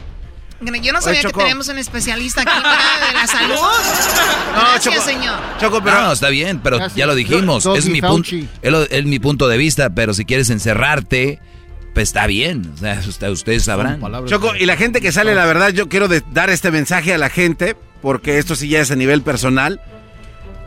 Yo 0.82 0.92
no 0.92 1.00
sabía 1.00 1.22
que 1.22 1.32
tenemos 1.32 1.68
un 1.68 1.78
especialista 1.78 2.42
aquí 2.42 2.60
para 2.62 3.06
de 3.06 3.14
la 3.14 3.26
salud. 3.26 3.54
No, 4.54 4.60
Gracias, 4.60 5.02
señor. 5.02 5.38
Choco, 5.58 5.82
pero 5.82 6.02
no, 6.02 6.12
está 6.12 6.28
bien, 6.28 6.60
pero 6.62 6.78
ya 6.94 7.06
lo 7.06 7.14
dijimos. 7.14 7.64
Es 7.64 7.88
mi, 7.88 8.02
punto, 8.02 8.28
es, 8.60 9.04
mi 9.06 9.18
punto 9.20 9.48
de 9.48 9.56
vista, 9.56 9.94
pero 9.94 10.12
si 10.12 10.26
quieres 10.26 10.50
encerrarte, 10.50 11.40
pues 11.94 12.10
está 12.10 12.26
bien. 12.26 12.70
O 12.74 12.76
sea, 12.76 13.00
ustedes 13.30 13.64
sabrán. 13.64 13.98
Choco, 14.26 14.54
y 14.54 14.66
la 14.66 14.76
gente 14.76 15.00
que 15.00 15.10
sale, 15.10 15.34
la 15.34 15.46
verdad, 15.46 15.70
yo 15.70 15.88
quiero 15.88 16.06
dar 16.06 16.50
este 16.50 16.70
mensaje 16.70 17.14
a 17.14 17.18
la 17.18 17.30
gente, 17.30 17.76
porque 18.02 18.36
esto 18.36 18.56
sí 18.56 18.68
ya 18.68 18.80
es 18.80 18.90
a 18.90 18.94
nivel 18.94 19.22
personal. 19.22 19.80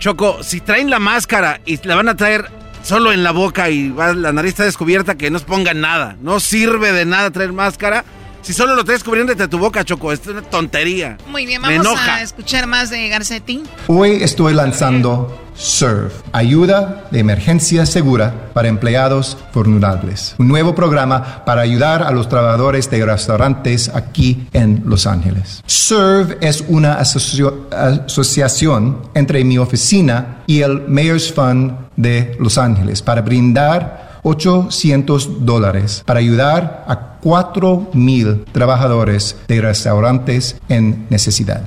Choco, 0.01 0.41
si 0.41 0.61
traen 0.61 0.89
la 0.89 0.97
máscara 0.97 1.61
y 1.63 1.77
la 1.85 1.95
van 1.95 2.09
a 2.09 2.15
traer 2.15 2.49
solo 2.81 3.11
en 3.11 3.23
la 3.23 3.29
boca 3.29 3.69
y 3.69 3.89
la 3.89 4.33
nariz 4.33 4.53
está 4.53 4.63
descubierta, 4.63 5.13
que 5.13 5.29
no 5.29 5.37
se 5.37 5.45
pongan 5.45 5.79
nada. 5.79 6.17
No 6.21 6.39
sirve 6.39 6.91
de 6.91 7.05
nada 7.05 7.29
traer 7.29 7.53
máscara. 7.53 8.03
Si 8.41 8.53
solo 8.53 8.75
lo 8.75 8.83
traes 8.83 9.03
cubriendo 9.03 9.35
de 9.35 9.47
tu 9.47 9.59
boca, 9.59 9.85
Choco, 9.85 10.11
es 10.11 10.25
una 10.25 10.41
tontería. 10.41 11.15
Muy 11.27 11.45
bien, 11.45 11.61
vamos 11.61 11.99
a 11.99 12.23
escuchar 12.23 12.65
más 12.65 12.89
de 12.89 13.07
Garcetti. 13.07 13.61
Hoy 13.85 14.23
estoy 14.23 14.55
lanzando 14.55 15.39
SERVE, 15.55 16.11
ayuda 16.31 17.05
de 17.11 17.19
emergencia 17.19 17.85
segura 17.85 18.49
para 18.53 18.67
empleados 18.67 19.37
vulnerables. 19.53 20.33
Un 20.39 20.47
nuevo 20.47 20.73
programa 20.73 21.45
para 21.45 21.61
ayudar 21.61 22.01
a 22.01 22.09
los 22.09 22.29
trabajadores 22.29 22.89
de 22.89 23.05
restaurantes 23.05 23.91
aquí 23.93 24.47
en 24.53 24.81
Los 24.87 25.05
Ángeles. 25.05 25.61
SERVE 25.67 26.39
es 26.41 26.63
una 26.67 26.95
asociación 26.95 29.01
entre 29.13 29.43
mi 29.43 29.59
oficina 29.59 30.39
y 30.47 30.61
el 30.61 30.87
Mayor's 30.87 31.31
Fund 31.31 31.73
de 31.95 32.35
Los 32.39 32.57
Ángeles 32.57 33.03
para 33.03 33.21
brindar 33.21 34.09
800 34.23 35.45
dólares 35.45 36.03
para 36.05 36.19
ayudar 36.19 36.85
a 36.87 37.11
4 37.21 37.91
mil 37.93 38.45
trabajadores 38.51 39.35
de 39.47 39.61
restaurantes 39.61 40.57
en 40.69 41.05
necesidad. 41.09 41.63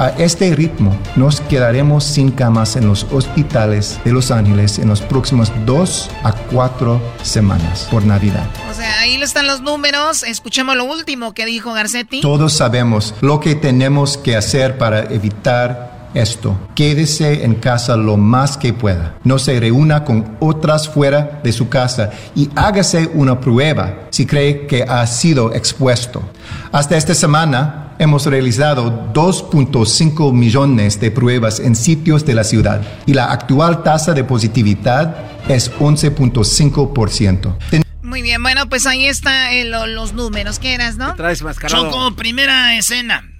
A 0.00 0.10
este 0.10 0.54
ritmo 0.54 0.96
nos 1.16 1.40
quedaremos 1.40 2.04
sin 2.04 2.30
camas 2.30 2.76
en 2.76 2.86
los 2.86 3.04
hospitales 3.10 3.98
de 4.04 4.12
Los 4.12 4.30
Ángeles 4.30 4.78
en 4.78 4.86
los 4.86 5.00
próximos 5.00 5.50
dos 5.66 6.08
a 6.22 6.30
cuatro 6.32 7.02
semanas 7.24 7.88
por 7.90 8.04
Navidad. 8.04 8.46
O 8.70 8.74
sea, 8.74 9.00
ahí 9.00 9.20
están 9.20 9.48
los 9.48 9.60
números. 9.60 10.22
Escuchemos 10.22 10.76
lo 10.76 10.84
último 10.84 11.34
que 11.34 11.46
dijo 11.46 11.72
Garcetti. 11.72 12.20
Todos 12.20 12.52
sabemos 12.52 13.16
lo 13.22 13.40
que 13.40 13.56
tenemos 13.56 14.16
que 14.16 14.36
hacer 14.36 14.78
para 14.78 15.00
evitar 15.12 16.10
esto. 16.14 16.56
Quédese 16.76 17.44
en 17.44 17.56
casa 17.56 17.96
lo 17.96 18.16
más 18.16 18.56
que 18.56 18.72
pueda. 18.72 19.16
No 19.24 19.40
se 19.40 19.58
reúna 19.58 20.04
con 20.04 20.36
otras 20.38 20.88
fuera 20.88 21.40
de 21.42 21.50
su 21.50 21.68
casa 21.68 22.10
y 22.36 22.48
hágase 22.54 23.10
una 23.14 23.40
prueba 23.40 24.06
si 24.10 24.26
cree 24.26 24.68
que 24.68 24.84
ha 24.84 25.04
sido 25.08 25.52
expuesto. 25.54 26.22
Hasta 26.70 26.96
esta 26.96 27.14
semana 27.14 27.87
hemos 27.98 28.26
realizado 28.26 29.12
2.5 29.12 30.32
millones 30.32 31.00
de 31.00 31.10
pruebas 31.10 31.60
en 31.60 31.74
sitios 31.74 32.24
de 32.24 32.34
la 32.34 32.44
ciudad 32.44 32.82
y 33.06 33.14
la 33.14 33.32
actual 33.32 33.82
tasa 33.82 34.14
de 34.14 34.24
positividad 34.24 35.16
es 35.48 35.72
11.5%. 35.78 37.84
Muy 38.02 38.22
bien, 38.22 38.42
bueno, 38.42 38.68
pues 38.68 38.86
ahí 38.86 39.06
están 39.06 39.52
eh, 39.52 39.64
los 39.64 40.12
números. 40.12 40.58
¿Qué 40.58 40.74
eras, 40.74 40.96
no? 40.96 41.14
Traes 41.14 41.42
Choco, 41.66 42.14
primera 42.16 42.76
escena. 42.76 43.30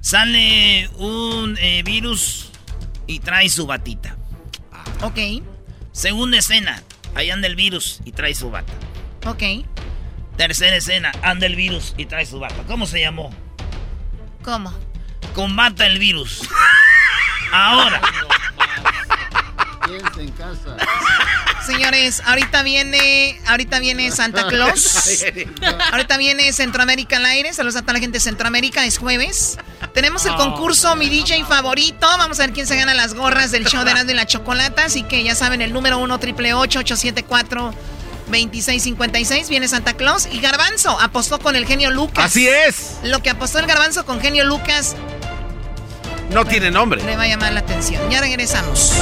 Sale 0.00 0.88
un 0.98 1.56
eh, 1.58 1.82
virus 1.84 2.50
y 3.06 3.20
trae 3.20 3.48
su 3.48 3.66
batita. 3.66 4.16
Ok. 5.02 5.42
Segunda 5.92 6.38
escena. 6.38 6.82
Ahí 7.14 7.30
anda 7.30 7.46
el 7.46 7.56
virus 7.56 8.00
y 8.04 8.12
trae 8.12 8.34
su 8.34 8.50
bata. 8.50 8.72
Ok. 9.26 9.42
Tercera 10.36 10.76
escena. 10.76 11.12
Anda 11.22 11.46
el 11.46 11.56
virus 11.56 11.94
y 11.96 12.06
trae 12.06 12.26
su 12.26 12.38
bata. 12.38 12.62
¿Cómo 12.66 12.86
se 12.86 13.00
llamó? 13.00 13.30
¿Cómo? 14.48 14.72
Combata 15.34 15.84
el 15.86 15.98
virus. 15.98 16.40
Ahora. 17.52 18.00
en 19.86 20.30
casa. 20.30 20.74
Señores, 21.66 22.22
ahorita 22.24 22.62
viene, 22.62 23.38
ahorita 23.46 23.78
viene 23.78 24.10
Santa 24.10 24.48
Claus. 24.48 25.22
ahorita 25.92 26.16
viene 26.16 26.50
Centroamérica 26.54 27.18
al 27.18 27.26
aire. 27.26 27.52
Saludos 27.52 27.76
a 27.76 27.82
toda 27.82 27.92
la 27.92 28.00
gente 28.00 28.16
de 28.16 28.20
Centroamérica. 28.20 28.86
Es 28.86 28.96
jueves. 28.96 29.58
Tenemos 29.92 30.24
el 30.24 30.34
concurso 30.36 30.96
Mi 30.96 31.10
DJ 31.10 31.44
favorito. 31.44 32.06
Vamos 32.16 32.40
a 32.40 32.44
ver 32.46 32.54
quién 32.54 32.66
se 32.66 32.74
gana 32.74 32.94
las 32.94 33.12
gorras 33.12 33.50
del 33.50 33.66
show 33.66 33.84
de 33.84 33.90
Erasmo 33.90 34.12
y 34.12 34.14
la 34.14 34.26
Chocolata. 34.26 34.86
Así 34.86 35.02
que 35.02 35.22
ya 35.22 35.34
saben, 35.34 35.60
el 35.60 35.74
número 35.74 35.98
1 35.98 36.18
triple 36.20 36.54
874 36.54 37.74
2656 38.28 39.48
viene 39.48 39.68
Santa 39.68 39.94
Claus 39.94 40.28
y 40.30 40.40
Garbanzo 40.40 40.98
apostó 41.00 41.38
con 41.38 41.56
el 41.56 41.66
genio 41.66 41.90
Lucas. 41.90 42.26
Así 42.26 42.46
es. 42.48 42.98
Lo 43.02 43.22
que 43.22 43.30
apostó 43.30 43.58
el 43.58 43.66
Garbanzo 43.66 44.04
con 44.04 44.20
genio 44.20 44.44
Lucas 44.44 44.96
no 46.30 46.44
tiene 46.44 46.70
nombre. 46.70 47.02
Le 47.02 47.16
va 47.16 47.22
a 47.22 47.28
llamar 47.28 47.52
la 47.52 47.60
atención. 47.60 48.08
Ya 48.10 48.20
regresamos. 48.20 48.92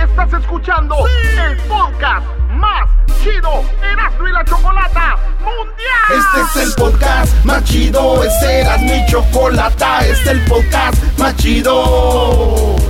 Estás 0.00 0.32
escuchando 0.40 0.96
el 1.06 1.56
podcast 1.62 2.26
más 2.50 2.88
chido 3.22 3.64
Erasmo 3.82 4.28
y 4.28 4.32
la 4.32 4.44
Chocolata 4.44 5.16
Mundial. 5.40 6.40
Este 6.42 6.60
es 6.60 6.66
el 6.66 6.74
podcast 6.74 7.44
más 7.44 7.64
chido, 7.64 8.22
este 8.24 8.60
era 8.60 8.78
mi 8.78 9.06
chocolata, 9.06 10.00
este 10.06 10.12
es 10.12 10.26
el 10.28 10.44
podcast 10.44 11.18
más 11.18 11.36
chido. 11.36 12.89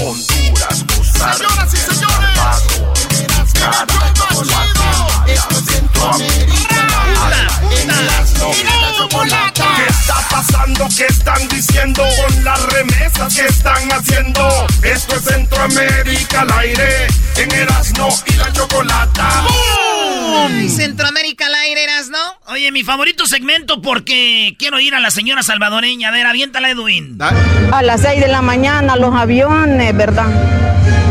Honduras, 0.00 0.84
Costa 0.94 1.34
Señoras 1.34 1.74
y 1.74 1.76
señores, 1.76 2.38
esto 5.26 5.58
es 5.58 5.64
Centroamérica. 5.64 6.88
¿Qué 9.76 9.86
está 9.88 10.14
pasando? 10.30 10.88
¿Qué 10.96 11.06
están 11.06 11.48
diciendo 11.48 12.04
con 12.04 12.44
las 12.44 12.62
remesas 12.66 13.34
que 13.34 13.46
están 13.46 13.92
haciendo? 13.92 14.66
Esto 14.82 15.16
es 15.16 15.24
Centroamérica 15.24 16.42
al 16.42 16.52
aire 16.58 17.08
en 17.36 17.52
Erasmo 17.52 18.08
y 18.26 18.32
la 18.34 18.52
Chocolata. 18.52 19.46
Ay, 20.36 20.68
Centroamérica 20.68 21.46
al 21.46 21.54
aire, 21.54 21.84
Erasno. 21.84 22.18
Oye, 22.48 22.70
mi 22.72 22.84
favorito 22.84 23.26
segmento 23.26 23.80
porque 23.80 24.56
quiero 24.58 24.80
ir 24.80 24.94
a 24.94 25.00
la 25.00 25.10
señora 25.10 25.42
salvadoreña. 25.42 26.08
A 26.08 26.12
ver, 26.12 26.26
aviéntala, 26.26 26.70
Edwin. 26.70 27.18
A 27.20 27.82
las 27.82 28.02
6 28.02 28.20
de 28.20 28.28
la 28.28 28.42
mañana 28.42 28.96
los 28.96 29.14
aviones, 29.14 29.96
¿verdad? 29.96 30.26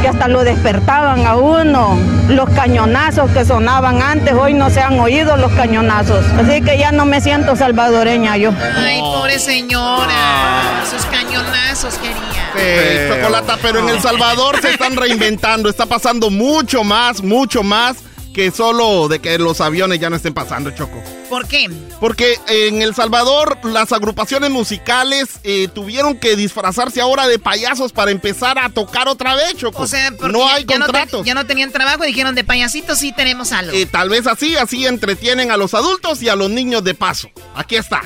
Que 0.02 0.07
hasta 0.07 0.27
lo 0.27 0.44
despertaban 0.44 1.26
a 1.26 1.35
uno. 1.35 1.98
Los 2.30 2.49
cañonazos 2.52 3.31
que 3.31 3.45
sonaban 3.45 4.02
antes, 4.02 4.34
hoy 4.34 4.53
no 4.53 4.69
se 4.69 4.81
han 4.81 4.99
oído 4.99 5.38
los 5.38 5.52
cañonazos. 5.53 6.26
Así 6.38 6.61
que 6.61 6.77
ya 6.77 6.91
no 6.91 7.06
me 7.06 7.22
siento 7.22 7.56
salvadoreña 7.56 8.38
yo. 8.38 8.52
Ay, 8.76 8.99
pobre 8.99 9.39
señora. 9.39 10.84
Sus 10.89 11.06
cañonazos 11.06 11.95
quería. 11.95 12.18
Sí, 12.56 13.14
chocolata, 13.15 13.57
pero 13.61 13.80
en 13.80 13.89
El 13.89 14.02
Salvador 14.02 14.60
se 14.61 14.72
están 14.72 14.95
reinventando. 14.95 15.69
Está 15.69 15.85
pasando 15.85 16.30
mucho 16.30 16.84
más, 16.84 17.22
mucho 17.22 17.64
más 17.64 17.98
que 18.38 18.51
solo 18.51 19.07
de 19.07 19.18
que 19.18 19.39
los 19.39 19.61
aviones 19.61 19.99
ya 19.99 20.11
no 20.11 20.15
estén 20.15 20.35
pasando, 20.35 20.69
Choco. 20.69 21.01
¿Por 21.27 21.47
qué? 21.47 21.68
Porque 21.99 22.38
en 22.47 22.84
El 22.84 22.93
Salvador 22.93 23.57
las 23.64 23.91
agrupaciones 23.91 24.51
musicales 24.51 25.39
eh, 25.43 25.68
tuvieron 25.73 26.15
que 26.19 26.35
disfrazarse 26.35 27.01
ahora 27.01 27.27
de 27.27 27.39
payasos 27.39 27.93
para 27.93 28.11
empezar 28.11 28.59
a 28.59 28.69
tocar 28.69 29.07
otra 29.07 29.34
vez, 29.35 29.55
Choco. 29.55 29.81
O 29.81 29.88
sea, 29.88 30.11
porque 30.11 30.31
no 30.31 30.47
hay 30.47 30.65
ya 30.65 30.77
contratos. 30.77 31.22
te- 31.23 31.27
ya 31.27 31.34
no 31.34 31.47
tenían 31.47 31.72
trabajo 31.72 32.03
y 32.03 32.07
dijeron 32.09 32.35
de 32.35 32.43
payasitos 32.43 32.99
sí 32.99 33.11
tenemos 33.11 33.51
algo. 33.51 33.76
Eh, 33.76 33.88
tal 33.88 34.09
vez 34.09 34.27
así, 34.27 34.55
así 34.55 34.85
entretienen 34.85 35.49
a 35.49 35.57
los 35.57 35.73
adultos 35.73 36.22
y 36.22 36.30
a 36.30 36.35
los 36.35 36.51
niños 36.51 36.84
de 36.84 36.93
paso. 36.93 37.31
Aquí 37.55 37.76
está. 37.76 38.03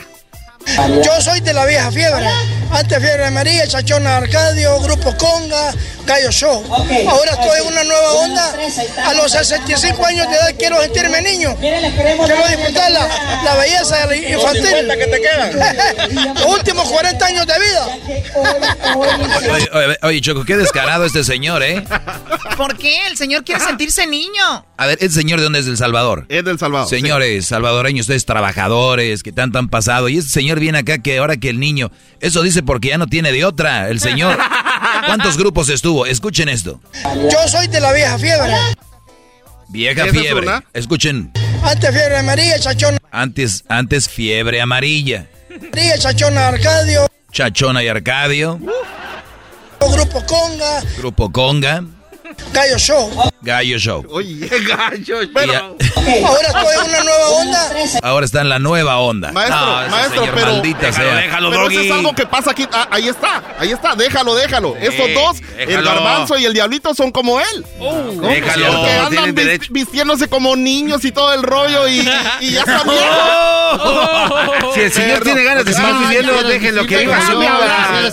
Yo 1.03 1.21
soy 1.21 1.39
de 1.41 1.53
la 1.53 1.65
vieja 1.65 1.91
fiebre. 1.91 2.27
Antes 2.71 2.99
Fiebre 2.99 3.29
María, 3.31 3.67
Chachona 3.67 4.17
Arcadio, 4.17 4.79
Grupo 4.79 5.13
Conga, 5.17 5.73
Gallo 6.05 6.31
Show. 6.31 6.63
Ahora 7.09 7.31
estoy 7.31 7.59
en 7.61 7.67
una 7.67 7.83
nueva 7.83 8.11
onda. 8.13 8.55
A 9.05 9.13
los 9.13 9.31
65 9.31 10.05
años 10.05 10.29
de 10.29 10.35
edad 10.35 10.55
quiero 10.57 10.81
sentirme 10.81 11.21
niño. 11.21 11.55
Quiero 11.59 12.47
disfrutar 12.47 12.91
la, 12.91 13.07
la 13.43 13.55
belleza 13.55 14.15
infantil. 14.15 14.65
50 14.65 14.97
que 14.97 15.07
te 15.07 15.21
quedan. 15.21 16.33
Los 16.35 16.45
últimos 16.45 16.89
40 16.89 17.25
años 17.25 17.45
de 17.45 17.53
vida. 17.59 17.87
Oye, 19.51 19.69
oye, 19.73 19.97
oye, 20.03 20.21
Choco, 20.21 20.45
qué 20.45 20.55
descarado 20.55 21.05
este 21.05 21.23
señor, 21.23 21.63
¿eh? 21.63 21.83
¿Por 22.55 22.77
qué? 22.77 23.07
El 23.07 23.17
señor 23.17 23.43
quiere 23.43 23.61
sentirse 23.61 24.07
niño. 24.07 24.65
A 24.77 24.85
ver, 24.85 24.97
¿este 25.01 25.19
señor 25.19 25.39
de 25.39 25.43
dónde 25.43 25.59
es 25.59 25.65
del 25.65 25.77
Salvador? 25.77 26.25
Es 26.29 26.43
del 26.43 26.57
Salvador. 26.57 26.87
Señores 26.87 27.47
salvadoreños, 27.47 28.05
ustedes 28.05 28.25
trabajadores, 28.25 29.23
que 29.23 29.31
tanto 29.31 29.59
han 29.59 29.69
pasado. 29.69 30.09
Y 30.09 30.17
este 30.17 30.31
señor 30.31 30.50
viene 30.59 30.79
acá 30.79 30.99
que 30.99 31.17
ahora 31.17 31.37
que 31.37 31.49
el 31.49 31.59
niño. 31.59 31.91
Eso 32.19 32.41
dice 32.43 32.63
porque 32.63 32.89
ya 32.89 32.97
no 32.97 33.07
tiene 33.07 33.31
de 33.31 33.45
otra. 33.45 33.89
El 33.89 33.99
señor. 33.99 34.37
¿Cuántos 35.05 35.37
grupos 35.37 35.69
estuvo? 35.69 36.05
Escuchen 36.05 36.49
esto. 36.49 36.79
Yo 37.31 37.47
soy 37.47 37.67
de 37.67 37.79
la 37.79 37.93
vieja 37.93 38.17
fiebre. 38.17 38.53
Vieja 39.69 40.03
¿Esa 40.03 40.11
es 40.15 40.21
fiebre. 40.21 40.47
Escuchen. 40.73 41.31
Antes 41.63 41.91
Fiebre 41.91 42.23
María, 42.23 42.59
Chachona 42.59 42.97
Antes, 43.11 43.63
antes 43.69 44.09
fiebre 44.09 44.61
amarilla. 44.61 45.27
María, 45.71 45.97
Chachona 45.97 46.47
Arcadio, 46.47 47.07
Chachona 47.31 47.83
y 47.83 47.87
Arcadio. 47.87 48.59
Grupo 49.79 50.25
Conga, 50.25 50.81
Grupo 50.97 51.31
Conga. 51.31 51.83
Gallo 52.53 52.77
Show. 52.77 53.31
Gallo 53.41 53.77
Show. 53.79 54.05
Oye, 54.09 54.47
gallo. 54.67 55.19
Pero, 55.33 55.77
Ahora 56.23 56.47
estoy 56.47 56.75
en 56.85 56.89
una 56.89 57.03
nueva 57.03 57.27
onda. 57.29 57.71
ahora 58.03 58.25
está 58.25 58.41
en 58.41 58.49
la 58.49 58.59
nueva 58.59 58.97
onda. 58.99 59.31
Maestro, 59.31 59.59
No, 59.59 59.81
ese 59.81 59.89
maestro, 59.91 60.19
señor, 60.21 60.35
pero. 60.35 60.51
maldita 60.53 60.91
sea. 60.91 61.39
pero 61.49 61.69
eso 61.69 61.79
es 61.79 61.91
algo 61.91 62.13
que 62.15 62.25
pasa 62.25 62.51
aquí. 62.51 62.67
Ah, 62.71 62.87
ahí 62.91 63.07
está, 63.07 63.43
ahí 63.59 63.71
está, 63.71 63.95
déjalo, 63.95 64.35
déjalo. 64.35 64.75
Estos 64.77 65.07
dos, 65.13 65.37
el 65.57 65.67
déjalo. 65.67 65.85
garbanzo 65.89 66.37
y 66.37 66.45
el 66.45 66.53
diablito, 66.53 66.93
son 66.93 67.11
como 67.11 67.39
él. 67.39 67.65
¿No? 67.79 68.27
Déjalo, 68.27 68.65
Porque 68.73 68.91
andan 68.91 69.35
vistiéndose 69.69 70.27
como 70.27 70.55
niños 70.55 71.03
y 71.05 71.11
todo 71.11 71.33
el 71.33 71.43
rollo 71.43 71.87
y, 71.87 71.99
y 72.41 72.51
ya 72.51 72.59
están 72.61 72.83
viejos. 72.87 74.73
Si 74.75 74.79
el 74.81 74.91
señor 74.91 75.23
tiene 75.23 75.43
ganas 75.43 75.65
de 75.65 75.73
seguir 75.73 75.95
viviendo, 75.95 76.43
déjenlo 76.43 76.85
que 76.85 76.97
viva 76.97 77.25
su 77.25 77.39
vida. 77.39 78.11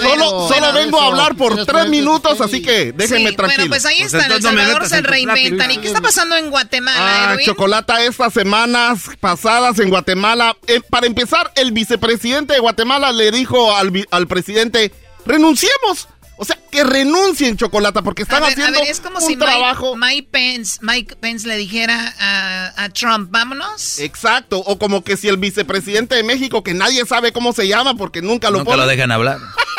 Solo, 0.00 0.48
solo 0.48 0.72
vengo 0.72 1.00
a 1.00 1.06
hablar 1.06 1.34
por 1.36 1.64
tres 1.64 1.88
minutos, 1.88 2.40
así 2.40 2.62
que 2.62 2.92
déjenme 2.92 3.30
Sí, 3.30 3.36
tranquilo. 3.40 3.68
Bueno, 3.68 3.70
pues 3.70 3.86
ahí 3.86 4.00
está, 4.02 4.26
en 4.26 4.32
El 4.32 4.42
Salvador 4.42 4.88
se 4.88 5.02
reinventan. 5.02 5.70
¿Y 5.70 5.78
qué 5.78 5.88
está 5.88 6.00
pasando 6.00 6.36
en 6.36 6.50
Guatemala, 6.50 7.30
Ah, 7.30 7.32
Edwin? 7.34 7.46
Chocolata, 7.46 8.02
estas 8.04 8.32
semanas 8.32 9.02
pasadas 9.20 9.78
en 9.78 9.90
Guatemala, 9.90 10.56
eh, 10.66 10.80
para 10.88 11.06
empezar, 11.06 11.50
el 11.56 11.72
vicepresidente 11.72 12.54
de 12.54 12.60
Guatemala 12.60 13.12
le 13.12 13.30
dijo 13.30 13.74
al, 13.76 14.06
al 14.10 14.26
presidente, 14.26 14.92
renunciemos. 15.26 16.08
O 16.42 16.44
sea, 16.46 16.58
que 16.70 16.82
renuncien, 16.84 17.58
Chocolata, 17.58 18.00
porque 18.00 18.22
están 18.22 18.38
a 18.42 18.46
ver, 18.46 18.52
haciendo 18.52 18.78
a 18.78 18.80
ver, 18.80 18.90
es 18.90 19.00
como 19.00 19.18
un 19.18 19.22
si 19.22 19.36
trabajo... 19.36 19.94
Mike, 19.94 20.06
Mike 20.06 20.28
Pence, 20.30 20.78
Mike 20.80 21.16
Pence 21.16 21.46
le 21.46 21.58
dijera 21.58 22.14
a, 22.18 22.84
a 22.84 22.88
Trump, 22.88 23.30
vámonos. 23.30 23.98
Exacto, 23.98 24.56
o 24.58 24.78
como 24.78 25.04
que 25.04 25.18
si 25.18 25.28
el 25.28 25.36
vicepresidente 25.36 26.14
de 26.14 26.22
México, 26.22 26.62
que 26.64 26.72
nadie 26.72 27.04
sabe 27.04 27.32
cómo 27.34 27.52
se 27.52 27.68
llama 27.68 27.94
porque 27.94 28.22
nunca 28.22 28.48
lo 28.50 28.60
Nunca 28.60 28.70
pone, 28.70 28.82
lo 28.84 28.88
dejan 28.88 29.12
hablar. 29.12 29.36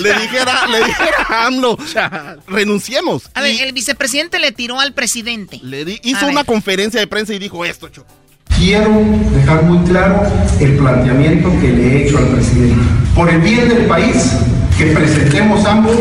le 0.00 0.12
dijera, 0.14 0.66
le 0.68 0.78
dijera 0.84 1.26
a 1.28 1.46
AMLO, 1.46 1.78
renunciemos. 2.48 3.30
A 3.34 3.40
ver, 3.40 3.60
el 3.62 3.72
vicepresidente 3.72 4.38
le 4.38 4.52
tiró 4.52 4.80
al 4.80 4.92
presidente. 4.92 5.60
Le 5.62 5.84
di- 5.84 6.00
hizo 6.02 6.26
una 6.26 6.44
conferencia 6.44 7.00
de 7.00 7.06
prensa 7.06 7.34
y 7.34 7.38
dijo 7.38 7.64
esto, 7.64 7.88
Choco. 7.88 8.08
Quiero 8.58 8.90
dejar 9.34 9.64
muy 9.64 9.78
claro 9.88 10.22
el 10.60 10.76
planteamiento 10.76 11.50
que 11.60 11.68
le 11.68 11.86
he 11.96 12.06
hecho 12.06 12.18
al 12.18 12.26
presidente. 12.28 12.76
Por 13.14 13.28
el 13.30 13.40
bien 13.40 13.68
del 13.68 13.86
país, 13.86 14.32
que 14.78 14.86
presentemos 14.86 15.64
ambos 15.64 15.96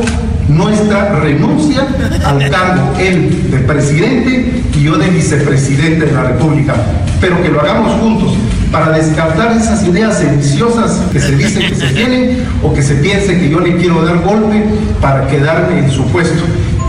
nuestra 0.47 1.19
renuncia 1.19 1.87
al 2.25 2.49
cargo, 2.49 2.93
él 2.99 3.51
de 3.51 3.59
presidente 3.59 4.63
y 4.75 4.83
yo 4.83 4.97
de 4.97 5.07
vicepresidente 5.09 6.05
de 6.05 6.11
la 6.11 6.23
República, 6.23 6.75
pero 7.19 7.41
que 7.41 7.49
lo 7.49 7.61
hagamos 7.61 7.99
juntos 8.01 8.33
para 8.71 8.91
descartar 8.91 9.55
esas 9.57 9.85
ideas 9.85 10.17
sediciosas 10.17 11.01
que 11.11 11.19
se 11.19 11.35
dicen 11.35 11.69
que 11.69 11.75
se 11.75 11.87
tienen 11.87 12.43
o 12.63 12.73
que 12.73 12.81
se 12.81 12.95
piense 12.95 13.37
que 13.37 13.49
yo 13.49 13.59
le 13.59 13.75
quiero 13.75 14.03
dar 14.03 14.19
golpe 14.19 14.63
para 15.01 15.27
quedarme 15.27 15.79
en 15.79 15.91
su 15.91 16.05
puesto. 16.07 16.43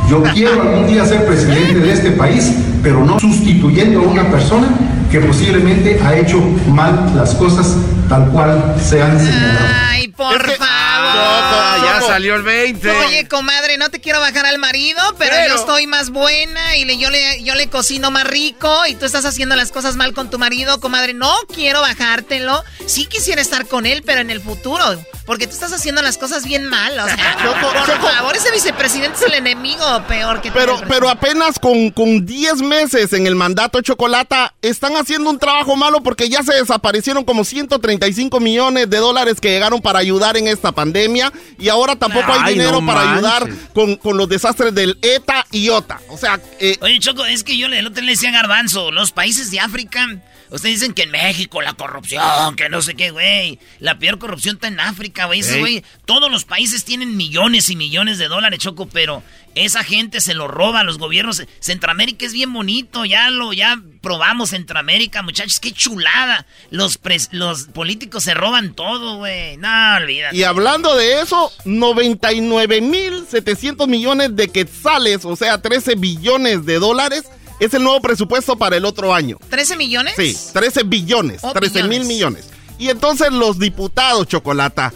Yo 0.09 0.23
quiero 0.35 0.61
algún 0.63 0.87
día 0.87 1.05
ser 1.07 1.25
presidente 1.27 1.75
de 1.81 1.93
este 1.93 2.11
país, 2.13 2.53
pero 2.83 3.05
no 3.05 3.19
sustituyendo 3.19 4.01
a 4.01 4.03
una 4.03 4.31
persona 4.31 4.69
que 5.11 5.21
posiblemente 5.21 6.01
ha 6.03 6.17
hecho 6.17 6.39
mal 6.69 7.13
las 7.15 7.35
cosas 7.35 7.77
tal 8.09 8.29
cual 8.31 8.75
se 8.83 9.03
han 9.03 9.19
señalado. 9.19 9.67
Ay, 9.91 10.09
por 10.09 10.39
favor. 10.57 11.85
ya 11.85 12.01
salió 12.07 12.35
el 12.35 12.43
20. 12.43 12.91
Oye, 12.91 13.29
comadre, 13.29 13.77
no 13.79 13.91
te 13.91 14.01
quiero 14.01 14.21
bajar 14.21 14.45
al 14.47 14.59
marido, 14.59 15.01
pero, 15.19 15.33
Pero- 15.35 15.55
yo 15.55 15.61
estoy 15.61 15.87
más 15.87 16.11
buena 16.11 16.77
y 16.77 16.85
le, 16.85 16.99
yo, 16.99 17.11
le, 17.11 17.43
yo 17.43 17.55
le 17.55 17.69
cocino 17.69 18.11
más 18.11 18.25
rico 18.27 18.75
y 18.89 18.95
tú 18.95 19.05
estás 19.07 19.25
haciendo 19.25 19.55
las 19.57 19.71
cosas 19.71 19.97
mal 19.97 20.13
con 20.15 20.31
tu 20.31 20.39
marido, 20.39 20.81
comadre. 20.81 21.15
No 21.15 21.33
quiero 21.55 21.81
bajártelo. 21.81 22.63
Sí 22.87 23.07
quisiera 23.07 23.41
estar 23.41 23.67
con 23.67 23.87
él, 23.87 24.03
pero 24.05 24.21
en 24.21 24.31
el 24.31 24.41
futuro. 24.41 24.83
Porque 25.25 25.47
tú 25.47 25.53
estás 25.53 25.73
haciendo 25.73 26.03
las 26.03 26.19
cosas 26.19 26.45
bien 26.45 26.67
mal. 26.67 26.99
O 26.99 27.07
sea, 27.07 27.37
por 27.61 28.01
favor, 28.01 28.35
ese 28.37 28.51
vicepresidente 28.51 29.19
es 29.19 29.23
el 29.31 29.35
enemigo 29.35 30.02
peor 30.03 30.41
que 30.41 30.51
Pero, 30.53 30.75
tiene 30.75 30.87
pero 30.89 31.09
apenas 31.09 31.59
con, 31.59 31.91
con 31.91 32.25
10 32.27 32.63
meses 32.63 33.13
en 33.13 33.27
el 33.27 33.35
mandato 33.35 33.79
de 33.79 33.85
Chocolata, 33.85 34.55
están 34.63 34.97
haciendo 34.97 35.31
un 35.31 35.39
trabajo 35.39 35.77
malo 35.77 36.03
porque 36.03 36.29
ya 36.29 36.43
se 36.43 36.55
desaparecieron 36.55 37.25
como 37.25 37.45
135 37.45 38.41
millones 38.41 38.89
de 38.91 38.97
dólares 38.99 39.41
que 39.41 39.51
llegaron 39.51 39.81
para 39.81 39.99
ayudar 39.99 40.37
en 40.37 40.49
esta 40.49 40.73
pandemia 40.73 41.33
y 41.59 41.69
ahora 41.69 41.97
tampoco 41.97 42.33
hay 42.33 42.41
Ay, 42.45 42.55
dinero 42.55 42.81
no 42.81 42.87
para 42.87 43.15
ayudar 43.15 43.49
con, 43.75 43.97
con 43.97 44.17
los 44.17 44.29
desastres 44.29 44.75
del 44.75 44.99
ETA 45.03 45.47
y 45.51 45.69
OTA. 45.69 46.01
O 46.09 46.17
sea, 46.19 46.41
eh, 46.61 46.77
Oye, 46.81 46.99
Choco, 46.99 47.25
es 47.25 47.45
que 47.45 47.57
yo 47.57 47.69
le- 47.69 47.79
el 47.79 47.87
otro 47.87 48.03
le 48.03 48.13
decía 48.13 48.29
a 48.31 48.33
Garbanzo, 48.33 48.91
los 48.91 49.13
países 49.13 49.51
de 49.51 49.61
África, 49.61 50.07
Ustedes 50.51 50.81
dicen 50.81 50.93
que 50.93 51.05
en 51.05 51.11
México 51.13 51.63
la 51.63 51.73
corrupción, 51.73 52.55
que 52.57 52.69
no 52.69 52.83
sé 52.83 52.95
qué, 52.95 53.11
güey. 53.11 53.59
La 53.79 53.99
peor 53.99 54.19
corrupción 54.19 54.57
está 54.57 54.69
en 54.69 54.81
África, 54.81 55.25
güey. 55.25 55.41
güey. 55.61 55.83
Todos 56.05 56.31
los 56.31 56.45
países 56.45 56.85
tienen 56.85 57.17
millones 57.17 57.71
y 57.71 57.77
millones 57.77 58.19
de 58.19 58.29
dólares, 58.29 58.59
Choco, 58.59 58.87
pero 58.87 59.23
esa 59.55 59.85
gente 59.85 60.21
se 60.21 60.35
lo 60.35 60.49
roba 60.49 60.81
a 60.81 60.85
los 60.85 60.99
gobiernos. 60.99 61.43
Centroamérica 61.61 62.27
es 62.27 62.33
bien 62.33 62.53
bonito, 62.53 63.05
ya 63.05 63.31
lo, 63.31 63.53
ya 63.53 63.81
probamos 64.01 64.51
Centroamérica, 64.51 65.23
muchachos, 65.23 65.61
qué 65.61 65.71
chulada. 65.73 66.47
Los, 66.71 66.99
los 67.31 67.65
políticos 67.65 68.25
se 68.25 68.35
roban 68.35 68.75
todo, 68.75 69.19
güey. 69.19 69.57
No, 69.59 69.97
olvídate. 69.97 70.37
Y 70.37 70.43
hablando 70.45 70.97
de 70.97 71.21
eso, 71.21 71.53
99.700 71.65 73.87
millones 73.87 74.35
de 74.37 74.49
quetzales, 74.49 75.25
o 75.25 75.37
sea, 75.37 75.61
13 75.61 75.95
billones 75.97 76.65
de 76.67 76.79
dólares 76.79 77.25
es 77.61 77.75
el 77.75 77.85
nuevo 77.85 78.01
presupuesto 78.01 78.57
para 78.57 78.77
el 78.77 78.85
otro 78.85 79.15
año. 79.15 79.39
¿13 79.51 79.77
millones? 79.77 80.15
Sí, 80.17 80.37
13 80.53 80.83
billones, 80.85 81.43
13 81.43 81.85
mil 81.85 82.05
millones. 82.05 82.49
Y 82.79 82.89
entonces 82.89 83.31
los 83.33 83.61
diputados, 83.61 84.27
Chocolata, 84.27 84.93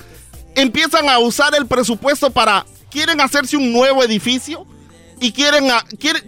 empiezan 0.57 1.09
a 1.09 1.19
usar 1.19 1.55
el 1.55 1.67
presupuesto 1.67 2.31
para... 2.31 2.67
¿Quieren 2.97 3.21
hacerse 3.21 3.59
un 3.59 3.75
nuevo 3.75 4.03
edificio? 4.03 4.67
y 5.19 5.33
quieren, 5.33 5.71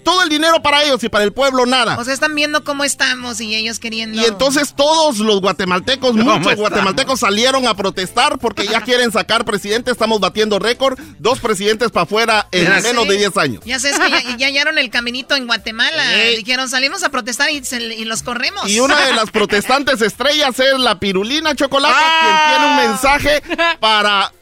todo 0.03 0.23
el 0.23 0.29
dinero 0.29 0.63
para 0.63 0.83
ellos 0.83 1.03
y 1.05 1.09
para 1.09 1.25
el 1.25 1.33
pueblo 1.33 1.67
nada. 1.67 1.99
O 1.99 2.05
sea, 2.05 2.15
están 2.15 2.35
viendo 2.35 2.65
cómo 2.65 2.85
estamos 2.85 3.41
y 3.41 3.55
ellos 3.55 3.79
queriendo. 3.79 4.21
Y 4.21 4.25
entonces 4.25 4.75
todos 4.75 5.19
los 5.19 5.41
guatemaltecos, 5.41 6.15
muchos 6.15 6.57
guatemaltecos 6.57 7.21
salieron 7.21 7.67
a 7.67 7.75
protestar 7.75 8.39
porque 8.39 8.67
ya 8.67 8.81
quieren 8.85 9.13
sacar 9.13 9.45
presidente. 9.45 9.91
Estamos 9.91 10.21
batiendo 10.21 10.59
récord, 10.59 10.99
dos 11.19 11.39
presidentes 11.41 11.91
para 11.91 12.05
afuera 12.05 12.49
en 12.51 12.83
menos 12.83 13.07
de 13.07 13.17
10 13.19 13.37
años. 13.37 13.63
Ya 13.67 13.79
sé, 13.79 13.91
es 13.91 13.99
que 13.99 14.11
ya, 14.39 14.47
hallaron 14.47 14.79
el 14.79 14.89
caminito 14.91 15.37
en 15.37 15.47
Guatemala. 15.47 16.03
Dijeron, 16.37 16.69
salimos 16.69 17.05
a 17.05 17.11
protestar 17.11 17.51
y, 17.51 18.05
los 18.05 18.23
corremos. 18.23 18.69
Y 18.71 18.81
una 18.81 18.99
de 19.05 19.13
las 19.13 19.31
protestantes 19.33 20.01
estrellas 20.01 20.59
es 20.59 20.79
la 20.79 20.99
Pirulina 20.99 21.55
Chocolate, 21.55 21.95
quien 21.95 22.37
tiene 22.49 22.71
un 22.71 22.77
mensaje 22.89 23.43
para 23.81 24.33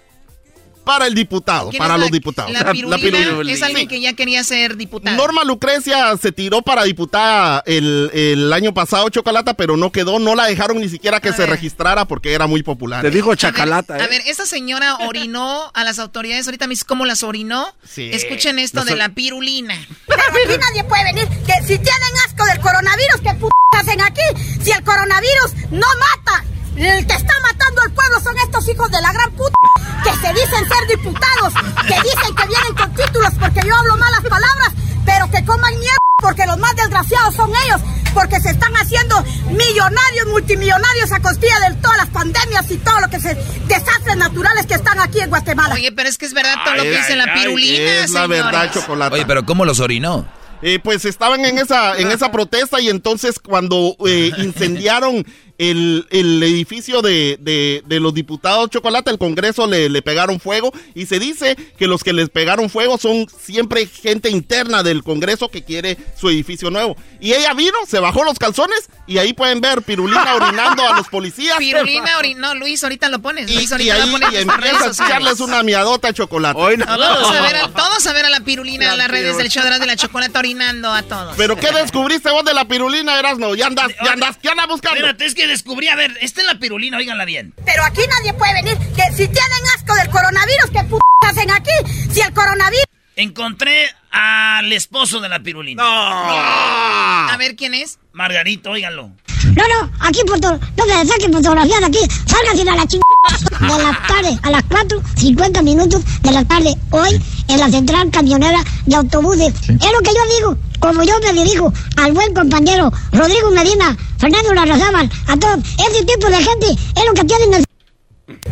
para 0.86 1.08
el 1.08 1.14
diputado, 1.14 1.72
para 1.76 1.98
los 1.98 2.12
diputados. 2.12 2.52
La 2.52 2.70
pirulina, 2.70 3.52
es 3.52 3.60
alguien 3.60 3.88
que 3.88 4.00
ya 4.00 4.12
quería 4.12 4.44
ser 4.44 4.76
diputada. 4.76 5.16
Norma 5.16 5.42
Lucrecia 5.42 6.16
se 6.16 6.30
tiró 6.30 6.62
para 6.62 6.84
diputada 6.84 7.64
el, 7.66 8.52
año 8.52 8.72
pasado, 8.72 9.08
Chocolata, 9.08 9.54
pero 9.54 9.76
no 9.76 9.90
quedó, 9.90 10.20
no 10.20 10.36
la 10.36 10.46
dejaron 10.46 10.78
ni 10.78 10.88
siquiera 10.88 11.18
que 11.18 11.32
se 11.32 11.44
registrara 11.44 12.04
porque 12.04 12.32
era 12.34 12.46
muy 12.46 12.62
popular. 12.62 13.02
Te 13.02 13.10
dijo 13.10 13.34
Chacalata. 13.34 13.94
A 13.94 13.96
ver, 13.96 14.02
¿eh? 14.02 14.06
a 14.06 14.08
ver, 14.10 14.22
esta 14.28 14.46
señora 14.46 14.98
orinó 15.08 15.72
a 15.74 15.82
las 15.82 15.98
autoridades, 15.98 16.46
ahorita 16.46 16.68
me 16.68 16.76
cómo 16.86 17.04
las 17.04 17.24
orinó. 17.24 17.66
Escuchen 17.96 18.60
esto 18.60 18.84
de 18.84 18.94
la 18.94 19.08
pirulina. 19.08 19.74
aquí 19.74 20.58
nadie 20.60 20.84
puede 20.84 21.02
venir, 21.02 21.28
que 21.28 21.52
si 21.62 21.78
tienen 21.78 22.12
asco 22.26 22.44
del 22.46 22.60
coronavirus, 22.60 23.20
¿qué 23.24 23.34
p 23.34 23.46
hacen 23.72 24.00
aquí? 24.02 24.22
Si 24.62 24.70
el 24.70 24.84
coronavirus 24.84 25.52
no 25.72 25.86
mata, 25.98 26.44
el 26.85 27.07
que 27.07 27.15
está 27.15 27.35
matando 27.40 27.82
al 27.82 27.93
pueblo 27.93 28.20
son 28.20 28.36
estos 28.39 28.69
hijos 28.69 28.90
de 28.90 29.01
la 29.01 29.12
gran 29.12 29.31
puta 29.32 29.57
que 30.05 30.11
se 30.11 30.32
dicen 30.32 30.69
ser 30.69 30.89
diputados, 30.89 31.55
que 31.82 31.94
dicen 31.94 32.35
que 32.35 32.47
vienen 32.47 32.74
con 32.77 32.94
títulos 32.94 33.32
porque 33.39 33.61
yo 33.66 33.74
hablo 33.74 33.97
malas 33.97 34.23
palabras, 34.23 34.73
pero 35.05 35.31
que 35.31 35.44
coman 35.44 35.73
mierda 35.78 35.97
porque 36.23 36.47
los 36.47 36.59
más 36.59 36.74
desgraciados 36.77 37.35
son 37.35 37.51
ellos, 37.65 37.81
porque 38.15 38.40
se 38.40 38.51
están 38.51 38.73
haciendo 38.74 39.23
millonarios, 39.51 40.27
multimillonarios 40.28 41.12
a 41.12 41.20
costilla 41.20 41.61
de 41.69 41.74
todas 41.77 41.98
las 41.98 42.09
pandemias 42.09 42.70
y 42.70 42.78
todo 42.78 43.01
lo 43.01 43.09
que 43.09 43.20
se 43.20 43.35
desastres 43.69 44.16
naturales 44.16 44.66
que 44.66 44.74
están 44.74 44.98
aquí 45.01 45.20
en 45.20 45.28
Guatemala. 45.28 45.74
Oye, 45.74 45.93
pero 45.93 46.09
es 46.09 46.19
que 46.19 46.27
es 46.27 46.32
verdad 46.32 46.55
todo 46.65 46.74
lo 46.74 46.82
que 46.82 46.97
dice 46.97 47.16
la 47.16 47.35
pirulina. 47.35 48.05
Es 48.05 48.11
la 48.11 48.27
verdad, 48.27 48.73
chocolate. 48.73 49.15
Oye, 49.15 49.27
pero 49.27 49.44
¿cómo 49.44 49.65
los 49.65 49.81
orinó? 49.81 50.27
Eh, 50.62 50.78
pues 50.82 51.05
estaban 51.05 51.44
en 51.44 51.59
esa, 51.59 51.98
en 51.98 52.11
esa 52.11 52.32
protesta 52.32 52.81
y 52.81 52.89
entonces 52.89 53.39
cuando 53.39 53.94
eh, 54.07 54.32
incendiaron 54.39 55.27
el, 55.58 56.06
edificio 56.10 57.02
de, 57.02 57.82
los 57.88 58.14
diputados 58.14 58.70
Chocolate, 58.70 59.10
el 59.10 59.18
Congreso 59.18 59.66
le, 59.66 59.88
le, 59.88 60.02
pegaron 60.02 60.40
fuego 60.40 60.72
y 60.94 61.06
se 61.06 61.18
dice 61.18 61.56
que 61.78 61.86
los 61.86 62.04
que 62.04 62.12
les 62.12 62.28
pegaron 62.28 62.70
fuego 62.70 62.98
son 62.98 63.26
siempre 63.28 63.86
gente 63.86 64.30
interna 64.30 64.82
del 64.82 65.02
Congreso 65.02 65.48
que 65.48 65.64
quiere 65.64 65.96
su 66.18 66.28
edificio 66.28 66.70
nuevo. 66.70 66.96
Y 67.20 67.32
ella 67.32 67.54
vino, 67.54 67.76
se 67.86 67.98
bajó 67.98 68.24
los 68.24 68.38
calzones 68.38 68.88
y 69.06 69.18
ahí 69.18 69.32
pueden 69.32 69.60
ver 69.60 69.82
Pirulina 69.82 70.34
orinando 70.34 70.82
a 70.86 70.96
los 70.96 71.08
policías. 71.08 71.56
Pirulina 71.58 72.18
orinó, 72.18 72.54
Luis, 72.54 72.82
ahorita 72.82 73.08
lo 73.08 73.20
pones. 73.20 73.52
Luis, 73.52 73.70
ahorita 73.72 74.04
lo 74.04 74.12
pones 74.12 74.32
y 74.32 74.36
empieza 74.36 74.86
a 74.86 75.06
echarles 75.06 75.40
una 75.40 75.62
miadota 75.62 76.08
de 76.08 76.14
chocolate. 76.14 76.58
Hoy 76.60 76.76
no. 76.76 76.86
Todos, 76.86 77.30
a 77.30 77.42
ver 77.42 77.56
a, 77.56 77.68
todos 77.74 78.06
a 78.06 78.12
ver 78.12 78.26
a 78.26 78.30
la 78.30 78.40
Pirulina 78.40 78.92
en 78.92 78.98
las 78.98 79.08
redes 79.08 79.36
del 79.36 79.48
show 79.48 79.62
de 79.64 79.86
la 79.86 79.96
chocolate 79.96 80.38
orinando 80.38 80.92
a 80.92 81.02
todos. 81.02 81.34
¿Pero 81.36 81.56
qué 81.56 81.70
descubriste 81.72 82.30
vos 82.30 82.44
de 82.44 82.54
la 82.54 82.66
Pirulina, 82.66 83.18
Erasno? 83.18 83.54
Ya 83.54 83.66
andas, 83.66 83.88
ya 84.04 84.12
andas, 84.12 84.36
¿qué 84.40 84.48
andas 84.48 84.68
buscando? 84.68 84.96
Espérate, 84.96 85.24
es 85.24 85.34
que 85.34 85.45
descubrí, 85.47 85.89
a 85.89 85.97
ver, 85.97 86.16
esta 86.20 86.40
es 86.40 86.47
la 86.47 86.59
pirulina, 86.59 86.98
óiganla 86.98 87.24
bien. 87.24 87.55
Pero 87.64 87.85
aquí 87.85 88.01
nadie 88.09 88.32
puede 88.35 88.55
venir, 88.55 88.78
que 88.78 89.02
si 89.12 89.28
tienen 89.28 89.62
asco 89.77 89.94
del 89.94 90.10
coronavirus, 90.10 90.70
¿qué 90.73 90.85
p 90.85 90.97
hacen 91.27 91.51
aquí? 91.51 91.70
Si 92.12 92.20
el 92.20 92.32
coronavirus... 92.32 92.85
Encontré 93.16 93.89
al 94.10 94.73
esposo 94.73 95.20
de 95.20 95.28
la 95.28 95.40
pirulina. 95.40 95.82
No. 95.82 95.89
A 95.89 97.36
ver, 97.39 97.56
¿quién 97.56 97.74
es? 97.74 97.98
Margarito, 98.12 98.70
óiganlo. 98.70 99.10
No, 99.55 99.62
no, 99.68 99.93
aquí 100.01 100.20
foto, 100.27 100.59
no 100.77 100.86
me 100.86 101.06
saquen 101.06 101.32
fotografías 101.32 101.81
de 101.81 101.86
aquí. 101.86 101.98
Salgan 102.27 102.68
a 102.68 102.77
la 102.77 102.86
chingada 102.86 103.77
de 103.77 103.82
la 103.85 104.06
tarde, 104.06 104.39
a 104.43 104.51
las 104.51 104.64
4.50 104.64 105.62
minutos 105.62 106.02
de 106.23 106.32
la 106.32 106.44
tarde, 106.44 106.74
hoy 106.90 107.20
en 107.48 107.60
la 107.60 107.68
central 107.70 108.10
camionera 108.10 108.62
de 108.86 108.97
autobuses. 108.97 109.55
Es 109.68 109.93
lo 109.93 110.01
que 110.01 110.14
yo 110.14 110.36
digo, 110.36 110.59
como 110.78 111.03
yo 111.03 111.19
me 111.20 111.32
dirijo 111.32 111.73
al 111.97 112.12
buen 112.12 112.35
compañero 112.35 112.93
Rodrigo 113.12 113.51
Medina, 113.51 113.97
Fernando 114.19 114.55
Larrazábal, 114.55 115.11
a 115.27 115.36
todos. 115.36 115.59
Ese 115.90 116.05
tipo 116.05 116.28
de 116.28 116.43
gente 116.43 116.66
es 116.70 117.05
lo 117.07 117.15
que 117.15 117.24
tienen 117.24 117.66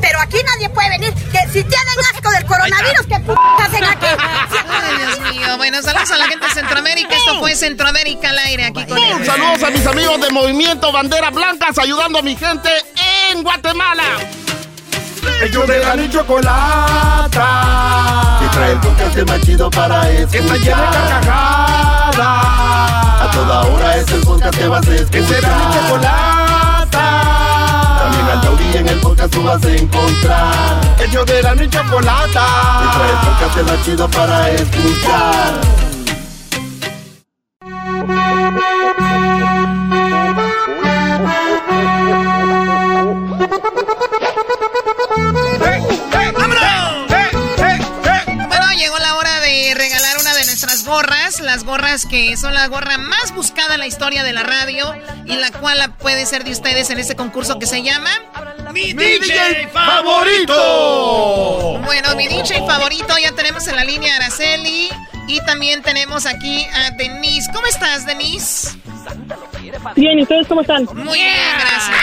pero 0.00 0.20
aquí 0.20 0.36
nadie 0.44 0.68
puede 0.70 0.88
venir. 0.90 1.14
Que 1.14 1.38
si 1.48 1.64
tienen 1.64 1.98
asco 2.12 2.30
del 2.30 2.44
coronavirus, 2.46 3.06
¿qué 3.08 3.20
p 3.20 3.32
hacen 3.58 3.84
aquí? 3.84 4.06
Ay, 4.06 4.96
Dios 4.98 5.34
mío. 5.34 5.56
Bueno, 5.56 5.82
saludos 5.82 6.10
a 6.10 6.18
la 6.18 6.28
gente 6.28 6.46
de 6.46 6.52
Centroamérica. 6.52 7.16
Esto 7.16 7.40
fue 7.40 7.56
Centroamérica 7.56 8.30
al 8.30 8.38
aire 8.38 8.66
aquí 8.66 8.84
con 8.84 8.98
Saludos 9.24 9.62
a 9.62 9.70
mis 9.70 9.86
amigos 9.86 10.20
de 10.20 10.30
Movimiento 10.30 10.92
Banderas 10.92 11.32
Blancas 11.32 11.78
ayudando 11.78 12.18
a 12.18 12.22
mi 12.22 12.36
gente 12.36 12.70
en 13.30 13.42
Guatemala. 13.42 14.04
Ellos 15.42 15.66
de 15.66 15.78
la 15.78 16.10
chocolata. 16.10 17.48
Que 18.40 18.48
trae 18.48 18.72
el 18.72 18.80
podcast 18.80 19.28
más 19.28 19.40
chido 19.40 19.70
para 19.70 20.10
escuchar. 20.10 20.44
Está 20.44 20.56
llena 20.56 20.90
de 20.90 20.98
carcajadas. 21.08 22.18
A 22.18 23.30
toda 23.32 23.62
hora 23.62 23.96
es 23.96 24.10
el 24.10 24.20
podcast 24.20 24.58
que 24.58 24.68
vas 24.68 24.86
a 24.86 24.94
escuchar. 24.94 25.10
Que 25.10 25.26
será 25.26 25.48
mi 25.56 25.64
chocolata 25.74 26.54
en 28.76 28.88
el 28.88 28.98
podcast 29.00 29.32
tú 29.32 29.42
vas 29.42 29.64
a 29.64 29.72
encontrar 29.72 30.80
El 30.98 31.10
yo 31.10 31.24
de 31.24 31.42
la 31.42 31.54
y 31.54 31.68
chocolata 31.68 32.46
Y 32.82 32.96
trae 32.96 33.10
el 33.10 33.18
podcast 33.18 33.70
más 33.70 33.84
chido 33.84 34.08
para 34.08 34.50
escuchar 34.50 35.83
las 51.54 51.62
gorras 51.62 52.04
que 52.04 52.36
son 52.36 52.52
la 52.52 52.66
gorra 52.66 52.98
más 52.98 53.32
buscada 53.32 53.74
en 53.74 53.80
la 53.80 53.86
historia 53.86 54.24
de 54.24 54.32
la 54.32 54.42
radio 54.42 54.92
y 55.24 55.36
la 55.36 55.52
cual 55.52 55.78
puede 56.00 56.26
ser 56.26 56.42
de 56.42 56.50
ustedes 56.50 56.90
en 56.90 56.98
este 56.98 57.14
concurso 57.14 57.60
que 57.60 57.66
se 57.66 57.80
llama 57.80 58.10
Mi, 58.72 58.92
DJ, 58.92 59.68
favorito. 59.72 60.52
Bueno, 61.84 62.16
mi 62.16 62.26
DJ 62.26 62.66
favorito 62.66 63.14
ya 63.22 63.30
tenemos 63.36 63.68
en 63.68 63.76
la 63.76 63.84
línea 63.84 64.16
Araceli 64.16 64.88
y 65.28 65.38
también 65.46 65.80
tenemos 65.82 66.26
aquí 66.26 66.66
a 66.74 66.90
Denise. 66.90 67.48
¿Cómo 67.52 67.68
estás, 67.68 68.04
Denise? 68.04 68.76
Bien, 69.94 70.18
¿y 70.18 70.22
ustedes 70.22 70.48
cómo 70.48 70.62
están? 70.62 70.86
Muy 70.92 71.20
bien, 71.20 71.36
gracias. 71.56 72.00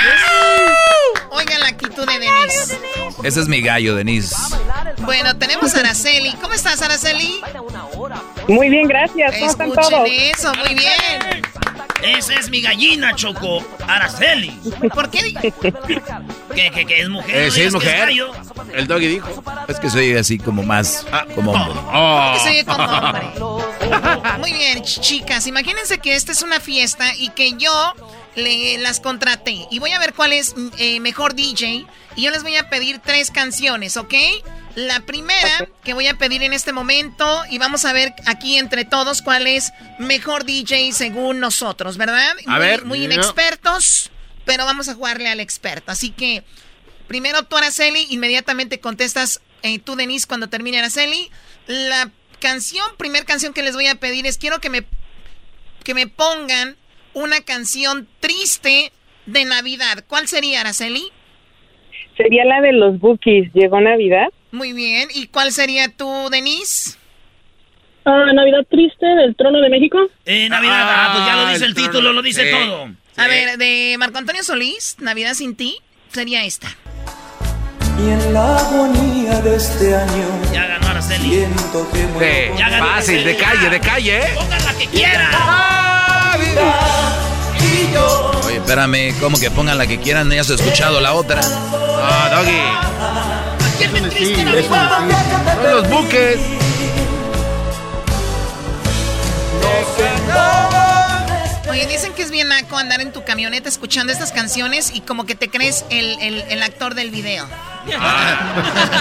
Oigan 1.29 1.59
la 1.59 1.75
actitud 1.91 2.07
de 2.07 2.19
Denise. 2.19 2.79
Ese 3.23 3.39
es 3.41 3.47
mi 3.47 3.61
gallo, 3.61 3.95
Denise. 3.95 4.35
Bueno, 4.99 5.35
tenemos 5.37 5.75
a 5.75 5.79
Araceli. 5.79 6.33
¿Cómo 6.41 6.53
estás, 6.53 6.81
Araceli? 6.81 7.41
Muy 8.47 8.69
bien, 8.69 8.87
gracias. 8.87 9.35
¿Cómo 9.35 9.51
están 9.51 9.71
todos? 9.73 10.09
eso, 10.09 10.53
muy 10.55 10.75
bien. 10.75 11.41
Esa 12.03 12.33
es 12.35 12.49
mi 12.49 12.61
gallina, 12.61 13.15
Choco. 13.15 13.63
Araceli. 13.87 14.51
¿Por 14.93 15.09
qué? 15.09 15.33
¿Qué, 15.33 16.71
qué, 16.71 16.85
qué 16.85 17.01
es 17.01 17.09
mujer? 17.09 17.35
Eh, 17.35 17.51
sí, 17.51 17.61
es 17.61 17.73
mujer. 17.73 18.09
El 18.73 18.87
doggy 18.87 19.07
dijo. 19.07 19.43
Es 19.67 19.79
que 19.79 19.89
soy 19.89 20.15
así 20.15 20.37
como 20.39 20.63
más 20.63 21.05
ah, 21.11 21.25
como 21.35 21.51
hombre. 21.51 21.79
Oh. 21.93 22.35
soy 22.41 22.63
como 22.63 22.83
hombre. 22.83 23.21
Muy 24.39 24.53
bien, 24.53 24.81
chicas. 24.83 25.45
Imagínense 25.45 25.99
que 25.99 26.15
esta 26.15 26.31
es 26.31 26.41
una 26.41 26.59
fiesta 26.59 27.13
y 27.15 27.29
que 27.29 27.53
yo 27.53 27.93
le, 28.35 28.77
las 28.77 28.99
contraté. 28.99 29.67
Y 29.69 29.79
voy 29.79 29.91
a 29.91 29.99
ver 29.99 30.13
cuál 30.13 30.33
es 30.33 30.55
eh, 30.77 30.99
mejor 30.99 31.35
DJ. 31.35 31.85
Y 32.15 32.21
yo 32.23 32.31
les 32.31 32.43
voy 32.43 32.55
a 32.57 32.69
pedir 32.69 32.99
tres 32.99 33.31
canciones, 33.31 33.97
¿ok? 33.97 34.13
La 34.75 35.01
primera 35.01 35.67
que 35.83 35.93
voy 35.93 36.07
a 36.07 36.17
pedir 36.17 36.43
en 36.43 36.53
este 36.53 36.71
momento 36.71 37.43
y 37.49 37.57
vamos 37.57 37.83
a 37.85 37.93
ver 37.93 38.13
aquí 38.25 38.57
entre 38.57 38.85
todos 38.85 39.21
cuál 39.21 39.47
es 39.47 39.71
mejor 39.99 40.45
DJ 40.45 40.93
según 40.93 41.39
nosotros, 41.39 41.97
¿verdad? 41.97 42.35
A 42.47 42.57
ver. 42.57 42.85
Muy 42.85 43.03
inexpertos. 43.03 44.11
pero 44.45 44.65
vamos 44.65 44.87
a 44.89 44.95
jugarle 44.95 45.29
al 45.29 45.39
experto. 45.39 45.91
Así 45.91 46.11
que, 46.11 46.43
primero 47.07 47.43
tú, 47.43 47.57
Araceli, 47.57 48.07
inmediatamente 48.09 48.79
contestas 48.79 49.41
eh, 49.61 49.79
tú, 49.79 49.95
Denise, 49.95 50.25
cuando 50.25 50.47
termine 50.47 50.79
Araceli. 50.79 51.29
La 51.67 52.09
canción, 52.39 52.85
primer 52.97 53.25
canción 53.25 53.53
que 53.53 53.63
les 53.63 53.75
voy 53.75 53.87
a 53.87 53.95
pedir 53.95 54.25
es 54.25 54.37
quiero 54.37 54.59
que 54.59 54.69
me, 54.69 54.85
que 55.83 55.93
me 55.93 56.07
pongan 56.07 56.77
una 57.13 57.41
canción 57.41 58.07
triste 58.19 58.91
de 59.25 59.45
Navidad. 59.45 60.03
¿Cuál 60.07 60.27
sería, 60.27 60.61
Araceli? 60.61 61.03
Sería 62.17 62.45
la 62.45 62.61
de 62.61 62.73
los 62.73 62.99
Bookies. 62.99 63.51
¿Llegó 63.53 63.79
Navidad? 63.79 64.27
Muy 64.51 64.73
bien. 64.73 65.09
¿Y 65.13 65.27
cuál 65.27 65.51
sería 65.51 65.89
tú, 65.89 66.29
Denise? 66.29 66.97
Ah, 68.03 68.31
Navidad 68.33 68.65
Triste 68.69 69.05
del 69.05 69.35
Trono 69.35 69.61
de 69.61 69.69
México. 69.69 69.99
Eh, 70.25 70.49
Navidad, 70.49 70.87
ah, 70.89 71.11
pues 71.13 71.25
ya 71.25 71.35
lo 71.35 71.49
dice 71.51 71.65
el, 71.65 71.75
título, 71.75 72.13
lo 72.13 72.21
dice 72.21 72.49
todo. 72.49 72.89
A 73.17 73.27
ver, 73.27 73.57
de 73.57 73.95
Marco 73.99 74.17
Antonio 74.17 74.43
Solís, 74.43 74.97
Navidad 74.99 75.33
sin 75.35 75.55
ti, 75.55 75.77
sería 76.09 76.43
esta. 76.43 76.67
Y 77.99 78.09
en 78.09 78.33
la 78.33 78.57
agonía 78.57 79.39
de 79.41 79.55
este 79.55 79.95
año. 79.95 80.41
Ya 80.51 80.65
ganó 80.65 80.87
Araceli. 80.87 81.29
Siento 81.29 81.91
que 81.91 82.07
muero. 82.07 82.57
Ya 82.57 82.69
ganó 82.69 82.87
Fácil, 82.87 83.23
de 83.23 83.37
calle, 83.37 83.69
de 83.69 83.79
calle, 83.79 84.17
¿eh? 84.17 84.29
Pongan 84.35 84.65
la 84.65 84.73
que 84.73 84.87
quieran. 84.87 85.31
Yo. 85.31 86.00
Oye, 88.45 88.57
espérame, 88.57 89.13
¿cómo 89.19 89.37
que 89.39 89.49
pongan 89.51 89.77
la 89.77 89.87
que 89.87 89.99
quieran? 89.99 90.29
Ya 90.29 90.41
has 90.41 90.49
escuchado 90.49 90.99
la 90.99 91.13
otra. 91.13 91.39
Ah, 91.43 92.29
Doggy. 92.31 93.77
¿Quién 93.77 93.93
me 93.93 94.01
triste 94.09 94.35
Son 94.63 94.71
Navidad? 94.71 95.71
los 95.71 95.89
buques. 95.89 96.39
Oye, 101.71 101.87
dicen 101.87 102.11
que 102.13 102.21
es 102.23 102.31
bien 102.31 102.49
naco 102.49 102.77
andar 102.77 102.99
en 102.99 103.13
tu 103.13 103.23
camioneta 103.23 103.69
escuchando 103.69 104.11
estas 104.11 104.33
canciones 104.33 104.91
y 104.93 104.99
como 104.99 105.25
que 105.25 105.35
te 105.35 105.49
crees 105.49 105.85
el, 105.89 106.19
el, 106.19 106.41
el 106.49 106.61
actor 106.63 106.95
del 106.95 107.11
video. 107.11 107.47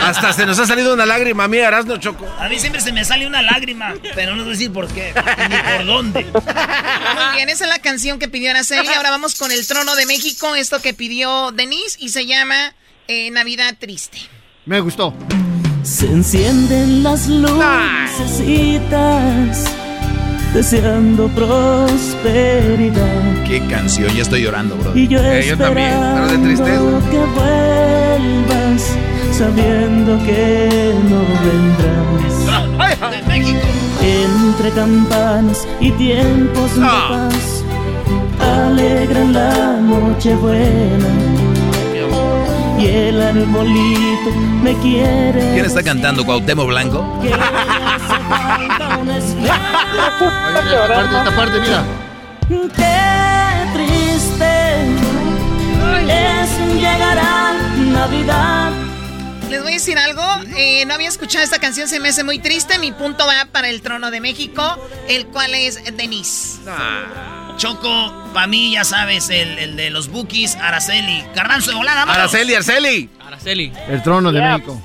Hasta 0.04 0.32
se 0.32 0.46
nos 0.46 0.56
ha 0.60 0.66
salido 0.66 0.94
una 0.94 1.04
lágrima 1.04 1.42
a 1.44 1.48
mí, 1.48 1.56
Erasno 1.58 1.96
Choco. 1.96 2.32
A 2.38 2.48
mí 2.48 2.60
siempre 2.60 2.80
se 2.80 2.92
me 2.92 3.04
sale 3.04 3.26
una 3.26 3.42
lágrima, 3.42 3.94
pero 4.14 4.36
no 4.36 4.44
sé 4.44 4.50
decir 4.50 4.72
por 4.72 4.86
qué, 4.86 5.12
ni 5.48 5.56
por 5.56 5.84
dónde. 5.84 6.22
Muy 6.22 7.34
bien, 7.34 7.48
esa 7.48 7.64
es 7.64 7.70
la 7.70 7.80
canción 7.80 8.20
que 8.20 8.28
pidió 8.28 8.52
Araceli. 8.52 8.86
Ahora 8.94 9.10
vamos 9.10 9.34
con 9.34 9.50
el 9.50 9.66
trono 9.66 9.96
de 9.96 10.06
México, 10.06 10.54
esto 10.54 10.80
que 10.80 10.94
pidió 10.94 11.50
Denise 11.50 11.96
y 11.98 12.10
se 12.10 12.26
llama 12.26 12.72
eh, 13.08 13.32
Navidad 13.32 13.74
Triste. 13.80 14.18
Me 14.64 14.78
gustó. 14.78 15.12
Se 15.82 16.06
encienden 16.06 17.02
las 17.02 17.26
lucecitas 17.26 18.70
deseando 20.54 21.28
prosperidad. 21.28 23.44
Qué 23.46 23.60
canción, 23.68 24.12
ya 24.14 24.22
estoy 24.22 24.42
llorando, 24.42 24.76
bro. 24.76 24.96
Y 24.96 25.06
yo, 25.08 25.20
Eh, 25.20 25.46
yo 25.48 25.56
también, 25.56 25.90
pero 26.14 26.28
de 26.28 26.38
tristeza. 26.38 27.00
que 27.10 27.18
vuelvas, 27.18 28.96
sabiendo 29.32 30.18
que 30.24 30.94
no 31.08 31.20
vendrás. 31.44 31.90
De 33.10 33.22
México. 33.28 33.58
Entre 34.02 34.70
campanas 34.70 35.66
y 35.80 35.90
tiempos 35.92 36.74
de 36.76 36.82
Ah. 36.84 37.28
paz, 37.30 37.64
alegran 38.40 39.32
la 39.32 39.76
noche 39.80 40.34
buena. 40.36 41.08
Y 42.80 42.86
el 42.86 43.20
arbolito 43.20 44.30
me 44.62 44.74
quiere. 44.78 45.52
¿Quién 45.52 45.66
está 45.66 45.82
cantando? 45.82 46.24
¿Cuauhtémoc 46.24 46.66
Blanco? 46.68 47.00
Oye, 47.20 47.28
esta 47.28 47.50
parte, 50.88 51.16
esta 51.18 51.36
parte, 51.36 51.60
mira. 51.60 51.84
Qué 52.48 53.72
triste 53.74 54.50
es 56.08 56.58
llegar 56.74 57.18
a 57.18 57.52
Navidad. 57.76 58.72
Les 59.50 59.62
voy 59.62 59.72
a 59.72 59.74
decir 59.74 59.98
algo, 59.98 60.22
eh, 60.56 60.86
no 60.86 60.94
había 60.94 61.08
escuchado 61.08 61.44
esta 61.44 61.58
canción, 61.58 61.86
se 61.86 62.00
me 62.00 62.08
hace 62.08 62.24
muy 62.24 62.38
triste. 62.38 62.78
Mi 62.78 62.92
punto 62.92 63.26
va 63.26 63.46
para 63.52 63.68
el 63.68 63.82
trono 63.82 64.10
de 64.10 64.20
México, 64.20 64.62
el 65.08 65.26
cual 65.26 65.54
es 65.54 65.84
Denise. 65.96 66.60
Choco, 67.60 68.10
para 68.32 68.46
mí, 68.46 68.72
ya 68.72 68.84
sabes, 68.84 69.28
el, 69.28 69.58
el 69.58 69.76
de 69.76 69.90
los 69.90 70.08
bookies, 70.08 70.56
Araceli. 70.56 71.22
Garbanzo 71.34 71.72
de 71.72 71.76
volada, 71.76 72.06
vámonos. 72.06 72.32
Araceli, 72.32 72.54
Araceli. 72.54 73.10
Araceli. 73.20 73.70
El 73.86 74.02
trono 74.02 74.32
de 74.32 74.40
México. 74.40 74.82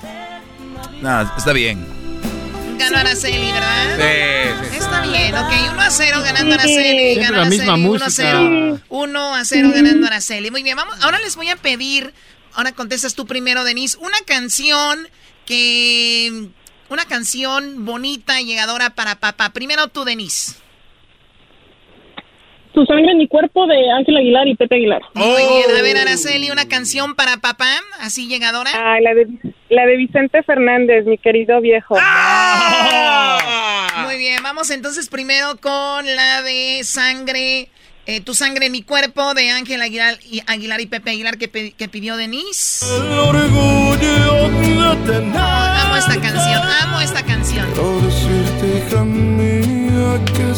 No, 1.02 1.22
está 1.38 1.53
bien. 1.53 1.88
Ganó 2.77 2.97
Araceli, 2.97 3.49
¿verdad? 3.49 3.95
Sí, 3.95 4.69
sí. 4.72 4.76
Está 4.76 5.02
bien, 5.03 5.34
ok. 5.34 5.53
1 5.72 5.81
a 5.81 5.89
0 5.89 6.22
ganando 6.22 6.56
Araceli. 6.56 7.15
Ganó 7.15 7.38
la 7.38 7.45
misma 7.45 7.73
Araceli. 7.76 7.88
1 7.88 7.95
a 7.95 8.07
música. 8.07 8.11
0. 8.11 8.81
1 8.89 9.35
a 9.35 9.45
0 9.45 9.72
ganando 9.73 10.07
Araceli. 10.07 10.52
Muy 10.52 10.61
bien, 10.61 10.76
vamos. 10.76 10.97
Ahora 11.02 11.19
les 11.19 11.38
voy 11.38 11.47
a 11.47 11.56
pedir, 11.56 12.14
ahora 12.56 12.73
contestas 12.73 13.15
tú 13.15 13.26
primero, 13.26 13.64
Denise, 13.64 13.97
una 13.99 14.18
canción 14.27 15.07
que. 15.45 16.49
Una 16.89 17.06
canción 17.06 17.85
bonita 17.85 18.41
y 18.41 18.45
llegadora 18.45 18.89
para 18.89 19.15
papá. 19.15 19.52
Primero 19.52 19.88
tú, 19.88 20.03
Denise. 20.03 20.56
Tu 22.76 22.85
sangre 22.85 23.11
en 23.14 23.18
mi 23.18 23.27
cuerpo 23.30 23.65
de 23.68 23.89
Ángel 23.89 24.18
Aguilar 24.18 24.47
y 24.49 24.56
Pepe 24.56 24.76
Aguilar. 24.76 25.02
Muy 25.14 25.27
bien, 25.38 25.77
a 25.77 25.81
ver, 25.81 25.97
Araceli, 25.97 26.52
una 26.52 26.68
canción 26.68 27.15
para 27.15 27.38
papá, 27.38 27.69
así 28.02 28.27
llegadora. 28.27 28.69
Ah, 28.73 28.97
la 29.02 29.14
de, 29.14 29.27
la 29.69 29.85
de 29.85 29.95
Vicente 29.95 30.43
Fernández, 30.43 31.06
mi 31.06 31.18
querido 31.18 31.61
viejo. 31.61 31.95
Muy 34.06 34.18
bien, 34.18 34.43
vamos 34.43 34.69
entonces 34.72 35.07
primero 35.10 35.56
con 35.61 36.06
la 36.18 36.41
de 36.41 36.81
sangre, 36.84 37.69
eh, 38.07 38.19
tu 38.22 38.34
sangre 38.34 38.65
en 38.65 38.73
mi 38.73 38.81
cuerpo 38.84 39.34
de 39.34 39.52
Ángel 39.52 39.81
Aguilar 39.81 40.15
y, 40.30 40.41
Aguilar 40.45 40.81
y 40.81 40.88
Pepe 40.88 41.11
Aguilar 41.11 41.38
que, 41.38 41.47
pe- 41.47 41.72
que 41.77 41.88
pidió 41.88 42.18
Denise. 42.18 42.85
El 42.93 43.11
orgullo 43.19 44.49
de 44.49 45.14
tener. 45.14 45.38
Amo 45.38 45.95
esta 45.95 46.19
canción, 46.19 46.61
amo 46.84 46.99
esta 46.99 47.23
canción. 47.23 47.65
Quiero 47.72 48.02
decirte, 48.02 48.85
hija 48.89 49.03
mía, 49.06 50.19
que. 50.26 50.55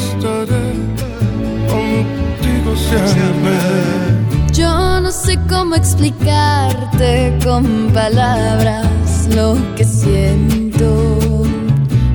Yo 4.54 5.02
no 5.02 5.12
sé 5.12 5.38
cómo 5.50 5.76
explicarte 5.76 7.38
con 7.44 7.92
palabras 7.94 8.88
lo 9.36 9.58
que 9.76 9.84
siento, 9.84 11.20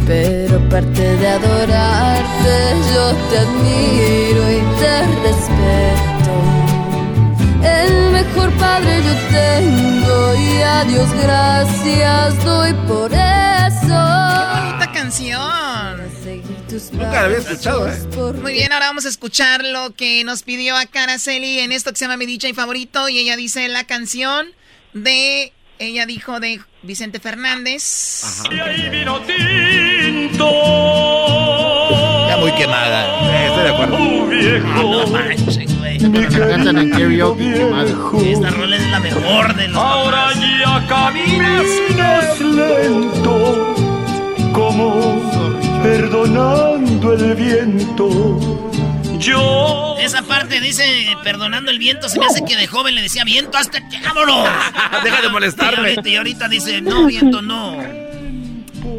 pero 0.07 0.57
aparte 0.57 1.17
de 1.19 1.29
adorarte, 1.29 2.55
yo 2.95 3.13
te 3.29 3.39
admiro 3.39 4.43
y 4.51 4.61
te 4.81 4.95
respeto. 5.29 6.33
El 7.63 8.13
mejor 8.13 8.51
padre 8.53 9.03
yo 9.03 9.15
tengo 9.31 10.35
y 10.35 10.63
a 10.63 10.85
Dios 10.85 11.09
gracias 11.23 12.45
doy 12.45 12.73
por 12.89 13.13
eso. 13.13 14.22
Nunca 16.93 17.13
la 17.13 17.21
había 17.25 17.39
escuchado, 17.39 17.87
¿eh? 17.89 17.99
Muy 18.41 18.53
bien, 18.55 18.73
ahora 18.73 18.87
vamos 18.87 19.05
a 19.05 19.09
escuchar 19.11 19.63
lo 19.65 19.95
que 19.95 20.25
nos 20.25 20.43
pidió 20.43 20.75
a 20.77 20.83
Araceli 20.93 21.59
en 21.59 21.71
esto 21.73 21.91
que 21.91 21.99
se 21.99 22.05
llama 22.07 22.17
Mi 22.17 22.25
DJ 22.27 22.55
Favorito 22.55 23.09
y 23.09 23.19
ella 23.19 23.37
dice 23.37 23.69
la 23.69 23.85
canción 23.85 24.47
de, 24.95 25.53
ella 25.79 26.07
dijo 26.07 26.41
de 26.41 26.61
Vicente 26.83 27.21
Fernández. 27.21 28.43
Ya 32.29 32.37
muy 32.39 32.53
quemada. 32.53 33.47
estoy 33.47 33.63
de 33.65 33.71
acuerdo. 33.71 33.97
Ah, 33.97 34.83
no 34.83 35.07
manches, 35.09 35.79
güey. 35.79 35.99
Cantan 35.99 36.79
en 36.79 36.91
karaoke. 36.91 38.33
Esta 38.33 38.51
rola 38.51 38.77
es 38.77 38.91
la 38.91 39.01
mejor 39.01 39.55
de 39.55 39.69
los 39.69 39.77
Ahora 39.77 40.29
papás. 40.29 40.41
ya 40.41 40.87
caminas 40.89 41.67
lento, 42.41 43.75
como 44.53 45.52
perdonando 45.83 47.13
el 47.15 47.35
viento. 47.35 48.69
Yo 49.19 49.97
Esa 50.01 50.23
parte 50.23 50.61
dice, 50.61 50.85
perdonando 51.23 51.71
el 51.71 51.79
viento, 51.79 52.09
se 52.09 52.19
me 52.19 52.27
hace 52.27 52.45
que 52.45 52.57
de 52.57 52.67
joven 52.67 52.95
le 52.95 53.03
decía, 53.03 53.25
viento, 53.25 53.57
hasta 53.59 53.81
vámonos. 54.05 54.49
Deja 55.05 55.21
de 55.23 55.29
molestarme. 55.29 55.91
Y 55.93 55.95
ahorita, 55.95 56.09
y 56.09 56.17
ahorita 56.17 56.49
dice, 56.49 56.81
no, 56.81 57.07
viento, 57.07 57.43
no. 57.43 57.79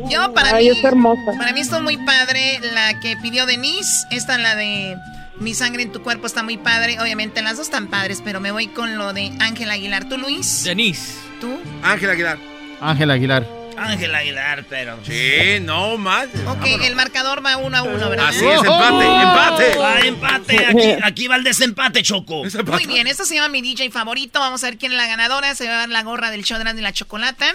Yo 0.10 0.34
para 0.34 0.56
Ay, 0.56 0.70
mí, 0.70 0.78
es 0.78 0.84
hermosa. 0.84 1.32
para 1.38 1.54
mí 1.54 1.62
está 1.62 1.80
muy 1.80 1.98
padre 1.98 2.60
la 2.74 3.00
que 3.00 3.16
pidió 3.18 3.46
Denise, 3.46 4.06
esta 4.12 4.38
la 4.38 4.56
de 4.56 4.98
Mi 5.40 5.54
sangre 5.54 5.84
en 5.84 5.92
tu 5.92 6.02
cuerpo 6.04 6.28
está 6.28 6.44
muy 6.44 6.58
padre, 6.58 7.00
obviamente 7.02 7.42
las 7.42 7.58
dos 7.58 7.68
están 7.68 7.88
padres, 7.88 8.22
pero 8.24 8.40
me 8.40 8.52
voy 8.52 8.68
con 8.68 8.98
lo 8.98 9.14
de 9.14 9.32
Ángel 9.40 9.72
Aguilar. 9.72 10.08
¿Tú, 10.08 10.18
Luis? 10.18 10.64
Denise. 10.64 11.16
¿Tú? 11.42 11.58
Ángel 11.82 12.10
Aguilar. 12.10 12.38
Ángel 12.82 13.12
Aguilar. 13.12 13.48
Ángel 13.78 14.14
Aguilar, 14.16 14.66
pero... 14.70 15.00
Sí, 15.04 15.60
no 15.62 15.98
más. 15.98 16.28
Ok, 16.48 16.66
el 16.82 16.96
marcador 16.96 17.46
va 17.46 17.58
uno 17.58 17.78
a 17.78 17.84
uno, 17.84 18.10
¿verdad? 18.10 18.28
Así 18.28 18.46
es, 18.46 18.60
empate, 18.64 19.06
empate. 19.06 19.78
Va 19.78 20.00
empate, 20.00 20.66
aquí, 20.66 21.04
aquí 21.04 21.28
va 21.28 21.36
el 21.36 21.44
desempate, 21.44 22.04
Choco. 22.04 22.44
Muy 22.44 22.86
bien, 22.86 23.08
esto 23.08 23.26
se 23.26 23.36
llama 23.36 23.50
mi 23.50 23.62
DJ 23.62 23.92
favorito. 23.92 24.40
Vamos 24.40 24.64
a 24.64 24.68
ver 24.68 24.78
quién 24.78 24.92
es 24.92 24.98
la 24.98 25.08
ganadora. 25.08 25.56
Se 25.56 25.68
va 25.68 25.74
a 25.74 25.78
dar 25.78 25.90
la 25.90 26.04
gorra 26.04 26.32
del 26.32 26.44
show 26.44 26.58
de 26.58 26.82
la 26.82 26.94
chocolata. 26.94 27.46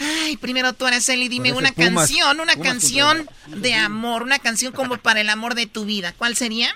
Ay, 0.00 0.36
primero 0.36 0.72
tú, 0.72 0.86
Araceli, 0.86 1.28
dime 1.28 1.52
una 1.52 1.72
Pumas, 1.72 1.94
canción, 1.94 2.40
una 2.40 2.54
Pumas 2.54 2.68
canción 2.68 3.28
de 3.46 3.74
amor, 3.74 4.22
una 4.22 4.38
canción 4.38 4.72
como 4.72 4.96
para 4.96 5.20
el 5.20 5.28
amor 5.28 5.54
de 5.54 5.66
tu 5.66 5.84
vida. 5.84 6.12
¿Cuál 6.16 6.34
sería? 6.34 6.74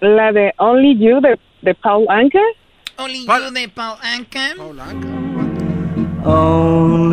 La 0.00 0.32
de 0.32 0.52
Only 0.58 0.98
You 0.98 1.20
de, 1.20 1.38
de 1.62 1.74
Paul 1.74 2.06
Anka. 2.08 2.40
Only 2.96 3.26
You 3.26 3.50
de 3.52 3.68
Paul 3.68 3.98
Anka. 4.02 4.54
Paul 4.56 4.80
Anka. 4.80 5.23
No 6.24 7.10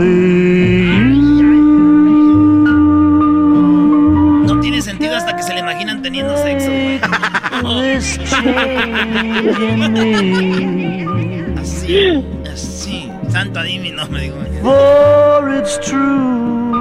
tiene 4.61 4.81
sentido 4.81 5.17
hasta 5.17 5.35
que 5.35 5.43
se 5.43 5.53
le 5.53 5.59
imaginan 5.59 6.01
teniendo 6.01 6.37
sexo. 6.37 6.71
así, 11.59 12.23
así. 12.51 13.11
Santo 13.29 13.59
adivino, 13.59 14.07
me 14.07 14.21
digo. 14.21 14.37
For 14.61 15.53
it's 15.57 15.77
true. 15.79 16.71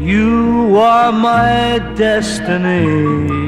You 0.00 0.80
are 0.80 1.12
my 1.12 1.80
destiny. 1.96 3.47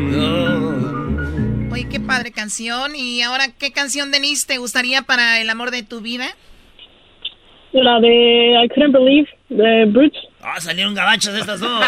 Oye, 1.80 1.88
qué 1.88 1.98
padre 1.98 2.30
canción. 2.30 2.94
Y 2.94 3.22
ahora, 3.22 3.46
¿qué 3.58 3.72
canción, 3.72 4.10
Denise, 4.10 4.46
te 4.46 4.58
gustaría 4.58 5.00
para 5.00 5.40
el 5.40 5.48
amor 5.48 5.70
de 5.70 5.82
tu 5.82 6.02
vida? 6.02 6.26
La 7.72 7.98
de 8.00 8.64
I 8.64 8.68
Couldn't 8.68 8.92
Believe, 8.92 9.26
de 9.48 9.86
Brutes. 9.86 10.20
Ah, 10.42 10.60
salieron 10.60 10.94
gabachos 10.94 11.34
estas 11.34 11.58
dos. 11.60 11.70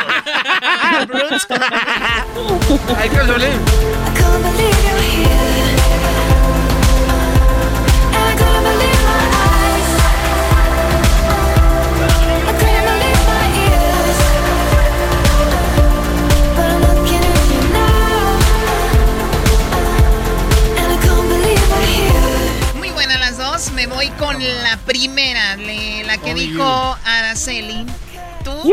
Brutes. 1.09 1.47
I 1.51 3.09
couldn't 3.09 3.27
believe. 3.27 3.61
I 4.01 4.15
couldn't 4.17 4.43
believe 4.43 4.83
you're 4.83 5.01
here. 5.03 5.72
Dos. 23.53 23.73
Me 23.73 23.87
voy 23.87 24.09
con 24.11 24.37
la 24.63 24.77
primera, 24.87 25.57
le- 25.57 26.05
la 26.05 26.19
que 26.19 26.35
dijo 26.35 26.97
Araceli. 27.05 27.87
¿Tú? 28.45 28.73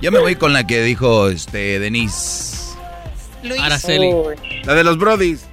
Yo 0.00 0.12
me 0.12 0.18
voy 0.20 0.36
con 0.36 0.52
la 0.52 0.66
que 0.66 0.82
dijo 0.82 1.28
este 1.28 1.78
Denise. 1.78 2.74
Luis. 3.42 3.60
Araceli. 3.60 4.12
La 4.64 4.74
de 4.74 4.84
los 4.84 4.98
Brodis. 4.98 5.44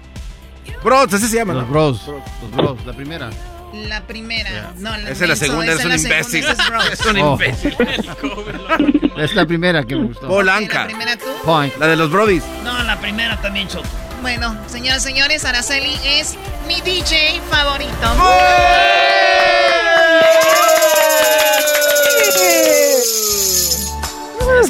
Bros, 0.83 1.13
así 1.13 1.27
se 1.27 1.37
llama. 1.37 1.53
Los 1.53 1.69
bros. 1.69 2.01
Los 2.41 2.51
bros, 2.51 2.85
la 2.85 2.93
primera. 2.93 3.29
La 3.73 4.01
primera. 4.01 4.73
No, 4.77 4.95
la 4.97 5.09
Esa 5.09 5.23
es 5.23 5.29
la 5.29 5.35
segunda, 5.35 5.71
es 5.73 5.83
un 5.83 5.93
imbécil. 5.93 6.45
es 6.91 7.05
un 7.05 7.17
Oh. 7.19 7.33
imbécil. 7.33 7.75
Es 9.17 9.35
la 9.35 9.45
primera 9.45 9.83
que 9.83 9.95
me 9.95 10.05
gustó. 10.07 10.27
Polanca. 10.27 10.81
¿La 10.81 10.85
primera 10.87 11.15
tú? 11.17 11.25
Point. 11.45 11.75
La 11.77 11.85
de 11.87 11.95
los 11.95 12.09
Brodis. 12.11 12.43
No, 12.63 12.83
la 12.83 12.99
primera 12.99 13.39
también, 13.41 13.67
Choco. 13.67 13.85
Bueno, 14.23 14.55
señoras 14.67 15.01
y 15.01 15.09
señores, 15.09 15.43
Araceli 15.43 15.99
es 16.05 16.37
mi 16.65 16.79
DJ 16.79 17.41
favorito. 17.49 17.91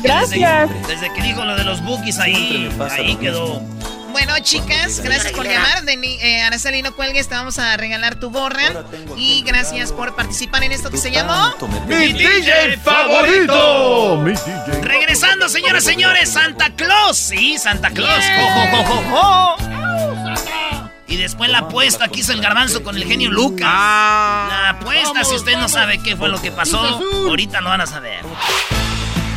Gracias. 0.01 0.69
Desde, 0.71 0.87
desde 0.87 1.13
que 1.13 1.21
dijo 1.21 1.45
lo 1.45 1.55
de 1.55 1.65
los 1.65 1.83
bookies 1.83 2.17
ahí, 2.17 2.67
ahí 2.97 3.15
quedó. 3.17 3.61
Bueno, 4.13 4.33
chicas, 4.41 5.01
gracias 5.01 5.33
por 5.33 5.45
llamar. 5.45 5.83
Deni- 5.83 6.17
eh, 6.21 6.41
Araceli, 6.43 6.81
no 6.81 6.95
cuelgues, 6.95 7.27
te 7.27 7.35
vamos 7.35 7.59
a 7.59 7.75
regalar 7.77 8.15
tu 8.15 8.29
gorra. 8.31 8.85
Y 9.17 9.41
gracias 9.41 9.91
por 9.91 10.15
participar 10.15 10.63
en 10.63 10.71
esto 10.71 10.89
que 10.89 10.97
se 10.97 11.11
llamó... 11.11 11.53
¡Mi 11.87 12.13
DJ 12.13 12.77
favorito! 12.77 14.17
Mi 14.23 14.31
DJ. 14.31 14.81
Regresando, 14.81 15.49
señoras 15.49 15.83
y 15.83 15.87
señores, 15.87 16.29
Santa 16.29 16.69
Claus. 16.75 17.17
Sí, 17.17 17.57
Santa 17.57 17.89
Claus. 17.89 18.23
Jo, 18.23 18.49
jo, 18.49 18.67
jo, 18.71 18.83
jo, 18.83 19.03
jo. 19.09 19.55
Y 21.07 21.17
después 21.17 21.49
la 21.49 21.59
apuesta 21.59 22.07
que 22.07 22.21
hizo 22.21 22.33
el 22.33 22.41
garbanzo 22.41 22.83
con 22.83 22.95
el 22.95 23.03
genio 23.05 23.29
Lucas. 23.31 23.67
la 23.67 24.69
apuesta, 24.69 25.23
si 25.23 25.35
usted 25.35 25.57
no 25.57 25.67
sabe 25.69 25.99
qué 26.03 26.15
fue 26.15 26.29
lo 26.29 26.41
que 26.41 26.51
pasó, 26.51 26.79
ahorita 27.27 27.61
lo 27.61 27.69
van 27.69 27.81
a 27.81 27.87
saber. 27.87 28.21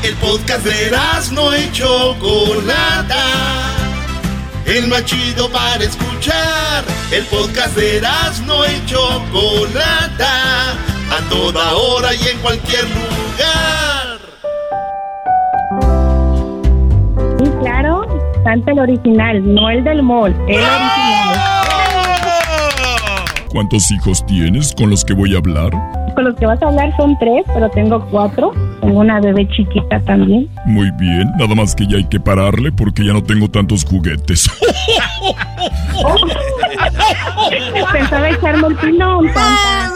El 0.03 0.15
podcast 0.17 0.65
de 0.65 0.97
no 1.33 1.57
y 1.57 1.73
Chocolata. 1.73 3.17
El 4.67 4.89
más 4.89 5.05
chido 5.05 5.49
para 5.51 5.85
escuchar. 5.85 6.85
El 7.13 7.25
podcast 7.27 7.77
de 7.77 8.01
no 8.47 8.65
y 8.67 8.85
Chocolata. 8.87 10.73
A 11.09 11.29
toda 11.31 11.73
hora 11.75 12.13
y 12.13 12.29
en 12.29 12.39
cualquier 12.39 12.83
lugar. 12.83 14.19
Sí, 17.39 17.51
claro. 17.61 18.03
Santa 18.43 18.73
el 18.73 18.79
original, 18.81 19.55
no 19.55 19.71
el 19.71 19.85
del 19.85 20.03
mall. 20.03 20.33
El 20.49 20.57
original. 20.57 21.26
¿Cuántos 23.57 23.91
hijos 23.91 24.27
tienes 24.27 24.75
con 24.75 24.91
los 24.91 25.03
que 25.03 25.15
voy 25.15 25.35
a 25.35 25.39
hablar? 25.39 25.71
Con 26.15 26.25
los 26.25 26.37
que 26.37 26.45
vas 26.45 26.63
a 26.63 26.67
hablar 26.67 26.95
son 26.99 27.17
tres, 27.19 27.43
pero 27.55 27.71
tengo 27.71 28.07
cuatro. 28.11 28.53
Tengo 28.83 29.01
una 29.01 29.19
bebé 29.19 29.49
chiquita 29.49 29.99
también. 30.01 30.47
Muy 30.67 30.91
bien, 30.99 31.33
nada 31.39 31.55
más 31.55 31.75
que 31.75 31.87
ya 31.87 31.97
hay 31.97 32.05
que 32.05 32.21
pararle 32.21 32.71
porque 32.71 33.03
ya 33.03 33.15
no 33.15 33.23
tengo 33.23 33.49
tantos 33.49 33.83
juguetes. 33.83 34.47
Pensaba 37.95 38.29
echarme 38.29 38.67
el 38.69 38.77
Santa. 39.33 39.95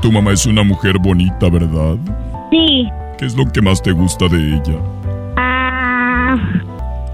Tu 0.00 0.12
mamá 0.12 0.30
es 0.30 0.46
una 0.46 0.62
mujer 0.62 0.96
bonita, 1.00 1.50
¿verdad? 1.50 1.96
Sí. 2.52 2.88
¿Qué 3.18 3.26
es 3.26 3.34
lo 3.34 3.50
que 3.50 3.60
más 3.60 3.82
te 3.82 3.90
gusta 3.90 4.28
de 4.28 4.38
ella? 4.38 4.78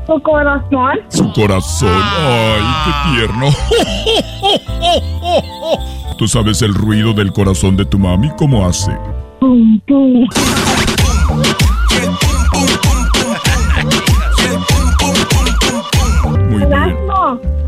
Su 0.07 0.21
corazón. 0.23 0.99
Su 1.09 1.33
corazón. 1.33 2.03
Ay, 2.19 2.63
qué 2.85 2.91
tierno. 3.17 3.49
¿Tú 6.19 6.29
sabes 6.29 6.61
el 6.63 6.75
ruido 6.75 7.13
del 7.15 7.33
corazón 7.33 7.77
de 7.77 7.85
tu 7.87 7.99
mami? 7.99 8.31
¿Cómo 8.37 8.67
hace? 8.67 8.93
Pum, 9.41 9.81
pum. 9.87 10.27
Muy 16.51 16.65
bien. 16.67 16.97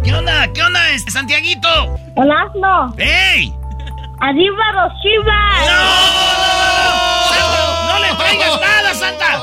¿Qué 0.05 0.13
onda? 0.15 0.47
¿Qué 0.53 0.63
onda, 0.63 0.91
este 0.91 1.11
Santiaguito? 1.11 1.69
El 2.17 2.31
asno. 2.31 2.95
¡Ey! 2.99 3.53
Arriba 4.21 4.65
los 4.75 4.93
chivas. 5.03 5.67
¡Santo, 7.31 7.59
¡No 7.89 7.99
le 8.01 8.15
traigas 8.15 8.61
nada, 8.61 8.95
Santa! 8.95 9.43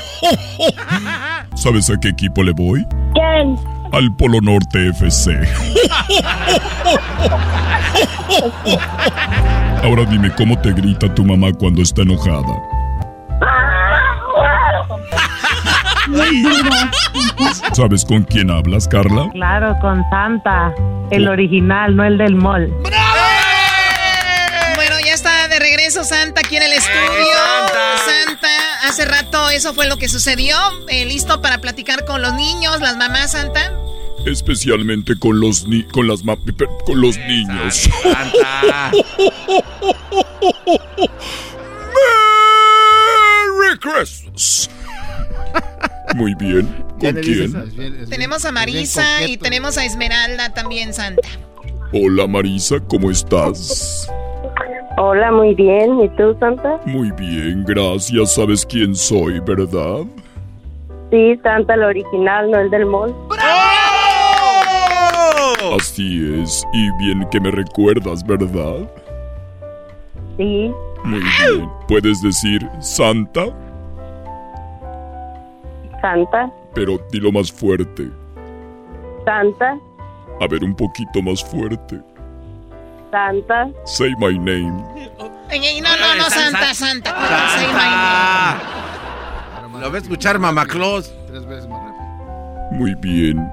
¿Sabes 1.54 1.90
a 1.90 1.98
qué 2.00 2.08
equipo 2.08 2.42
le 2.42 2.52
voy? 2.52 2.86
¿Quién? 3.14 3.56
Al 3.92 4.14
Polo 4.16 4.40
Norte 4.40 4.88
FC. 4.88 5.38
Ahora 9.82 10.04
dime 10.06 10.30
cómo 10.36 10.58
te 10.58 10.72
grita 10.72 11.12
tu 11.14 11.24
mamá 11.24 11.52
cuando 11.52 11.82
está 11.82 12.02
enojada. 12.02 12.54
¿Sabes 17.72 18.04
con 18.04 18.24
quién 18.24 18.50
hablas, 18.50 18.88
Carla? 18.88 19.28
Claro, 19.32 19.76
con 19.80 20.04
Santa, 20.10 20.72
el 21.10 21.28
original, 21.28 21.94
no 21.96 22.04
el 22.04 22.18
del 22.18 22.34
mall. 22.34 22.68
Bueno, 24.74 24.96
ya 25.04 25.14
está 25.14 25.48
de 25.48 25.58
regreso 25.58 26.04
Santa 26.04 26.40
aquí 26.44 26.56
en 26.56 26.62
el 26.64 26.72
estudio. 26.72 27.34
Santa. 28.04 28.63
Hace 28.88 29.04
rato 29.04 29.48
eso 29.50 29.74
fue 29.74 29.86
lo 29.88 29.96
que 29.98 30.08
sucedió. 30.08 30.56
Eh, 30.88 31.04
¿Listo 31.04 31.40
para 31.42 31.60
platicar 31.60 32.04
con 32.04 32.22
los 32.22 32.34
niños, 32.34 32.80
las 32.80 32.96
mamás, 32.96 33.32
Santa? 33.32 33.72
Especialmente 34.26 35.18
con 35.18 35.38
los 35.40 35.66
ni 35.68 35.82
con 35.84 36.06
las 36.08 36.24
ma- 36.24 36.36
per- 36.36 36.68
con 36.86 37.00
los 37.00 37.16
niños. 37.18 37.88
Santa. 38.02 38.92
Merry 43.58 43.78
Christmas. 43.78 44.68
Muy 46.14 46.34
bien. 46.34 46.66
¿Con 47.00 47.14
quién? 47.16 48.06
Tenemos 48.08 48.44
a 48.44 48.52
Marisa 48.52 49.24
y 49.26 49.36
tenemos 49.36 49.76
a 49.78 49.84
Esmeralda 49.84 50.52
también, 50.54 50.94
Santa. 50.94 51.28
Hola 51.92 52.26
Marisa, 52.26 52.76
¿cómo 52.88 53.10
estás? 53.10 54.10
Hola, 54.96 55.30
muy 55.32 55.54
bien. 55.54 56.00
¿Y 56.00 56.08
tú, 56.10 56.36
Santa? 56.38 56.80
Muy 56.86 57.10
bien, 57.12 57.64
gracias. 57.66 58.34
¿Sabes 58.34 58.64
quién 58.64 58.94
soy, 58.94 59.40
verdad? 59.40 60.04
Sí, 61.10 61.36
Santa, 61.42 61.74
el 61.74 61.82
original, 61.84 62.50
no 62.50 62.58
el 62.58 62.70
del 62.70 62.86
mall. 62.86 63.14
Así 65.76 66.40
es. 66.42 66.64
Y 66.72 66.90
bien 66.98 67.28
que 67.30 67.40
me 67.40 67.50
recuerdas, 67.50 68.24
¿verdad? 68.24 68.88
Sí. 70.36 70.72
Muy 71.04 71.20
bien. 71.20 71.68
¿Puedes 71.88 72.22
decir 72.22 72.66
Santa? 72.80 73.46
Santa, 76.00 76.52
Pero 76.74 76.98
dilo 77.10 77.32
más 77.32 77.50
fuerte. 77.50 78.10
Santa, 79.24 79.78
A 80.40 80.46
ver, 80.48 80.62
un 80.64 80.74
poquito 80.74 81.22
más 81.22 81.42
fuerte. 81.44 82.00
Santa. 83.10 83.70
Say 83.84 84.12
my 84.18 84.36
name. 84.38 84.72
No, 84.72 85.96
no, 85.96 86.14
no, 86.16 86.24
Santa, 86.30 86.74
Santa. 86.74 87.10
Say 87.56 87.66
my 87.68 87.78
name. 89.70 89.80
Lo 89.80 89.90
va 89.90 89.96
a 89.96 90.00
escuchar 90.00 90.38
Mamá 90.38 90.66
Claus. 90.66 91.12
Tres 91.28 91.44
veces 91.46 91.68
más 91.68 91.80
rápido. 91.82 92.04
Muy 92.72 92.94
bien. 92.96 93.48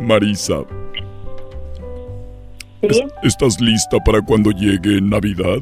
Marisa. 0.00 0.60
¿es- 2.82 3.02
¿Estás 3.22 3.60
lista 3.60 3.98
para 4.04 4.20
cuando 4.22 4.50
llegue 4.50 5.00
Navidad? 5.00 5.58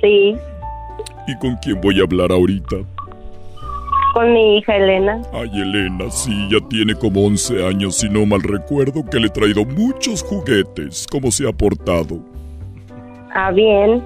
Sí, 0.00 0.36
¿Y 1.28 1.36
con 1.38 1.56
quién 1.56 1.80
voy 1.80 1.98
a 2.00 2.04
hablar 2.04 2.30
ahorita? 2.30 2.76
Con 4.16 4.32
mi 4.32 4.56
hija 4.56 4.74
Elena. 4.76 5.20
Ay, 5.34 5.50
Elena, 5.60 6.10
sí, 6.10 6.48
ya 6.50 6.66
tiene 6.70 6.94
como 6.94 7.26
11 7.26 7.66
años, 7.66 7.96
si 7.96 8.08
no 8.08 8.24
mal 8.24 8.40
recuerdo, 8.42 9.04
que 9.04 9.20
le 9.20 9.26
he 9.26 9.30
traído 9.30 9.66
muchos 9.66 10.22
juguetes. 10.22 11.06
¿Cómo 11.10 11.30
se 11.30 11.46
ha 11.46 11.52
portado? 11.52 12.20
Ah, 13.34 13.52
bien. 13.52 14.02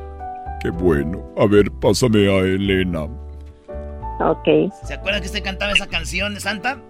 Qué 0.60 0.70
bueno. 0.70 1.22
A 1.36 1.46
ver, 1.46 1.70
pásame 1.80 2.26
a 2.26 2.40
Elena. 2.40 3.04
Ok. 4.18 4.72
¿Se 4.82 4.94
acuerdan 4.94 5.20
que 5.20 5.28
usted 5.28 5.44
cantaba 5.44 5.70
esa 5.70 5.86
canción 5.86 6.34
de 6.34 6.40
Santa? 6.40 6.82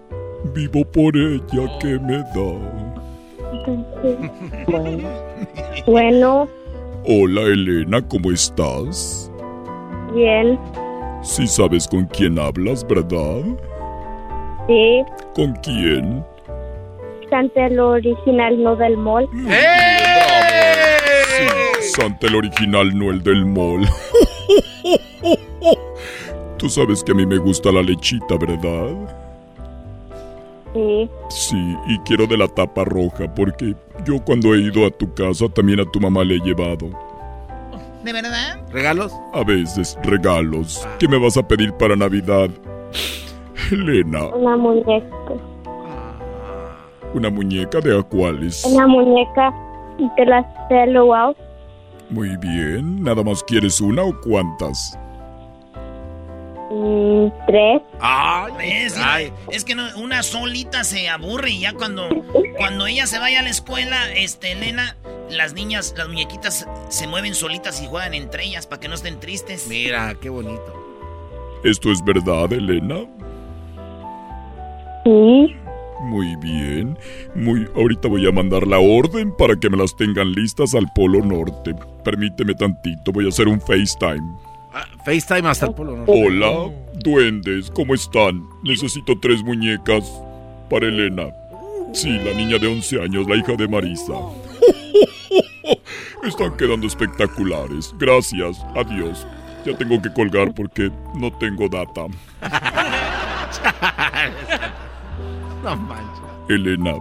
Vivo 0.55 0.83
por 0.83 1.15
ella 1.15 1.77
que 1.79 1.99
me 1.99 2.17
da. 2.17 2.71
Bueno. 4.73 5.05
Bueno, 5.85 6.47
Hola, 7.05 7.41
Elena, 7.41 8.01
¿cómo 8.07 8.31
estás? 8.31 9.31
bien. 10.15 10.57
Sí 11.21 11.45
sabes 11.45 11.87
con 11.87 12.05
quién 12.05 12.39
hablas, 12.39 12.85
¿verdad? 12.87 13.43
Sí. 14.67 15.03
¿Con 15.35 15.53
quién? 15.63 16.25
Santa 17.29 17.67
el 17.67 17.79
original, 17.79 18.61
no 18.61 18.75
del 18.75 18.97
mall. 18.97 19.29
Sí, 21.37 21.45
Santa 21.95 22.27
el 22.27 22.35
original, 22.35 22.97
no 22.97 23.11
el 23.11 23.21
del 23.21 23.45
mall. 23.45 23.81
Tú 26.57 26.69
sabes 26.69 27.03
que 27.03 27.11
a 27.11 27.15
mí 27.15 27.25
me 27.25 27.37
gusta 27.37 27.71
la 27.71 27.81
lechita, 27.81 28.37
¿verdad? 28.37 29.17
Sí. 30.73 31.09
Sí, 31.29 31.75
y 31.87 31.97
quiero 31.99 32.27
de 32.27 32.37
la 32.37 32.47
tapa 32.47 32.83
roja 32.83 33.33
porque 33.33 33.75
yo 34.05 34.17
cuando 34.25 34.55
he 34.55 34.59
ido 34.59 34.85
a 34.85 34.89
tu 34.89 35.13
casa 35.13 35.47
también 35.49 35.81
a 35.81 35.85
tu 35.85 35.99
mamá 35.99 36.23
le 36.23 36.35
he 36.35 36.39
llevado. 36.39 36.89
¿De 38.03 38.13
verdad? 38.13 38.59
¿Regalos? 38.71 39.13
A 39.33 39.43
veces 39.43 39.97
regalos. 40.03 40.87
¿Qué 40.99 41.07
me 41.07 41.17
vas 41.19 41.37
a 41.37 41.47
pedir 41.47 41.71
para 41.73 41.95
Navidad? 41.95 42.49
Elena, 43.71 44.25
Una 44.27 44.57
muñeca. 44.57 45.07
una 47.13 47.29
muñeca 47.29 47.79
de 47.79 47.97
acuales. 47.99 48.65
Una 48.65 48.87
muñeca 48.87 49.53
de 50.17 50.25
las 50.25 50.45
de 50.69 50.99
wow. 50.99 51.35
Muy 52.09 52.35
bien. 52.37 53.03
¿Nada 53.03 53.23
más 53.23 53.43
quieres 53.43 53.79
una 53.79 54.03
o 54.03 54.19
cuántas? 54.21 54.97
Mm, 56.71 57.31
tres. 57.47 57.81
Es, 58.63 58.95
es 59.51 59.65
que 59.65 59.75
no, 59.75 59.83
una 59.97 60.23
solita 60.23 60.85
se 60.85 61.09
aburre 61.09 61.51
y 61.51 61.59
ya 61.59 61.73
cuando, 61.73 62.07
cuando 62.57 62.87
ella 62.87 63.07
se 63.07 63.19
vaya 63.19 63.41
a 63.41 63.43
la 63.43 63.49
escuela, 63.49 64.13
este, 64.13 64.53
Elena, 64.53 64.95
las 65.29 65.53
niñas, 65.53 65.93
las 65.97 66.07
muñequitas 66.07 66.67
se 66.87 67.07
mueven 67.07 67.35
solitas 67.35 67.81
y 67.81 67.87
juegan 67.87 68.13
entre 68.13 68.45
ellas 68.45 68.67
para 68.67 68.79
que 68.79 68.87
no 68.87 68.95
estén 68.95 69.19
tristes. 69.19 69.67
Mira, 69.67 70.15
qué 70.21 70.29
bonito. 70.29 70.73
¿Esto 71.65 71.91
es 71.91 72.03
verdad, 72.05 72.53
Elena? 72.53 73.05
Sí. 75.03 75.55
Muy 76.03 76.35
bien. 76.37 76.97
Muy. 77.35 77.67
Ahorita 77.75 78.07
voy 78.07 78.27
a 78.27 78.31
mandar 78.31 78.65
la 78.65 78.79
orden 78.79 79.35
para 79.35 79.55
que 79.57 79.69
me 79.69 79.77
las 79.77 79.95
tengan 79.95 80.31
listas 80.31 80.73
al 80.73 80.87
Polo 80.95 81.19
Norte. 81.23 81.75
Permíteme 82.03 82.55
tantito, 82.55 83.11
voy 83.11 83.25
a 83.25 83.29
hacer 83.29 83.47
un 83.47 83.59
FaceTime. 83.59 84.50
FaceTime 85.05 85.49
hasta 85.49 85.67
el 85.67 85.73
polo. 85.73 85.97
¿no? 85.97 86.03
Hola, 86.07 86.71
duendes, 87.03 87.69
¿cómo 87.71 87.93
están? 87.93 88.43
Necesito 88.63 89.19
tres 89.19 89.43
muñecas 89.43 90.09
para 90.69 90.87
Elena. 90.87 91.27
Sí, 91.93 92.09
la 92.19 92.33
niña 92.33 92.57
de 92.57 92.67
11 92.67 93.01
años, 93.01 93.27
la 93.27 93.35
hija 93.35 93.53
de 93.53 93.67
Marisa. 93.67 94.13
Están 96.23 96.55
quedando 96.55 96.87
espectaculares. 96.87 97.93
Gracias, 97.97 98.63
adiós. 98.75 99.27
Ya 99.65 99.75
tengo 99.77 100.01
que 100.01 100.11
colgar 100.13 100.53
porque 100.53 100.89
no 101.15 101.31
tengo 101.37 101.67
data. 101.67 102.05
No 105.63 105.75
manches. 105.75 106.21
Elena, 106.49 106.93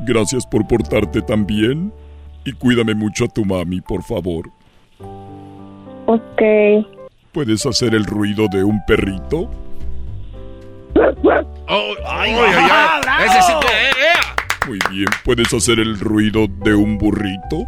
gracias 0.00 0.44
por 0.44 0.66
portarte 0.66 1.22
tan 1.22 1.46
bien 1.46 1.92
y 2.44 2.52
cuídame 2.52 2.94
mucho 2.94 3.26
a 3.26 3.28
tu 3.28 3.44
mami, 3.44 3.80
por 3.80 4.02
favor. 4.02 4.50
Ok. 6.06 6.42
¿Puedes 7.32 7.64
hacer 7.66 7.94
el 7.94 8.04
ruido 8.04 8.46
de 8.48 8.62
un 8.64 8.80
perrito? 8.86 9.50
Oh, 11.66 11.94
¡Ay, 12.06 12.32
ay, 12.32 12.54
ay, 12.56 13.00
ay. 13.08 13.26
Ese 13.26 13.42
sí 13.42 13.52
que- 13.60 13.66
eh, 13.66 13.90
eh. 13.90 14.66
Muy 14.66 14.78
bien. 14.90 15.08
¿Puedes 15.24 15.52
hacer 15.52 15.80
el 15.80 15.98
ruido 15.98 16.46
de 16.48 16.74
un 16.74 16.96
burrito? 16.98 17.64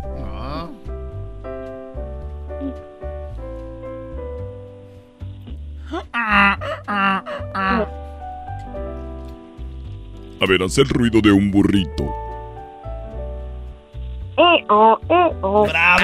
A 10.40 10.46
ver, 10.46 10.62
haz 10.62 10.78
el 10.78 10.88
ruido 10.88 11.20
de 11.20 11.32
un 11.32 11.50
burrito. 11.50 12.04
Eh, 14.38 14.64
oh, 14.68 14.98
eh, 15.08 15.32
oh. 15.40 15.66
¡Bravo! 15.66 16.02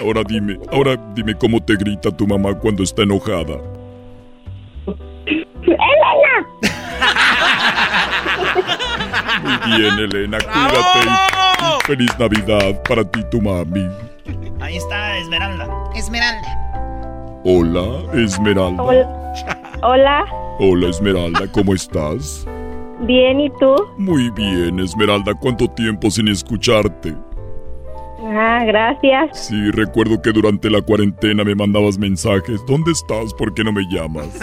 Ahora 0.00 0.22
dime, 0.24 0.58
ahora 0.72 0.96
dime 1.14 1.34
cómo 1.34 1.62
te 1.62 1.76
grita 1.76 2.10
tu 2.10 2.26
mamá 2.26 2.54
cuando 2.54 2.82
está 2.82 3.02
enojada. 3.02 3.58
¡Elena! 5.62 6.46
Muy 9.42 9.78
bien, 9.78 9.98
Elena, 9.98 10.38
cuídate. 10.38 11.84
Feliz 11.86 12.18
Navidad 12.18 12.82
para 12.88 13.04
ti, 13.04 13.20
tu 13.30 13.40
mami. 13.40 13.88
Ahí 14.60 14.76
está 14.76 15.18
Esmeralda. 15.18 15.68
Esmeralda. 15.94 16.48
Hola, 17.44 18.02
Esmeralda. 18.14 18.82
Hola. 18.82 19.32
Hola. 19.82 20.24
Hola, 20.58 20.88
Esmeralda, 20.88 21.46
¿cómo 21.52 21.74
estás? 21.74 22.46
Bien, 23.00 23.40
¿y 23.40 23.50
tú? 23.60 23.76
Muy 23.98 24.30
bien, 24.30 24.80
Esmeralda, 24.80 25.34
¿cuánto 25.34 25.68
tiempo 25.68 26.10
sin 26.10 26.28
escucharte? 26.28 27.14
Ah, 28.18 28.64
gracias. 28.64 29.46
Sí, 29.46 29.70
recuerdo 29.72 30.20
que 30.22 30.32
durante 30.32 30.70
la 30.70 30.80
cuarentena 30.80 31.44
me 31.44 31.54
mandabas 31.54 31.98
mensajes. 31.98 32.64
¿Dónde 32.66 32.92
estás? 32.92 33.34
¿Por 33.34 33.52
qué 33.54 33.62
no 33.62 33.72
me 33.72 33.82
llamas? 33.90 34.28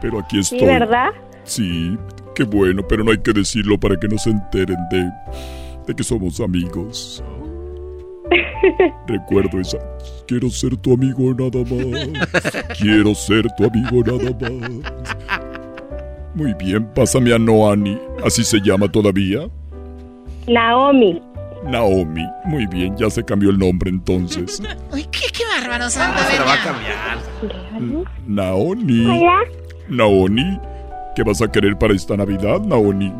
Pero 0.00 0.18
aquí 0.18 0.40
estoy. 0.40 0.58
Sí, 0.60 0.64
¿verdad? 0.64 1.10
Sí, 1.44 1.98
qué 2.34 2.44
bueno, 2.44 2.82
pero 2.88 3.04
no 3.04 3.10
hay 3.10 3.18
que 3.18 3.32
decirlo 3.32 3.78
para 3.78 3.96
que 3.98 4.08
no 4.08 4.16
se 4.18 4.30
enteren 4.30 4.78
de, 4.90 5.10
de 5.86 5.94
que 5.94 6.02
somos 6.02 6.40
amigos. 6.40 7.22
Recuerdo 9.06 9.60
esa. 9.60 9.78
Quiero 10.26 10.48
ser 10.48 10.76
tu 10.76 10.94
amigo 10.94 11.34
nada 11.34 11.62
más. 11.64 12.08
Quiero 12.78 13.14
ser 13.14 13.46
tu 13.56 13.64
amigo 13.64 14.02
nada 14.06 14.30
más. 14.40 14.70
Muy 16.34 16.54
bien, 16.54 16.86
pásame 16.94 17.34
a 17.34 17.38
Noani. 17.38 17.98
¿Así 18.24 18.44
se 18.44 18.58
llama 18.60 18.90
todavía? 18.90 19.48
Naomi. 20.50 21.22
Naomi. 21.62 22.26
Muy 22.44 22.66
bien, 22.66 22.96
ya 22.96 23.08
se 23.08 23.24
cambió 23.24 23.50
el 23.50 23.58
nombre 23.58 23.88
entonces. 23.88 24.60
Uy, 24.92 25.04
qué, 25.04 25.26
qué 25.32 25.44
bárbaro, 25.46 25.88
Santa. 25.88 26.18
Se 26.24 26.38
la 26.38 26.44
va 26.44 26.54
a 26.54 26.64
cambiar. 26.64 28.04
Naoni. 28.26 29.06
Hola. 29.06 29.38
Naoni. 29.88 30.58
¿Qué 31.14 31.22
vas 31.22 31.40
a 31.40 31.50
querer 31.50 31.78
para 31.78 31.94
esta 31.94 32.16
Navidad, 32.16 32.60
Naoni? 32.62 33.12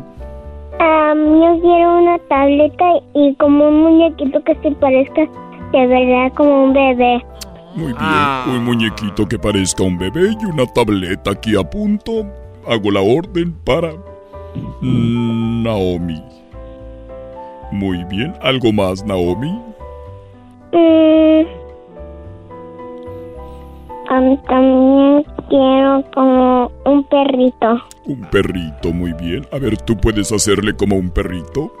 Am, 0.79 1.17
yo 1.41 1.59
quiero 1.61 1.99
una 1.99 2.19
tableta 2.27 2.85
y 3.13 3.33
como 3.35 3.69
un 3.69 3.81
muñequito 3.81 4.43
que 4.43 4.55
se 4.55 4.71
parezca 4.71 5.21
de 5.71 5.87
verdad 5.87 6.33
como 6.35 6.65
un 6.65 6.73
bebé. 6.73 7.23
Muy 7.75 7.93
bien, 7.93 8.57
un 8.57 8.65
muñequito 8.65 9.25
que 9.25 9.39
parezca 9.39 9.83
un 9.83 9.97
bebé 9.97 10.35
y 10.41 10.45
una 10.45 10.65
tableta 10.65 11.31
aquí 11.31 11.55
a 11.57 11.63
punto. 11.63 12.25
Hago 12.67 12.91
la 12.91 12.99
orden 12.99 13.53
para 13.63 13.93
mm, 14.81 15.63
Naomi. 15.63 16.40
Muy 17.71 18.03
bien, 18.05 18.33
¿algo 18.41 18.71
más, 18.73 19.03
Naomi? 19.05 19.51
Mm. 20.73 21.45
Am, 24.09 24.37
también 24.43 25.23
quiero 25.49 26.03
como 26.13 26.71
un 26.85 27.03
perrito. 27.05 27.81
Un 28.05 28.21
perrito, 28.29 28.91
muy 28.91 29.13
bien. 29.13 29.45
A 29.53 29.57
ver, 29.59 29.77
¿tú 29.77 29.95
puedes 29.95 30.31
hacerle 30.31 30.75
como 30.75 30.97
un 30.97 31.09
perrito? 31.09 31.71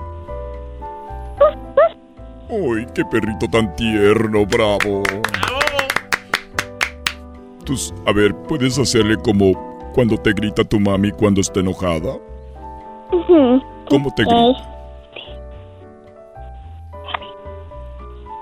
¡Ay, 2.49 2.85
qué 2.93 3.03
perrito 3.05 3.47
tan 3.49 3.73
tierno! 3.75 4.45
¡Bravo! 4.45 5.03
Tú, 7.65 7.73
s- 7.73 7.93
a 8.05 8.11
ver, 8.11 8.33
¿puedes 8.47 8.77
hacerle 8.79 9.15
como 9.17 9.53
cuando 9.93 10.17
te 10.17 10.33
grita 10.33 10.63
tu 10.63 10.79
mami 10.79 11.11
cuando 11.11 11.39
está 11.41 11.59
enojada? 11.61 12.17
¿Cómo 13.89 14.13
te 14.15 14.23
grita? 14.23 14.70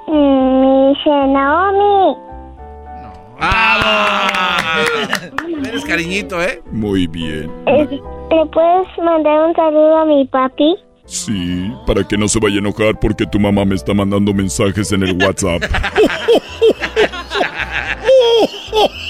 Me 0.09 0.89
dice 0.89 1.09
Naomi. 1.09 2.17
¡Ah! 3.39 4.83
Eres 5.65 5.85
cariñito, 5.85 6.41
¿eh? 6.41 6.61
Muy 6.71 7.07
bien. 7.07 7.51
¿Le 7.65 8.45
puedes 8.51 8.87
mandar 9.03 9.47
un 9.47 9.55
saludo 9.55 9.97
a 9.97 10.05
mi 10.05 10.25
papi? 10.25 10.75
Sí, 11.05 11.71
para 11.87 12.07
que 12.07 12.17
no 12.17 12.27
se 12.27 12.39
vaya 12.39 12.57
a 12.57 12.59
enojar 12.59 12.99
porque 12.99 13.25
tu 13.25 13.39
mamá 13.39 13.65
me 13.65 13.75
está 13.75 13.93
mandando 13.93 14.33
mensajes 14.33 14.91
en 14.91 15.03
el 15.03 15.17
WhatsApp. 15.23 15.63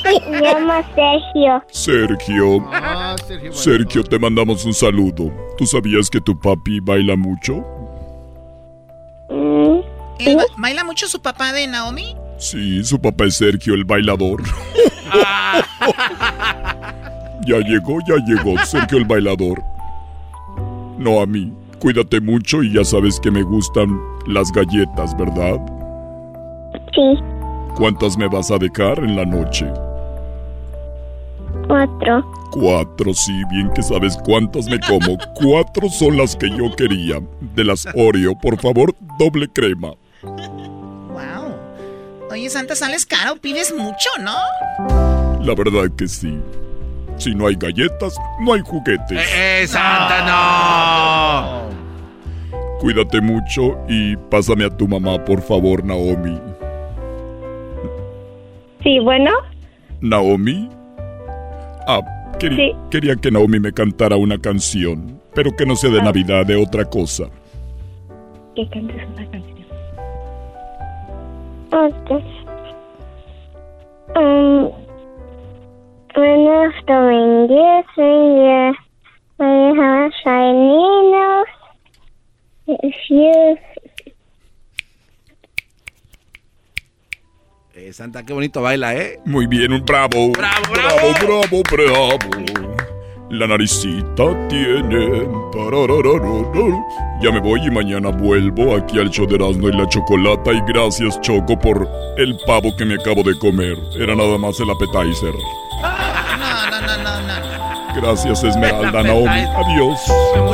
Se 0.03 0.41
llama 0.41 0.81
Sergio. 0.95 1.63
Sergio. 1.67 2.65
Ah, 2.71 3.15
Sergio. 3.25 3.53
Sergio, 3.53 4.03
te 4.03 4.17
mandamos 4.17 4.65
un 4.65 4.73
saludo. 4.73 5.31
¿Tú 5.57 5.65
sabías 5.65 6.09
que 6.09 6.21
tu 6.21 6.39
papi 6.39 6.79
baila 6.79 7.15
mucho? 7.15 7.63
Mm, 9.29 9.78
¿Él 10.19 10.35
ba- 10.35 10.43
¿Baila 10.57 10.83
mucho 10.83 11.07
su 11.07 11.21
papá 11.21 11.53
de 11.53 11.67
Naomi? 11.67 12.15
Sí, 12.37 12.83
su 12.83 12.99
papá 12.99 13.25
es 13.25 13.35
Sergio, 13.35 13.73
el 13.73 13.85
bailador. 13.85 14.43
ya 17.45 17.57
llegó, 17.59 17.99
ya 18.07 18.15
llegó, 18.25 18.57
Sergio 18.65 18.97
el 18.97 19.05
bailador. 19.05 19.61
No 20.97 21.21
a 21.21 21.25
mí. 21.25 21.53
Cuídate 21.79 22.19
mucho 22.19 22.61
y 22.63 22.73
ya 22.73 22.83
sabes 22.83 23.19
que 23.19 23.31
me 23.31 23.43
gustan 23.43 23.97
las 24.27 24.51
galletas, 24.51 25.15
¿verdad? 25.17 25.57
Sí, 26.93 27.17
¿Cuántas 27.77 28.17
me 28.17 28.27
vas 28.27 28.51
a 28.51 28.57
dejar 28.57 28.99
en 28.99 29.15
la 29.15 29.25
noche? 29.25 29.65
cuatro. 31.67 32.25
Cuatro, 32.51 33.13
sí, 33.13 33.31
bien 33.51 33.69
que 33.75 33.83
sabes 33.83 34.17
cuántas 34.25 34.65
me 34.65 34.79
como. 34.79 35.17
Cuatro 35.35 35.87
son 35.89 36.17
las 36.17 36.35
que 36.35 36.49
yo 36.49 36.75
quería. 36.75 37.19
De 37.55 37.63
las 37.63 37.87
Oreo, 37.95 38.37
por 38.37 38.59
favor, 38.59 38.93
doble 39.19 39.47
crema. 39.47 39.93
Oye, 42.31 42.49
Santa, 42.49 42.75
sales 42.75 43.05
caro, 43.05 43.37
pides 43.37 43.73
mucho, 43.75 44.09
¿no? 44.21 44.33
La 45.43 45.55
verdad 45.55 45.89
que 45.97 46.07
sí. 46.07 46.37
Si 47.17 47.33
no 47.35 47.47
hay 47.47 47.55
galletas, 47.55 48.15
no 48.41 48.53
hay 48.53 48.61
juguetes. 48.61 49.19
¡Eh, 49.35 49.65
Santa, 49.67 50.25
no! 50.25 51.69
Cuídate 52.79 53.19
mucho 53.19 53.77
y 53.89 54.15
pásame 54.15 54.63
a 54.65 54.69
tu 54.69 54.87
mamá, 54.87 55.23
por 55.25 55.41
favor, 55.41 55.83
Naomi. 55.83 56.39
Sí, 58.83 58.99
bueno. 58.99 59.31
¿Naomi? 59.99 60.69
Ah, 61.87 61.99
quería, 62.39 62.57
Sí. 62.57 62.75
quería 62.89 63.15
que 63.15 63.31
Naomi 63.31 63.59
me 63.59 63.73
cantara 63.73 64.15
una 64.15 64.37
canción, 64.37 65.19
pero 65.33 65.53
que 65.57 65.65
no 65.65 65.75
sea 65.75 65.89
de 65.89 66.01
Navidad, 66.01 66.45
de 66.45 66.55
otra 66.55 66.85
cosa. 66.85 67.25
Que 68.55 68.69
cantes 68.69 68.95
una 69.13 69.29
canción. 69.29 69.58
Ok. 71.71 72.09
Um, 74.15 74.71
when 76.15 76.45
have 79.75 80.11
shiny 80.23 81.11
nose, 81.11 81.45
if 82.67 82.95
you 83.09 83.57
Eh, 87.75 87.93
Santa, 87.93 88.25
qué 88.25 88.33
bonito 88.33 88.61
baila, 88.61 88.93
¿eh? 88.95 89.19
Muy 89.25 89.47
bien, 89.47 89.71
un 89.71 89.85
bravo. 89.85 90.31
Bravo, 90.31 90.73
bravo, 90.73 91.13
bravo, 91.21 92.17
bravo. 92.17 92.98
La 93.31 93.45
naricita 93.45 94.47
tiene. 94.47 95.27
Ya 97.21 97.31
me 97.31 97.39
voy 97.39 97.59
y 97.63 97.69
mañana 97.69 98.09
vuelvo 98.09 98.75
aquí 98.75 98.99
al 98.99 99.11
show 99.11 99.27
de 99.27 99.35
y 99.35 99.71
la 99.71 99.87
Chocolata. 99.87 100.51
Y 100.51 100.61
gracias, 100.67 101.21
Choco, 101.21 101.59
por 101.59 101.87
el 102.17 102.35
pavo 102.47 102.75
que 102.75 102.85
me 102.85 102.95
acabo 102.95 103.21
de 103.21 103.37
comer. 103.37 103.77
Era 103.99 104.15
nada 104.15 104.35
más 104.39 104.59
el 104.59 104.71
appetizer. 104.71 105.33
No, 105.81 106.71
no, 106.71 106.81
no, 106.81 107.21
no. 107.21 108.01
Gracias, 108.01 108.43
Esmeralda, 108.43 109.03
Naomi. 109.03 109.27
Adiós. 109.27 109.99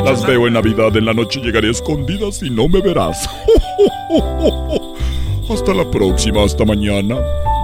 Las 0.03 0.25
veo 0.25 0.47
en 0.47 0.53
Navidad. 0.53 0.95
En 0.97 1.05
la 1.05 1.13
noche 1.13 1.39
llegaré 1.39 1.69
escondidas 1.69 2.43
y 2.43 2.49
no 2.49 2.67
me 2.67 2.81
verás. 2.81 3.29
Hasta 5.49 5.73
la 5.73 5.89
próxima, 5.89 6.43
hasta 6.43 6.65
mañana. 6.65 7.15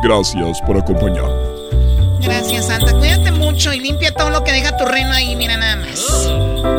Gracias 0.04 0.62
por 0.62 0.78
acompañarme. 0.78 1.52
Gracias, 2.22 2.68
Santa. 2.68 2.94
Cuídate 2.98 3.32
mucho 3.32 3.74
y 3.74 3.80
limpia 3.80 4.11
deja 4.62 4.78
tu 4.78 4.86
reno 4.86 5.12
ahí, 5.12 5.36
mira 5.36 5.58
nada 5.58 5.78
más. 5.78 6.28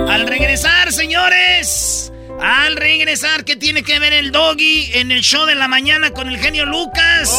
Al 0.08 0.26
regresar, 0.26 0.92
señores. 0.92 2.12
Al 2.40 2.76
regresar, 2.76 3.44
¿qué 3.44 3.56
tiene 3.56 3.82
que 3.82 3.98
ver 3.98 4.12
el 4.12 4.32
doggy 4.32 4.90
en 4.94 5.10
el 5.12 5.20
show 5.22 5.46
de 5.46 5.54
la 5.54 5.68
mañana 5.68 6.10
con 6.10 6.28
el 6.28 6.38
genio 6.38 6.64
Lucas? 6.66 7.30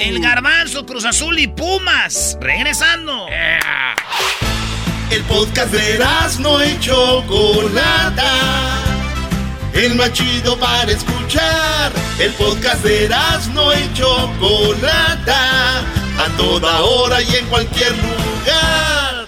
El 0.00 0.20
garbanzo, 0.20 0.86
Cruz 0.86 1.04
Azul 1.04 1.38
y 1.38 1.48
Pumas. 1.48 2.36
Regresando. 2.40 3.26
El 5.10 5.22
podcast 5.24 5.72
de 5.72 5.98
no 6.40 6.64
y 6.64 6.78
Chocolata. 6.80 8.30
El 9.74 9.94
más 9.96 10.12
chido 10.12 10.58
para 10.58 10.90
escuchar. 10.90 11.92
El 12.18 12.32
podcast 12.32 12.84
de 12.84 13.08
no 13.52 13.72
y 13.72 13.94
Chocolata. 13.94 15.80
A 16.18 16.36
toda 16.36 16.80
hora 16.82 17.20
y 17.22 17.36
en 17.36 17.46
cualquier 17.46 17.92
lugar. 17.92 19.21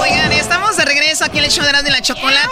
Oigan, 0.00 0.32
estamos 0.32 0.76
de 0.76 0.84
regreso 0.84 1.24
aquí 1.24 1.38
en 1.38 1.44
el 1.44 1.50
show 1.50 1.64
de 1.64 1.70
y 1.70 1.92
la 1.92 2.02
Chocolata. 2.02 2.48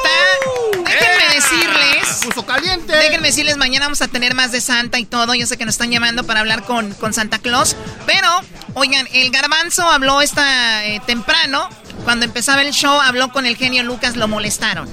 Déjenme 0.84 1.34
decirles. 1.34 2.20
Puso 2.24 2.46
caliente. 2.46 2.94
Déjenme 2.96 3.28
decirles, 3.28 3.56
mañana 3.56 3.86
vamos 3.86 4.02
a 4.02 4.08
tener 4.08 4.34
más 4.34 4.52
de 4.52 4.60
Santa 4.60 4.98
y 5.00 5.04
todo. 5.04 5.34
Yo 5.34 5.46
sé 5.46 5.56
que 5.56 5.64
nos 5.64 5.74
están 5.74 5.90
llamando 5.90 6.24
para 6.24 6.40
hablar 6.40 6.62
con, 6.62 6.92
con 6.94 7.12
Santa 7.12 7.38
Claus. 7.38 7.74
Pero, 8.06 8.28
oigan, 8.74 9.08
el 9.12 9.30
garbanzo 9.30 9.88
habló 9.90 10.20
esta 10.22 10.84
eh, 10.86 11.00
temprano. 11.06 11.68
Cuando 12.04 12.24
empezaba 12.24 12.62
el 12.62 12.72
show, 12.72 13.00
habló 13.00 13.32
con 13.32 13.46
el 13.46 13.56
genio 13.56 13.82
Lucas, 13.82 14.16
lo 14.16 14.28
molestaron. 14.28 14.88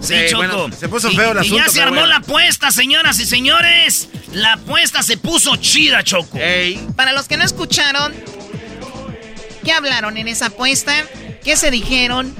Sí, 0.00 0.14
Choco. 0.28 0.36
bueno, 0.36 0.68
se 0.78 0.88
puso 0.88 1.10
Y- 1.10 1.16
feo 1.16 1.32
el 1.32 1.38
y 1.38 1.40
asunto, 1.40 1.64
ya 1.66 1.70
se 1.72 1.80
armó 1.82 1.94
bueno. 1.94 2.06
la 2.08 2.16
apuesta, 2.16 2.70
señoras 2.70 3.18
y 3.20 3.26
señores. 3.26 4.08
La 4.32 4.54
apuesta 4.54 5.02
se 5.02 5.16
puso 5.16 5.56
chida, 5.56 6.02
Choco. 6.04 6.38
Para 6.94 7.12
los 7.12 7.26
que 7.26 7.36
no 7.36 7.44
escucharon, 7.44 8.12
¿qué 9.64 9.72
hablaron 9.72 10.16
en 10.16 10.28
esa 10.28 10.46
apuesta? 10.46 10.92
¿Qué 11.42 11.56
se 11.56 11.70
dijeron? 11.70 12.34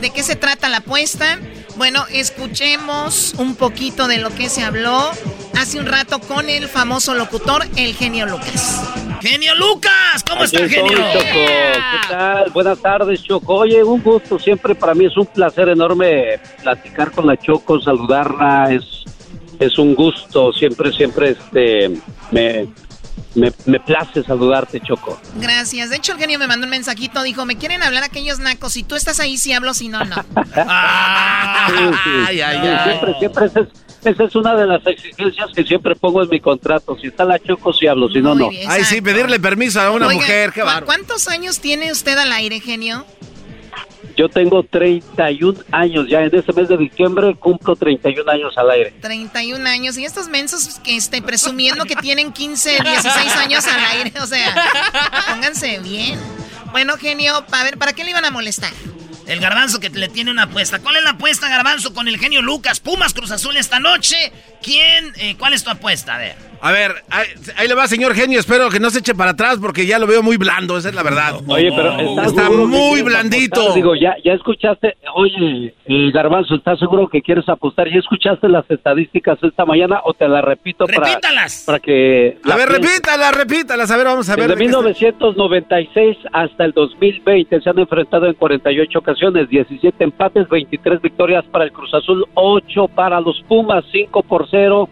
¿De 0.00 0.10
qué 0.10 0.22
se 0.22 0.36
trata 0.36 0.68
la 0.68 0.78
apuesta? 0.78 1.38
Bueno, 1.76 2.04
escuchemos 2.10 3.34
un 3.38 3.54
poquito 3.54 4.08
de 4.08 4.18
lo 4.18 4.30
que 4.30 4.48
se 4.48 4.64
habló 4.64 5.10
hace 5.56 5.78
un 5.78 5.86
rato 5.86 6.18
con 6.20 6.48
el 6.48 6.68
famoso 6.68 7.14
locutor, 7.14 7.64
el 7.76 7.94
genio 7.94 8.26
Lucas. 8.26 8.82
Genio 9.20 9.54
Lucas, 9.56 10.24
¿cómo 10.26 10.42
Aquí 10.42 10.56
está, 10.56 10.66
estoy, 10.66 10.88
genio? 10.88 10.98
Choco. 11.12 11.22
¿Qué 11.22 12.08
tal? 12.08 12.50
Buenas 12.50 12.78
tardes, 12.80 13.22
Choco. 13.22 13.54
Oye, 13.54 13.82
un 13.82 14.02
gusto. 14.02 14.38
Siempre 14.38 14.74
para 14.74 14.94
mí 14.94 15.06
es 15.06 15.16
un 15.16 15.26
placer 15.26 15.68
enorme 15.68 16.40
platicar 16.62 17.10
con 17.10 17.26
la 17.26 17.36
Choco, 17.36 17.80
saludarla. 17.80 18.72
Es, 18.72 19.04
es 19.58 19.78
un 19.78 19.94
gusto. 19.94 20.52
Siempre, 20.52 20.92
siempre 20.92 21.30
este, 21.30 21.90
me, 22.30 22.68
me, 23.34 23.52
me 23.66 23.80
place 23.80 24.22
saludarte, 24.24 24.80
Choco. 24.80 25.20
Gracias. 25.36 25.90
De 25.90 25.96
hecho, 25.96 26.12
el 26.12 26.18
genio 26.18 26.38
me 26.38 26.46
mandó 26.46 26.64
un 26.64 26.70
mensajito, 26.70 27.22
dijo, 27.22 27.44
me 27.46 27.56
quieren 27.56 27.82
hablar 27.82 28.04
aquellos 28.04 28.38
nacos. 28.38 28.72
Si 28.72 28.82
tú 28.82 28.94
estás 28.94 29.20
ahí, 29.20 29.36
sí 29.38 29.52
hablo, 29.52 29.74
si 29.74 29.88
no, 29.88 30.04
no. 30.04 30.16
Sí, 31.68 31.74
sí. 31.76 32.10
Ay, 32.26 32.40
ay, 32.40 32.56
ay. 32.66 32.84
Siempre, 32.88 33.14
siempre 33.18 33.46
esa 33.46 33.60
es, 33.60 33.68
esa 34.04 34.24
es 34.24 34.34
una 34.34 34.54
de 34.54 34.66
las 34.66 34.86
exigencias 34.86 35.50
que 35.54 35.64
siempre 35.64 35.94
pongo 35.96 36.22
en 36.22 36.30
mi 36.30 36.40
contrato. 36.40 36.96
Si 37.00 37.08
está 37.08 37.24
la 37.24 37.38
Choco, 37.38 37.72
sí 37.72 37.86
hablo, 37.86 38.08
si 38.08 38.20
no, 38.20 38.34
Muy 38.34 38.44
no. 38.44 38.50
bien. 38.50 38.70
Ay, 38.70 38.84
sí, 38.84 39.00
pedirle 39.00 39.38
permiso 39.38 39.80
a 39.80 39.90
una 39.90 40.06
Oiga, 40.06 40.20
mujer, 40.20 40.52
qué 40.52 40.62
¿cu-. 40.62 40.84
¿Cuántos 40.86 41.28
años 41.28 41.60
tiene 41.60 41.92
usted 41.92 42.16
al 42.16 42.32
aire, 42.32 42.60
genio? 42.60 43.04
Yo 44.18 44.28
tengo 44.28 44.64
31 44.64 45.60
años, 45.70 46.08
ya 46.08 46.22
en 46.22 46.34
este 46.34 46.52
mes 46.52 46.68
de 46.68 46.76
diciembre 46.76 47.36
cumplo 47.36 47.76
31 47.76 48.28
años 48.28 48.52
al 48.58 48.68
aire. 48.72 48.92
31 49.00 49.64
años. 49.68 49.96
Y 49.96 50.04
estos 50.04 50.26
mensos 50.26 50.80
que 50.82 50.96
estén 50.96 51.22
presumiendo 51.22 51.84
que 51.84 51.94
tienen 51.94 52.32
15, 52.32 52.80
16 52.82 53.36
años 53.36 53.64
al 53.68 53.78
aire. 53.96 54.12
O 54.20 54.26
sea, 54.26 54.52
pónganse 55.28 55.78
bien. 55.78 56.18
Bueno, 56.72 56.96
genio, 56.96 57.44
a 57.52 57.62
ver, 57.62 57.78
¿para 57.78 57.92
qué 57.92 58.02
le 58.02 58.10
iban 58.10 58.24
a 58.24 58.32
molestar? 58.32 58.72
El 59.28 59.38
garbanzo 59.38 59.78
que 59.78 59.88
le 59.88 60.08
tiene 60.08 60.32
una 60.32 60.44
apuesta. 60.44 60.80
¿Cuál 60.80 60.96
es 60.96 61.04
la 61.04 61.10
apuesta, 61.10 61.48
garbanzo, 61.48 61.94
con 61.94 62.08
el 62.08 62.18
genio 62.18 62.42
Lucas? 62.42 62.80
Pumas 62.80 63.14
Cruz 63.14 63.30
Azul 63.30 63.56
esta 63.56 63.78
noche. 63.78 64.16
¿Quién? 64.60 65.12
eh, 65.18 65.36
¿Cuál 65.38 65.52
es 65.52 65.62
tu 65.62 65.70
apuesta? 65.70 66.16
A 66.16 66.18
ver. 66.18 66.47
A 66.60 66.72
ver, 66.72 66.92
ahí, 67.10 67.26
ahí 67.56 67.68
le 67.68 67.74
va, 67.74 67.86
señor 67.86 68.14
genio. 68.14 68.40
Espero 68.40 68.68
que 68.68 68.80
no 68.80 68.90
se 68.90 68.98
eche 68.98 69.14
para 69.14 69.30
atrás 69.30 69.58
porque 69.60 69.86
ya 69.86 69.98
lo 69.98 70.06
veo 70.06 70.22
muy 70.22 70.36
blando, 70.36 70.76
esa 70.78 70.88
es 70.88 70.94
la 70.94 71.02
verdad. 71.02 71.34
Oye, 71.46 71.70
pero 71.74 71.98
¿estás 71.98 72.26
está 72.28 72.50
muy 72.50 73.02
blandito. 73.02 73.60
apostar? 73.60 73.74
Digo, 73.76 73.94
ya, 73.94 74.16
ya 74.24 74.32
escuchaste, 74.32 74.96
oye, 75.14 75.74
eh, 75.86 76.10
Garbanzo, 76.12 76.56
¿estás 76.56 76.78
seguro 76.78 77.08
que 77.08 77.22
quieres 77.22 77.48
apostar? 77.48 77.88
¿Ya 77.88 77.98
escuchaste 77.98 78.48
las 78.48 78.68
estadísticas 78.70 79.38
esta 79.42 79.64
mañana 79.64 80.00
o 80.04 80.14
te 80.14 80.26
las 80.28 80.44
repito 80.44 80.86
para, 80.86 81.06
Repítalas. 81.08 81.62
para 81.66 81.78
que... 81.78 82.38
A 82.44 82.48
la 82.48 82.56
ver, 82.56 82.68
pienses? 82.68 82.90
repítalas, 82.92 83.34
repítalas. 83.36 83.90
A 83.90 83.96
ver, 83.96 84.06
vamos 84.06 84.28
a 84.28 84.36
ver. 84.36 84.48
Desde 84.48 84.54
de 84.54 84.58
qué 84.58 84.64
está- 84.66 84.78
1996 84.80 86.16
hasta 86.32 86.64
el 86.64 86.72
2020 86.72 87.60
se 87.60 87.70
han 87.70 87.78
enfrentado 87.78 88.26
en 88.26 88.34
48 88.34 88.98
ocasiones, 88.98 89.48
17 89.48 90.02
empates, 90.04 90.48
23 90.48 91.00
victorias 91.02 91.44
para 91.52 91.64
el 91.64 91.72
Cruz 91.72 91.92
Azul, 91.94 92.24
8 92.34 92.88
para 92.88 93.20
los 93.20 93.40
Pumas, 93.48 93.84
5 93.92 94.22
por 94.22 94.48
0 94.50 94.88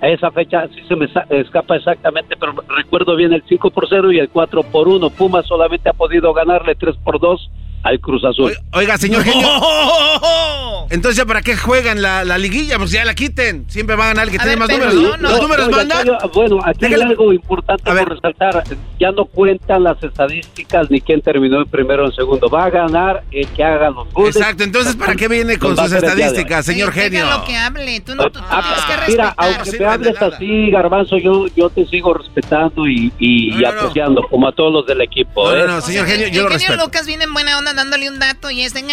a 0.00 0.08
esa 0.08 0.30
fecha 0.30 0.66
sí 0.68 0.82
se 0.88 0.96
me 0.96 1.08
escapa 1.30 1.76
exactamente, 1.76 2.36
pero 2.38 2.54
recuerdo 2.68 3.16
bien 3.16 3.32
el 3.32 3.42
5 3.48 3.70
por 3.70 3.88
0 3.88 4.12
y 4.12 4.18
el 4.18 4.30
4 4.30 4.62
por 4.64 4.88
1. 4.88 5.10
Pumas 5.10 5.46
solamente 5.46 5.88
ha 5.90 5.92
podido 5.92 6.32
ganarle 6.32 6.74
3 6.74 6.96
por 7.04 7.20
2 7.20 7.50
al 7.82 8.00
Cruz 8.00 8.24
Azul. 8.24 8.52
Oiga, 8.72 8.96
señor 8.98 9.22
genio. 9.24 9.48
Entonces, 10.90 11.18
¿ya 11.18 11.24
¿para 11.24 11.40
qué 11.40 11.56
juegan 11.56 12.02
la, 12.02 12.24
la 12.24 12.36
liguilla? 12.36 12.76
Pues 12.76 12.90
ya 12.90 13.04
la 13.04 13.14
quiten. 13.14 13.64
Siempre 13.68 13.94
va 13.94 14.06
a 14.06 14.08
ganar 14.08 14.24
el 14.24 14.30
que 14.32 14.38
A 14.38 14.40
tiene 14.42 14.56
ver, 14.56 14.58
más 14.58 14.70
números. 14.70 14.94
no, 14.94 15.16
Los 15.28 15.36
no. 15.36 15.42
números 15.42 15.66
Oiga, 15.68 15.76
mandan. 15.78 15.98
Cayo, 15.98 16.18
bueno, 16.34 16.58
aquí 16.64 16.84
hay 16.86 16.94
algo 16.94 17.32
importante 17.32 17.84
por 17.84 18.08
resaltar. 18.08 18.64
Ya 18.98 19.12
no 19.12 19.24
cuentan 19.26 19.84
las 19.84 20.02
estadísticas 20.02 20.90
ni 20.90 21.00
quién 21.00 21.20
terminó 21.22 21.58
en 21.58 21.66
primero 21.66 22.02
o 22.04 22.06
en 22.06 22.12
segundo. 22.12 22.48
Va 22.48 22.64
a 22.64 22.70
ganar 22.70 23.22
el 23.30 23.46
que 23.48 23.62
haga 23.62 23.90
los 23.90 24.12
goles. 24.12 24.34
Exacto, 24.36 24.64
entonces 24.64 24.96
¿para 24.96 25.14
qué 25.14 25.28
viene 25.28 25.58
con 25.58 25.78
a 25.78 25.84
sus 25.84 25.92
estadísticas, 25.92 26.66
señor 26.66 26.92
genio? 26.92 27.24
Déjalo 27.24 27.44
que 27.44 27.56
hable. 27.56 28.00
Tú 28.00 28.14
no 28.16 28.24
tú, 28.24 28.40
tú 28.40 28.40
tienes 28.40 28.84
que 28.84 28.92
Ah, 28.92 29.04
Mira, 29.08 29.34
aunque 29.36 29.78
me 29.78 29.86
hables 29.86 30.22
así, 30.22 30.70
Garbanzo, 30.70 31.18
yo, 31.18 31.46
yo 31.56 31.70
te 31.70 31.86
sigo 31.86 32.14
respetando 32.14 32.88
y, 32.88 33.12
y, 33.18 33.56
y 33.60 33.64
apreciando, 33.64 34.22
como 34.28 34.48
a 34.48 34.52
todos 34.52 34.72
los 34.72 34.86
del 34.86 35.00
equipo. 35.02 35.52
¿eh? 35.54 35.64
el 35.64 36.06
genio 36.06 36.76
Lucas 36.76 37.06
viene 37.06 37.24
en 37.24 37.32
buena 37.32 37.56
onda 37.58 37.69
dándole 37.74 38.08
un 38.08 38.18
dato 38.18 38.50
y 38.50 38.62
este... 38.62 38.84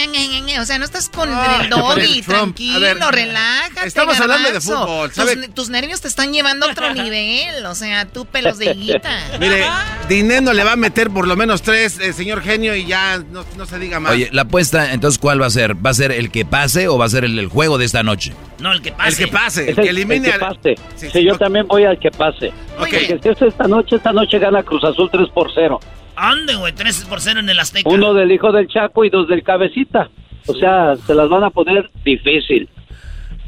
O 0.59 0.65
sea, 0.65 0.77
no 0.79 0.85
estás 0.85 1.09
con 1.09 1.29
el 1.29 1.69
doggy, 1.69 2.21
tranquilo, 2.21 2.79
ver, 2.79 2.97
relájate, 3.11 3.87
estamos 3.87 4.19
hablando 4.19 4.51
de 4.51 4.61
fútbol, 4.61 5.09
Tus, 5.09 5.15
¿sabe? 5.15 5.47
tus 5.49 5.69
nervios 5.69 6.01
te 6.01 6.07
están 6.07 6.33
llevando 6.33 6.67
a 6.67 6.71
otro 6.71 6.93
nivel. 6.93 7.65
O 7.65 7.75
sea, 7.75 8.05
tú 8.05 8.25
pelos 8.25 8.57
de 8.57 8.71
higuita. 8.71 9.09
Mire, 9.39 9.65
Dineno 10.09 10.53
le 10.53 10.63
va 10.63 10.73
a 10.73 10.75
meter 10.75 11.09
por 11.09 11.27
lo 11.27 11.35
menos 11.35 11.61
tres, 11.61 11.99
eh, 11.99 12.13
señor 12.13 12.41
genio, 12.41 12.75
y 12.75 12.85
ya 12.85 13.17
no, 13.31 13.45
no 13.57 13.65
se 13.65 13.79
diga 13.79 13.99
más. 13.99 14.11
Oye, 14.13 14.29
la 14.31 14.43
apuesta, 14.43 14.93
entonces, 14.93 15.19
¿cuál 15.19 15.41
va 15.41 15.47
a 15.47 15.49
ser? 15.51 15.73
¿Va 15.85 15.89
a 15.91 15.93
ser 15.93 16.11
el 16.11 16.31
que 16.31 16.45
pase 16.45 16.87
o 16.87 16.97
va 16.97 17.05
a 17.05 17.09
ser 17.09 17.23
el, 17.25 17.37
el 17.39 17.47
juego 17.47 17.77
de 17.77 17.85
esta 17.85 18.03
noche? 18.03 18.33
No, 18.59 18.71
el 18.71 18.81
que 18.81 18.91
pase. 18.91 19.09
El 19.09 19.15
que 19.17 19.27
pase, 19.27 19.69
el 19.69 19.75
que 19.75 19.89
elimine 19.89 20.15
el 20.15 20.23
que 20.23 20.31
al- 20.45 20.55
pase. 20.55 20.75
Sí, 20.95 21.23
yo 21.23 21.37
también 21.37 21.67
voy 21.67 21.83
al 21.85 21.99
que 21.99 22.09
pase. 22.11 22.51
Muy 22.79 22.89
Porque 22.91 23.19
si 23.21 23.29
es 23.29 23.41
esta 23.41 23.67
noche, 23.67 23.95
esta 23.97 24.11
noche 24.13 24.39
gana 24.39 24.63
Cruz 24.63 24.83
Azul 24.83 25.09
3 25.11 25.29
por 25.33 25.51
0. 25.53 25.79
Ande, 26.17 26.55
güey, 26.55 26.73
3 26.73 27.05
por 27.05 27.21
0 27.21 27.39
en 27.39 27.49
el 27.49 27.59
Azteca. 27.59 27.87
Uno 27.89 28.13
del 28.13 28.31
hijo 28.31 28.51
del 28.51 28.67
Chaco 28.67 29.05
y 29.05 29.09
dos 29.09 29.27
del 29.27 29.43
Cabecita. 29.43 30.09
O 30.47 30.53
sea, 30.55 30.95
se 31.05 31.13
las 31.13 31.29
van 31.29 31.43
a 31.43 31.49
poner 31.51 31.89
difícil. 32.03 32.67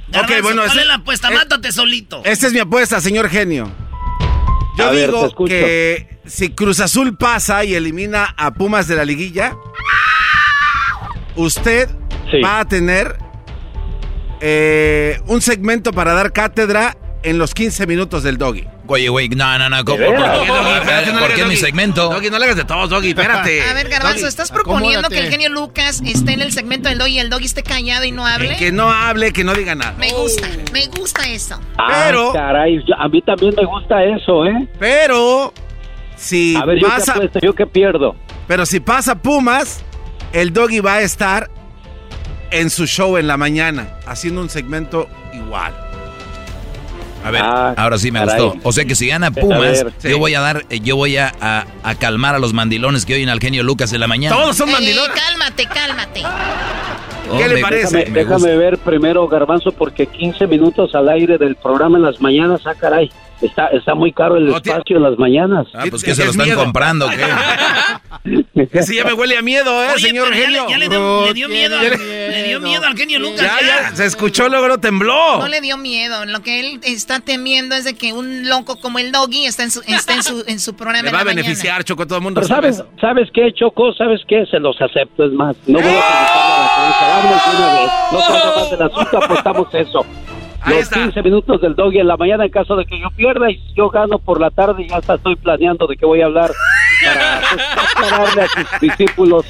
Garbanzo, 0.09 0.43
bueno, 0.43 0.61
¿cuál 0.63 0.71
ese- 0.71 0.81
es 0.81 0.87
la 0.87 0.93
apuesta? 0.95 1.29
eh, 1.29 1.35
Mátate 1.35 1.71
solito. 1.71 2.21
Esta 2.25 2.47
es 2.47 2.53
mi 2.53 2.59
apuesta, 2.59 2.99
señor 3.01 3.29
genio. 3.29 3.71
Yo 4.77 4.87
A 4.87 4.91
digo 4.91 5.33
que 5.45 6.19
si 6.25 6.49
Cruz 6.51 6.79
Azul 6.79 7.17
pasa 7.17 7.63
y 7.65 7.73
elimina 7.75 8.33
a 8.37 8.53
Pumas 8.53 8.87
de 8.87 8.95
la 8.95 9.03
liguilla, 9.05 9.55
usted 11.35 11.89
va 12.43 12.59
a 12.59 12.65
tener 12.67 13.17
eh, 14.41 15.19
un 15.27 15.41
segmento 15.41 15.91
para 15.91 16.13
dar 16.13 16.31
cátedra 16.31 16.95
en 17.23 17.37
los 17.37 17.53
15 17.53 17.85
minutos 17.87 18.23
del 18.23 18.37
doggy. 18.37 18.65
Oye, 18.91 19.07
güey, 19.07 19.29
no, 19.29 19.57
no, 19.59 19.69
no. 19.69 19.85
¿cómo- 19.85 19.97
¿De 19.99 20.05
¿Por, 20.07 20.15
qué, 20.15 20.21
Doggy, 20.47 20.71
espérate, 20.79 21.13
no 21.13 21.19
¿por 21.19 21.33
qué 21.35 21.45
mi 21.45 21.55
segmento? 21.55 22.09
Doggy, 22.09 22.29
no 22.31 22.39
le 22.39 22.45
hagas 22.45 22.57
de 22.57 22.65
todos, 22.65 22.89
Doggy, 22.89 23.09
espérate. 23.09 23.61
A 23.69 23.73
ver, 23.73 23.87
Garbanzo, 23.87 24.27
¿estás 24.27 24.51
proponiendo 24.51 24.99
acomódate. 24.99 25.15
que 25.15 25.21
el 25.27 25.31
genio 25.31 25.49
Lucas 25.49 26.01
esté 26.05 26.33
en 26.33 26.41
el 26.41 26.51
segmento 26.51 26.89
del 26.89 26.97
doggy 26.97 27.11
y 27.11 27.19
el 27.19 27.29
doggy 27.29 27.45
esté 27.45 27.61
callado 27.63 28.03
y 28.05 28.11
no 28.11 28.25
hable? 28.25 28.57
Que 28.57 28.71
no 28.71 28.89
hable, 28.91 29.31
que 29.31 29.43
no 29.43 29.53
diga 29.53 29.75
nada. 29.75 29.93
Me 29.99 30.11
gusta, 30.11 30.47
me 30.73 30.87
gusta 30.87 31.21
eso. 31.29 31.59
Pero- 31.77 32.29
Ah, 32.31 32.33
caray, 32.33 32.79
yo- 32.87 32.95
a 32.97 33.07
mí 33.07 33.21
también 33.21 33.53
me 33.55 33.65
gusta 33.65 34.03
eso, 34.03 34.45
¿eh? 34.45 34.67
Pero 34.79 35.53
si 36.15 36.55
A 36.55 36.65
ver, 36.65 36.79
yo 36.79 36.87
pasa, 36.87 37.13
qué 37.13 37.19
apuesto, 37.19 37.39
yo 37.41 37.53
qué 37.53 37.67
pierdo. 37.67 38.15
pero 38.47 38.65
si 38.65 38.79
pasa 38.79 39.21
Pumas, 39.21 39.83
el 40.33 40.51
doggy 40.51 40.79
va 40.79 40.95
a 40.95 41.01
estar 41.01 41.49
en 42.51 42.71
su 42.71 42.87
show 42.87 43.17
en 43.17 43.27
la 43.27 43.37
mañana 43.37 43.99
haciendo 44.07 44.41
un 44.41 44.49
segmento 44.49 45.07
igual. 45.33 45.75
A 47.23 47.31
ver, 47.31 47.41
Ah, 47.43 47.73
ahora 47.77 47.97
sí 47.97 48.11
me 48.11 48.19
caray. 48.19 48.41
gustó. 48.41 48.59
O 48.67 48.71
sea 48.71 48.85
que 48.85 48.95
si 48.95 49.07
gana 49.07 49.29
Pumas, 49.31 49.59
ver, 49.59 49.93
sí. 49.97 50.09
yo 50.09 50.17
voy 50.19 50.35
a 50.35 50.39
dar, 50.39 50.65
yo 50.69 50.95
voy 50.95 51.17
a, 51.17 51.33
a- 51.41 51.65
a 51.83 51.95
calmar 51.95 52.35
a 52.35 52.39
los 52.39 52.53
mandilones 52.53 53.05
que 53.05 53.13
oyen 53.15 53.29
al 53.29 53.39
genio 53.39 53.61
Lucas 53.63 53.91
en 53.93 53.99
la 53.99 54.07
mañana. 54.07 54.35
Eh, 54.35 55.11
cálmate, 55.15 55.65
cálmate. 55.65 56.21
Oh, 57.31 57.35
me- 57.35 57.41
Déjame, 57.77 58.05
me 58.05 58.23
gusta. 58.23 58.37
déjame 58.39 58.57
ver 58.57 58.77
primero, 58.79 59.27
Garbanzo, 59.27 59.71
porque 59.71 60.07
15 60.07 60.47
minutos 60.47 60.95
al 60.95 61.09
aire 61.09 61.37
del 61.37 61.55
programa 61.55 61.97
en 61.97 62.03
las 62.05 62.19
mañanas, 62.21 62.61
ah, 62.65 62.73
caray. 62.79 63.11
Está, 63.41 63.67
está 63.67 63.95
muy 63.95 64.11
caro 64.11 64.35
el 64.35 64.49
espacio 64.53 64.97
en 64.97 65.03
las 65.03 65.17
mañanas. 65.17 65.65
Ah, 65.73 65.85
pues 65.89 66.03
que 66.03 66.13
se 66.13 66.25
lo 66.25 66.31
están 66.31 66.51
comprando, 66.55 67.05
¿o 67.05 67.09
¿qué? 67.09 67.25
Que 68.71 68.83
sí, 68.83 68.95
ya 68.97 69.05
me 69.05 69.13
huele 69.13 69.37
a 69.37 69.41
miedo, 69.41 69.81
¿eh, 69.81 69.87
Oye, 69.95 70.07
señor 70.07 70.27
pero 70.29 70.41
ya 70.41 70.47
le- 70.49 70.55
genio? 70.57 70.69
ya 70.69 70.77
le 70.77 70.89
dio- 70.89 71.25
le 71.27 71.33
dio 71.33 71.47
miedo 71.49 71.79
al- 71.79 71.89
le 71.89 72.43
dio 72.43 72.59
miedo 72.59 72.85
al 72.85 72.97
genio 72.97 73.19
Lucas, 73.19 73.39
Ya, 73.41 73.57
ya. 73.61 73.89
ya, 73.89 73.95
se 73.95 74.05
escuchó, 74.05 74.49
luego 74.49 74.77
tembló. 74.79 75.37
No 75.37 75.47
le 75.47 75.61
dio 75.61 75.77
miedo. 75.77 76.25
Lo 76.25 76.41
que 76.41 76.59
él 76.59 76.81
está 76.83 77.21
temiendo 77.21 77.75
es 77.75 77.85
de 77.85 77.93
que 77.95 78.11
un 78.11 78.49
loco 78.49 78.75
como 78.81 78.99
el 78.99 79.11
doggy 79.13 79.45
está 79.45 79.63
en 79.63 79.71
su, 79.71 79.79
está 79.87 80.13
en 80.15 80.23
su, 80.23 80.43
en 80.47 80.59
su 80.59 80.75
programa 80.75 81.03
Le 81.05 81.11
va 81.11 81.19
a 81.19 81.21
la 81.21 81.25
mañana. 81.31 81.41
beneficiar, 81.43 81.83
Choco, 81.85 82.05
todo 82.05 82.17
el 82.17 82.23
mundo 82.23 82.41
Pero 82.41 82.53
sabe 82.53 82.73
¿sabes, 82.73 82.91
¿sabes 82.99 83.29
qué, 83.33 83.53
Choco? 83.53 83.93
¿Sabes 83.93 84.19
qué? 84.27 84.45
Se 84.51 84.59
los 84.59 84.75
acepto, 84.81 85.23
es 85.25 85.31
más. 85.31 85.55
No 85.65 85.79
voy 85.79 85.87
a 85.87 86.01
preguntarle 86.01 86.43
a 86.43 86.59
la 86.59 86.75
prensa. 86.75 87.07
Vámonos 87.07 87.45
de 87.45 87.57
una 87.57 87.73
vez. 87.79 87.91
No 88.11 88.21
salga 88.21 88.55
más 88.59 88.71
del 88.71 88.81
asunto, 88.81 89.17
apostamos 89.23 89.67
eso. 89.75 90.05
Los 90.69 90.89
15 90.89 91.21
minutos 91.23 91.61
del 91.61 91.75
doggy 91.75 91.99
en 91.99 92.07
la 92.07 92.17
mañana 92.17 92.45
en 92.45 92.51
caso 92.51 92.75
de 92.75 92.85
que 92.85 92.99
yo 92.99 93.09
pierda 93.11 93.49
y 93.49 93.61
yo 93.75 93.89
gano 93.89 94.19
por 94.19 94.39
la 94.39 94.49
tarde 94.51 94.87
ya 94.87 94.97
hasta 94.97 95.15
estoy 95.15 95.35
planeando 95.35 95.87
de 95.87 95.97
qué 95.97 96.05
voy 96.05 96.21
a 96.21 96.25
hablar 96.25 96.51
para 97.03 97.39
aclararle 97.83 98.41
a 98.43 98.47
sus 98.47 98.79
discípulos 98.81 99.45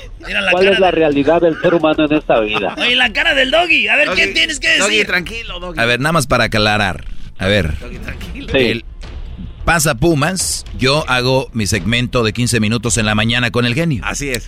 cuál 0.51 0.67
es 0.67 0.79
la 0.79 0.91
realidad 0.91 1.41
del 1.41 1.59
ser 1.61 1.73
humano 1.73 2.05
en 2.05 2.13
esta 2.13 2.39
vida. 2.39 2.75
Oye, 2.77 2.95
la 2.95 3.11
cara 3.11 3.33
del 3.33 3.51
doggy. 3.51 3.87
A 3.87 3.95
ver, 3.95 4.09
¿qué 4.15 4.21
Doggy, 4.21 4.33
tienes 4.33 4.59
que 4.59 4.67
decir? 4.67 4.83
Doggy, 4.83 5.05
tranquilo, 5.05 5.59
Doggy. 5.59 5.79
A 5.79 5.85
ver, 5.85 5.99
nada 5.99 6.13
más 6.13 6.27
para 6.27 6.45
aclarar. 6.45 7.03
A 7.37 7.47
ver. 7.47 7.73
El- 8.53 8.85
pasa 9.65 9.95
Pumas, 9.95 10.65
yo 10.77 11.03
hago 11.07 11.49
mi 11.53 11.67
segmento 11.67 12.23
de 12.23 12.33
15 12.33 12.59
minutos 12.59 12.97
en 12.97 13.05
la 13.05 13.15
mañana 13.15 13.51
con 13.51 13.65
el 13.65 13.75
genio. 13.75 14.01
Así 14.05 14.29
es. 14.29 14.47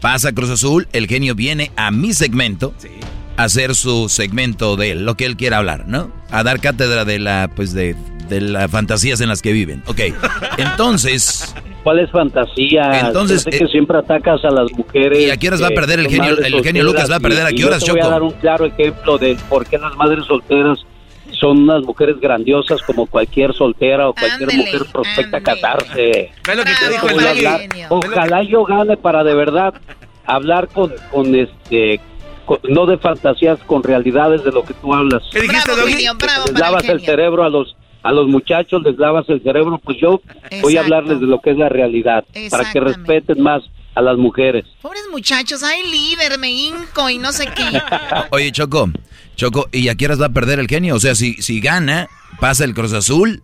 Pasa 0.00 0.32
Cruz 0.32 0.50
Azul, 0.50 0.86
el 0.92 1.06
genio 1.08 1.34
viene 1.34 1.72
a 1.76 1.90
mi 1.90 2.12
segmento 2.12 2.72
a 2.78 3.27
hacer 3.38 3.74
su 3.74 4.08
segmento 4.08 4.76
de 4.76 4.94
lo 4.94 5.14
que 5.16 5.24
él 5.24 5.36
quiera 5.36 5.58
hablar, 5.58 5.84
¿no? 5.86 6.10
A 6.30 6.42
dar 6.42 6.60
cátedra 6.60 7.04
de 7.04 7.18
la, 7.18 7.48
pues 7.54 7.72
de, 7.72 7.94
de 8.28 8.40
las 8.40 8.70
fantasías 8.70 9.20
en 9.20 9.28
las 9.28 9.40
que 9.42 9.52
viven. 9.52 9.82
Ok, 9.86 10.00
entonces... 10.58 11.54
¿Cuál 11.84 12.00
es 12.00 12.10
fantasía? 12.10 13.00
Entonces, 13.06 13.44
Yo 13.44 13.50
sé 13.52 13.58
que 13.58 13.64
eh, 13.64 13.68
siempre 13.68 13.96
atacas 13.96 14.44
a 14.44 14.50
las 14.50 14.70
mujeres. 14.72 15.20
¿Y 15.20 15.30
a 15.30 15.36
qué 15.36 15.48
horas 15.48 15.62
va 15.62 15.68
a 15.68 15.70
perder 15.70 16.00
el 16.00 16.06
son 16.06 16.14
genio- 16.16 16.38
el 16.44 16.62
genio 16.64 16.82
Lucas 16.84 17.10
va 17.10 17.16
a 17.16 17.20
perder? 17.20 17.46
¿A 17.46 17.50
y- 17.50 17.54
qué 17.54 17.60
y 17.60 17.62
yo 17.62 17.68
horas, 17.68 17.84
te 17.84 17.92
voy 17.92 18.00
a 18.00 18.08
dar 18.08 18.22
un 18.22 18.32
claro 18.32 18.66
ejemplo 18.66 19.16
de 19.16 19.36
por 19.48 19.64
qué 19.64 19.78
las 19.78 19.94
madres 19.96 20.24
solteras 20.26 20.78
son 21.40 21.62
unas 21.62 21.82
mujeres 21.84 22.16
grandiosas 22.20 22.82
como 22.82 23.06
cualquier 23.06 23.54
soltera 23.54 24.08
o 24.08 24.12
cualquier 24.12 24.52
mujer 24.54 24.82
prospecta 24.92 25.36
a 25.38 25.40
casarse. 25.40 26.32
Ve 26.46 26.56
lo 26.56 26.64
que 26.64 26.72
te 26.78 26.90
dijo 26.90 27.08
el 27.08 27.26
a 27.26 27.30
hablar. 27.30 27.60
Ojalá 27.90 28.42
yo 28.42 28.64
gane 28.64 28.96
para 28.96 29.22
de 29.24 29.34
verdad 29.34 29.72
hablar 30.26 30.68
con, 30.68 30.92
con 31.12 31.34
este 31.34 32.00
no 32.68 32.86
de 32.86 32.98
fantasías 32.98 33.58
con 33.66 33.82
realidades 33.82 34.44
de 34.44 34.52
lo 34.52 34.64
que 34.64 34.74
tú 34.74 34.94
hablas. 34.94 35.22
¿Qué 35.32 35.40
dijiste, 35.42 35.64
Bravo, 35.66 35.80
Doggy? 35.80 35.92
genio, 35.92 36.14
bravo 36.14 36.44
les 36.46 36.54
el 36.54 36.60
lavas 36.60 36.88
el 36.88 37.00
cerebro 37.00 37.44
a 37.44 37.48
los 37.50 37.76
a 38.02 38.12
los 38.12 38.28
muchachos, 38.28 38.82
les 38.84 38.96
lavas 38.96 39.28
el 39.28 39.42
cerebro, 39.42 39.78
pues 39.84 39.98
yo 40.00 40.20
voy 40.62 40.76
a 40.76 40.80
hablarles 40.80 41.20
de 41.20 41.26
lo 41.26 41.40
que 41.40 41.50
es 41.50 41.58
la 41.58 41.68
realidad, 41.68 42.24
para 42.48 42.72
que 42.72 42.80
respeten 42.80 43.42
más 43.42 43.62
a 43.94 44.00
las 44.00 44.16
mujeres. 44.16 44.64
Pobres 44.80 45.02
muchachos, 45.10 45.62
ay, 45.64 45.82
líder, 45.90 46.38
me 46.38 46.50
hinco 46.50 47.10
y 47.10 47.18
no 47.18 47.32
sé 47.32 47.46
qué. 47.46 47.82
Oye, 48.30 48.52
Choco, 48.52 48.88
Choco, 49.34 49.68
¿y 49.72 49.88
a 49.88 49.96
qué 49.96 50.06
horas 50.06 50.20
va 50.20 50.26
a 50.26 50.32
perder 50.32 50.60
el 50.60 50.68
genio? 50.68 50.94
O 50.94 51.00
sea, 51.00 51.16
si, 51.16 51.34
si 51.42 51.60
gana, 51.60 52.08
pasa 52.40 52.64
el 52.64 52.74
Cruz 52.74 52.92
Azul 52.92 53.42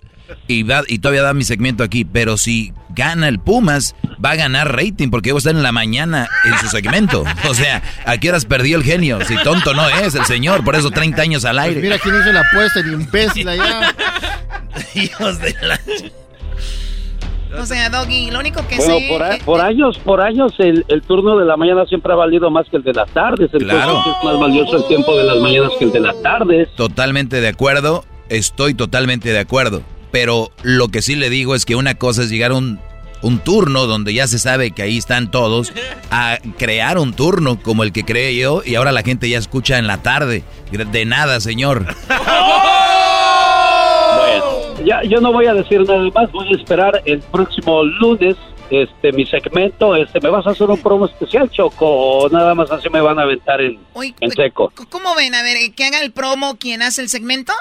y, 0.48 0.62
va, 0.62 0.82
y 0.86 0.98
todavía 0.98 1.23
da 1.23 1.35
mi 1.35 1.44
segmento 1.44 1.82
aquí. 1.85 2.05
Pero 2.05 2.36
si 2.36 2.73
gana 2.90 3.28
el 3.28 3.39
Pumas, 3.39 3.94
va 4.24 4.31
a 4.32 4.36
ganar 4.36 4.74
rating 4.77 5.11
porque 5.11 5.32
va 5.32 5.36
a 5.36 5.39
estar 5.39 5.55
en 5.55 5.62
la 5.62 5.73
mañana 5.73 6.28
en 6.44 6.59
su 6.59 6.69
segmento. 6.69 7.24
O 7.48 7.55
sea, 7.55 7.82
¿a 8.06 8.19
qué 8.19 8.28
horas 8.31 8.44
perdió 8.44 8.77
el 8.77 8.85
genio? 8.85 9.19
Si 9.24 9.36
tonto 9.43 9.74
no 9.74 9.89
es 9.89 10.15
el 10.15 10.24
señor, 10.24 10.65
por 10.65 10.77
eso 10.77 10.90
30 10.90 11.20
años 11.23 11.44
al 11.44 11.59
aire. 11.59 11.74
Pues 11.81 11.85
mira 11.85 11.98
quién 11.98 12.15
hizo 12.20 12.32
la 12.32 12.40
apuesta, 12.40 12.81
el 12.81 12.93
imbécil 12.93 13.48
allá. 13.48 13.94
Hijos 14.94 15.40
de 15.40 15.55
la... 15.62 15.78
O 17.61 17.66
sea, 17.66 17.89
Doggy, 17.89 18.32
lo 18.32 18.40
único 18.40 18.66
que 18.66 18.77
Bueno, 18.78 18.98
sé... 18.98 19.06
por, 19.09 19.23
a- 19.23 19.39
por 19.44 19.61
años, 19.61 19.97
por 19.98 20.20
años 20.20 20.52
el, 20.59 20.85
el 20.89 21.02
turno 21.02 21.39
de 21.39 21.44
la 21.44 21.56
mañana 21.56 21.85
siempre 21.86 22.12
ha 22.12 22.16
valido 22.16 22.51
más 22.51 22.66
que 22.69 22.78
el 22.78 22.82
de 22.82 22.93
las 22.93 23.09
tardes, 23.11 23.48
entonces 23.52 23.69
Claro. 23.78 24.01
es 24.01 24.24
más 24.24 24.40
valioso 24.40 24.77
el 24.78 24.89
tiempo 24.89 25.16
de 25.16 25.23
las 25.23 25.36
mañanas 25.39 25.70
que 25.78 25.85
el 25.85 25.93
de 25.93 26.01
las 26.01 26.20
tardes. 26.20 26.69
Totalmente 26.74 27.40
de 27.40 27.47
acuerdo, 27.47 28.05
estoy 28.28 28.74
totalmente 28.74 29.28
de 29.32 29.39
acuerdo. 29.39 29.82
Pero 30.15 30.53
lo 30.62 30.91
que 30.91 31.03
sí 31.03 31.16
le 31.16 31.28
digo 31.28 31.57
es 31.57 31.66
que 31.66 31.74
una 31.74 31.97
cosa 31.97 32.23
es 32.23 32.31
llegar 32.31 32.53
a 32.53 32.55
un, 32.55 32.78
un 33.20 33.41
turno 33.41 33.89
donde 33.89 34.15
ya 34.15 34.28
se 34.28 34.39
sabe 34.39 34.70
que 34.70 34.82
ahí 34.82 34.97
están 34.97 35.28
todos, 35.28 35.73
a 36.12 36.39
crear 36.57 36.99
un 36.99 37.15
turno 37.15 37.61
como 37.61 37.82
el 37.82 37.91
que 37.93 38.05
creé 38.05 38.36
yo 38.36 38.62
y 38.65 38.77
ahora 38.77 38.93
la 38.93 39.03
gente 39.03 39.28
ya 39.28 39.39
escucha 39.39 39.77
en 39.77 39.89
la 39.89 40.03
tarde. 40.03 40.45
De 40.70 41.05
nada, 41.05 41.41
señor. 41.41 41.86
Bueno, 44.16 44.85
ya, 44.85 45.03
yo 45.03 45.20
no 45.20 45.32
voy 45.32 45.47
a 45.47 45.55
decir 45.55 45.81
nada 45.81 46.09
más, 46.15 46.31
voy 46.31 46.47
a 46.53 46.57
esperar 46.57 47.03
el 47.05 47.19
próximo 47.20 47.82
lunes 47.82 48.36
este 48.70 49.12
mi 49.12 49.27
segmento, 49.27 49.97
este 49.97 50.20
me 50.20 50.31
vas 50.31 50.47
a 50.47 50.51
hacer 50.51 50.70
un 50.70 50.78
promo 50.78 51.07
especial, 51.07 51.51
Choco, 51.51 51.86
o 51.86 52.28
nada 52.28 52.55
más 52.55 52.70
así 52.70 52.89
me 52.89 53.01
van 53.01 53.19
a 53.19 53.23
aventar 53.23 53.61
en, 53.61 53.81
en 54.20 54.31
seco. 54.31 54.73
¿Cómo 54.91 55.15
ven? 55.16 55.35
A 55.35 55.43
ver, 55.43 55.57
que 55.74 55.85
haga 55.85 56.01
el 56.01 56.12
promo 56.12 56.57
quien 56.57 56.82
hace 56.82 57.03
el 57.03 57.09
segmento. 57.09 57.53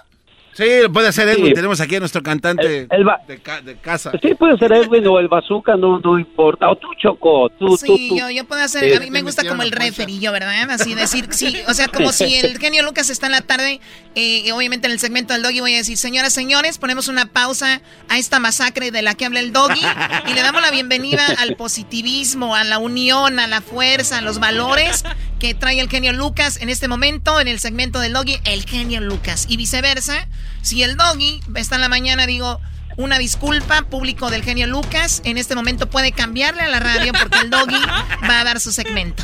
Sí, 0.56 0.64
puede 0.94 1.12
ser 1.12 1.30
Edwin. 1.30 1.48
Sí. 1.48 1.54
Tenemos 1.54 1.80
aquí 1.82 1.96
a 1.96 2.00
nuestro 2.00 2.22
cantante 2.22 2.80
El- 2.82 2.88
el 2.92 3.04
ba- 3.04 3.20
de, 3.28 3.40
ca- 3.40 3.62
de 3.62 3.76
casa. 3.78 4.12
Sí, 4.22 4.36
puede 4.36 4.58
ser 4.58 4.72
Edwin 4.72 5.06
o 5.08 5.20
el 5.20 5.28
bazooka, 5.28 5.76
no, 5.76 6.00
no 6.00 6.20
importa. 6.20 6.70
O 6.70 6.76
tú, 6.76 6.88
Choco, 7.02 7.50
tú, 7.58 7.76
Sí, 7.78 7.86
tú, 7.88 7.98
tú. 8.10 8.18
yo, 8.18 8.30
yo 8.30 8.46
puedo 8.46 8.62
hacer, 8.62 8.84
Sí. 8.84 8.94
a 8.94 9.00
mí 9.00 9.10
me 9.10 9.22
gusta 9.24 9.48
como 9.48 9.64
el 9.64 9.72
referillo, 9.72 10.32
¿verdad? 10.32 10.70
Así 10.70 10.94
decir, 10.94 11.28
sí, 11.32 11.58
o 11.68 11.74
sea, 11.74 11.88
como 11.88 12.12
si 12.12 12.36
el 12.36 12.60
genio 12.60 12.84
Lucas 12.84 13.10
está 13.10 13.26
en 13.26 13.32
la 13.34 13.42
tarde, 13.42 13.80
eh, 14.16 14.52
obviamente 14.52 14.88
en 14.88 14.94
el 14.94 15.00
segmento 15.00 15.34
del 15.34 15.42
doggy 15.42 15.60
voy 15.60 15.74
a 15.74 15.78
decir, 15.78 15.98
señoras, 15.98 16.34
señores, 16.34 16.78
ponemos 16.78 17.08
una 17.08 17.26
pausa 17.26 17.82
a 18.10 18.18
esta 18.20 18.40
masacre 18.40 18.92
de 18.92 19.02
la 19.02 19.16
que 19.16 19.26
habla 19.26 19.40
el 19.40 19.52
doggy 19.54 19.82
y 20.28 20.34
le 20.34 20.42
damos 20.42 20.62
la 20.62 20.70
bienvenida 20.72 21.26
al 21.40 21.56
positivismo, 21.56 22.56
a 22.56 22.64
la 22.64 22.78
unión, 22.78 23.40
a 23.40 23.48
la 23.48 23.62
fuerza, 23.62 24.20
a 24.20 24.22
los 24.22 24.40
valores 24.40 25.04
que 25.40 25.54
trae 25.56 25.80
el 25.80 25.90
genio 25.90 26.14
Lucas 26.14 26.58
en 26.62 26.70
este 26.70 26.88
momento 26.88 27.40
en 27.42 27.48
el 27.48 27.60
segmento 27.60 28.00
del 28.00 28.14
doggy, 28.14 28.38
el 28.46 28.64
genio 28.66 29.02
Lucas 29.02 29.46
y 29.50 29.58
viceversa. 29.58 30.28
Si 30.61 30.84
el 30.84 30.95
doggy 30.95 31.41
está 31.56 31.76
en 31.76 31.82
la 31.82 31.90
mañana, 31.90 32.26
digo, 32.26 32.60
una 32.98 33.18
disculpa, 33.18 33.84
público 33.84 34.30
del 34.30 34.44
genio 34.44 34.68
Lucas. 34.68 35.22
En 35.26 35.38
este 35.38 35.56
momento 35.56 35.90
puede 35.90 36.11
cambiarle 36.11 36.61
a 36.61 36.68
la 36.70 36.80
radio 36.80 37.11
porque 37.20 37.40
el 37.40 37.49
doggy 37.49 37.76
va 38.30 38.40
a 38.40 38.44
dar 38.44 38.60
su 38.60 38.72
segmento. 38.72 39.24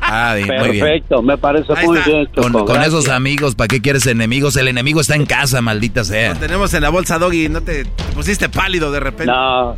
Ah, 0.00 0.34
bien, 0.36 0.48
muy 0.48 0.70
bien. 0.70 0.84
Perfecto, 0.84 1.22
me 1.22 1.36
parece 1.38 1.72
Ahí 1.74 1.86
muy 1.86 1.98
está. 1.98 2.10
bien. 2.10 2.28
Con, 2.34 2.82
esos 2.82 3.08
amigos, 3.08 3.54
¿para 3.54 3.68
qué 3.68 3.80
quieres 3.80 4.06
enemigos? 4.06 4.56
El 4.56 4.68
enemigo 4.68 5.00
está 5.00 5.16
en 5.16 5.26
casa, 5.26 5.60
maldita 5.60 6.04
sea. 6.04 6.34
Lo 6.34 6.40
tenemos 6.40 6.72
en 6.74 6.82
la 6.82 6.90
bolsa, 6.90 7.18
Doggy. 7.18 7.48
No 7.48 7.62
te, 7.62 7.84
te 7.84 8.04
pusiste 8.14 8.48
pálido 8.48 8.90
de 8.92 9.00
repente. 9.00 9.32
No. 9.32 9.76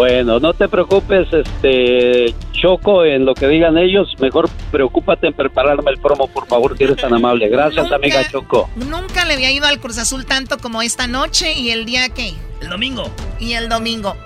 Bueno, 0.00 0.40
no 0.40 0.54
te 0.54 0.66
preocupes, 0.66 1.28
este 1.30 2.34
Choco, 2.52 3.04
en 3.04 3.26
lo 3.26 3.34
que 3.34 3.46
digan 3.48 3.76
ellos, 3.76 4.08
mejor 4.18 4.48
preocúpate 4.70 5.26
en 5.26 5.34
prepararme 5.34 5.90
el 5.90 5.98
promo, 5.98 6.26
por 6.26 6.46
favor, 6.46 6.74
si 6.78 6.84
eres 6.84 6.96
tan 6.96 7.12
amable. 7.12 7.50
Gracias, 7.50 7.82
Nunca- 7.82 7.96
amiga 7.96 8.26
Choco. 8.30 8.70
Nunca 8.76 9.26
le 9.26 9.34
había 9.34 9.50
ido 9.50 9.66
al 9.66 9.78
Cruz 9.78 9.98
Azul 9.98 10.24
tanto 10.24 10.56
como 10.56 10.80
esta 10.80 11.06
noche 11.06 11.52
y 11.52 11.70
el 11.70 11.84
día 11.84 12.08
que. 12.08 12.32
El 12.62 12.70
domingo. 12.70 13.10
Y 13.38 13.52
el 13.52 13.68
domingo. 13.68 14.16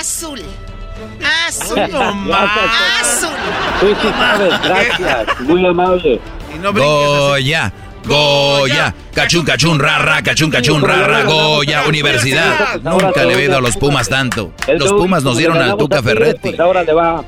Azul. 0.00 0.40
Azul. 1.46 1.76
Gracias, 1.76 3.02
Azul. 3.02 3.34
Tú 3.80 3.86
sí 4.00 4.08
sabes, 4.08 4.62
gracias, 4.62 5.40
muy 5.40 5.66
amable. 5.66 6.18
Y 6.54 6.58
no 6.60 6.72
brinques 6.72 6.94
así. 6.94 7.18
Goya, 7.18 7.72
Goya, 8.06 8.94
cachun, 9.14 9.44
cachun, 9.44 9.78
ra, 9.78 9.98
ra, 9.98 10.22
cachun, 10.22 10.50
cachun, 10.50 10.82
ra, 10.82 11.06
ra, 11.06 11.24
Goya, 11.24 11.84
universidad. 11.88 12.80
Nunca 12.82 13.24
le 13.24 13.44
he 13.44 13.52
a 13.52 13.60
los 13.60 13.76
Pumas 13.76 14.08
tanto. 14.08 14.52
Los 14.68 14.92
Pumas 14.92 15.22
nos 15.24 15.38
dieron 15.38 15.58
al 15.58 15.76
Tuca 15.76 15.98
a 15.98 16.02
Ferretti. 16.02 16.50
Pues 16.50 16.60
ahora 16.60 16.82
le 16.82 16.92
va, 16.92 17.24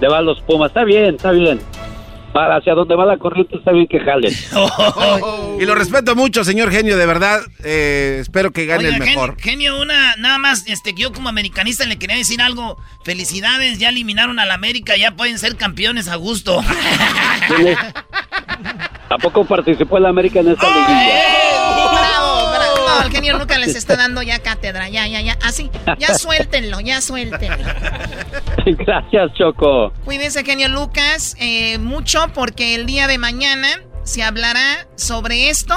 le 0.00 0.08
va 0.08 0.18
a 0.18 0.22
los 0.22 0.40
Pumas. 0.42 0.68
Está 0.68 0.84
bien, 0.84 1.14
está 1.14 1.30
bien. 1.30 1.60
Para 2.32 2.56
hacia 2.56 2.74
donde 2.74 2.94
va 2.94 3.06
la 3.06 3.16
corriente 3.16 3.56
está 3.56 3.72
bien 3.72 3.86
que 3.86 4.00
jalen. 4.00 4.32
Y 5.58 5.64
lo 5.64 5.74
respeto 5.74 6.14
mucho, 6.14 6.44
señor 6.44 6.70
genio, 6.70 6.98
de 6.98 7.06
verdad. 7.06 7.40
eh, 7.64 8.18
espero 8.20 8.52
que 8.52 8.66
gane 8.66 8.88
el 8.88 8.98
mejor. 8.98 9.36
genio, 9.40 9.80
una, 9.80 10.14
nada 10.16 10.38
más, 10.38 10.64
este, 10.66 10.92
yo 10.94 11.12
como 11.12 11.30
americanista 11.30 11.86
le 11.86 11.98
quería 11.98 12.16
decir 12.16 12.42
algo. 12.42 12.76
Felicidades, 13.02 13.78
ya 13.78 13.88
eliminaron 13.88 14.38
al 14.38 14.50
América, 14.50 14.94
ya 14.96 15.12
pueden 15.16 15.38
ser 15.38 15.56
campeones 15.56 16.08
a 16.08 16.16
gusto. 16.16 16.62
¿Tienes- 19.08 19.10
¿A 19.10 19.18
poco 19.18 19.44
participó 19.44 19.98
el 19.98 20.06
América 20.06 20.40
en 20.40 20.48
esta 20.48 20.66
liguilla? 20.66 21.22
Bravo, 21.92 22.50
bravo. 22.50 22.76
No, 22.86 23.02
el 23.06 23.10
genio 23.12 23.38
Lucas 23.38 23.58
les 23.58 23.74
está 23.74 23.96
dando 23.96 24.22
ya 24.22 24.38
cátedra. 24.40 24.88
Ya, 24.88 25.06
ya, 25.06 25.20
ya. 25.20 25.38
Así. 25.42 25.70
Ya 25.98 26.14
suéltenlo, 26.18 26.80
ya 26.80 27.00
suéltenlo. 27.00 27.56
Gracias, 28.66 29.32
Choco. 29.34 29.92
Cuídense, 30.04 30.44
genio 30.44 30.68
Lucas, 30.68 31.36
eh, 31.38 31.78
mucho 31.78 32.26
porque 32.34 32.74
el 32.74 32.86
día 32.86 33.06
de 33.06 33.18
mañana 33.18 33.68
se 34.04 34.22
hablará 34.22 34.86
sobre 34.96 35.48
esto, 35.50 35.74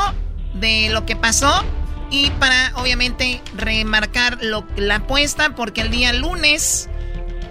de 0.53 0.89
lo 0.91 1.05
que 1.05 1.15
pasó 1.15 1.63
y 2.09 2.29
para 2.31 2.73
obviamente 2.75 3.41
remarcar 3.55 4.37
lo, 4.41 4.65
la 4.75 4.95
apuesta 4.97 5.55
porque 5.55 5.79
el 5.81 5.89
día 5.91 6.11
lunes, 6.11 6.89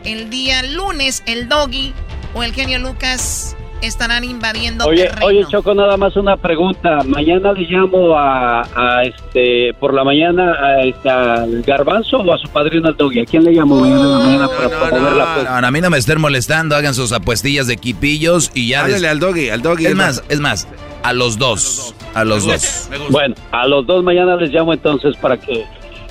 el 0.05 0.28
día 0.28 0.62
lunes, 0.62 1.23
el 1.27 1.48
doggy 1.48 1.94
o 2.35 2.43
el 2.43 2.52
genio 2.52 2.78
Lucas 2.78 3.57
estarán 3.82 4.24
invadiendo 4.24 4.86
Oye, 4.86 5.05
terreno. 5.05 5.27
oye, 5.27 5.44
Choco, 5.51 5.74
nada 5.74 5.97
más 5.97 6.16
una 6.16 6.36
pregunta. 6.36 6.98
Mañana 7.07 7.52
le 7.52 7.62
llamo 7.69 8.16
a, 8.16 8.62
a 8.74 9.05
este, 9.05 9.73
por 9.81 9.94
la 9.94 10.05
mañana 10.05 10.52
a 10.52 10.82
este, 10.85 11.09
al 11.11 11.62
Garbanzo 11.62 12.19
o 12.19 12.32
a 12.32 12.39
su 12.39 12.48
padrino 12.48 12.89
al 12.89 12.97
Doggy. 12.97 13.20
¿A 13.20 13.24
quién 13.24 13.44
le 13.44 13.52
llamo 13.52 13.81
mañana 13.81 14.05
la 14.05 14.19
mañana 14.19 14.48
para 14.48 14.69
promover 14.69 15.12
la 15.12 15.32
apuesta? 15.32 15.61
No, 15.61 15.66
a 15.66 15.70
mí 15.70 15.81
no 15.81 15.90
me 15.90 15.98
estén 15.98 16.20
molestando, 16.20 16.77
hagan 16.77 16.94
sus 16.94 17.12
apuestillas 17.12 17.66
de 17.66 17.77
quipillos 17.77 18.51
y 18.55 18.69
ya. 18.69 18.82
Háblale 18.85 19.09
al 19.09 19.20
Doggy, 19.20 19.48
al 19.51 19.62
Doggy. 19.62 19.86
Es 19.86 19.94
más, 19.94 20.23
es 20.28 20.40
más, 20.40 20.69
a 21.02 21.12
los 21.12 21.39
dos. 21.39 21.94
A 22.15 22.24
los 22.24 22.44
dos. 22.44 22.89
Bueno, 23.11 23.35
a 23.52 23.66
los 23.66 23.86
dos 23.86 24.02
mañana 24.02 24.36
les 24.36 24.51
llamo 24.51 24.73
entonces 24.73 25.16
para 25.16 25.36
que 25.36 25.65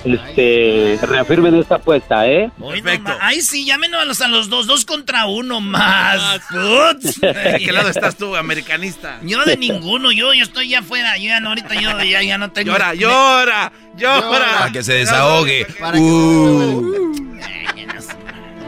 este 0.06 1.00
reafirmen 1.02 1.56
esta 1.56 1.76
apuesta, 1.76 2.28
¿eh? 2.28 2.50
Ma- 2.58 3.18
Ay, 3.22 3.42
sí, 3.42 3.66
llámenos 3.66 4.02
a 4.02 4.06
los, 4.06 4.22
a 4.22 4.28
los 4.28 4.50
dos, 4.50 4.66
dos 4.68 4.86
contra 4.86 5.26
uno 5.26 5.60
más. 5.62 6.42
¿De 6.52 7.62
qué 7.66 7.72
lado 7.72 7.90
estás 7.90 8.16
tú, 8.16 8.36
americanista? 8.36 9.20
Yo 9.24 9.44
de 9.46 9.58
ninguno, 9.58 10.12
yo, 10.12 10.34
yo 10.34 10.44
estoy 10.44 10.70
ya 10.70 10.80
afuera, 10.80 11.18
yo 11.18 11.26
ya 11.26 11.40
no, 11.40 11.50
ahorita 11.50 11.76
yo 11.76 12.02
ya, 12.04 12.22
ya 12.24 12.38
no 12.38 12.52
tengo... 12.52 12.72
Llora, 12.72 12.94
llora, 12.94 13.72
llora. 13.98 14.58
Para 14.60 14.72
que 14.72 14.84
se 14.84 14.94
desahogue. 14.94 15.66
Para 15.80 15.94
que- 15.98 16.00
Uh. 16.00 17.14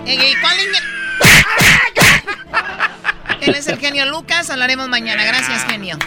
Eh, 0.05 0.15
eh, 0.31 0.33
¿cuál 0.41 0.57
inge- 0.57 0.81
Él 3.41 3.55
es 3.55 3.67
el 3.67 3.79
genio 3.79 4.05
Lucas, 4.07 4.49
hablaremos 4.49 4.87
mañana. 4.89 5.23
Gracias, 5.23 5.63
genio. 5.65 5.97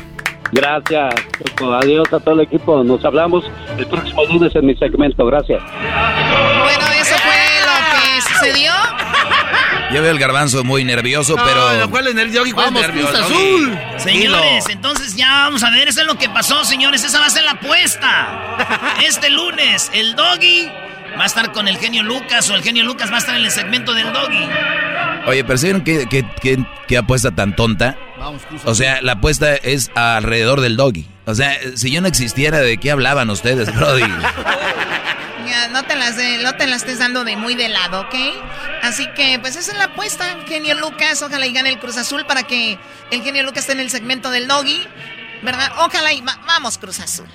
Gracias, 0.54 1.14
Choco. 1.38 1.74
Adiós 1.74 2.12
a 2.12 2.20
todo 2.20 2.34
el 2.34 2.40
equipo. 2.42 2.84
Nos 2.84 3.04
hablamos 3.04 3.44
el 3.76 3.86
próximo 3.86 4.24
lunes 4.26 4.54
en 4.54 4.66
mi 4.66 4.76
segmento. 4.76 5.26
Gracias. 5.26 5.60
Bueno, 5.60 6.86
eso 7.00 7.16
fue 7.16 7.40
lo 7.66 7.74
que 7.90 8.20
sucedió. 8.22 8.72
Yo 9.92 10.00
veo 10.00 10.12
el 10.12 10.18
garbanzo 10.18 10.62
muy 10.62 10.84
nervioso, 10.84 11.34
pero. 11.44 11.90
¿Cuál 11.90 12.06
es 12.06 12.16
el 12.16 12.32
Doggy? 12.32 12.52
¿Cuál 12.52 12.66
es 12.66 12.72
Vamos, 12.72 12.82
nervioso? 12.82 13.18
Azul. 13.18 13.78
Señores, 13.96 14.68
entonces 14.68 15.16
ya 15.16 15.28
vamos 15.44 15.64
a 15.64 15.70
ver, 15.70 15.88
eso 15.88 16.02
es 16.02 16.06
lo 16.06 16.16
que 16.16 16.28
pasó, 16.28 16.64
señores, 16.64 17.04
esa 17.04 17.18
va 17.18 17.26
a 17.26 17.30
ser 17.30 17.44
la 17.44 17.52
apuesta. 17.52 18.56
Este 19.06 19.30
lunes, 19.30 19.90
el 19.92 20.14
doggy 20.14 20.70
va 21.18 21.24
a 21.24 21.26
estar 21.26 21.52
con 21.52 21.68
el 21.68 21.78
genio 21.78 22.02
Lucas 22.02 22.48
o 22.50 22.54
el 22.54 22.62
genio 22.62 22.84
Lucas 22.84 23.10
va 23.10 23.16
a 23.16 23.18
estar 23.18 23.36
en 23.36 23.44
el 23.44 23.50
segmento 23.50 23.92
del 23.92 24.12
doggy. 24.12 24.48
Oye, 25.26 25.44
¿percibieron 25.44 25.82
qué, 25.82 26.06
qué, 26.08 26.24
qué, 26.40 26.58
qué 26.86 26.98
apuesta 26.98 27.30
tan 27.30 27.56
tonta? 27.56 27.96
Vamos, 28.24 28.42
Cruz 28.48 28.62
O 28.64 28.74
sea, 28.74 29.00
la 29.02 29.12
apuesta 29.12 29.54
es 29.54 29.90
alrededor 29.94 30.60
del 30.60 30.76
doggy. 30.76 31.06
O 31.26 31.34
sea, 31.34 31.56
si 31.76 31.90
yo 31.90 32.00
no 32.00 32.08
existiera, 32.08 32.58
¿de 32.60 32.78
qué 32.78 32.90
hablaban 32.90 33.28
ustedes, 33.30 33.74
Brody? 33.74 34.02
Ya, 35.46 35.68
no 35.68 35.82
te 35.84 35.94
las 35.94 36.16
de- 36.16 36.38
no 36.42 36.54
te 36.56 36.66
las 36.66 36.78
estés 36.78 36.98
dando 36.98 37.22
de 37.22 37.36
muy 37.36 37.54
de 37.54 37.68
lado, 37.68 38.00
¿ok? 38.00 38.14
Así 38.82 39.06
que, 39.14 39.38
pues 39.38 39.56
esa 39.56 39.72
es 39.72 39.78
la 39.78 39.84
apuesta, 39.84 40.24
genio 40.48 40.74
Lucas. 40.74 41.20
Ojalá 41.22 41.46
y 41.46 41.52
gane 41.52 41.68
el 41.68 41.78
Cruz 41.78 41.98
Azul 41.98 42.24
para 42.24 42.44
que 42.44 42.78
el 43.10 43.22
genio 43.22 43.42
Lucas 43.42 43.58
esté 43.64 43.72
en 43.74 43.80
el 43.80 43.90
segmento 43.90 44.30
del 44.30 44.48
doggy. 44.48 44.82
¿Verdad? 45.42 45.70
Ojalá 45.80 46.14
y 46.14 46.22
va- 46.22 46.40
vamos, 46.46 46.78
Cruz 46.78 46.98
Azul. 47.00 47.26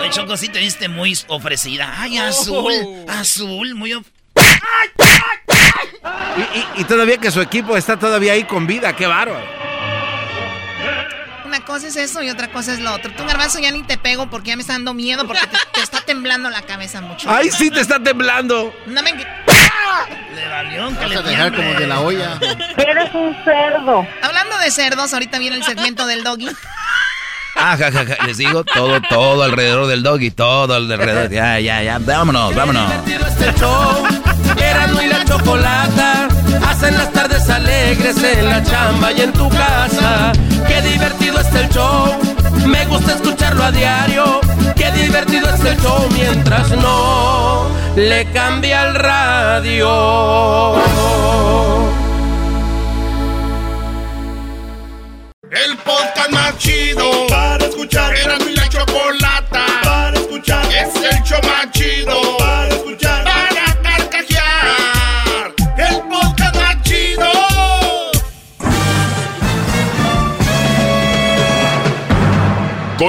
Oye, 0.00 0.10
Choco, 0.10 0.36
sí 0.36 0.48
te 0.48 0.58
viste 0.58 0.88
muy 0.88 1.16
ofrecida. 1.28 1.94
Ay, 1.96 2.18
azul, 2.18 2.72
azul, 3.08 3.74
muy... 3.76 3.92
of- 3.94 4.06
Y, 6.36 6.58
y- 6.58 6.80
y 6.80 6.84
todavía 6.84 7.16
que 7.18 7.30
su 7.30 7.40
equipo 7.40 7.76
está 7.76 7.96
todavía 7.96 8.32
ahí 8.32 8.42
con 8.44 8.66
vida, 8.66 8.94
qué 8.96 9.06
bárbaro. 9.06 9.46
Una 11.46 11.64
cosa 11.64 11.86
es 11.86 11.94
eso 11.94 12.22
y 12.22 12.30
otra 12.30 12.50
cosa 12.50 12.72
es 12.72 12.80
lo 12.80 12.92
otro. 12.92 13.12
Tú, 13.12 13.24
Garbanzo, 13.24 13.60
ya 13.60 13.70
ni 13.70 13.84
te 13.84 13.96
pego 13.96 14.28
porque 14.28 14.48
ya 14.48 14.56
me 14.56 14.62
está 14.62 14.72
dando 14.72 14.94
miedo 14.94 15.28
porque 15.28 15.46
te, 15.46 15.56
te 15.74 15.80
está 15.80 16.00
temblando 16.00 16.50
la 16.50 16.62
cabeza 16.62 17.00
mucho. 17.00 17.30
Ay, 17.30 17.50
sí 17.52 17.70
te 17.70 17.80
está 17.80 18.02
temblando. 18.02 18.74
No 18.86 19.02
me... 19.02 19.12
Le 19.12 20.48
valió 20.48 20.88
que 20.88 20.94
Vas 20.94 21.08
le 21.10 21.16
a 21.16 21.22
dejar 21.22 21.54
como 21.54 21.72
de 21.74 21.86
la 21.86 22.00
olla. 22.00 22.38
Eres 22.76 23.14
un 23.14 23.32
cerdo. 23.44 24.04
Hablando 24.22 24.58
de 24.58 24.70
cerdos, 24.72 25.14
ahorita 25.14 25.38
viene 25.38 25.56
el 25.56 25.62
segmento 25.62 26.04
del 26.06 26.24
doggy. 26.24 26.50
Ah, 27.54 27.76
ja, 27.78 27.90
ja, 27.90 28.04
ja, 28.04 28.26
Les 28.26 28.36
digo 28.36 28.64
todo, 28.64 29.00
todo 29.08 29.42
alrededor 29.44 29.86
del 29.86 30.02
doggy, 30.02 30.30
todo 30.32 30.74
alrededor. 30.74 31.30
Ya, 31.30 31.60
ya, 31.60 31.82
ya. 31.82 31.98
Vámonos, 32.00 32.54
vámonos. 32.54 32.92
este 33.06 33.52
show. 33.58 34.04
Erasmo 34.56 35.02
y 35.02 35.06
la 35.08 35.24
chocolata 35.24 36.28
hacen 36.68 36.96
las 36.96 37.12
tardes 37.12 37.48
alegres 37.48 38.16
en 38.22 38.48
la 38.48 38.62
chamba 38.62 39.12
y 39.12 39.20
en 39.22 39.32
tu 39.32 39.48
casa. 39.48 40.32
Qué 40.66 40.82
divertido 40.82 41.40
es 41.40 41.54
el 41.54 41.68
show. 41.70 42.16
Me 42.66 42.84
gusta 42.86 43.14
escucharlo 43.14 43.64
a 43.64 43.70
diario. 43.70 44.40
Qué 44.74 44.90
divertido 44.92 45.48
es 45.50 45.64
el 45.64 45.76
show 45.80 46.08
mientras 46.12 46.70
no 46.70 47.68
le 47.96 48.30
cambia 48.32 48.84
el 48.88 48.94
radio. 48.94 50.76
El 55.50 55.76
podcast 55.78 56.30
más 56.30 56.58
chido 56.58 57.26
para 57.28 57.64
escuchar. 57.64 58.14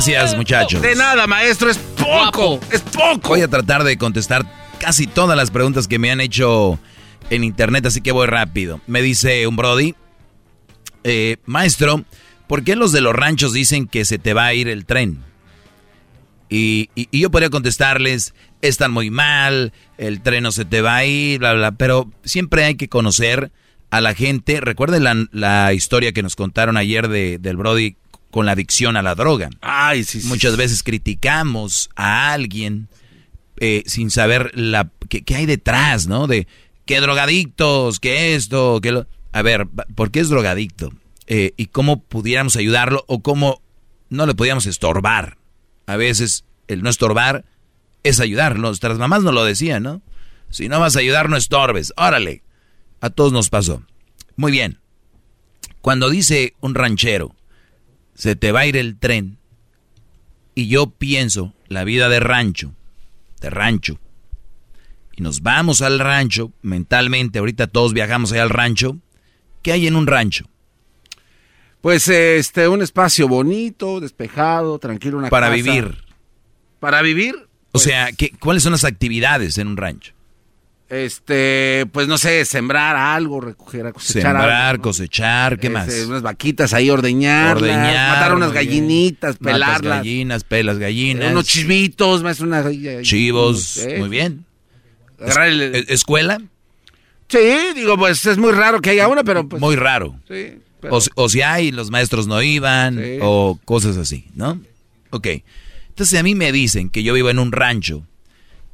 Gracias, 0.00 0.34
muchachos. 0.34 0.80
De 0.80 0.94
nada, 0.94 1.26
maestro, 1.26 1.68
es 1.68 1.76
poco. 1.76 2.58
Es 2.72 2.80
poco. 2.80 3.28
Voy 3.28 3.42
a 3.42 3.48
tratar 3.48 3.84
de 3.84 3.98
contestar 3.98 4.46
casi 4.78 5.06
todas 5.06 5.36
las 5.36 5.50
preguntas 5.50 5.86
que 5.86 5.98
me 5.98 6.10
han 6.10 6.22
hecho 6.22 6.78
en 7.28 7.44
internet, 7.44 7.84
así 7.84 8.00
que 8.00 8.10
voy 8.10 8.26
rápido. 8.26 8.80
Me 8.86 9.02
dice 9.02 9.46
un 9.46 9.56
Brody, 9.56 9.94
eh, 11.04 11.36
maestro, 11.44 12.02
¿por 12.46 12.64
qué 12.64 12.76
los 12.76 12.92
de 12.92 13.02
los 13.02 13.14
ranchos 13.14 13.52
dicen 13.52 13.86
que 13.86 14.06
se 14.06 14.18
te 14.18 14.32
va 14.32 14.46
a 14.46 14.54
ir 14.54 14.68
el 14.68 14.86
tren? 14.86 15.22
Y, 16.48 16.88
y- 16.94 17.08
y 17.10 17.20
yo 17.20 17.30
podría 17.30 17.50
contestarles, 17.50 18.32
están 18.62 18.92
muy 18.92 19.10
mal, 19.10 19.74
el 19.98 20.22
tren 20.22 20.44
no 20.44 20.50
se 20.50 20.64
te 20.64 20.80
va 20.80 20.96
a 20.96 21.04
ir, 21.04 21.40
bla, 21.40 21.52
bla, 21.52 21.72
pero 21.72 22.10
siempre 22.24 22.64
hay 22.64 22.76
que 22.76 22.88
conocer 22.88 23.52
a 23.90 24.00
la 24.00 24.14
gente. 24.14 24.62
Recuerden 24.62 25.04
la, 25.04 25.26
la 25.32 25.74
historia 25.74 26.12
que 26.12 26.22
nos 26.22 26.36
contaron 26.36 26.78
ayer 26.78 27.08
de, 27.08 27.36
del 27.36 27.58
Brody 27.58 27.96
con 28.30 28.46
la 28.46 28.52
adicción 28.52 28.96
a 28.96 29.02
la 29.02 29.14
droga. 29.14 29.50
Ay, 29.60 30.04
sí, 30.04 30.20
sí. 30.20 30.28
Muchas 30.28 30.56
veces 30.56 30.82
criticamos 30.82 31.90
a 31.96 32.32
alguien 32.32 32.88
eh, 33.58 33.82
sin 33.86 34.10
saber 34.10 34.52
la 34.54 34.90
qué, 35.08 35.22
qué 35.22 35.36
hay 35.36 35.46
detrás, 35.46 36.06
¿no? 36.06 36.26
De 36.26 36.46
qué 36.86 37.00
drogadictos, 37.00 38.00
qué 38.00 38.34
esto, 38.34 38.80
qué 38.82 38.92
lo... 38.92 39.06
A 39.32 39.42
ver, 39.42 39.68
¿por 39.94 40.10
qué 40.10 40.20
es 40.20 40.28
drogadicto? 40.28 40.92
Eh, 41.26 41.52
y 41.56 41.66
cómo 41.66 42.02
pudiéramos 42.02 42.56
ayudarlo 42.56 43.04
o 43.06 43.22
cómo 43.22 43.62
no 44.08 44.26
le 44.26 44.34
podíamos 44.34 44.66
estorbar. 44.66 45.38
A 45.86 45.96
veces 45.96 46.44
el 46.66 46.82
no 46.82 46.90
estorbar 46.90 47.44
es 48.02 48.18
ayudar. 48.18 48.58
Nuestras 48.58 48.98
mamás 48.98 49.22
nos 49.22 49.34
lo 49.34 49.44
decían, 49.44 49.82
¿no? 49.82 50.02
Si 50.50 50.68
no 50.68 50.80
vas 50.80 50.96
a 50.96 51.00
ayudar, 51.00 51.28
no 51.28 51.36
estorbes. 51.36 51.92
Órale. 51.96 52.42
A 53.00 53.10
todos 53.10 53.32
nos 53.32 53.50
pasó. 53.50 53.82
Muy 54.36 54.50
bien. 54.50 54.80
Cuando 55.80 56.10
dice 56.10 56.54
un 56.60 56.74
ranchero, 56.74 57.34
se 58.20 58.36
te 58.36 58.52
va 58.52 58.60
a 58.60 58.66
ir 58.66 58.76
el 58.76 58.98
tren, 58.98 59.38
y 60.54 60.68
yo 60.68 60.90
pienso 60.90 61.54
la 61.68 61.84
vida 61.84 62.10
de 62.10 62.20
rancho, 62.20 62.74
de 63.40 63.48
rancho, 63.48 63.98
y 65.16 65.22
nos 65.22 65.40
vamos 65.40 65.80
al 65.80 65.98
rancho, 65.98 66.52
mentalmente, 66.60 67.38
ahorita 67.38 67.66
todos 67.66 67.94
viajamos 67.94 68.30
allá 68.32 68.42
al 68.42 68.50
rancho, 68.50 68.98
¿qué 69.62 69.72
hay 69.72 69.86
en 69.86 69.96
un 69.96 70.06
rancho? 70.06 70.44
Pues 71.80 72.08
este, 72.08 72.68
un 72.68 72.82
espacio 72.82 73.26
bonito, 73.26 74.00
despejado, 74.00 74.78
tranquilo, 74.78 75.16
una 75.16 75.30
Para 75.30 75.46
casa. 75.46 75.56
vivir. 75.56 76.04
Para 76.78 77.00
vivir, 77.00 77.48
O 77.72 77.78
sea, 77.78 78.12
¿qué, 78.12 78.32
¿cuáles 78.38 78.62
son 78.62 78.72
las 78.72 78.84
actividades 78.84 79.56
en 79.56 79.66
un 79.66 79.78
rancho? 79.78 80.12
Este, 80.90 81.86
pues 81.92 82.08
no 82.08 82.18
sé, 82.18 82.44
sembrar 82.44 82.96
algo, 82.96 83.40
recoger, 83.40 83.92
cosechar 83.92 84.22
Sembrar, 84.22 84.50
algo, 84.50 84.76
¿no? 84.78 84.82
cosechar, 84.82 85.58
¿qué 85.58 85.70
más? 85.70 85.88
Este, 85.88 86.06
unas 86.06 86.22
vaquitas 86.22 86.74
ahí, 86.74 86.90
Ordeñar, 86.90 87.54
matar 87.60 88.34
unas 88.34 88.52
bien. 88.52 88.64
gallinitas, 88.66 89.40
Matas 89.40 89.52
pelarlas. 89.54 89.98
gallinas, 89.98 90.44
pelas 90.44 90.78
gallinas. 90.78 91.30
Unos 91.32 91.46
chivitos, 91.46 92.22
más 92.22 92.40
una... 92.40 92.64
Chivos, 93.02 93.78
¿eh? 93.78 93.98
muy 93.98 94.08
bien. 94.08 94.44
Agarrar 95.20 95.48
el- 95.48 95.74
¿Es- 95.76 95.88
¿Escuela? 95.90 96.38
Sí, 97.28 97.38
digo, 97.76 97.96
pues 97.96 98.26
es 98.26 98.38
muy 98.38 98.50
raro 98.52 98.80
que 98.80 98.90
haya 98.90 99.06
una, 99.06 99.22
pero 99.22 99.48
pues... 99.48 99.60
Muy 99.62 99.76
raro. 99.76 100.16
Sí, 100.28 100.54
pero- 100.80 100.96
O, 100.96 101.00
si- 101.00 101.10
o 101.14 101.28
si 101.28 101.42
hay, 101.42 101.70
los 101.70 101.90
maestros 101.90 102.26
no 102.26 102.42
iban, 102.42 102.96
Sí. 102.96 103.18
o 103.22 103.60
cosas 103.64 103.96
así, 103.96 104.26
¿no? 104.34 104.60
Ok. 105.10 105.28
Entonces 105.90 106.18
a 106.18 106.22
mí 106.24 106.34
me 106.34 106.50
dicen 106.50 106.90
que 106.90 107.02
yo 107.04 107.14
vivo 107.14 107.30
en 107.30 107.38
un 107.38 107.52
rancho, 107.52 108.04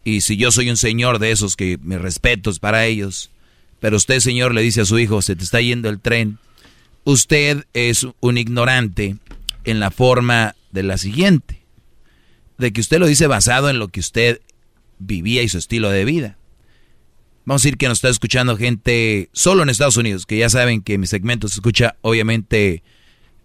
y 0.06 0.20
si 0.20 0.36
yo 0.36 0.52
soy 0.52 0.70
un 0.70 0.76
señor 0.76 1.18
de 1.18 1.32
esos 1.32 1.56
que 1.56 1.80
me 1.82 1.98
respeto 1.98 2.48
es 2.48 2.60
para 2.60 2.86
ellos, 2.86 3.32
pero 3.80 3.96
usted, 3.96 4.20
señor, 4.20 4.54
le 4.54 4.62
dice 4.62 4.82
a 4.82 4.84
su 4.84 5.00
hijo, 5.00 5.20
se 5.20 5.34
te 5.34 5.42
está 5.42 5.60
yendo 5.60 5.88
el 5.88 5.98
tren, 5.98 6.38
usted 7.02 7.64
es 7.72 8.06
un 8.20 8.38
ignorante 8.38 9.16
en 9.64 9.80
la 9.80 9.90
forma 9.90 10.54
de 10.70 10.84
la 10.84 10.96
siguiente, 10.96 11.60
de 12.56 12.72
que 12.72 12.80
usted 12.80 13.00
lo 13.00 13.08
dice 13.08 13.26
basado 13.26 13.68
en 13.68 13.80
lo 13.80 13.88
que 13.88 13.98
usted 13.98 14.40
vivía 15.00 15.42
y 15.42 15.48
su 15.48 15.58
estilo 15.58 15.90
de 15.90 16.04
vida. 16.04 16.38
Vamos 17.44 17.62
a 17.62 17.64
decir 17.64 17.76
que 17.76 17.88
nos 17.88 17.98
está 17.98 18.08
escuchando 18.08 18.56
gente 18.56 19.28
solo 19.32 19.64
en 19.64 19.70
Estados 19.70 19.96
Unidos, 19.96 20.24
que 20.24 20.38
ya 20.38 20.48
saben 20.48 20.82
que 20.82 20.98
mi 20.98 21.08
segmento 21.08 21.48
se 21.48 21.54
escucha 21.54 21.96
obviamente 22.02 22.84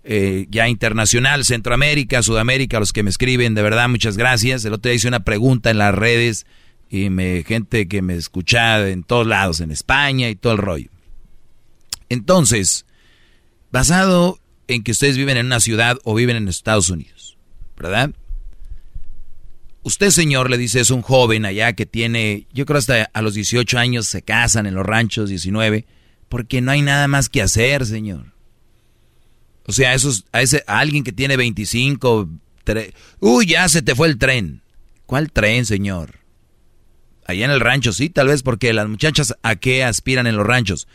eh, 0.04 0.48
ya 0.50 0.68
internacional, 0.68 1.46
Centroamérica, 1.46 2.24
Sudamérica, 2.24 2.80
los 2.80 2.94
que 2.94 3.04
me 3.04 3.10
escriben, 3.10 3.54
de 3.54 3.62
verdad, 3.62 3.88
muchas 3.88 4.18
gracias. 4.18 4.66
El 4.66 4.74
otro 4.74 4.90
día 4.90 4.96
hice 4.96 5.08
una 5.08 5.24
pregunta 5.24 5.70
en 5.70 5.78
las 5.78 5.94
redes 5.94 6.46
y 6.90 7.10
me 7.10 7.44
gente 7.44 7.88
que 7.88 8.02
me 8.02 8.16
escucha 8.16 8.88
en 8.90 9.04
todos 9.04 9.28
lados, 9.28 9.62
en 9.62 9.72
España 9.72 10.30
y 10.30 10.36
todo 10.36 10.54
el 10.54 10.60
rollo. 10.60 10.90
Entonces, 12.10 12.86
basado 13.72 14.40
en 14.68 14.84
que 14.84 14.92
ustedes 14.92 15.18
viven 15.18 15.38
en 15.38 15.46
una 15.46 15.60
ciudad 15.60 15.98
o 16.04 16.16
viven 16.16 16.36
en 16.36 16.48
Estados 16.48 16.90
Unidos, 16.90 17.38
¿verdad? 17.78 18.12
Usted, 19.84 20.10
señor, 20.10 20.50
le 20.50 20.58
dice, 20.58 20.80
es 20.80 20.92
un 20.92 21.02
joven 21.02 21.46
allá 21.46 21.74
que 21.74 21.86
tiene, 21.86 22.48
yo 22.54 22.66
creo 22.66 22.78
hasta 22.78 23.10
a 23.14 23.22
los 23.22 23.34
18 23.34 23.80
años 23.80 24.08
se 24.08 24.22
casan 24.22 24.66
en 24.66 24.76
los 24.76 24.86
ranchos, 24.86 25.30
19, 25.30 25.86
porque 26.30 26.62
no 26.62 26.72
hay 26.72 26.82
nada 26.82 27.08
más 27.08 27.30
que 27.30 27.42
hacer, 27.42 27.86
señor. 27.86 28.26
O 29.68 29.72
sea, 29.72 29.94
esos, 29.94 30.26
a, 30.32 30.42
ese, 30.42 30.64
a 30.68 30.80
alguien 30.80 31.04
que 31.04 31.12
tiene 31.12 31.38
25, 31.38 32.30
tre- 32.66 32.94
uy, 33.20 33.46
ya 33.46 33.68
se 33.70 33.82
te 33.82 33.96
fue 33.96 34.08
el 34.08 34.18
tren. 34.18 34.62
¿Cuál 35.06 35.32
tren, 35.32 35.66
señor? 35.66 36.20
Allá 37.26 37.46
en 37.46 37.52
el 37.52 37.60
rancho, 37.60 37.94
sí, 37.94 38.10
tal 38.10 38.28
vez 38.28 38.44
porque 38.44 38.74
las 38.74 38.88
muchachas 38.90 39.36
a 39.44 39.56
qué 39.56 39.84
aspiran 39.84 40.28
en 40.28 40.36
los 40.36 40.46
ranchos? 40.46 40.88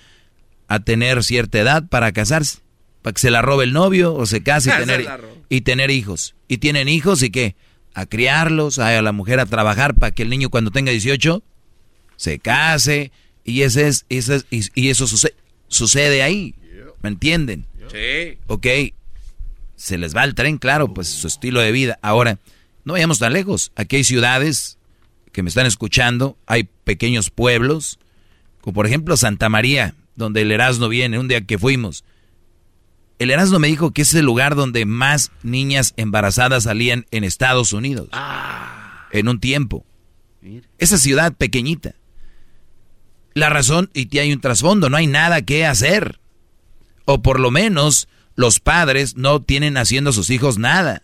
A 0.68 0.80
tener 0.80 1.22
cierta 1.22 1.58
edad 1.60 1.88
para 1.88 2.12
casarse, 2.12 2.58
para 3.02 3.14
que 3.14 3.20
se 3.20 3.30
la 3.30 3.40
robe 3.42 3.64
el 3.64 3.72
novio 3.72 4.14
o 4.14 4.26
se 4.26 4.42
case 4.42 4.70
y 4.70 4.72
tener, 4.86 5.00
y 5.48 5.92
hijos. 5.92 6.34
Y 6.48 6.58
tienen 6.58 6.88
hijos 6.88 7.22
y 7.22 7.30
qué? 7.30 7.54
A 7.94 8.04
criarlos, 8.06 8.78
a 8.78 9.00
la 9.00 9.12
mujer 9.12 9.38
a 9.40 9.46
trabajar 9.46 9.94
para 9.94 10.10
que 10.10 10.22
el 10.24 10.28
niño 10.28 10.50
cuando 10.50 10.70
tenga 10.70 10.90
18 10.90 11.42
se 12.16 12.38
case 12.40 13.12
y 13.44 13.62
ese 13.62 13.88
es, 13.88 14.04
ese 14.08 14.36
es- 14.36 14.46
y, 14.74 14.80
y 14.80 14.90
eso 14.90 15.06
suce- 15.06 15.34
sucede 15.68 16.22
ahí. 16.22 16.54
¿Me 17.02 17.08
entienden? 17.10 17.66
Sí. 17.90 18.38
Ok, 18.46 18.66
se 19.76 19.98
les 19.98 20.16
va 20.16 20.24
el 20.24 20.34
tren, 20.34 20.58
claro, 20.58 20.92
pues 20.92 21.08
su 21.08 21.26
estilo 21.26 21.60
de 21.60 21.72
vida. 21.72 21.98
Ahora, 22.02 22.38
no 22.84 22.94
vayamos 22.94 23.18
tan 23.18 23.32
lejos. 23.32 23.72
Aquí 23.76 23.96
hay 23.96 24.04
ciudades 24.04 24.78
que 25.32 25.42
me 25.42 25.48
están 25.48 25.66
escuchando, 25.66 26.38
hay 26.46 26.68
pequeños 26.84 27.30
pueblos, 27.30 27.98
como 28.60 28.74
por 28.74 28.86
ejemplo 28.86 29.16
Santa 29.16 29.48
María, 29.48 29.94
donde 30.14 30.42
el 30.42 30.50
Erasmo 30.50 30.88
viene, 30.88 31.18
un 31.18 31.28
día 31.28 31.42
que 31.42 31.58
fuimos. 31.58 32.04
El 33.18 33.30
Erasmo 33.30 33.58
me 33.58 33.68
dijo 33.68 33.92
que 33.92 34.02
es 34.02 34.14
el 34.14 34.24
lugar 34.24 34.54
donde 34.54 34.84
más 34.86 35.30
niñas 35.42 35.94
embarazadas 35.96 36.64
salían 36.64 37.06
en 37.10 37.24
Estados 37.24 37.72
Unidos. 37.72 38.08
En 39.12 39.28
un 39.28 39.40
tiempo. 39.40 39.84
Esa 40.78 40.98
ciudad 40.98 41.32
pequeñita. 41.34 41.94
La 43.34 43.50
razón, 43.50 43.90
y 43.92 44.16
hay 44.18 44.32
un 44.32 44.40
trasfondo, 44.40 44.88
no 44.88 44.96
hay 44.96 45.06
nada 45.06 45.42
que 45.42 45.66
hacer. 45.66 46.18
O 47.06 47.22
por 47.22 47.40
lo 47.40 47.50
menos 47.50 48.08
los 48.34 48.60
padres 48.60 49.16
no 49.16 49.40
tienen 49.40 49.78
haciendo 49.78 50.10
a 50.10 50.12
sus 50.12 50.28
hijos 50.28 50.58
nada. 50.58 51.02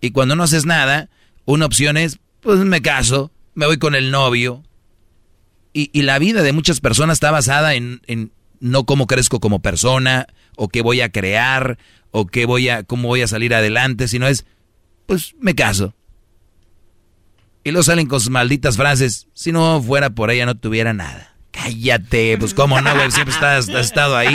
Y 0.00 0.10
cuando 0.10 0.34
no 0.34 0.42
haces 0.42 0.66
nada, 0.66 1.08
una 1.44 1.66
opción 1.66 1.96
es, 1.96 2.18
pues 2.40 2.58
me 2.58 2.82
caso, 2.82 3.30
me 3.54 3.66
voy 3.66 3.78
con 3.78 3.94
el 3.94 4.10
novio. 4.10 4.64
Y, 5.72 5.90
y 5.92 6.02
la 6.02 6.18
vida 6.18 6.42
de 6.42 6.52
muchas 6.52 6.80
personas 6.80 7.16
está 7.16 7.30
basada 7.30 7.74
en, 7.74 8.02
en 8.06 8.32
no 8.60 8.84
cómo 8.84 9.06
crezco 9.06 9.40
como 9.40 9.62
persona, 9.62 10.26
o 10.56 10.68
qué 10.68 10.82
voy 10.82 11.00
a 11.00 11.10
crear, 11.10 11.78
o 12.10 12.26
qué 12.26 12.46
voy 12.46 12.68
a, 12.68 12.82
cómo 12.82 13.08
voy 13.08 13.22
a 13.22 13.28
salir 13.28 13.54
adelante, 13.54 14.08
sino 14.08 14.26
es, 14.28 14.44
pues 15.06 15.34
me 15.40 15.54
caso. 15.54 15.94
Y 17.64 17.70
luego 17.70 17.84
salen 17.84 18.06
con 18.06 18.20
sus 18.20 18.30
malditas 18.30 18.76
frases, 18.76 19.28
si 19.34 19.52
no 19.52 19.82
fuera 19.82 20.10
por 20.10 20.30
ella 20.30 20.46
no 20.46 20.56
tuviera 20.56 20.92
nada. 20.92 21.36
Cállate, 21.52 22.38
pues 22.38 22.54
cómo 22.54 22.80
no, 22.80 22.94
güey, 22.94 23.10
siempre 23.10 23.34
estás, 23.34 23.68
has 23.68 23.86
estado 23.86 24.16
ahí. 24.16 24.34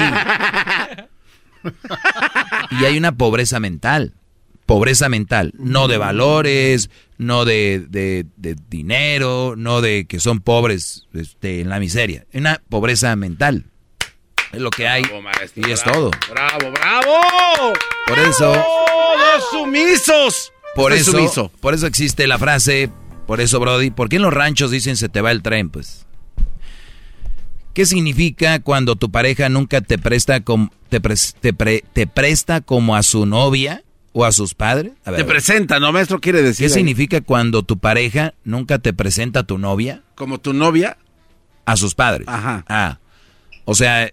Y 2.72 2.86
hay 2.86 2.98
una 2.98 3.14
pobreza 3.14 3.60
mental. 3.60 4.14
Pobreza 4.66 5.08
mental. 5.10 5.54
No 5.58 5.88
de 5.88 5.98
valores, 5.98 6.90
no 7.18 7.46
de, 7.46 7.86
de- 7.90 8.26
de 8.36 8.56
dinero, 8.70 9.56
no 9.58 9.82
de 9.82 10.06
que 10.06 10.20
son 10.20 10.40
pobres 10.42 11.08
este, 11.14 11.62
en 11.62 11.70
la 11.70 11.80
miseria. 11.80 12.26
Una 12.34 12.62
pobreza 12.70 13.16
mental. 13.16 13.66
Es 14.52 14.62
lo 14.62 14.70
que 14.70 14.88
hay. 14.88 15.04
y 15.56 15.72
es 15.72 15.84
todo. 15.84 16.12
¡Bravo, 16.30 16.72
bravo! 16.72 17.74
Por 18.08 18.20
eso, 18.20 18.54
¡Todos 18.54 19.50
sumisos! 19.52 20.54
por 20.76 20.94
eso, 20.94 21.12
sumiso. 21.12 21.52
por 21.60 21.74
eso 21.74 21.86
existe 21.88 22.28
la 22.28 22.38
frase, 22.38 22.90
por 23.26 23.42
eso, 23.42 23.60
Brody, 23.60 23.90
¿por 23.92 24.08
qué 24.10 24.18
en 24.18 24.22
los 24.22 24.34
ranchos 24.34 24.72
dicen 24.72 24.96
se 24.96 25.10
te 25.10 25.20
va 25.22 25.32
el 25.32 25.42
tren? 25.42 25.70
Pues. 25.70 26.07
¿Qué 27.78 27.86
significa 27.86 28.60
cuando 28.60 28.96
tu 28.96 29.12
pareja 29.12 29.50
nunca 29.50 29.82
te 29.82 30.00
presta 30.00 30.40
como, 30.40 30.72
te, 30.90 31.00
pres- 31.00 31.36
te 31.40 31.54
pre- 31.54 31.84
te 31.94 32.08
presta 32.08 32.60
como 32.62 32.96
a 32.96 33.04
su 33.04 33.28
novia 33.28 33.84
o 34.14 34.26
a 34.26 34.32
sus 34.32 34.56
padres? 34.56 34.94
A 35.06 35.12
ver, 35.12 35.20
Te 35.20 35.26
presenta, 35.26 35.80
¿no, 35.80 35.92
maestro? 35.94 36.20
Quiere 36.20 36.42
decir. 36.42 36.66
¿Qué 36.66 36.74
ahí. 36.74 36.80
significa 36.80 37.22
cuando 37.22 37.62
tu 37.62 37.78
pareja 37.78 38.34
nunca 38.44 38.80
te 38.80 38.94
presenta 38.94 39.42
a 39.42 39.44
tu 39.44 39.60
novia? 39.60 40.02
Como 40.16 40.40
tu 40.40 40.54
novia. 40.54 40.98
A 41.66 41.78
sus 41.78 41.94
padres. 41.94 42.28
Ajá. 42.28 42.66
Ah. 42.68 42.98
O 43.66 43.76
sea, 43.76 44.10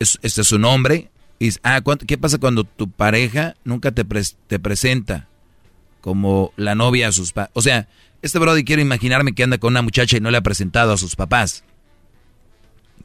es- 0.00 0.18
este 0.22 0.40
es 0.40 0.48
su 0.48 0.58
nombre. 0.58 1.12
Y, 1.38 1.50
ah, 1.62 1.82
¿cuánto- 1.82 2.04
¿qué 2.04 2.18
pasa 2.18 2.38
cuando 2.38 2.64
tu 2.64 2.90
pareja 2.90 3.54
nunca 3.62 3.92
te, 3.92 4.04
pres- 4.04 4.34
te 4.48 4.58
presenta 4.58 5.28
como 6.00 6.52
la 6.56 6.74
novia 6.74 7.06
a 7.06 7.12
sus 7.12 7.32
padres? 7.32 7.52
O 7.54 7.62
sea, 7.62 7.86
este 8.22 8.40
Brody 8.40 8.64
quiero 8.64 8.82
imaginarme 8.82 9.36
que 9.36 9.44
anda 9.44 9.58
con 9.58 9.72
una 9.74 9.82
muchacha 9.82 10.16
y 10.16 10.20
no 10.20 10.32
le 10.32 10.38
ha 10.38 10.42
presentado 10.42 10.92
a 10.92 10.96
sus 10.96 11.14
papás. 11.14 11.62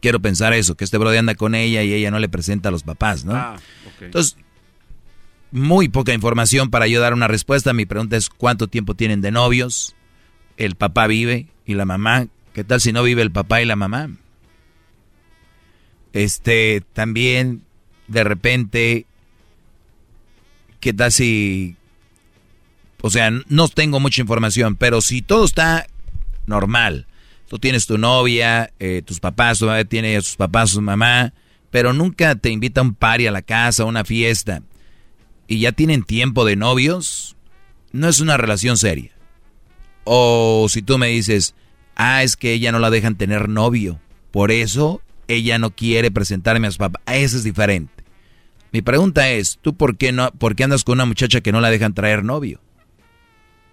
Quiero 0.04 0.20
pensar 0.20 0.52
eso, 0.52 0.76
que 0.76 0.84
este 0.84 0.98
Brody 0.98 1.16
anda 1.16 1.34
con 1.34 1.56
ella 1.56 1.82
y 1.82 1.94
ella 1.94 2.12
no 2.12 2.20
le 2.20 2.28
presenta 2.28 2.68
a 2.68 2.74
los 2.74 2.84
papás, 2.84 3.24
¿no? 3.24 3.36
Ah. 3.36 3.56
Entonces, 4.02 4.36
muy 5.50 5.88
poca 5.88 6.14
información 6.14 6.70
para 6.70 6.88
yo 6.88 7.00
dar 7.00 7.14
una 7.14 7.30
respuesta. 7.30 7.72
Mi 7.72 7.86
pregunta 7.86 8.18
es, 8.18 8.30
¿cuánto 8.30 8.68
tiempo 8.68 8.96
tienen 8.96 9.22
de 9.22 9.32
novios? 9.32 9.96
¿El 10.58 10.76
papá 10.76 11.08
vive 11.08 11.48
y 11.66 11.76
la 11.76 11.86
mamá? 11.86 12.28
¿Qué 12.52 12.66
tal 12.66 12.82
si 12.82 12.92
no 12.92 13.02
vive 13.02 13.22
el 13.22 13.32
papá 13.32 13.62
y 13.62 13.66
la 13.66 13.78
mamá? 13.78 14.10
Este, 16.12 16.84
también, 16.92 17.64
de 18.10 18.26
repente, 18.26 19.06
¿qué 20.82 20.92
tal 20.92 21.14
si... 21.14 21.78
O 23.02 23.10
sea, 23.10 23.32
no 23.48 23.70
tengo 23.70 24.02
mucha 24.02 24.20
información, 24.20 24.76
pero 24.76 25.00
si 25.00 25.22
todo 25.22 25.46
está 25.46 25.88
normal, 26.46 27.08
tú 27.54 27.60
tienes 27.60 27.86
tu 27.86 28.00
novia, 28.00 28.74
eh, 28.80 29.04
tus 29.06 29.20
papás, 29.20 29.60
tu 29.60 29.68
mamá 29.68 29.86
tiene 29.86 30.18
a 30.18 30.22
sus 30.24 30.38
papás, 30.38 30.72
su 30.72 30.82
mamá, 30.82 31.36
pero 31.70 31.94
nunca 31.94 32.34
te 32.34 32.50
invita 32.50 32.82
a 32.82 32.84
un 32.84 32.96
party 32.96 33.28
a 33.28 33.32
la 33.32 33.44
casa, 33.44 33.84
a 33.84 33.86
una 33.86 34.04
fiesta, 34.04 34.64
y 35.48 35.60
ya 35.60 35.72
tienen 35.72 36.02
tiempo 36.02 36.46
de 36.46 36.56
novios, 36.56 37.36
no 37.92 38.10
es 38.10 38.22
una 38.22 38.38
relación 38.38 38.76
seria. 38.76 39.12
O 40.04 40.66
si 40.68 40.82
tú 40.82 40.98
me 40.98 41.10
dices, 41.10 41.54
ah, 41.96 42.24
es 42.24 42.38
que 42.38 42.54
ella 42.54 42.72
no 42.72 42.80
la 42.80 42.90
dejan 42.90 43.18
tener 43.18 43.48
novio, 43.50 44.00
por 44.32 44.50
eso 44.50 45.04
ella 45.28 45.60
no 45.60 45.76
quiere 45.76 46.10
presentarme 46.10 46.66
a 46.66 46.72
su 46.72 46.80
papá, 46.80 47.02
eso 47.06 47.38
es 47.38 47.44
diferente. 47.44 48.04
Mi 48.72 48.82
pregunta 48.82 49.30
es, 49.30 49.60
¿tú 49.62 49.76
por 49.76 49.96
qué, 49.98 50.12
no, 50.12 50.32
por 50.32 50.56
qué 50.56 50.64
andas 50.64 50.84
con 50.84 50.94
una 50.94 51.06
muchacha 51.06 51.42
que 51.42 51.52
no 51.52 51.62
la 51.62 51.70
dejan 51.70 51.94
traer 51.94 52.24
novio? 52.24 52.62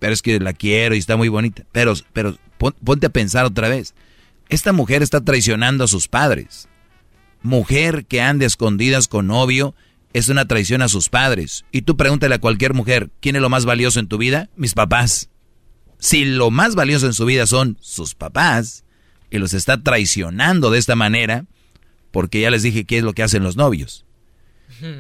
Pero 0.01 0.13
es 0.13 0.21
que 0.21 0.39
la 0.39 0.53
quiero 0.53 0.95
y 0.95 0.99
está 0.99 1.17
muy 1.17 1.29
bonita. 1.29 1.65
Pero, 1.73 1.95
pero 2.13 2.37
ponte 2.85 3.07
a 3.07 3.11
pensar 3.11 3.45
otra 3.47 3.69
vez. 3.69 3.95
Esta 4.49 4.73
mujer 4.73 5.03
está 5.03 5.21
traicionando 5.21 5.85
a 5.85 5.89
sus 5.89 6.09
padres. 6.09 6.69
Mujer 7.43 8.05
que 8.07 8.21
ande 8.21 8.45
a 8.45 8.49
escondidas 8.49 9.09
con 9.09 9.27
novio 9.27 9.75
es 10.13 10.29
una 10.29 10.47
traición 10.47 10.83
a 10.83 10.89
sus 10.89 11.09
padres. 11.09 11.65
Y 11.73 11.83
tú 11.83 11.97
pregúntale 11.97 12.35
a 12.35 12.41
cualquier 12.41 12.75
mujer, 12.75 13.11
¿quién 13.21 13.37
es 13.37 13.43
lo 13.43 13.49
más 13.49 13.65
valioso 13.65 14.01
en 14.01 14.09
tu 14.09 14.19
vida? 14.19 14.51
Mis 14.57 14.75
papás. 14.75 15.31
Si 15.99 16.25
lo 16.25 16.51
más 16.51 16.75
valioso 16.75 17.07
en 17.07 17.13
su 17.15 17.25
vida 17.27 17.47
son 17.47 17.79
sus 17.81 18.15
papás 18.15 18.85
y 19.31 19.39
los 19.39 19.55
está 19.55 19.83
traicionando 19.83 20.71
de 20.71 20.79
esta 20.79 20.97
manera, 20.97 21.45
porque 22.11 22.41
ya 22.41 22.51
les 22.51 22.63
dije 22.63 22.85
qué 22.85 22.99
es 22.99 23.05
lo 23.05 23.13
que 23.13 23.23
hacen 23.23 23.43
los 23.43 23.57
novios. 23.57 24.05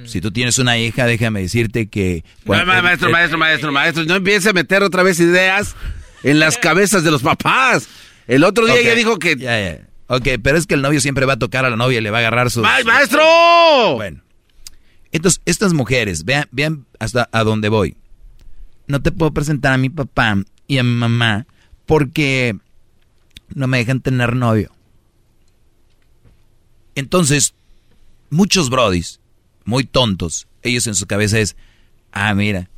Si 0.04 0.20
tú 0.20 0.30
tienes 0.30 0.58
una 0.58 0.76
hija, 0.78 1.06
déjame 1.06 1.40
decirte 1.40 1.88
que... 1.88 2.22
Ma- 2.44 2.64
ma- 2.66 2.82
maestro, 2.82 3.08
el- 3.08 3.12
maestro, 3.12 3.38
maestro, 3.38 3.72
maestro, 3.72 4.04
no 4.04 4.14
empiece 4.16 4.50
a 4.50 4.52
meter 4.52 4.82
otra 4.82 5.02
vez 5.02 5.18
ideas 5.20 5.74
en 6.22 6.38
las 6.38 6.56
cabezas 6.58 7.04
de 7.04 7.10
los 7.10 7.22
papás. 7.22 7.88
El 8.26 8.44
otro 8.44 8.66
día 8.66 8.76
ella 8.78 8.94
dijo 8.94 9.18
que... 9.18 9.36
Ya, 9.36 9.60
ya. 9.60 9.86
Ok, 10.06 10.26
pero 10.42 10.56
es 10.58 10.66
que 10.66 10.74
el 10.74 10.82
novio 10.82 11.00
siempre 11.00 11.24
va 11.26 11.34
a 11.34 11.38
tocar 11.38 11.64
a 11.64 11.70
la 11.70 11.76
novia 11.76 11.98
y 11.98 12.00
le 12.02 12.10
va 12.10 12.18
a 12.18 12.20
agarrar 12.20 12.50
su... 12.50 12.64
¡Ay, 12.64 12.82
su- 12.82 12.88
maestro! 12.88 13.22
Bueno. 13.94 14.22
Entonces, 15.12 15.40
estas 15.44 15.72
mujeres, 15.72 16.24
vean, 16.24 16.46
vean 16.50 16.86
hasta 16.98 17.28
a 17.32 17.42
dónde 17.44 17.68
voy. 17.68 17.96
No 18.86 19.00
te 19.02 19.12
puedo 19.12 19.32
presentar 19.32 19.72
a 19.72 19.78
mi 19.78 19.88
papá 19.88 20.36
y 20.66 20.78
a 20.78 20.82
mi 20.82 20.94
mamá 20.94 21.46
porque 21.86 22.56
no 23.54 23.66
me 23.66 23.78
dejan 23.78 24.00
tener 24.00 24.34
novio. 24.36 24.70
Entonces, 26.94 27.54
muchos 28.30 28.70
brodis, 28.70 29.20
muy 29.64 29.84
tontos, 29.84 30.46
ellos 30.62 30.86
en 30.86 30.94
su 30.94 31.06
cabeza 31.06 31.38
es, 31.38 31.56
ah, 32.12 32.34
mira, 32.34 32.68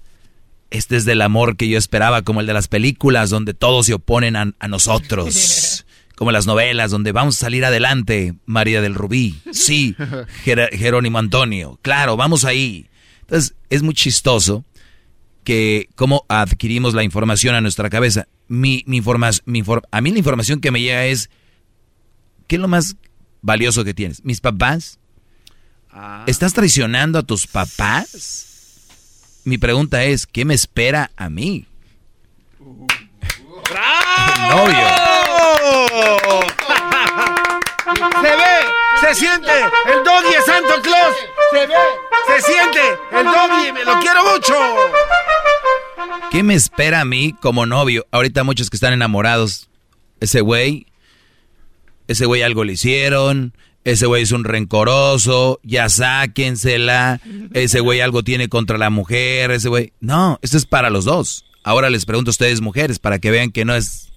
este 0.73 0.97
es 0.97 1.05
del 1.05 1.23
amor 1.23 1.57
que 1.57 1.69
yo 1.69 1.79
esperaba, 1.79 2.23
como 2.23 2.41
el 2.41 2.47
de 2.47 2.55
las 2.55 2.69
películas 2.69 3.31
donde 3.31 3.55
todos 3.55 3.87
se 3.87 3.95
oponen 3.95 4.37
a, 4.37 4.53
a 4.59 4.69
nosotros. 4.69 5.85
Como 6.15 6.31
las 6.31 6.47
novelas 6.47 6.91
donde 6.93 7.11
vamos 7.11 7.37
a 7.37 7.41
salir 7.47 7.65
adelante, 7.65 8.35
María 8.47 8.81
del 8.81 8.95
Rubí. 8.95 9.41
Sí, 9.51 9.97
Jer- 10.45 10.71
Jerónimo 10.71 11.19
Antonio. 11.19 11.81
Claro, 11.83 12.17
vamos 12.17 12.45
ahí. 12.45 12.87
Entonces, 13.23 13.55
es 13.71 13.83
muy 13.83 13.95
chistoso 13.95 14.65
que 15.43 15.89
cómo 15.97 16.25
adquirimos 16.29 16.95
la 16.95 17.03
información 17.03 17.57
a 17.57 17.61
nuestra 17.61 17.91
cabeza. 17.91 18.29
Mi, 18.47 18.85
mi 18.87 18.99
informa- 19.01 19.43
mi 19.47 19.65
a 19.91 20.01
mí 20.01 20.13
la 20.13 20.19
información 20.19 20.61
que 20.61 20.71
me 20.71 20.81
llega 20.81 21.07
es, 21.07 21.29
¿qué 22.47 22.55
es 22.57 22.63
lo 22.63 22.69
más 22.69 22.95
valioso 23.41 23.83
que 23.83 23.95
tienes? 23.95 24.23
¿Mis 24.25 24.41
papás? 24.41 25.01
¿Estás 26.27 26.53
traicionando 26.53 27.19
a 27.19 27.23
tus 27.25 27.49
papás? 27.49 28.52
Mi 29.45 29.59
pregunta 29.59 30.05
es, 30.05 30.27
¿qué 30.27 30.45
me 30.45 30.55
espera 30.55 31.11
a 31.17 31.29
mí? 31.29 31.67
El 32.61 34.49
novio. 34.49 34.87
Se 38.21 38.31
ve, 38.37 38.55
se 39.01 39.15
siente, 39.15 39.53
el 39.87 40.05
doggy 40.05 40.35
es 40.39 40.45
Santo 40.45 40.81
Claus. 40.83 41.17
Se 41.51 41.67
ve, 41.67 41.75
se 42.29 42.43
siente, 42.53 42.81
el 43.11 43.25
doggy, 43.25 43.73
me 43.73 43.85
lo 43.85 43.99
quiero 43.99 44.25
mucho. 44.25 44.55
¿Qué 46.31 46.43
me 46.43 46.55
espera 46.55 47.01
a 47.01 47.05
mí 47.05 47.35
como 47.41 47.67
novio? 47.67 48.07
Ahorita 48.13 48.45
muchos 48.45 48.71
que 48.71 48.77
están 48.77 48.93
enamorados. 48.93 49.69
Ese 50.21 50.41
güey, 50.41 50.87
ese 52.07 52.27
güey 52.27 52.43
algo 52.43 52.63
le 52.63 52.75
hicieron, 52.75 53.55
ese 53.85 54.07
güey 54.07 54.23
es 54.23 54.33
un 54.33 54.45
rencoroso, 54.45 55.61
ya 55.65 55.89
sáquensela, 55.89 57.21
ese 57.53 57.81
güey 57.81 58.01
algo 58.01 58.23
tiene 58.23 58.49
contra 58.49 58.79
la 58.79 58.91
mujer, 58.91 59.51
ese 59.51 59.69
güey... 59.69 59.93
No, 60.01 60.39
esto 60.43 60.57
es 60.57 60.67
para 60.67 60.91
los 60.91 61.05
dos. 61.05 61.45
Ahora 61.65 61.91
les 61.91 62.07
pregunto 62.07 62.31
a 62.31 62.33
ustedes 62.33 62.61
mujeres 62.61 62.99
para 62.99 63.19
que 63.19 63.31
vean 63.31 63.51
que 63.51 63.65
no 63.65 63.75
es... 63.75 64.13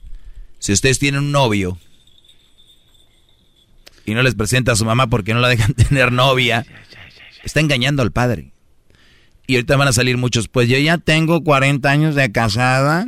Si 0.59 0.71
ustedes 0.71 0.99
tienen 0.99 1.21
un 1.21 1.31
novio 1.31 1.77
y 4.05 4.13
no 4.13 4.21
les 4.21 4.35
presenta 4.35 4.71
a 4.71 4.75
su 4.75 4.85
mamá 4.85 5.07
porque 5.07 5.33
no 5.33 5.39
la 5.39 5.49
dejan 5.49 5.73
tener 5.75 6.11
novia, 6.11 6.65
está 7.43 7.59
engañando 7.59 8.03
al 8.03 8.11
padre. 8.11 8.51
Y 9.47 9.55
ahorita 9.55 9.77
van 9.77 9.87
a 9.87 9.93
salir 9.93 10.17
muchos, 10.17 10.47
pues 10.47 10.69
yo 10.69 10.77
ya 10.77 10.97
tengo 10.97 11.43
40 11.43 11.89
años 11.89 12.15
de 12.15 12.31
casada 12.31 13.05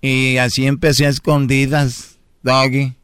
y 0.00 0.36
así 0.38 0.66
empecé 0.66 1.06
a 1.06 1.10
escondidas, 1.10 2.18
doggy. 2.42 2.94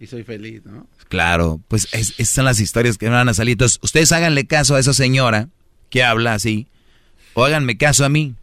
Y 0.00 0.06
soy 0.06 0.24
feliz, 0.24 0.62
¿no? 0.64 0.86
Claro, 1.12 1.60
pues 1.68 1.88
es- 1.92 2.14
esas 2.18 2.34
son 2.34 2.46
las 2.46 2.58
historias 2.58 2.96
que 2.96 3.06
van 3.10 3.28
a 3.28 3.34
salir. 3.34 3.52
Entonces, 3.52 3.78
ustedes 3.82 4.12
háganle 4.12 4.46
caso 4.46 4.76
a 4.76 4.80
esa 4.80 4.94
señora 4.94 5.50
que 5.90 6.02
habla 6.02 6.32
así, 6.32 6.68
o 7.34 7.44
háganme 7.44 7.76
caso 7.76 8.06
a 8.06 8.08
mí. 8.08 8.34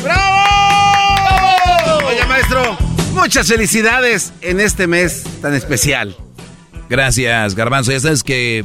¡Bravo! 0.02 2.06
Oye, 2.06 2.26
maestro, 2.26 2.76
muchas 3.14 3.46
felicidades 3.46 4.32
en 4.40 4.60
este 4.60 4.86
mes 4.86 5.24
tan 5.40 5.54
especial. 5.54 6.16
Gracias, 6.88 7.54
Garbanzo. 7.54 7.92
Ya 7.92 8.00
sabes 8.00 8.24
que 8.24 8.64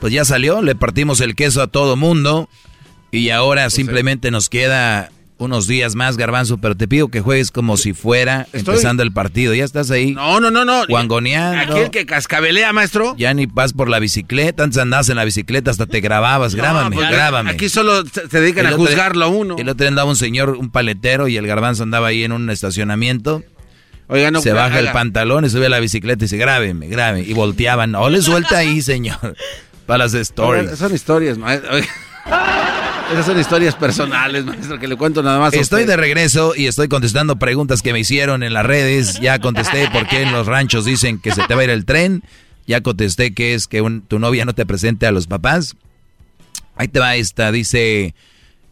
pues 0.00 0.12
ya 0.12 0.24
salió, 0.24 0.62
le 0.62 0.74
partimos 0.74 1.20
el 1.20 1.36
queso 1.36 1.62
a 1.62 1.66
todo 1.66 1.96
mundo 1.96 2.48
y 3.10 3.30
ahora 3.30 3.70
simplemente 3.70 4.30
nos 4.30 4.48
queda 4.48 5.10
unos 5.38 5.66
días 5.66 5.94
más, 5.94 6.16
Garbanzo, 6.16 6.58
pero 6.58 6.74
te 6.76 6.88
pido 6.88 7.08
que 7.08 7.20
juegues 7.20 7.50
como 7.50 7.76
si 7.76 7.92
fuera 7.92 8.46
Estoy- 8.52 8.60
empezando 8.60 9.02
el 9.02 9.12
partido. 9.12 9.54
Ya 9.54 9.64
estás 9.64 9.90
ahí. 9.90 10.12
No, 10.14 10.40
no, 10.40 10.50
no, 10.50 10.64
no. 10.64 10.86
Guangoneando. 10.88 11.74
Aquí 11.74 11.82
el 11.82 11.90
que 11.90 12.06
cascabelea, 12.06 12.72
maestro. 12.72 13.14
Ya 13.18 13.34
ni 13.34 13.46
vas 13.46 13.72
por 13.72 13.88
la 13.88 13.98
bicicleta, 13.98 14.64
antes 14.64 14.78
andabas 14.78 15.08
en 15.10 15.16
la 15.16 15.24
bicicleta, 15.24 15.70
hasta 15.70 15.86
te 15.86 16.00
grababas. 16.00 16.54
Grábame, 16.54 16.96
pues, 16.96 17.10
grábame. 17.10 17.50
Aquí 17.50 17.68
solo 17.68 18.04
se, 18.06 18.26
dedican 18.28 18.66
El 18.66 18.74
a 18.74 18.76
juzgarlo 18.76 19.26
a 19.26 19.28
uno. 19.28 19.56
El 19.58 19.68
otro 19.68 19.84
día 19.84 19.88
andaba 19.88 20.08
un 20.08 20.16
señor, 20.16 20.50
un 20.50 20.70
paletero, 20.70 21.28
y 21.28 21.36
el 21.36 21.46
garbanzo 21.46 21.82
andaba 21.82 22.06
ahí 22.08 22.24
en 22.24 22.32
un 22.32 22.48
estacionamiento. 22.48 23.42
Oiga, 24.08 24.30
no, 24.30 24.40
se 24.40 24.52
baja 24.52 24.78
el 24.78 24.92
pantalón 24.92 25.44
y 25.44 25.50
sube 25.50 25.66
a 25.66 25.68
la 25.68 25.80
bicicleta 25.80 26.24
y 26.24 26.26
dice, 26.26 26.36
grábeme, 26.36 26.86
grábeme. 26.88 27.26
Y 27.28 27.32
volteaban. 27.34 27.90
No 27.90 28.08
le 28.08 28.22
suelta 28.22 28.58
ahí, 28.58 28.80
señor. 28.80 29.18
Para 29.86 30.04
las 30.04 30.14
stories. 30.14 30.64
Oiga, 30.64 30.76
Son 30.76 30.94
historias, 30.94 31.36
maestro. 31.38 31.70
Esas 33.12 33.26
son 33.26 33.38
historias 33.38 33.74
personales, 33.76 34.44
maestro, 34.44 34.78
que 34.80 34.88
le 34.88 34.96
cuento 34.96 35.22
nada 35.22 35.38
más. 35.38 35.54
a 35.54 35.56
Estoy 35.56 35.82
usted. 35.82 35.92
de 35.92 35.96
regreso 35.96 36.54
y 36.56 36.66
estoy 36.66 36.88
contestando 36.88 37.36
preguntas 37.36 37.80
que 37.80 37.92
me 37.92 38.00
hicieron 38.00 38.42
en 38.42 38.52
las 38.52 38.66
redes. 38.66 39.20
Ya 39.20 39.38
contesté 39.38 39.88
por 39.90 40.08
qué 40.08 40.22
en 40.22 40.32
los 40.32 40.46
ranchos 40.46 40.84
dicen 40.84 41.18
que 41.20 41.30
se 41.32 41.42
te 41.44 41.54
va 41.54 41.60
a 41.60 41.64
ir 41.64 41.70
el 41.70 41.84
tren. 41.84 42.22
Ya 42.66 42.80
contesté 42.82 43.32
que 43.32 43.54
es 43.54 43.68
que 43.68 43.80
un- 43.80 44.02
tu 44.02 44.18
novia 44.18 44.44
no 44.44 44.54
te 44.54 44.66
presente 44.66 45.06
a 45.06 45.12
los 45.12 45.28
papás. 45.28 45.76
Ahí 46.74 46.88
te 46.88 46.98
va 46.98 47.14
esta, 47.14 47.52
dice, 47.52 48.14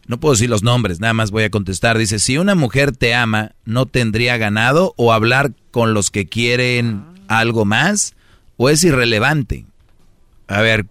no 0.05 0.19
puedo 0.19 0.33
decir 0.33 0.49
los 0.49 0.63
nombres, 0.63 0.99
nada 0.99 1.13
más 1.13 1.31
voy 1.31 1.43
a 1.43 1.49
contestar. 1.49 1.97
Dice, 1.97 2.19
si 2.19 2.37
una 2.37 2.55
mujer 2.55 2.91
te 2.91 3.15
ama, 3.15 3.53
¿no 3.63 3.85
tendría 3.85 4.35
ganado 4.37 4.93
o 4.97 5.13
hablar 5.13 5.53
con 5.71 5.93
los 5.93 6.11
que 6.11 6.25
quieren 6.27 7.05
algo 7.29 7.63
más? 7.63 8.15
¿O 8.57 8.69
es 8.69 8.83
irrelevante? 8.83 9.65
A 10.47 10.61
ver, 10.61 10.85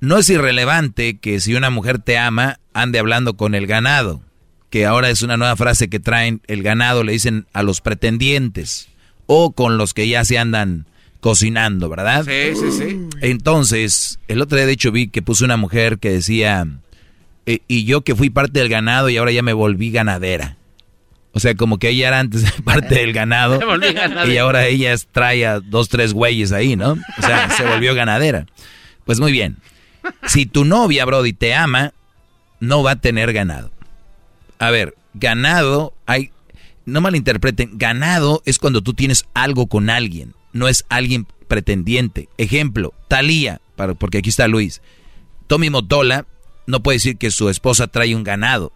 no 0.00 0.18
es 0.18 0.28
irrelevante 0.30 1.18
que 1.18 1.40
si 1.40 1.54
una 1.54 1.70
mujer 1.70 1.98
te 1.98 2.18
ama, 2.18 2.58
ande 2.72 2.98
hablando 2.98 3.34
con 3.36 3.54
el 3.54 3.66
ganado, 3.66 4.22
que 4.70 4.86
ahora 4.86 5.10
es 5.10 5.22
una 5.22 5.36
nueva 5.36 5.56
frase 5.56 5.88
que 5.88 6.00
traen 6.00 6.40
el 6.46 6.62
ganado, 6.62 7.02
le 7.04 7.12
dicen 7.12 7.46
a 7.52 7.62
los 7.62 7.80
pretendientes, 7.80 8.88
o 9.26 9.52
con 9.52 9.78
los 9.78 9.94
que 9.94 10.08
ya 10.08 10.24
se 10.24 10.38
andan 10.38 10.86
cocinando, 11.20 11.88
¿verdad? 11.88 12.24
Sí, 12.24 12.54
sí, 12.58 12.72
sí. 12.72 13.00
Entonces, 13.20 14.18
el 14.28 14.40
otro 14.40 14.56
día 14.56 14.66
de 14.66 14.72
hecho 14.72 14.92
vi 14.92 15.08
que 15.08 15.22
puso 15.22 15.44
una 15.44 15.56
mujer 15.56 15.98
que 15.98 16.10
decía, 16.10 16.66
"Eh, 17.46 17.58
y 17.68 17.84
yo 17.84 18.00
que 18.02 18.14
fui 18.14 18.30
parte 18.30 18.58
del 18.60 18.68
ganado 18.68 19.08
y 19.10 19.16
ahora 19.18 19.32
ya 19.32 19.42
me 19.42 19.52
volví 19.52 19.90
ganadera. 19.90 20.56
O 21.32 21.40
sea, 21.40 21.54
como 21.54 21.78
que 21.78 21.90
ella 21.90 22.08
era 22.08 22.18
antes 22.20 22.42
parte 22.64 22.94
del 22.96 23.12
ganado 23.12 23.58
Me 23.60 23.66
volví 23.66 23.92
ganadera. 23.92 24.32
y 24.32 24.36
ahora 24.38 24.66
ella 24.66 24.92
es- 24.92 25.06
trae 25.12 25.46
a 25.46 25.60
dos, 25.60 25.88
tres 25.88 26.12
güeyes 26.12 26.52
ahí, 26.52 26.74
¿no? 26.76 26.92
O 26.92 27.22
sea, 27.22 27.50
se 27.50 27.64
volvió 27.64 27.94
ganadera. 27.94 28.46
Pues 29.04 29.20
muy 29.20 29.30
bien. 29.32 29.56
Si 30.26 30.46
tu 30.46 30.64
novia, 30.64 31.04
Brody, 31.04 31.32
te 31.32 31.54
ama, 31.54 31.92
no 32.60 32.82
va 32.82 32.92
a 32.92 33.00
tener 33.00 33.32
ganado. 33.32 33.70
A 34.58 34.70
ver, 34.70 34.94
ganado, 35.14 35.94
hay, 36.06 36.30
no 36.84 37.00
malinterpreten, 37.00 37.78
ganado 37.78 38.42
es 38.44 38.58
cuando 38.58 38.82
tú 38.82 38.94
tienes 38.94 39.26
algo 39.34 39.66
con 39.66 39.90
alguien, 39.90 40.34
no 40.52 40.68
es 40.68 40.84
alguien 40.88 41.26
pretendiente. 41.48 42.28
Ejemplo, 42.38 42.94
Talía, 43.08 43.60
porque 43.98 44.18
aquí 44.18 44.30
está 44.30 44.46
Luis. 44.48 44.82
Tommy 45.46 45.70
Motola 45.70 46.26
no 46.66 46.82
puede 46.82 46.96
decir 46.96 47.16
que 47.16 47.30
su 47.30 47.48
esposa 47.48 47.88
trae 47.88 48.14
un 48.14 48.22
ganado. 48.22 48.72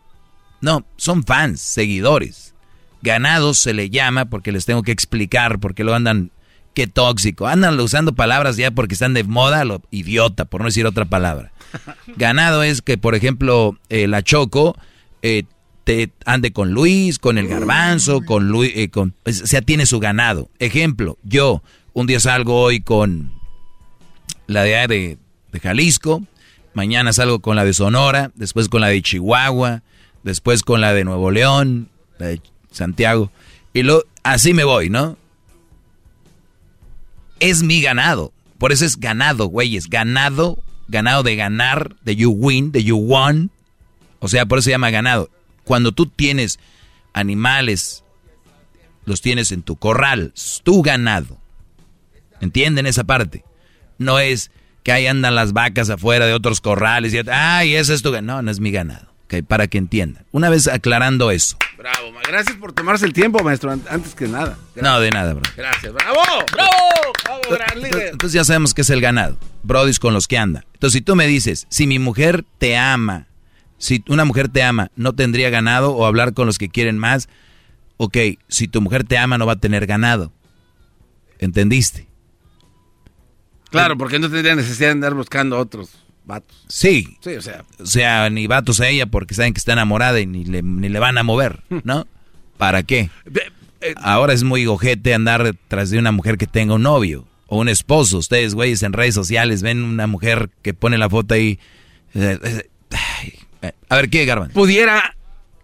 No, 0.60 0.84
son 0.96 1.24
fans, 1.24 1.60
seguidores. 1.60 2.54
Ganado 3.02 3.54
se 3.54 3.74
le 3.74 3.90
llama 3.90 4.24
porque 4.24 4.50
les 4.50 4.64
tengo 4.64 4.82
que 4.82 4.92
explicar, 4.92 5.60
porque 5.60 5.84
lo 5.84 5.94
andan, 5.94 6.32
qué 6.74 6.86
tóxico. 6.86 7.46
Andan 7.46 7.78
usando 7.80 8.14
palabras 8.14 8.56
ya 8.56 8.70
porque 8.70 8.94
están 8.94 9.14
de 9.14 9.24
moda, 9.24 9.64
lo 9.64 9.80
idiota, 9.90 10.44
por 10.44 10.60
no 10.60 10.66
decir 10.66 10.86
otra 10.86 11.04
palabra. 11.04 11.52
Ganado 12.16 12.62
es 12.62 12.82
que, 12.82 12.98
por 12.98 13.14
ejemplo, 13.14 13.78
eh, 13.88 14.06
la 14.06 14.22
Choco 14.22 14.76
eh, 15.22 15.44
te 15.84 16.10
ande 16.24 16.52
con 16.52 16.72
Luis, 16.72 17.18
con 17.18 17.38
el 17.38 17.48
Garbanzo, 17.48 18.22
con 18.22 18.48
Luis, 18.48 18.72
eh, 18.74 18.90
con, 18.90 19.14
o 19.24 19.32
sea, 19.32 19.62
tiene 19.62 19.86
su 19.86 20.00
ganado. 20.00 20.50
Ejemplo, 20.58 21.18
yo 21.22 21.62
un 21.92 22.06
día 22.06 22.20
salgo 22.20 22.60
hoy 22.60 22.80
con 22.80 23.32
la 24.46 24.62
de, 24.62 24.86
de, 24.88 25.18
de 25.52 25.60
Jalisco, 25.60 26.22
mañana 26.72 27.12
salgo 27.12 27.40
con 27.40 27.56
la 27.56 27.64
de 27.64 27.74
Sonora, 27.74 28.32
después 28.34 28.68
con 28.68 28.80
la 28.80 28.88
de 28.88 29.02
Chihuahua, 29.02 29.82
después 30.22 30.62
con 30.62 30.80
la 30.80 30.92
de 30.94 31.04
Nuevo 31.04 31.30
León, 31.30 31.88
la 32.18 32.28
de 32.28 32.40
Santiago, 32.70 33.30
y 33.74 33.82
lo, 33.82 34.04
así 34.22 34.54
me 34.54 34.64
voy, 34.64 34.88
¿no? 34.88 35.16
Es 37.44 37.62
mi 37.62 37.82
ganado, 37.82 38.32
por 38.56 38.72
eso 38.72 38.86
es 38.86 38.98
ganado, 38.98 39.48
güeyes, 39.48 39.90
ganado, 39.90 40.58
ganado 40.88 41.22
de 41.22 41.36
ganar, 41.36 41.94
de 42.02 42.16
you 42.16 42.30
win, 42.30 42.72
de 42.72 42.82
you 42.82 42.96
won, 42.96 43.50
o 44.18 44.28
sea, 44.28 44.46
por 44.46 44.60
eso 44.60 44.64
se 44.64 44.70
llama 44.70 44.88
ganado. 44.88 45.28
Cuando 45.64 45.92
tú 45.92 46.06
tienes 46.06 46.58
animales, 47.12 48.02
los 49.04 49.20
tienes 49.20 49.52
en 49.52 49.60
tu 49.60 49.76
corral, 49.76 50.32
es 50.34 50.62
tu 50.64 50.80
ganado. 50.80 51.36
¿Entienden 52.40 52.86
esa 52.86 53.04
parte? 53.04 53.44
No 53.98 54.20
es 54.20 54.50
que 54.82 54.92
ahí 54.92 55.06
andan 55.06 55.34
las 55.34 55.52
vacas 55.52 55.90
afuera 55.90 56.24
de 56.24 56.32
otros 56.32 56.62
corrales 56.62 57.12
y, 57.12 57.18
ay, 57.30 57.74
ese 57.74 57.92
es 57.92 58.00
tu 58.00 58.10
ganado. 58.10 58.38
No, 58.38 58.44
no 58.44 58.50
es 58.52 58.58
mi 58.58 58.70
ganado. 58.70 59.13
Ok, 59.24 59.42
para 59.46 59.66
que 59.68 59.78
entiendan. 59.78 60.26
Una 60.32 60.50
vez 60.50 60.68
aclarando 60.68 61.30
eso. 61.30 61.56
Bravo, 61.78 62.12
ma- 62.12 62.20
gracias 62.28 62.56
por 62.56 62.72
tomarse 62.72 63.06
el 63.06 63.12
tiempo, 63.14 63.42
maestro, 63.42 63.70
an- 63.70 63.82
antes 63.88 64.14
que 64.14 64.28
nada. 64.28 64.58
No, 64.76 65.00
de 65.00 65.10
nada, 65.10 65.32
bro. 65.32 65.42
Gracias, 65.56 65.92
bravo. 65.92 66.20
Bravo, 66.52 66.70
bravo, 67.24 67.40
gran 67.50 67.80
líder. 67.82 68.08
Entonces 68.12 68.32
ya 68.34 68.44
sabemos 68.44 68.74
que 68.74 68.82
es 68.82 68.90
el 68.90 69.00
ganado. 69.00 69.36
Brodis 69.62 69.98
con 69.98 70.12
los 70.12 70.28
que 70.28 70.36
anda. 70.38 70.64
Entonces 70.74 70.98
si 70.98 71.00
tú 71.00 71.16
me 71.16 71.26
dices, 71.26 71.66
si 71.70 71.86
mi 71.86 71.98
mujer 71.98 72.44
te 72.58 72.76
ama, 72.76 73.26
si 73.78 74.04
una 74.08 74.24
mujer 74.26 74.48
te 74.50 74.62
ama, 74.62 74.90
no 74.94 75.14
tendría 75.14 75.48
ganado 75.50 75.92
o 75.94 76.04
hablar 76.06 76.34
con 76.34 76.46
los 76.46 76.58
que 76.58 76.68
quieren 76.68 76.98
más. 76.98 77.28
Ok, 77.96 78.16
si 78.48 78.68
tu 78.68 78.80
mujer 78.82 79.04
te 79.04 79.16
ama, 79.16 79.38
no 79.38 79.46
va 79.46 79.54
a 79.54 79.56
tener 79.60 79.86
ganado. 79.86 80.32
¿Entendiste? 81.38 82.06
Claro, 83.70 83.96
porque 83.98 84.18
no 84.18 84.30
tendría 84.30 84.54
necesidad 84.54 84.88
de 84.88 84.92
andar 84.92 85.14
buscando 85.14 85.58
otros 85.58 85.90
vatos. 86.24 86.64
Sí. 86.68 87.16
Sí, 87.20 87.34
o 87.34 87.42
sea. 87.42 87.64
O 87.78 87.86
sea, 87.86 88.30
ni 88.30 88.46
vatos 88.46 88.80
a 88.80 88.88
ella 88.88 89.06
porque 89.06 89.34
saben 89.34 89.52
que 89.54 89.58
está 89.58 89.72
enamorada 89.72 90.20
y 90.20 90.26
ni 90.26 90.44
le, 90.44 90.62
ni 90.62 90.88
le 90.88 90.98
van 90.98 91.18
a 91.18 91.22
mover, 91.22 91.60
¿no? 91.84 92.06
¿Para 92.58 92.82
qué? 92.82 93.10
Ahora 93.96 94.32
es 94.32 94.42
muy 94.44 94.66
ojete 94.66 95.12
andar 95.14 95.54
tras 95.68 95.90
de 95.90 95.98
una 95.98 96.12
mujer 96.12 96.38
que 96.38 96.46
tenga 96.46 96.74
un 96.74 96.82
novio 96.82 97.26
o 97.46 97.58
un 97.58 97.68
esposo. 97.68 98.18
Ustedes, 98.18 98.54
güeyes, 98.54 98.82
en 98.82 98.92
redes 98.92 99.14
sociales 99.14 99.62
ven 99.62 99.82
una 99.82 100.06
mujer 100.06 100.50
que 100.62 100.72
pone 100.74 100.96
la 100.98 101.10
foto 101.10 101.34
ahí. 101.34 101.58
eh, 102.14 102.38
eh, 102.42 102.68
eh, 103.62 103.72
A 103.88 103.96
ver, 103.96 104.08
¿qué, 104.08 104.24
Garban? 104.24 104.50
Pudiera 104.50 105.14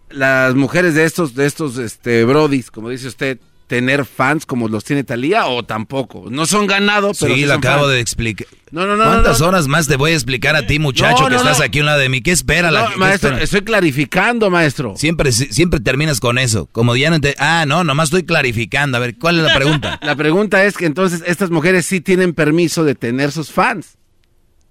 las 0.09 0.53
mujeres 0.55 0.93
de 0.93 1.05
estos, 1.05 1.33
de 1.33 1.45
estos, 1.47 1.77
este, 1.77 2.23
brodis, 2.25 2.69
como 2.69 2.89
dice 2.89 3.07
usted, 3.07 3.39
tener 3.71 4.03
fans 4.03 4.45
como 4.45 4.67
los 4.67 4.83
tiene 4.83 5.05
Talía 5.05 5.45
o 5.47 5.63
tampoco. 5.63 6.25
No 6.29 6.45
son 6.45 6.67
ganados, 6.67 7.19
pero 7.21 7.33
Sí, 7.33 7.39
sí 7.39 7.45
lo 7.47 7.53
acabo 7.53 7.83
fans. 7.83 7.93
de 7.93 7.99
explicar. 8.01 8.45
No, 8.69 8.85
no, 8.85 8.97
no, 8.97 9.05
¿Cuántas 9.05 9.39
no, 9.39 9.45
no. 9.45 9.49
horas 9.49 9.69
más 9.69 9.87
te 9.87 9.95
voy 9.95 10.11
a 10.11 10.13
explicar 10.13 10.57
a 10.57 10.67
ti, 10.67 10.77
muchacho, 10.77 11.27
que 11.29 11.35
estás 11.37 11.61
aquí 11.61 11.79
a 11.79 11.83
un 11.83 11.85
lado 11.85 11.99
de 12.01 12.09
mí? 12.09 12.19
¿Qué 12.21 12.31
espera 12.31 12.69
la 12.69 12.89
No, 12.89 12.97
maestro, 12.97 13.37
estoy 13.37 13.61
clarificando, 13.61 14.49
maestro. 14.49 14.97
Siempre, 14.97 15.31
siempre 15.31 15.79
terminas 15.79 16.19
con 16.19 16.37
eso. 16.37 16.65
Como 16.73 16.97
ya 16.97 17.09
no 17.11 17.21
te... 17.21 17.33
Ah, 17.39 17.63
no, 17.65 17.85
nomás 17.85 18.07
estoy 18.07 18.23
clarificando. 18.23 18.97
A 18.97 18.99
ver, 18.99 19.17
¿cuál 19.17 19.37
es 19.39 19.45
la 19.45 19.55
pregunta? 19.55 19.97
La 20.03 20.17
pregunta 20.17 20.65
es 20.65 20.75
que 20.75 20.85
entonces 20.85 21.23
estas 21.25 21.49
mujeres 21.49 21.85
sí 21.85 22.01
tienen 22.01 22.33
permiso 22.33 22.83
de 22.83 22.95
tener 22.95 23.31
sus 23.31 23.51
fans, 23.51 23.97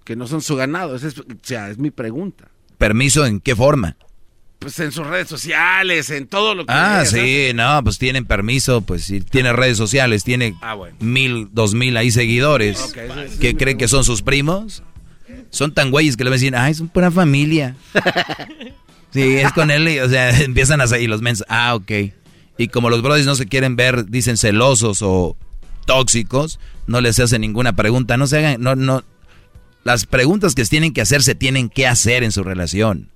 que 0.05 0.15
no 0.15 0.27
son 0.27 0.43
su 0.43 0.55
ganado. 0.55 0.95
Esa 0.95 1.07
es, 1.07 1.17
o 1.17 1.23
sea, 1.41 1.71
es 1.71 1.79
mi 1.79 1.89
pregunta. 1.89 2.49
¿Permiso 2.77 3.25
en 3.25 3.39
qué 3.39 3.55
forma? 3.55 3.97
Pues 4.61 4.79
en 4.79 4.91
sus 4.91 5.07
redes 5.07 5.27
sociales, 5.27 6.11
en 6.11 6.27
todo 6.27 6.53
lo 6.53 6.67
que... 6.67 6.71
Ah, 6.71 7.03
sí, 7.03 7.49
no, 7.55 7.83
pues 7.83 7.97
tienen 7.97 8.25
permiso, 8.25 8.81
pues 8.81 9.05
si 9.05 9.19
tiene 9.21 9.53
redes 9.53 9.75
sociales, 9.75 10.23
tiene 10.23 10.53
Ah, 10.61 10.75
bueno. 10.75 10.95
mil, 10.99 11.47
dos 11.51 11.73
mil 11.73 11.97
ahí 11.97 12.11
seguidores. 12.11 12.79
Ok, 12.79 12.97
esa- 12.97 13.23
esa 13.23 13.39
¿Qué 13.39 13.47
es 13.47 13.53
mi 13.55 13.59
creen 13.59 13.77
que 13.79 13.87
son 13.87 14.03
sus 14.03 14.21
primos? 14.21 14.83
Son 15.49 15.73
tan 15.73 15.89
güeyes 15.89 16.15
que 16.15 16.23
le 16.23 16.29
van 16.29 16.35
a 16.35 16.39
decir, 16.39 16.55
ay, 16.55 16.75
son 16.75 16.89
pura 16.89 17.09
familia. 17.09 17.75
sí, 19.11 19.21
es 19.37 19.51
con 19.53 19.71
él, 19.71 19.87
y, 19.89 19.97
o 19.99 20.07
sea, 20.07 20.29
empiezan 20.43 20.79
a 20.79 20.85
seguir 20.85 21.09
los 21.09 21.23
mens. 21.23 21.43
Ah, 21.49 21.73
ok. 21.73 21.91
Y 22.59 22.67
como 22.67 22.91
los 22.91 23.01
brothers 23.01 23.25
no 23.25 23.33
se 23.33 23.47
quieren 23.47 23.75
ver, 23.75 24.11
dicen 24.11 24.37
celosos 24.37 25.01
o, 25.01 25.35
tóxicos, 25.87 26.59
no 26.85 27.01
les 27.01 27.19
hace 27.19 27.39
ninguna 27.39 27.75
pregunta, 27.75 28.15
no 28.15 28.27
se 28.27 28.37
hagan, 28.37 28.61
no, 28.61 28.75
no, 28.75 29.03
las 29.83 30.05
preguntas 30.05 30.53
que 30.53 30.63
tienen 30.65 30.93
que 30.93 31.01
hacer 31.01 31.23
se 31.23 31.33
tienen 31.33 31.67
que 31.67 31.87
hacer 31.87 32.23
en 32.23 32.31
su 32.31 32.43
relación. 32.43 33.09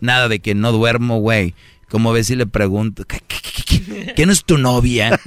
Nada 0.00 0.28
de 0.28 0.40
que 0.40 0.54
no 0.54 0.72
duermo, 0.72 1.18
güey. 1.18 1.54
Como 1.88 2.12
ves 2.12 2.28
si 2.28 2.36
le 2.36 2.46
pregunto, 2.46 3.04
¿qué, 3.04 3.20
qué, 3.26 3.36
qué, 3.42 3.62
qué? 3.64 4.14
¿Qué 4.14 4.26
no 4.26 4.32
es 4.32 4.44
tu 4.44 4.58
novia? 4.58 5.18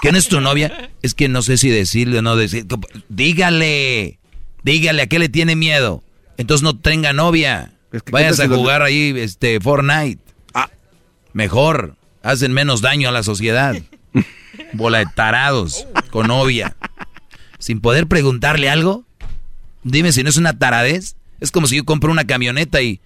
¿Qué 0.00 0.12
no 0.12 0.18
es 0.18 0.28
tu 0.28 0.40
novia? 0.40 0.90
Es 1.02 1.14
que 1.14 1.28
no 1.28 1.42
sé 1.42 1.58
si 1.58 1.68
decirle 1.68 2.18
o 2.18 2.22
no 2.22 2.36
decir. 2.36 2.66
Dígale, 3.08 4.18
dígale 4.62 5.02
a 5.02 5.06
qué 5.06 5.18
le 5.18 5.28
tiene 5.28 5.56
miedo. 5.56 6.02
Entonces 6.36 6.62
no 6.62 6.78
tenga 6.78 7.12
novia. 7.12 7.72
Vayas 8.10 8.40
a 8.40 8.48
jugar 8.48 8.82
ahí 8.82 9.12
este 9.16 9.60
Fortnite. 9.60 10.22
Ah. 10.54 10.70
Mejor, 11.32 11.96
hacen 12.22 12.52
menos 12.52 12.80
daño 12.80 13.08
a 13.08 13.12
la 13.12 13.22
sociedad. 13.22 13.76
Bola 14.72 14.98
de 14.98 15.06
tarados 15.14 15.86
con 16.10 16.28
novia. 16.28 16.76
Sin 17.58 17.80
poder 17.80 18.06
preguntarle 18.06 18.70
algo. 18.70 19.04
Dime 19.82 20.12
si 20.12 20.22
no 20.22 20.30
es 20.30 20.36
una 20.36 20.58
taradez. 20.58 21.16
Es 21.40 21.50
como 21.50 21.66
si 21.66 21.76
yo 21.76 21.84
compro 21.84 22.12
una 22.12 22.24
camioneta 22.24 22.80
y. 22.80 23.00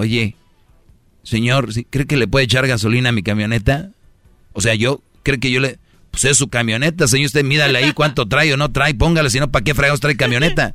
Oye, 0.00 0.36
señor, 1.24 1.72
¿sí- 1.72 1.84
¿cree 1.90 2.06
que 2.06 2.16
le 2.16 2.28
puede 2.28 2.44
echar 2.44 2.66
gasolina 2.68 3.08
a 3.08 3.12
mi 3.12 3.24
camioneta? 3.24 3.90
O 4.52 4.60
sea, 4.60 4.74
yo, 4.76 5.02
¿cree 5.24 5.40
que 5.40 5.50
yo 5.50 5.58
le. 5.60 5.78
Pues 6.12 6.24
es 6.24 6.36
su 6.38 6.48
camioneta, 6.48 7.06
señor, 7.08 7.26
usted 7.26 7.44
mídale 7.44 7.78
ahí 7.78 7.92
cuánto 7.92 8.26
trae 8.28 8.52
o 8.54 8.56
no 8.56 8.70
trae, 8.70 8.94
póngale, 8.94 9.28
si 9.28 9.40
no, 9.40 9.50
¿para 9.50 9.64
qué 9.64 9.74
fregados 9.74 10.00
trae 10.00 10.16
camioneta? 10.16 10.74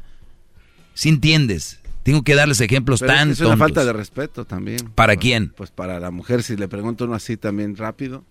Si 0.94 1.08
entiendes, 1.10 1.80
tengo 2.04 2.22
que 2.24 2.36
darles 2.36 2.60
ejemplos 2.62 3.00
Pero 3.00 3.14
es, 3.14 3.18
tan 3.20 3.28
que 3.30 3.34
es 3.34 3.40
una 3.40 3.50
tontos. 3.52 3.66
falta 3.66 3.86
de 3.86 3.94
respeto 3.94 4.46
también. 4.46 4.78
¿Para 4.94 5.14
Pues- 5.14 5.22
quién? 5.22 5.50
Pues 5.56 5.72
para 5.72 6.00
la 6.02 6.12
mujer, 6.12 6.44
si 6.44 6.56
le 6.58 6.68
pregunto 6.68 7.06
uno 7.06 7.16
así 7.16 7.36
también 7.38 7.76
rápido. 7.78 8.24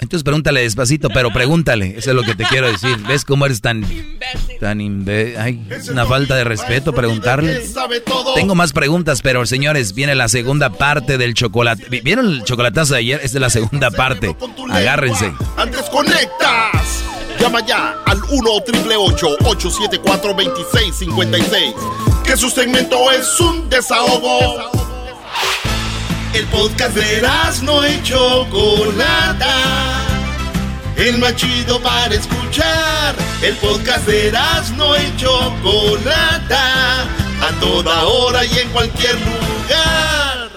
Entonces 0.00 0.22
pregúntale 0.22 0.60
despacito, 0.62 1.08
pero 1.10 1.32
pregúntale, 1.32 1.94
eso 1.98 2.10
es 2.10 2.16
lo 2.16 2.22
que 2.22 2.36
te 2.36 2.44
quiero 2.44 2.70
decir. 2.70 2.96
¿Ves 3.08 3.24
cómo 3.24 3.46
eres 3.46 3.60
tan... 3.60 3.84
tan 4.60 4.78
imbe- 4.78 5.36
Ay, 5.36 5.60
es 5.70 5.88
una 5.88 6.06
falta 6.06 6.36
de 6.36 6.44
respeto 6.44 6.92
preguntarle. 6.92 7.60
Tengo 8.36 8.54
más 8.54 8.72
preguntas, 8.72 9.22
pero 9.22 9.44
señores, 9.44 9.94
viene 9.94 10.14
la 10.14 10.28
segunda 10.28 10.70
parte 10.70 11.18
del 11.18 11.34
chocolate. 11.34 11.86
¿Vi- 11.90 12.00
¿Vieron 12.00 12.26
el 12.26 12.44
chocolatazo 12.44 12.94
de 12.94 13.00
ayer? 13.00 13.20
Es 13.24 13.34
la 13.34 13.50
segunda 13.50 13.90
parte. 13.90 14.36
Agárrense. 14.70 15.32
Antes 15.56 15.82
conectas. 15.90 17.02
Llama 17.40 17.64
ya 17.66 17.96
al 18.06 18.18
1 18.30 18.50
874 18.50 20.34
2656 20.34 21.74
Que 22.24 22.36
su 22.36 22.50
segmento 22.50 23.10
es 23.12 23.38
un 23.40 23.68
desahogo. 23.70 24.70
El 26.34 26.44
podcast 26.46 26.94
de 26.94 27.22
no 27.62 27.86
y 27.88 28.02
Chocolata. 28.02 29.54
El 30.96 31.18
más 31.18 31.34
chido 31.36 31.80
para 31.80 32.14
escuchar. 32.14 33.14
El 33.42 33.54
podcast 33.56 34.06
de 34.06 34.32
no 34.76 34.96
y 34.96 35.16
Chocolata. 35.16 37.02
A 37.40 37.50
toda 37.60 38.04
hora 38.04 38.44
y 38.44 38.58
en 38.58 38.68
cualquier 38.70 39.14
lugar. 39.14 40.50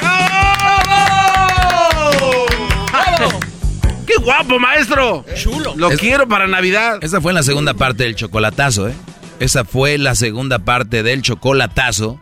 ¡Qué 4.06 4.14
guapo, 4.22 4.58
maestro! 4.58 5.24
Chulo. 5.36 5.74
Lo 5.76 5.90
Es- 5.90 5.98
quiero 5.98 6.28
para 6.28 6.46
Navidad. 6.46 6.98
Esa 7.02 7.20
fue 7.20 7.32
la 7.32 7.42
segunda 7.42 7.74
parte 7.74 8.04
del 8.04 8.14
chocolatazo, 8.14 8.88
¿eh? 8.88 8.94
Esa 9.40 9.64
fue 9.64 9.98
la 9.98 10.14
segunda 10.14 10.60
parte 10.60 11.02
del 11.02 11.22
chocolatazo. 11.22 12.20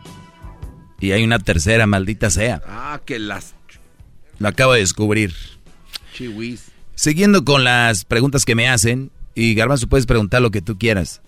Y 1.01 1.11
hay 1.11 1.23
una 1.23 1.39
tercera, 1.39 1.85
maldita 1.87 2.29
sea. 2.29 2.61
Ah, 2.67 3.01
que 3.05 3.19
las 3.19 3.53
Lo 4.39 4.47
acabo 4.47 4.73
de 4.73 4.79
descubrir. 4.81 5.33
chihuis. 6.13 6.65
Siguiendo 6.95 7.43
con 7.43 7.63
las 7.63 8.05
preguntas 8.05 8.45
que 8.45 8.53
me 8.55 8.69
hacen, 8.69 9.11
y 9.33 9.55
Garbanzo 9.55 9.87
puedes 9.87 10.05
preguntar 10.05 10.41
lo 10.41 10.51
que 10.51 10.61
tú 10.61 10.77
quieras. 10.77 11.21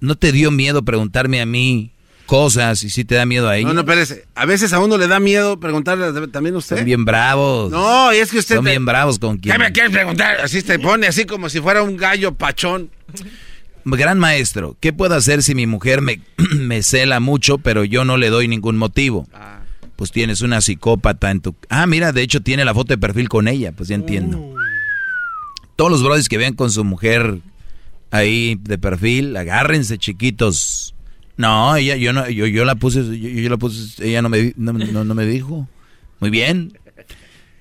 ¿No 0.00 0.14
te 0.16 0.30
dio 0.32 0.50
miedo 0.50 0.84
preguntarme 0.84 1.40
a 1.40 1.46
mí 1.46 1.92
cosas 2.26 2.82
y 2.82 2.90
si 2.90 3.04
te 3.06 3.14
da 3.14 3.24
miedo 3.24 3.48
a 3.48 3.56
ella? 3.56 3.68
No, 3.68 3.72
no, 3.74 3.80
espérese. 3.80 4.26
A 4.34 4.44
veces 4.44 4.72
a 4.74 4.80
uno 4.80 4.98
le 4.98 5.08
da 5.08 5.18
miedo 5.20 5.58
preguntarle 5.58 6.28
también 6.28 6.54
a 6.56 6.58
usted. 6.58 6.76
Son 6.76 6.84
bien 6.84 7.04
bravos. 7.06 7.70
No, 7.70 8.12
y 8.12 8.16
es 8.18 8.30
que 8.30 8.38
usted... 8.40 8.56
Son 8.56 8.64
te- 8.64 8.72
bien 8.72 8.84
bravos 8.84 9.18
con 9.18 9.38
quien. 9.38 9.54
¿Qué 9.54 9.58
me 9.58 9.72
quieres 9.72 9.92
preguntar? 9.92 10.40
Así 10.42 10.62
te 10.62 10.78
pone, 10.78 11.06
así 11.06 11.24
como 11.24 11.48
si 11.48 11.60
fuera 11.60 11.82
un 11.82 11.96
gallo 11.96 12.34
pachón. 12.34 12.90
Gran 13.94 14.18
maestro, 14.18 14.76
¿qué 14.80 14.92
puedo 14.92 15.14
hacer 15.14 15.42
si 15.42 15.54
mi 15.54 15.66
mujer 15.66 16.02
me, 16.02 16.20
me 16.58 16.82
cela 16.82 17.20
mucho, 17.20 17.58
pero 17.58 17.84
yo 17.84 18.04
no 18.04 18.16
le 18.16 18.30
doy 18.30 18.48
ningún 18.48 18.76
motivo? 18.76 19.28
Pues 19.94 20.10
tienes 20.12 20.42
una 20.42 20.60
psicópata 20.60 21.30
en 21.30 21.40
tu... 21.40 21.54
Ah, 21.70 21.86
mira, 21.86 22.12
de 22.12 22.20
hecho 22.22 22.40
tiene 22.42 22.64
la 22.64 22.74
foto 22.74 22.88
de 22.88 22.98
perfil 22.98 23.28
con 23.28 23.48
ella, 23.48 23.72
pues 23.72 23.88
ya 23.88 23.94
entiendo. 23.94 24.54
Todos 25.76 25.90
los 25.90 26.02
brothers 26.02 26.28
que 26.28 26.36
vean 26.36 26.54
con 26.54 26.70
su 26.70 26.84
mujer 26.84 27.38
ahí 28.10 28.56
de 28.60 28.76
perfil, 28.76 29.36
agárrense 29.36 29.96
chiquitos. 29.98 30.94
No, 31.38 31.76
ella, 31.76 31.96
yo 31.96 32.12
no, 32.12 32.28
yo, 32.28 32.46
yo 32.46 32.64
la 32.64 32.74
puse, 32.74 33.04
yo, 33.18 33.28
yo 33.28 33.48
la 33.48 33.56
puse, 33.56 34.06
ella 34.06 34.20
no 34.20 34.28
me, 34.28 34.52
no, 34.56 34.72
no- 34.72 35.04
no 35.04 35.14
me 35.14 35.24
dijo. 35.26 35.68
Muy 36.20 36.30
bien. 36.30 36.76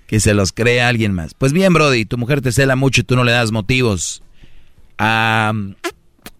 Que 0.07 0.19
se 0.19 0.33
los 0.33 0.51
crea 0.53 0.87
alguien 0.89 1.13
más. 1.13 1.33
Pues 1.35 1.53
bien, 1.53 1.73
Brody, 1.73 2.05
tu 2.05 2.17
mujer 2.17 2.41
te 2.41 2.51
cela 2.51 2.75
mucho 2.75 3.01
y 3.01 3.03
tú 3.03 3.15
no 3.15 3.23
le 3.23 3.31
das 3.31 3.51
motivos. 3.51 4.23
Ah, 4.97 5.51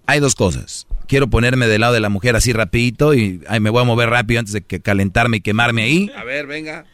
hay 0.08 0.20
dos 0.20 0.36
cosas. 0.36 0.88
Quiero 1.08 1.30
ponerme 1.30 1.68
del 1.68 1.82
lado 1.82 1.94
de 1.94 2.00
la 2.00 2.10
mujer 2.10 2.36
así 2.36 2.54
rapidito 2.54 3.14
y 3.14 3.42
ay, 3.48 3.60
me 3.60 3.70
voy 3.70 3.82
a 3.82 3.86
mover 3.86 4.10
rápido 4.10 4.40
antes 4.40 4.54
de 4.54 4.62
que 4.62 4.80
calentarme 4.80 5.38
y 5.38 5.42
quemarme 5.42 5.84
ahí. 5.84 6.12
A 6.16 6.24
ver, 6.24 6.48
venga. 6.48 6.86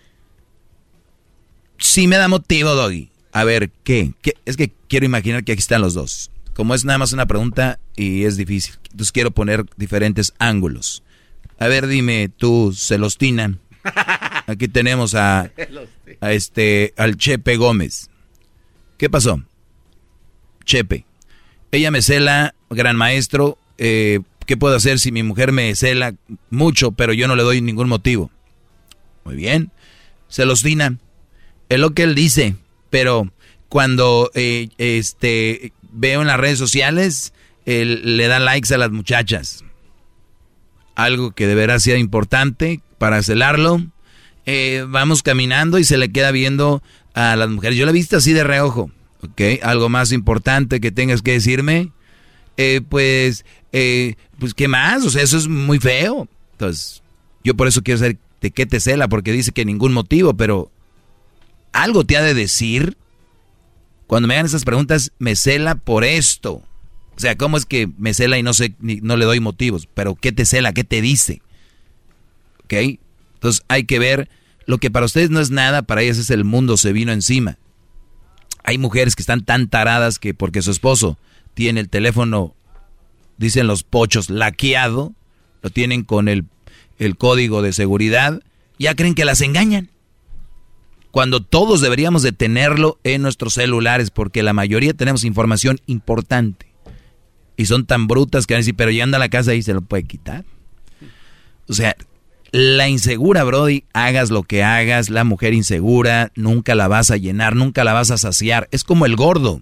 Sí 1.77 2.07
me 2.07 2.17
da 2.17 2.27
motivo, 2.27 2.75
Doggy. 2.75 3.09
A 3.31 3.43
ver, 3.43 3.71
¿qué? 3.83 4.13
¿Qué? 4.21 4.33
Es 4.45 4.57
que 4.57 4.71
quiero 4.87 5.05
imaginar 5.05 5.43
que 5.43 5.53
aquí 5.53 5.59
están 5.59 5.81
los 5.81 5.93
dos. 5.93 6.31
Como 6.53 6.75
es 6.75 6.83
nada 6.83 6.99
más 6.99 7.13
una 7.13 7.25
pregunta 7.25 7.79
y 7.95 8.25
es 8.25 8.37
difícil. 8.37 8.75
Entonces 8.91 9.11
quiero 9.11 9.31
poner 9.31 9.65
diferentes 9.77 10.33
ángulos. 10.37 11.03
A 11.57 11.67
ver, 11.67 11.87
dime 11.87 12.29
tú, 12.35 12.73
Celostina. 12.75 13.57
Aquí 14.47 14.67
tenemos 14.67 15.15
a, 15.15 15.51
a 16.19 16.31
este, 16.33 16.93
al 16.97 17.17
Chepe 17.17 17.55
Gómez. 17.55 18.09
¿Qué 18.97 19.09
pasó? 19.09 19.41
Chepe. 20.65 21.05
Ella 21.71 21.91
me 21.91 22.01
cela, 22.01 22.53
gran 22.69 22.95
maestro. 22.95 23.57
eh, 23.77 24.19
¿Qué 24.45 24.57
puedo 24.57 24.75
hacer 24.75 24.99
si 24.99 25.11
mi 25.11 25.23
mujer 25.23 25.51
me 25.51 25.73
cela 25.75 26.13
mucho, 26.49 26.91
pero 26.91 27.13
yo 27.13 27.27
no 27.27 27.35
le 27.35 27.43
doy 27.43 27.61
ningún 27.61 27.87
motivo? 27.87 28.31
Muy 29.23 29.35
bien. 29.35 29.71
Celostina. 30.29 30.97
Es 31.69 31.79
lo 31.79 31.91
que 31.91 32.03
él 32.03 32.15
dice, 32.15 32.55
pero 32.89 33.31
cuando 33.69 34.29
eh, 34.33 34.67
este 34.77 35.71
veo 35.93 36.21
en 36.21 36.27
las 36.27 36.39
redes 36.39 36.59
sociales, 36.59 37.33
le 37.65 38.27
da 38.27 38.39
likes 38.39 38.73
a 38.73 38.77
las 38.77 38.91
muchachas. 38.91 39.63
Algo 40.95 41.31
que 41.31 41.47
deberá 41.47 41.79
ser 41.79 41.97
importante 41.97 42.81
para 42.97 43.23
celarlo. 43.23 43.81
Eh, 44.45 44.85
vamos 44.87 45.23
caminando 45.23 45.79
y 45.79 45.85
se 45.85 45.97
le 45.97 46.11
queda 46.11 46.31
viendo 46.31 46.83
a 47.13 47.35
las 47.35 47.49
mujeres. 47.49 47.77
Yo 47.77 47.85
la 47.85 47.91
he 47.91 47.93
visto 47.93 48.17
así 48.17 48.33
de 48.33 48.43
reojo. 48.43 48.91
¿Ok? 49.21 49.41
Algo 49.63 49.89
más 49.89 50.11
importante 50.11 50.79
que 50.79 50.91
tengas 50.91 51.21
que 51.21 51.33
decirme. 51.33 51.91
Eh, 52.57 52.81
pues, 52.87 53.45
eh, 53.71 54.15
pues, 54.39 54.53
¿qué 54.53 54.67
más? 54.67 55.05
O 55.05 55.09
sea, 55.09 55.21
eso 55.23 55.37
es 55.37 55.47
muy 55.47 55.79
feo. 55.79 56.27
Entonces, 56.53 57.01
yo 57.43 57.55
por 57.55 57.67
eso 57.67 57.81
quiero 57.81 57.99
saber 57.99 58.17
de 58.41 58.51
qué 58.51 58.65
te 58.65 58.79
cela, 58.79 59.07
porque 59.07 59.31
dice 59.31 59.51
que 59.51 59.65
ningún 59.65 59.93
motivo, 59.93 60.33
pero 60.35 60.71
algo 61.71 62.03
te 62.03 62.17
ha 62.17 62.21
de 62.21 62.33
decir. 62.33 62.97
Cuando 64.07 64.27
me 64.27 64.33
hagan 64.33 64.45
esas 64.47 64.65
preguntas, 64.65 65.11
me 65.19 65.35
cela 65.35 65.75
por 65.75 66.03
esto. 66.03 66.53
O 67.15 67.19
sea, 67.21 67.37
¿cómo 67.37 67.55
es 67.55 67.65
que 67.65 67.87
me 67.97 68.13
cela 68.13 68.37
y 68.37 68.43
no 68.43 68.53
sé, 68.53 68.75
ni- 68.79 68.99
no 69.01 69.15
le 69.15 69.25
doy 69.25 69.39
motivos? 69.39 69.87
Pero 69.93 70.15
¿qué 70.15 70.31
te 70.31 70.45
cela? 70.45 70.73
¿Qué 70.73 70.83
te 70.83 71.01
dice? 71.01 71.41
¿Ok? 72.65 72.73
Entonces 73.35 73.63
hay 73.67 73.85
que 73.85 73.99
ver, 73.99 74.29
lo 74.65 74.79
que 74.79 74.91
para 74.91 75.05
ustedes 75.05 75.29
no 75.29 75.39
es 75.39 75.49
nada, 75.49 75.83
para 75.83 76.01
ellas 76.01 76.17
es 76.17 76.29
el 76.29 76.43
mundo 76.43 76.77
se 76.77 76.91
vino 76.93 77.11
encima. 77.11 77.57
Hay 78.63 78.77
mujeres 78.77 79.15
que 79.15 79.23
están 79.23 79.43
tan 79.43 79.67
taradas 79.67 80.19
que 80.19 80.33
porque 80.33 80.61
su 80.61 80.71
esposo 80.71 81.17
tiene 81.53 81.79
el 81.79 81.89
teléfono, 81.89 82.55
dicen 83.37 83.67
los 83.67 83.83
pochos, 83.83 84.29
laqueado, 84.29 85.13
lo 85.61 85.69
tienen 85.69 86.03
con 86.03 86.27
el, 86.27 86.45
el 86.99 87.17
código 87.17 87.61
de 87.61 87.73
seguridad, 87.73 88.41
ya 88.79 88.95
creen 88.95 89.15
que 89.15 89.25
las 89.25 89.41
engañan 89.41 89.89
cuando 91.11 91.41
todos 91.41 91.81
deberíamos 91.81 92.23
de 92.23 92.31
tenerlo 92.31 92.97
en 93.03 93.21
nuestros 93.21 93.53
celulares, 93.55 94.09
porque 94.09 94.43
la 94.43 94.53
mayoría 94.53 94.93
tenemos 94.93 95.25
información 95.25 95.79
importante. 95.85 96.67
Y 97.57 97.65
son 97.65 97.85
tan 97.85 98.07
brutas 98.07 98.47
que 98.47 98.53
van 98.53 98.59
a 98.59 98.61
decir, 98.61 98.75
pero 98.75 98.91
llegando 98.91 99.17
a 99.17 99.19
la 99.19 99.29
casa 99.29 99.53
y 99.53 99.61
se 99.61 99.73
lo 99.73 99.81
puede 99.81 100.05
quitar. 100.05 100.45
O 101.67 101.73
sea, 101.73 101.95
la 102.51 102.89
insegura, 102.89 103.43
Brody, 103.43 103.85
hagas 103.93 104.29
lo 104.29 104.43
que 104.43 104.63
hagas, 104.63 105.09
la 105.09 105.23
mujer 105.23 105.53
insegura, 105.53 106.31
nunca 106.35 106.75
la 106.75 106.87
vas 106.87 107.09
a 107.11 107.17
llenar, 107.17 107.55
nunca 107.55 107.83
la 107.83 107.93
vas 107.93 108.11
a 108.11 108.17
saciar. 108.17 108.67
Es 108.71 108.83
como 108.83 109.05
el 109.05 109.15
gordo, 109.15 109.61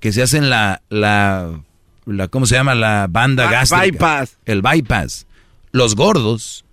que 0.00 0.12
se 0.12 0.22
hacen 0.22 0.50
la, 0.50 0.82
la, 0.90 1.60
la 2.04 2.28
¿cómo 2.28 2.46
se 2.46 2.54
llama? 2.56 2.74
La 2.74 3.06
banda 3.08 3.46
Ba- 3.46 3.50
gástrica. 3.52 3.82
bypass. 3.84 4.38
El 4.44 4.62
bypass. 4.62 5.26
Los 5.72 5.94
gordos, 5.96 6.64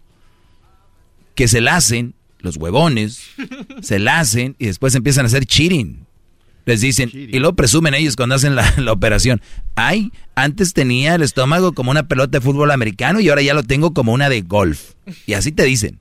que 1.33 1.47
se 1.47 1.61
la 1.61 1.77
hacen, 1.77 2.13
los 2.39 2.57
huevones, 2.57 3.21
se 3.81 3.99
la 3.99 4.19
hacen 4.19 4.55
y 4.59 4.65
después 4.67 4.95
empiezan 4.95 5.25
a 5.25 5.27
hacer 5.27 5.45
cheating. 5.45 6.05
Les 6.65 6.81
dicen, 6.81 7.11
y 7.13 7.37
lo 7.39 7.55
presumen 7.55 7.93
ellos 7.93 8.15
cuando 8.15 8.35
hacen 8.35 8.55
la, 8.55 8.73
la 8.77 8.91
operación. 8.91 9.41
Ay, 9.75 10.11
antes 10.33 10.73
tenía 10.73 11.15
el 11.15 11.21
estómago 11.21 11.73
como 11.73 11.91
una 11.91 12.07
pelota 12.07 12.39
de 12.39 12.41
fútbol 12.41 12.71
americano 12.71 13.19
y 13.19 13.29
ahora 13.29 13.43
ya 13.43 13.53
lo 13.53 13.63
tengo 13.63 13.93
como 13.93 14.13
una 14.13 14.29
de 14.29 14.41
golf. 14.41 14.93
Y 15.27 15.33
así 15.33 15.51
te 15.51 15.63
dicen. 15.63 15.99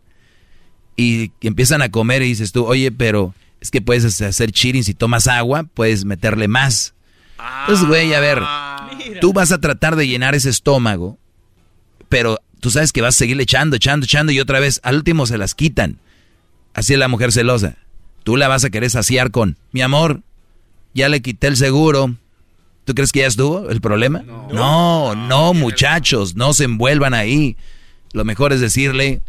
Y 0.97 1.33
empiezan 1.41 1.83
a 1.83 1.91
comer 1.91 2.23
y 2.23 2.29
dices 2.29 2.53
tú, 2.53 2.65
oye, 2.65 2.93
pero 2.93 3.35
es 3.61 3.71
que 3.71 3.81
puedes 3.81 4.21
hacer 4.21 4.53
cheating 4.53 4.85
si 4.85 4.95
tomas 4.95 5.27
agua, 5.27 5.65
puedes 5.65 6.05
meterle 6.05 6.49
más. 6.49 6.95
Entonces, 7.61 7.87
güey, 7.87 8.15
a 8.15 8.21
ver, 8.21 8.43
tú 9.21 9.33
vas 9.33 9.53
a 9.53 9.61
tratar 9.61 9.97
de 9.97 10.07
llenar 10.07 10.35
ese 10.35 10.51
estómago, 10.51 11.19
pero 12.09 12.39
tú 12.61 12.71
sabes 12.71 12.93
que 12.93 13.03
vas 13.03 13.17
a 13.17 13.19
seguirle 13.19 13.43
echando, 13.43 13.77
echando, 13.77 14.05
echando 14.05 14.33
y 14.33 14.41
otra 14.41 14.61
vez, 14.61 14.81
al 14.83 14.97
último 14.97 15.27
se 15.27 15.39
las 15.39 15.55
quitan. 15.55 15.99
Así 16.75 16.93
es 16.93 16.99
la 16.99 17.09
mujer 17.09 17.33
celosa. 17.33 17.77
Tú 18.23 18.37
la 18.37 18.49
vas 18.49 18.65
a 18.65 18.71
querer 18.71 18.91
saciar 18.91 19.31
con, 19.31 19.57
mi 19.73 19.83
amor, 19.83 20.23
ya 20.95 21.09
le 21.09 21.21
quité 21.21 21.49
el 21.49 21.57
seguro. 21.57 22.15
¿Tú 22.85 22.95
crees 22.95 23.13
que 23.13 23.21
ya 23.21 23.27
estuvo 23.27 23.69
el 23.71 23.81
problema? 23.81 24.23
No, 24.53 25.15
no, 25.15 25.55
muchachos, 25.55 26.37
no 26.37 26.53
se 26.53 26.65
envuelvan 26.65 27.15
ahí. 27.15 27.57
Lo 28.13 28.25
mejor 28.25 28.53
es 28.53 28.61
decirle, 28.61 29.21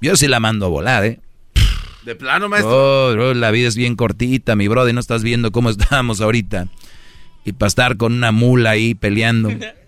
yo 0.00 0.16
sí 0.16 0.28
la 0.28 0.40
mando 0.40 0.66
a 0.66 0.68
volar, 0.68 1.04
¿eh? 1.04 1.20
De 2.04 2.14
plano, 2.14 2.48
maestro. 2.48 3.08
Oh, 3.08 3.12
bro, 3.12 3.34
la 3.34 3.50
vida 3.50 3.66
es 3.66 3.76
bien 3.76 3.96
cortita, 3.96 4.54
mi 4.54 4.68
brother, 4.68 4.94
no 4.94 5.00
estás 5.00 5.24
viendo 5.24 5.50
cómo 5.50 5.70
estamos 5.70 6.20
ahorita. 6.20 6.68
Y 7.44 7.52
para 7.52 7.68
estar 7.68 7.96
con 7.96 8.12
una 8.12 8.30
mula 8.30 8.70
ahí 8.70 8.94
peleando. 8.94 9.50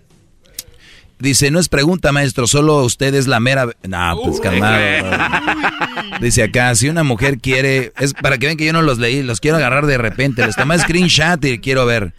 Dice, 1.19 1.51
no 1.51 1.59
es 1.59 1.67
pregunta, 1.67 2.13
maestro, 2.13 2.47
solo 2.47 2.83
usted 2.83 3.13
es 3.13 3.27
la 3.27 3.41
mera... 3.41 3.67
No, 3.85 4.19
pues 4.23 4.39
calmado. 4.39 4.79
Dice 6.21 6.43
acá, 6.43 6.73
si 6.75 6.87
una 6.87 7.03
mujer 7.03 7.39
quiere... 7.39 7.91
Es 7.99 8.13
para 8.13 8.37
que 8.37 8.45
vean 8.45 8.57
que 8.57 8.65
yo 8.65 8.71
no 8.71 8.81
los 8.81 8.99
leí, 8.99 9.21
los 9.21 9.41
quiero 9.41 9.57
agarrar 9.57 9.85
de 9.85 9.97
repente. 9.97 10.45
Les 10.45 10.55
tomé 10.55 10.79
screenshot 10.79 11.43
y 11.43 11.59
quiero 11.59 11.85
ver. 11.85 12.13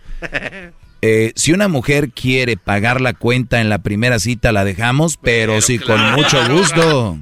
Eh, 1.03 1.33
si 1.35 1.53
una 1.53 1.69
mujer 1.69 2.11
quiere 2.11 2.59
pagar 2.59 3.01
la 3.01 3.15
cuenta 3.15 3.63
en 3.63 3.71
la 3.71 3.79
primera 3.79 4.19
cita, 4.19 4.53
la 4.53 4.67
dejamos, 4.67 5.17
pero, 5.17 5.63
sí, 5.63 5.79
con 5.79 5.99
mucho 6.13 6.47
gusto. 6.51 7.19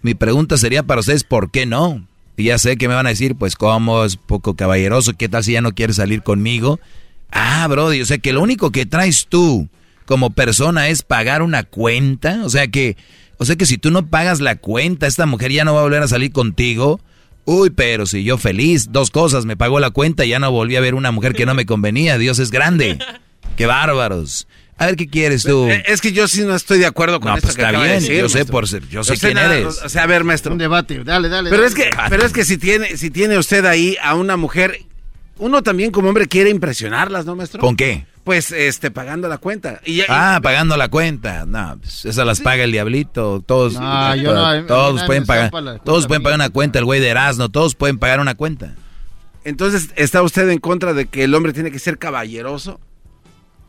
Mi 0.00 0.14
pregunta 0.14 0.56
sería 0.56 0.82
para 0.82 1.00
ustedes, 1.00 1.22
¿por 1.22 1.50
qué 1.50 1.66
no? 1.66 2.06
Y 2.38 2.44
ya 2.44 2.56
sé 2.56 2.78
que 2.78 2.88
me 2.88 2.94
van 2.94 3.04
a 3.04 3.10
decir, 3.10 3.34
pues 3.34 3.56
cómo, 3.56 4.04
es 4.04 4.16
poco 4.16 4.56
caballeroso, 4.56 5.12
¿qué 5.12 5.28
tal 5.28 5.44
si 5.44 5.52
ya 5.52 5.60
no 5.60 5.72
quieres 5.72 5.96
salir 5.96 6.22
conmigo? 6.22 6.80
Ah, 7.30 7.66
Brody, 7.68 8.00
o 8.00 8.06
sea 8.06 8.16
que 8.16 8.32
lo 8.32 8.40
único 8.40 8.70
que 8.70 8.86
traes 8.86 9.26
tú 9.28 9.68
como 10.06 10.30
persona 10.30 10.88
es 10.88 11.02
pagar 11.02 11.42
una 11.42 11.64
cuenta, 11.64 12.40
o 12.44 12.48
sea 12.50 12.68
que, 12.68 12.96
o 13.38 13.44
sea 13.44 13.56
que 13.56 13.66
si 13.66 13.76
tú 13.78 13.90
no 13.90 14.06
pagas 14.08 14.40
la 14.40 14.56
cuenta, 14.56 15.06
esta 15.06 15.26
mujer 15.26 15.52
ya 15.52 15.64
no 15.64 15.74
va 15.74 15.80
a 15.80 15.84
volver 15.84 16.02
a 16.02 16.08
salir 16.08 16.32
contigo. 16.32 17.00
Uy, 17.44 17.70
pero 17.70 18.06
si 18.06 18.24
yo 18.24 18.38
feliz, 18.38 18.88
dos 18.90 19.10
cosas, 19.10 19.44
me 19.44 19.56
pagó 19.56 19.78
la 19.78 19.90
cuenta 19.90 20.24
y 20.24 20.30
ya 20.30 20.38
no 20.40 20.50
volví 20.50 20.74
a 20.76 20.80
ver 20.80 20.94
una 20.96 21.12
mujer 21.12 21.32
que 21.34 21.46
no 21.46 21.54
me 21.54 21.64
convenía, 21.66 22.18
Dios 22.18 22.38
es 22.40 22.50
grande. 22.50 22.98
Qué 23.56 23.66
bárbaros. 23.66 24.48
A 24.78 24.86
ver 24.86 24.96
qué 24.96 25.06
quieres 25.08 25.44
tú. 25.44 25.68
Eh, 25.70 25.82
Es 25.86 26.00
que 26.02 26.12
yo 26.12 26.28
sí 26.28 26.42
no 26.42 26.54
estoy 26.54 26.78
de 26.80 26.86
acuerdo 26.86 27.18
con 27.20 27.30
No, 27.30 27.36
esto 27.36 27.46
pues 27.46 27.56
que 27.56 27.62
está 27.62 27.68
acaba 27.70 27.84
de 27.84 27.90
bien, 27.92 28.00
decir, 28.02 28.18
yo 28.20 28.28
sé 28.28 28.38
maestro. 28.38 28.52
por 28.52 28.68
ser- 28.68 28.88
yo 28.88 29.04
sé 29.04 29.16
quién 29.16 29.34
nada, 29.34 29.56
eres. 29.56 29.80
O 29.82 29.88
sea, 29.88 30.02
a 30.02 30.06
ver, 30.06 30.24
maestro. 30.24 30.52
Un 30.52 30.58
debate, 30.58 31.02
dale, 31.04 31.28
dale. 31.30 31.48
Pero 31.48 31.62
dale. 31.62 31.68
es 31.68 31.74
que, 31.74 31.90
pero 32.10 32.26
es 32.26 32.32
que 32.32 32.44
si 32.44 32.58
tiene, 32.58 32.96
si 32.98 33.10
tiene 33.10 33.38
usted 33.38 33.64
ahí 33.64 33.96
a 34.02 34.14
una 34.16 34.36
mujer, 34.36 34.80
uno 35.38 35.62
también 35.62 35.90
como 35.90 36.08
hombre 36.08 36.26
quiere 36.26 36.50
impresionarlas, 36.50 37.24
¿no, 37.26 37.36
maestro? 37.36 37.60
¿Con 37.60 37.76
qué? 37.76 38.06
Pues, 38.24 38.50
este, 38.50 38.90
pagando 38.90 39.28
la 39.28 39.38
cuenta. 39.38 39.80
Y 39.84 40.02
Ah, 40.08 40.40
pagando 40.42 40.76
la 40.76 40.88
cuenta. 40.88 41.46
No, 41.46 41.78
pues, 41.80 42.04
esas 42.04 42.26
las 42.26 42.40
paga 42.40 42.64
el 42.64 42.72
diablito. 42.72 43.40
Todos, 43.46 43.74
No, 43.74 44.16
yo 44.16 44.34
no, 44.34 44.62
mí 44.62 44.66
todos 44.66 45.04
pueden 45.04 45.24
pagar. 45.24 45.50
Todos 45.84 46.08
pueden 46.08 46.22
pagar 46.24 46.38
una 46.38 46.50
cuenta. 46.50 46.78
El 46.80 46.84
güey 46.84 47.00
de 47.00 47.08
Erasmo, 47.08 47.48
todos 47.50 47.76
pueden 47.76 47.98
pagar 47.98 48.18
una 48.18 48.34
cuenta. 48.34 48.74
Entonces, 49.44 49.90
¿está 49.94 50.22
usted 50.22 50.48
en 50.50 50.58
contra 50.58 50.92
de 50.92 51.06
que 51.06 51.22
el 51.22 51.34
hombre 51.34 51.52
tiene 51.52 51.70
que 51.70 51.78
ser 51.78 51.98
caballeroso? 51.98 52.80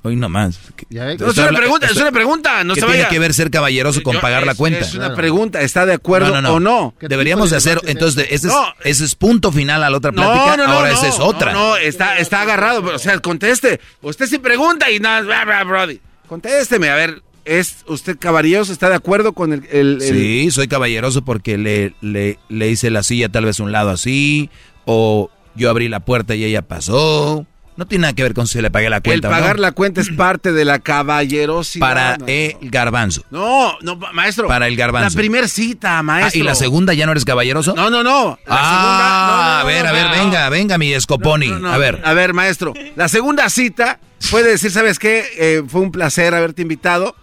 Hoy 0.08 0.16
nomás. 0.16 0.60
No, 0.90 1.04
es 1.10 1.38
una 1.38 1.50
pregunta, 1.58 1.88
es 1.88 1.98
una 1.98 2.12
pregunta. 2.12 2.64
No 2.64 2.74
¿Qué 2.74 2.80
se 2.82 2.86
tiene 2.88 3.02
vaya. 3.04 3.10
que 3.10 3.20
ver 3.20 3.34
ser 3.34 3.52
caballeroso 3.52 4.02
con 4.04 4.14
Yo- 4.16 4.22
pagar 4.22 4.46
la 4.46 4.56
cuenta? 4.56 4.80
Es 4.80 4.96
una 4.96 5.14
pregunta. 5.16 5.62
¿Está 5.62 5.86
de 5.86 5.94
acuerdo 5.94 6.30
No, 6.30 6.42
no, 6.42 6.42
no. 6.42 6.54
o 6.54 6.60
no? 6.60 6.94
Deberíamos 7.02 7.50
de 7.50 7.58
hacer, 7.58 7.82
entonces, 7.86 8.28
ese, 8.30 8.48
No. 8.48 8.68
es, 8.80 8.92
ese 8.98 9.06
es 9.06 9.16
punto 9.16 9.52
final 9.52 9.84
a 9.84 9.90
la 9.90 9.98
otra 9.98 10.12
plática. 10.12 10.56
No, 10.56 10.58
no, 10.58 10.68
no. 10.68 10.74
Ahora 10.74 10.90
no, 10.92 10.96
esa 10.96 11.08
es 11.08 11.20
otra. 11.20 11.52
No, 11.54 11.70
no, 11.72 11.78
está, 11.78 12.18
está 12.18 12.42
agarrado. 12.42 12.84
O 12.94 13.00
sea, 13.00 13.20
conteste. 13.20 13.80
Usted 14.02 14.28
sí 14.28 14.38
pregunta 14.40 14.90
y 14.92 15.00
nada, 15.00 15.22
bla, 15.22 15.44
bla, 15.46 15.64
brody. 15.64 16.00
Contésteme, 16.28 16.90
a 16.90 16.96
ver. 16.96 17.22
¿Es 17.46 17.78
usted 17.88 18.18
caballeroso? 18.20 18.74
¿Está 18.74 18.90
de 18.90 18.96
acuerdo 18.96 19.32
con 19.32 19.54
el...? 19.54 19.64
el- 19.72 20.02
el- 20.02 20.02
Sí, 20.02 20.52
soy 20.52 20.68
caballeroso 20.68 21.22
porque 21.24 21.58
le, 21.58 21.94
le, 22.02 22.40
le 22.50 22.70
hice 22.70 22.90
la 22.90 23.04
silla 23.04 23.30
tal 23.30 23.46
vez 23.46 23.62
un 23.62 23.72
lado 23.72 23.90
así, 23.90 24.50
o 24.84 25.30
yo 25.56 25.70
abrí 25.70 25.88
la 25.88 26.02
puerta 26.02 26.36
y 26.36 26.44
ella 26.44 26.62
pasó. 26.62 27.46
No 27.78 27.86
tiene 27.86 28.02
nada 28.04 28.14
que 28.14 28.24
ver 28.24 28.34
con 28.34 28.48
si 28.48 28.60
le 28.60 28.72
pagué 28.72 28.90
la 28.90 28.98
El 28.98 29.04
cuenta 29.04 29.30
no. 29.30 29.36
pagar 29.36 29.60
la 29.60 29.72
cuenta 29.72 30.02
es 30.02 30.10
parte 30.10 30.52
de 30.52 30.66
la 30.66 30.80
caballerosidad. 30.80 31.80
Para 31.88 32.18
no. 32.18 32.26
el 32.28 32.58
garbanzo. 32.62 33.24
No, 33.30 33.78
no, 33.82 33.96
maestro. 34.14 34.48
Para 34.48 34.68
el 34.68 34.76
garbanzo. 34.76 35.16
La 35.16 35.22
primera 35.22 35.48
cita, 35.48 36.00
Ah, 36.00 36.04
maestro. 36.04 36.40
¿Y 36.40 36.44
la 36.44 36.56
segunda 36.56 36.94
ya 36.96 37.06
no 37.06 37.12
eres 37.12 37.24
caballeroso? 37.24 37.76
No, 37.76 37.90
no, 37.92 38.02
no. 38.04 38.40
La 38.48 38.56
ah, 38.58 38.70
segunda. 38.70 39.28
no, 39.28 39.60
a 39.60 39.64
ver, 39.64 39.88
a 39.88 39.92
ver, 39.92 40.20
venga, 40.20 40.50
venga, 40.50 40.78
mi 40.80 40.92
escoponi. 40.92 41.52
A 41.66 41.78
ver. 41.78 42.02
A 42.04 42.14
ver, 42.14 42.34
maestro. 42.34 42.74
La 42.96 43.08
segunda 43.08 43.48
cita 43.50 44.00
puede 44.32 44.50
decir, 44.50 44.72
¿sabes 44.72 44.98
qué? 44.98 45.26
Eh, 45.38 45.64
fue 45.68 45.82
un 45.82 45.92
placer 45.92 46.34
haberte 46.34 46.64
invitado. 46.64 47.16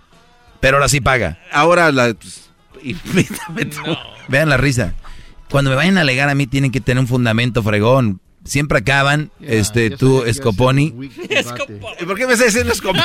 Pero 0.60 0.76
ahora 0.76 0.89
sí 0.89 1.00
paga. 1.00 1.39
Ahora 1.52 1.91
la. 1.91 2.15
pues, 2.15 2.49
invítame 2.83 3.65
tú. 3.66 3.81
Vean 4.28 4.49
la 4.49 4.57
risa. 4.57 4.94
Cuando 5.50 5.70
me 5.70 5.76
vayan 5.76 5.99
a 5.99 6.02
alegar 6.02 6.28
a 6.28 6.34
mí 6.34 6.47
tienen 6.47 6.70
que 6.70 6.81
tener 6.81 7.00
un 7.00 7.08
fundamento 7.08 7.62
fregón. 7.62 8.20
Siempre 8.44 8.78
acaban, 8.78 9.31
este, 9.40 9.90
tú, 9.90 10.23
Scoponi. 10.32 10.94
¿Y 12.00 12.05
por 12.05 12.16
qué 12.18 12.26
me 12.26 12.34
estás 12.34 12.48
diciendo 12.48 12.74
Scoponi? 12.74 13.02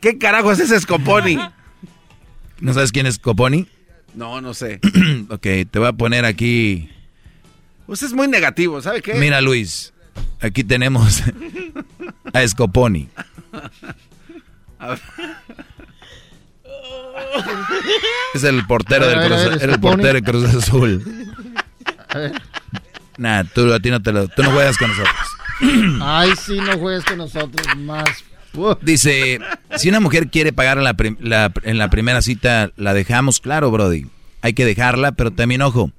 ¿Qué 0.00 0.16
carajo 0.16 0.52
es 0.52 0.60
ese 0.60 0.80
Scoponi? 0.80 1.38
¿No 2.60 2.72
sabes 2.72 2.90
quién 2.90 3.06
es 3.06 3.16
Scoponi? 3.16 3.66
No, 4.14 4.40
no 4.40 4.54
sé. 4.54 4.80
ok, 5.28 5.42
te 5.70 5.78
voy 5.78 5.88
a 5.88 5.92
poner 5.92 6.24
aquí. 6.24 6.88
Usted 7.86 8.06
es 8.06 8.12
muy 8.14 8.26
negativo, 8.28 8.80
¿sabe 8.80 9.02
qué? 9.02 9.14
Mira, 9.14 9.40
Luis, 9.42 9.92
aquí 10.40 10.64
tenemos 10.64 11.22
a 12.32 12.48
Scoponi. 12.48 13.08
Es 18.34 18.44
el 18.44 18.66
portero 18.66 19.04
A 19.04 19.08
del 19.08 19.18
ver, 19.18 19.32
a 19.32 19.36
Cruz, 19.44 19.60
ver, 19.60 19.70
el 19.70 19.80
portero 19.80 20.22
Cruz 20.22 20.54
Azul. 20.54 21.04
A 22.08 22.18
ver. 22.18 22.32
Nah, 23.18 23.44
tú 23.44 23.72
a 23.72 23.80
ti 23.80 23.90
no 23.90 24.02
te 24.02 24.12
lo, 24.12 24.28
tú 24.28 24.42
no 24.42 24.50
juegas 24.50 24.76
con 24.76 24.88
nosotros. 24.88 25.14
Ay, 26.02 26.30
sí, 26.44 26.56
no 26.58 26.78
juegues 26.78 27.04
con 27.04 27.18
nosotros 27.18 27.66
más. 27.78 28.24
Dice, 28.82 29.40
si 29.76 29.88
una 29.88 29.98
mujer 30.00 30.28
quiere 30.30 30.52
pagar 30.52 30.78
en 30.78 30.84
la, 30.84 30.94
la- 31.20 31.52
en 31.64 31.78
la 31.78 31.90
primera 31.90 32.22
cita, 32.22 32.70
la 32.76 32.94
dejamos, 32.94 33.40
claro, 33.40 33.70
Brody. 33.70 34.06
Hay 34.42 34.52
que 34.52 34.64
dejarla, 34.64 35.12
pero 35.12 35.32
también, 35.32 35.62
ojo, 35.62 35.90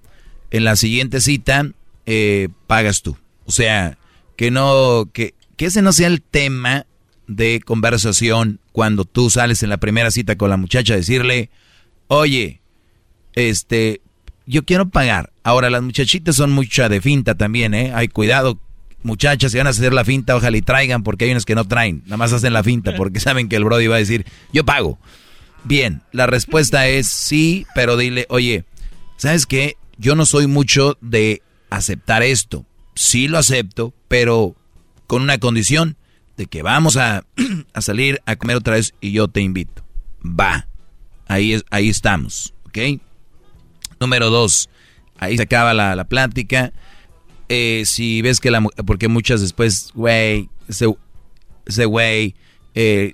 en 0.51 0.63
la 0.63 0.75
siguiente 0.75 1.19
cita 1.19 1.67
eh, 2.05 2.47
pagas 2.67 3.01
tú. 3.01 3.17
O 3.45 3.51
sea, 3.51 3.97
que 4.37 4.51
no, 4.51 5.09
que, 5.13 5.33
que 5.57 5.65
ese 5.65 5.81
no 5.81 5.91
sea 5.91 6.07
el 6.07 6.21
tema 6.21 6.85
de 7.27 7.59
conversación 7.65 8.59
cuando 8.71 9.03
tú 9.03 9.29
sales 9.29 9.63
en 9.63 9.69
la 9.69 9.77
primera 9.77 10.11
cita 10.11 10.35
con 10.37 10.49
la 10.49 10.57
muchacha, 10.57 10.95
decirle, 10.95 11.49
oye, 12.07 12.61
este, 13.33 14.01
yo 14.45 14.65
quiero 14.65 14.90
pagar. 14.90 15.32
Ahora, 15.43 15.69
las 15.69 15.82
muchachitas 15.82 16.35
son 16.35 16.51
mucha 16.51 16.90
de 16.90 17.01
finta 17.01 17.35
también, 17.35 17.74
¿eh? 17.74 17.91
Hay 17.93 18.07
cuidado, 18.07 18.59
muchachas, 19.03 19.51
si 19.51 19.57
van 19.57 19.67
a 19.67 19.72
hacer 19.72 19.93
la 19.93 20.06
finta, 20.06 20.35
ojalá 20.35 20.57
y 20.57 20.61
traigan, 20.61 21.03
porque 21.03 21.25
hay 21.25 21.32
unas 21.32 21.45
que 21.45 21.56
no 21.56 21.65
traen, 21.65 22.01
nada 22.06 22.17
más 22.17 22.33
hacen 22.33 22.53
la 22.53 22.64
finta, 22.64 22.93
porque 22.98 23.19
saben 23.19 23.49
que 23.49 23.56
el 23.56 23.64
Brody 23.64 23.88
va 23.88 23.95
a 23.95 23.99
decir, 23.99 24.25
yo 24.51 24.65
pago. 24.65 24.98
Bien, 25.64 26.03
la 26.11 26.27
respuesta 26.27 26.88
es 26.88 27.07
sí, 27.07 27.65
pero 27.74 27.98
dile, 27.98 28.27
oye, 28.30 28.65
¿sabes 29.17 29.45
qué? 29.45 29.77
Yo 29.98 30.15
no 30.15 30.25
soy 30.25 30.45
mucho 30.48 30.98
de 31.01 31.41
aceptar 31.69 32.22
esto. 32.22 32.65
Sí 32.93 33.27
lo 33.27 33.38
acepto, 33.38 33.93
pero 34.07 34.56
con 35.07 35.22
una 35.22 35.40
condición 35.40 35.98
de 36.38 36.45
que 36.45 36.61
vamos 36.61 36.98
a, 36.98 37.25
a 37.74 37.82
salir 37.82 38.22
a 38.25 38.35
comer 38.35 38.57
otra 38.57 38.75
vez 38.75 38.93
y 39.01 39.11
yo 39.11 39.27
te 39.27 39.41
invito. 39.41 39.83
Va. 40.24 40.67
Ahí, 41.27 41.53
es, 41.53 41.65
ahí 41.72 41.90
estamos, 41.90 42.53
¿ok? 42.65 42.77
Número 43.99 44.30
dos, 44.30 44.69
ahí 45.17 45.38
se 45.38 45.43
acaba 45.43 45.74
la, 45.74 45.95
la 45.95 46.06
plática. 46.06 46.74
Eh, 47.49 47.83
si 47.85 48.22
ves 48.22 48.40
que 48.40 48.51
la 48.51 48.61
porque 48.85 49.07
muchas 49.07 49.41
después, 49.41 49.91
güey, 49.93 50.49
ese 50.67 51.85
güey, 51.85 52.35
eh, 52.74 53.14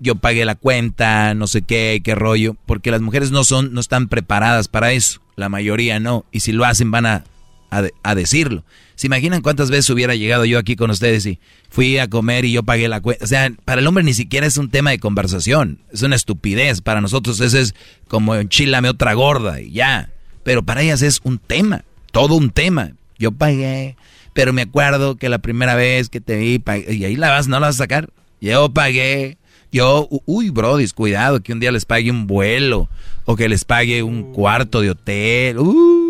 yo 0.00 0.14
pagué 0.14 0.44
la 0.44 0.54
cuenta, 0.54 1.34
no 1.34 1.46
sé 1.46 1.62
qué, 1.62 2.00
qué 2.02 2.14
rollo, 2.14 2.56
porque 2.66 2.90
las 2.90 3.00
mujeres 3.02 3.30
no 3.30 3.44
son, 3.44 3.74
no 3.74 3.80
están 3.80 4.08
preparadas 4.08 4.68
para 4.68 4.92
eso, 4.92 5.20
la 5.36 5.48
mayoría 5.48 6.00
no, 6.00 6.24
y 6.32 6.40
si 6.40 6.52
lo 6.52 6.64
hacen 6.64 6.90
van 6.90 7.06
a, 7.06 7.24
a 7.70 8.14
decirlo. 8.14 8.64
¿Se 8.98 9.06
imaginan 9.06 9.42
cuántas 9.42 9.70
veces 9.70 9.88
hubiera 9.90 10.16
llegado 10.16 10.44
yo 10.44 10.58
aquí 10.58 10.74
con 10.74 10.90
ustedes 10.90 11.24
y 11.24 11.38
fui 11.70 11.98
a 11.98 12.08
comer 12.10 12.44
y 12.44 12.50
yo 12.50 12.64
pagué 12.64 12.88
la 12.88 13.00
cuenta? 13.00 13.24
O 13.24 13.28
sea, 13.28 13.48
para 13.64 13.80
el 13.80 13.86
hombre 13.86 14.02
ni 14.02 14.12
siquiera 14.12 14.44
es 14.44 14.56
un 14.56 14.70
tema 14.70 14.90
de 14.90 14.98
conversación, 14.98 15.78
es 15.92 16.02
una 16.02 16.16
estupidez, 16.16 16.80
para 16.80 17.00
nosotros 17.00 17.38
ese 17.38 17.60
es 17.60 17.74
como 18.08 18.34
enchilame 18.34 18.88
otra 18.88 19.14
gorda 19.14 19.60
y 19.60 19.70
ya, 19.70 20.10
pero 20.42 20.64
para 20.64 20.82
ellas 20.82 21.02
es 21.02 21.20
un 21.22 21.38
tema, 21.38 21.84
todo 22.10 22.34
un 22.34 22.50
tema. 22.50 22.90
Yo 23.20 23.30
pagué, 23.30 23.94
Pero 24.32 24.52
me 24.52 24.62
acuerdo 24.62 25.14
que 25.14 25.28
la 25.28 25.38
primera 25.38 25.76
vez 25.76 26.08
que 26.08 26.20
te 26.20 26.36
vi, 26.36 26.58
pa- 26.58 26.78
y 26.78 27.04
ahí 27.04 27.14
la 27.14 27.30
vas, 27.30 27.46
no 27.46 27.60
la 27.60 27.68
vas 27.68 27.76
a 27.76 27.84
sacar. 27.84 28.10
Yo 28.40 28.68
pagué. 28.72 29.36
Yo, 29.70 30.08
uy, 30.26 30.50
brodis, 30.50 30.92
cuidado, 30.92 31.40
que 31.40 31.52
un 31.52 31.60
día 31.60 31.70
les 31.70 31.84
pague 31.84 32.10
un 32.10 32.26
vuelo 32.26 32.88
o 33.26 33.36
que 33.36 33.48
les 33.48 33.64
pague 33.64 34.02
un 34.02 34.32
cuarto 34.32 34.80
de 34.80 34.90
hotel. 34.90 35.58
Uh, 35.58 36.07